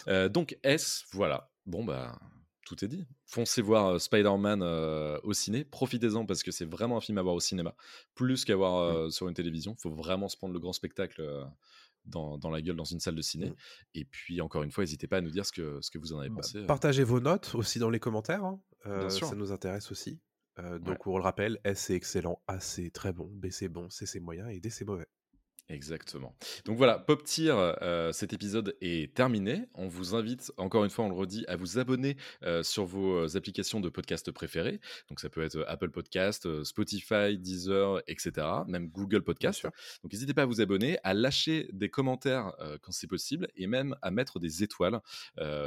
Euh, 0.09 0.27
donc 0.27 0.57
S, 0.63 1.05
voilà. 1.13 1.49
Bon, 1.65 1.85
bah, 1.85 2.19
tout 2.65 2.83
est 2.83 2.89
dit. 2.89 3.05
Foncez 3.25 3.61
voir 3.61 3.85
euh, 3.93 3.99
Spider-Man 3.99 4.61
euh, 4.63 5.17
au 5.23 5.31
ciné. 5.31 5.63
Profitez-en 5.63 6.25
parce 6.25 6.43
que 6.43 6.51
c'est 6.51 6.65
vraiment 6.65 6.97
un 6.97 7.01
film 7.01 7.17
à 7.17 7.21
voir 7.21 7.35
au 7.35 7.39
cinéma, 7.39 7.75
plus 8.15 8.43
qu'à 8.43 8.55
voir 8.57 8.79
euh, 8.79 9.09
sur 9.11 9.29
une 9.29 9.33
télévision. 9.33 9.75
Il 9.77 9.81
faut 9.81 9.91
vraiment 9.95 10.27
se 10.27 10.35
prendre 10.35 10.53
le 10.53 10.59
grand 10.59 10.73
spectacle 10.73 11.23
dans, 12.05 12.37
dans 12.37 12.49
la 12.49 12.61
gueule 12.61 12.75
dans 12.75 12.83
une 12.83 12.99
salle 12.99 13.15
de 13.15 13.21
ciné. 13.21 13.49
Mm. 13.51 13.55
Et 13.95 14.03
puis, 14.05 14.41
encore 14.41 14.63
une 14.63 14.71
fois, 14.71 14.83
n'hésitez 14.83 15.07
pas 15.07 15.17
à 15.17 15.21
nous 15.21 15.31
dire 15.31 15.45
ce 15.45 15.53
que, 15.53 15.79
ce 15.81 15.89
que 15.89 15.97
vous 15.97 16.11
en 16.11 16.19
avez 16.19 16.27
Bah, 16.29 16.35
pensé. 16.41 16.65
Partagez 16.65 17.05
vos 17.05 17.21
notes 17.21 17.55
aussi 17.55 17.79
dans 17.79 17.89
les 17.89 17.99
commentaires, 18.01 18.43
hein. 18.43 18.59
Euh, 18.85 19.09
ça 19.09 19.35
nous 19.35 19.51
intéresse 19.51 19.91
aussi. 19.91 20.19
Euh, 20.59 20.77
donc 20.77 21.07
on 21.07 21.17
le 21.17 21.23
rappelle, 21.23 21.59
S 21.63 21.79
c'est 21.79 21.95
excellent, 21.95 22.41
A 22.47 22.59
c'est 22.59 22.91
très 22.91 23.11
bon, 23.11 23.27
B 23.33 23.47
c'est 23.49 23.69
bon, 23.69 23.89
C 23.89 24.05
c'est 24.05 24.19
moyen. 24.19 24.47
Et 24.49 24.59
D 24.59 24.69
c'est 24.69 24.85
mauvais. 24.85 25.07
Exactement. 25.69 26.35
Donc 26.65 26.77
voilà, 26.77 26.99
Pop 26.99 27.23
Tier, 27.23 27.51
euh, 27.51 28.11
cet 28.11 28.33
épisode 28.33 28.75
est 28.81 29.13
terminé. 29.15 29.63
On 29.73 29.87
vous 29.87 30.13
invite, 30.13 30.51
encore 30.57 30.83
une 30.83 30.89
fois, 30.89 31.05
on 31.05 31.09
le 31.09 31.15
redit, 31.15 31.45
à 31.47 31.55
vous 31.55 31.79
abonner 31.79 32.17
euh, 32.43 32.63
sur 32.63 32.85
vos 32.85 33.15
euh, 33.25 33.37
applications 33.37 33.79
de 33.79 33.89
podcast 33.89 34.29
préférées. 34.31 34.81
Donc 35.09 35.19
ça 35.21 35.29
peut 35.29 35.41
être 35.41 35.63
Apple 35.67 35.89
Podcast, 35.89 36.45
euh, 36.45 36.63
Spotify, 36.63 37.37
Deezer, 37.37 38.01
etc. 38.07 38.45
Même 38.67 38.89
Google 38.89 39.23
Podcast. 39.23 39.63
Donc 40.03 40.11
n'hésitez 40.11 40.33
pas 40.33 40.43
à 40.43 40.45
vous 40.45 40.59
abonner, 40.59 40.97
à 41.03 41.13
lâcher 41.13 41.69
des 41.71 41.89
commentaires 41.89 42.53
quand 42.81 42.91
c'est 42.91 43.07
possible 43.07 43.47
et 43.55 43.67
même 43.67 43.95
à 44.01 44.11
mettre 44.11 44.39
des 44.39 44.63
étoiles 44.63 44.99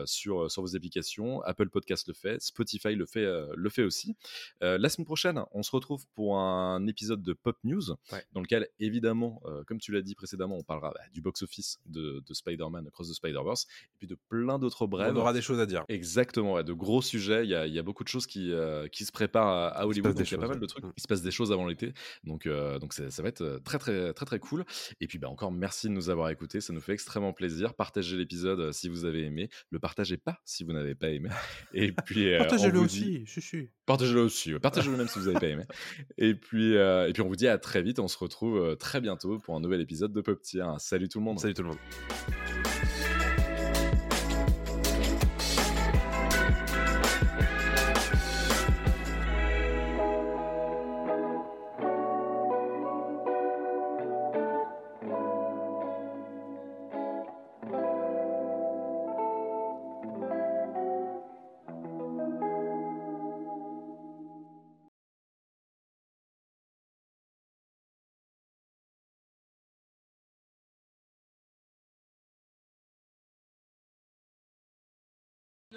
sur, 0.05 0.51
sur 0.51 0.63
vos 0.63 0.77
applications. 0.77 1.41
Apple 1.43 1.69
Podcast 1.71 2.07
le 2.09 2.15
fait, 2.15 2.41
Spotify 2.41 2.95
le 2.95 3.07
fait, 3.07 3.27
le 3.55 3.71
fait 3.71 3.83
aussi. 3.83 4.15
La 4.61 4.89
semaine 4.89 5.07
prochaine, 5.07 5.43
on 5.53 5.63
se 5.63 5.71
retrouve 5.71 6.07
pour 6.15 6.39
un 6.39 6.87
épisode 6.87 7.23
de 7.23 7.33
Pop 7.33 7.57
News 7.65 7.91
Ouais. 8.13 8.25
dans 8.33 8.41
lequel, 8.41 8.69
évidemment, 8.79 9.43
comme 9.67 9.79
tu 9.79 9.86
l'as 9.93 10.03
dit 10.03 10.15
précédemment, 10.15 10.57
on 10.57 10.63
parlera 10.63 10.91
bah, 10.91 11.01
du 11.13 11.21
box-office 11.21 11.79
de, 11.87 12.23
de 12.27 12.35
Spider-Man 12.35 12.87
Across 12.89 13.11
the 13.11 13.15
Spider-Verse 13.15 13.67
et 13.95 13.99
puis 13.99 14.07
de 14.07 14.17
plein 14.29 14.59
d'autres 14.59 14.87
brèves. 14.87 15.15
On 15.15 15.21
aura 15.21 15.33
des 15.33 15.43
choses 15.43 15.61
à 15.61 15.67
dire. 15.67 15.85
Exactement, 15.89 16.55
ouais, 16.55 16.65
de 16.65 16.73
gros 16.73 17.03
sujets. 17.03 17.45
Il 17.45 17.51
y 17.51 17.55
a, 17.55 17.67
il 17.67 17.75
y 17.75 17.79
a 17.79 17.83
beaucoup 17.83 18.05
de 18.05 18.09
choses 18.09 18.27
qui, 18.27 18.53
euh, 18.53 18.89
qui 18.89 19.05
se 19.05 19.13
préparent 19.13 19.49
à, 19.49 19.69
à 19.69 19.87
Hollywood. 19.87 20.15
donc 20.15 20.31
il 20.31 20.33
y 20.33 20.35
a 20.35 20.39
pas 20.39 20.49
mal 20.49 20.61
de 20.61 20.67
trucs. 20.67 20.85
Mm. 20.85 20.93
Il 20.97 21.03
se 21.03 21.09
passe 21.09 21.23
des 21.23 21.31
choses 21.31 21.53
avant 21.53 21.67
l'été. 21.67 21.93
Donc, 22.25 22.47
euh, 22.47 22.79
donc 22.79 22.93
ça, 22.93 23.23
va 23.23 23.29
être 23.29 23.43
euh, 23.43 23.59
très, 23.59 23.79
très, 23.79 24.13
très, 24.13 24.27
très 24.27 24.39
cool. 24.39 24.65
Et 25.01 25.07
puis, 25.07 25.19
bah, 25.19 25.29
encore 25.29 25.53
merci 25.53 25.89
de 25.89 25.93
nous 25.93 26.11
avoir 26.11 26.31
écoutés. 26.31 26.61
Ça 26.61 26.73
nous 26.73 26.81
fait 26.81 26.93
extrêmement 26.93 27.33
plaisir. 27.33 27.75
Partagez 27.75 28.17
l'épisode 28.17 28.73
si 28.73 28.89
vous 28.89 29.05
avez 29.05 29.25
aimé. 29.25 29.49
Le 29.71 29.79
partagez 29.79 30.17
pas 30.17 30.41
si 30.45 30.65
vous 30.65 30.73
n'avez 30.73 30.95
pas 30.95 31.11
aimé. 31.11 31.29
Et 31.75 31.93
puis, 31.93 32.33
euh, 32.33 32.39
Partagez-le 32.39 32.79
dit- 32.81 32.85
aussi, 32.85 33.27
chuchu. 33.27 33.73
Partagez-le 33.87 34.21
aussi, 34.21 34.53
partagez-le 34.55 34.97
même 34.97 35.07
si 35.07 35.21
vous 35.21 35.27
n'avez 35.27 35.39
pas 35.39 35.47
aimé. 35.47 35.65
Et 36.19 36.35
puis, 36.35 36.75
et 36.75 37.11
puis 37.13 37.23
on 37.23 37.29
vous 37.29 37.37
dit 37.37 37.47
à 37.47 37.57
très 37.57 37.83
vite, 37.83 38.01
on 38.01 38.09
se 38.09 38.19
retrouve 38.19 38.77
très 38.79 39.01
bientôt 39.01 39.39
pour 39.39 39.55
un 39.55 39.61
nouvel 39.77 39.83
épisode 39.83 40.13
de 40.13 40.21
Pop 40.21 40.41
Tier. 40.41 40.65
Salut 40.79 41.09
tout 41.09 41.19
le 41.19 41.25
monde. 41.25 41.39
Salut 41.39 41.55
tout 41.55 41.63
le 41.63 41.69
monde. 41.69 42.66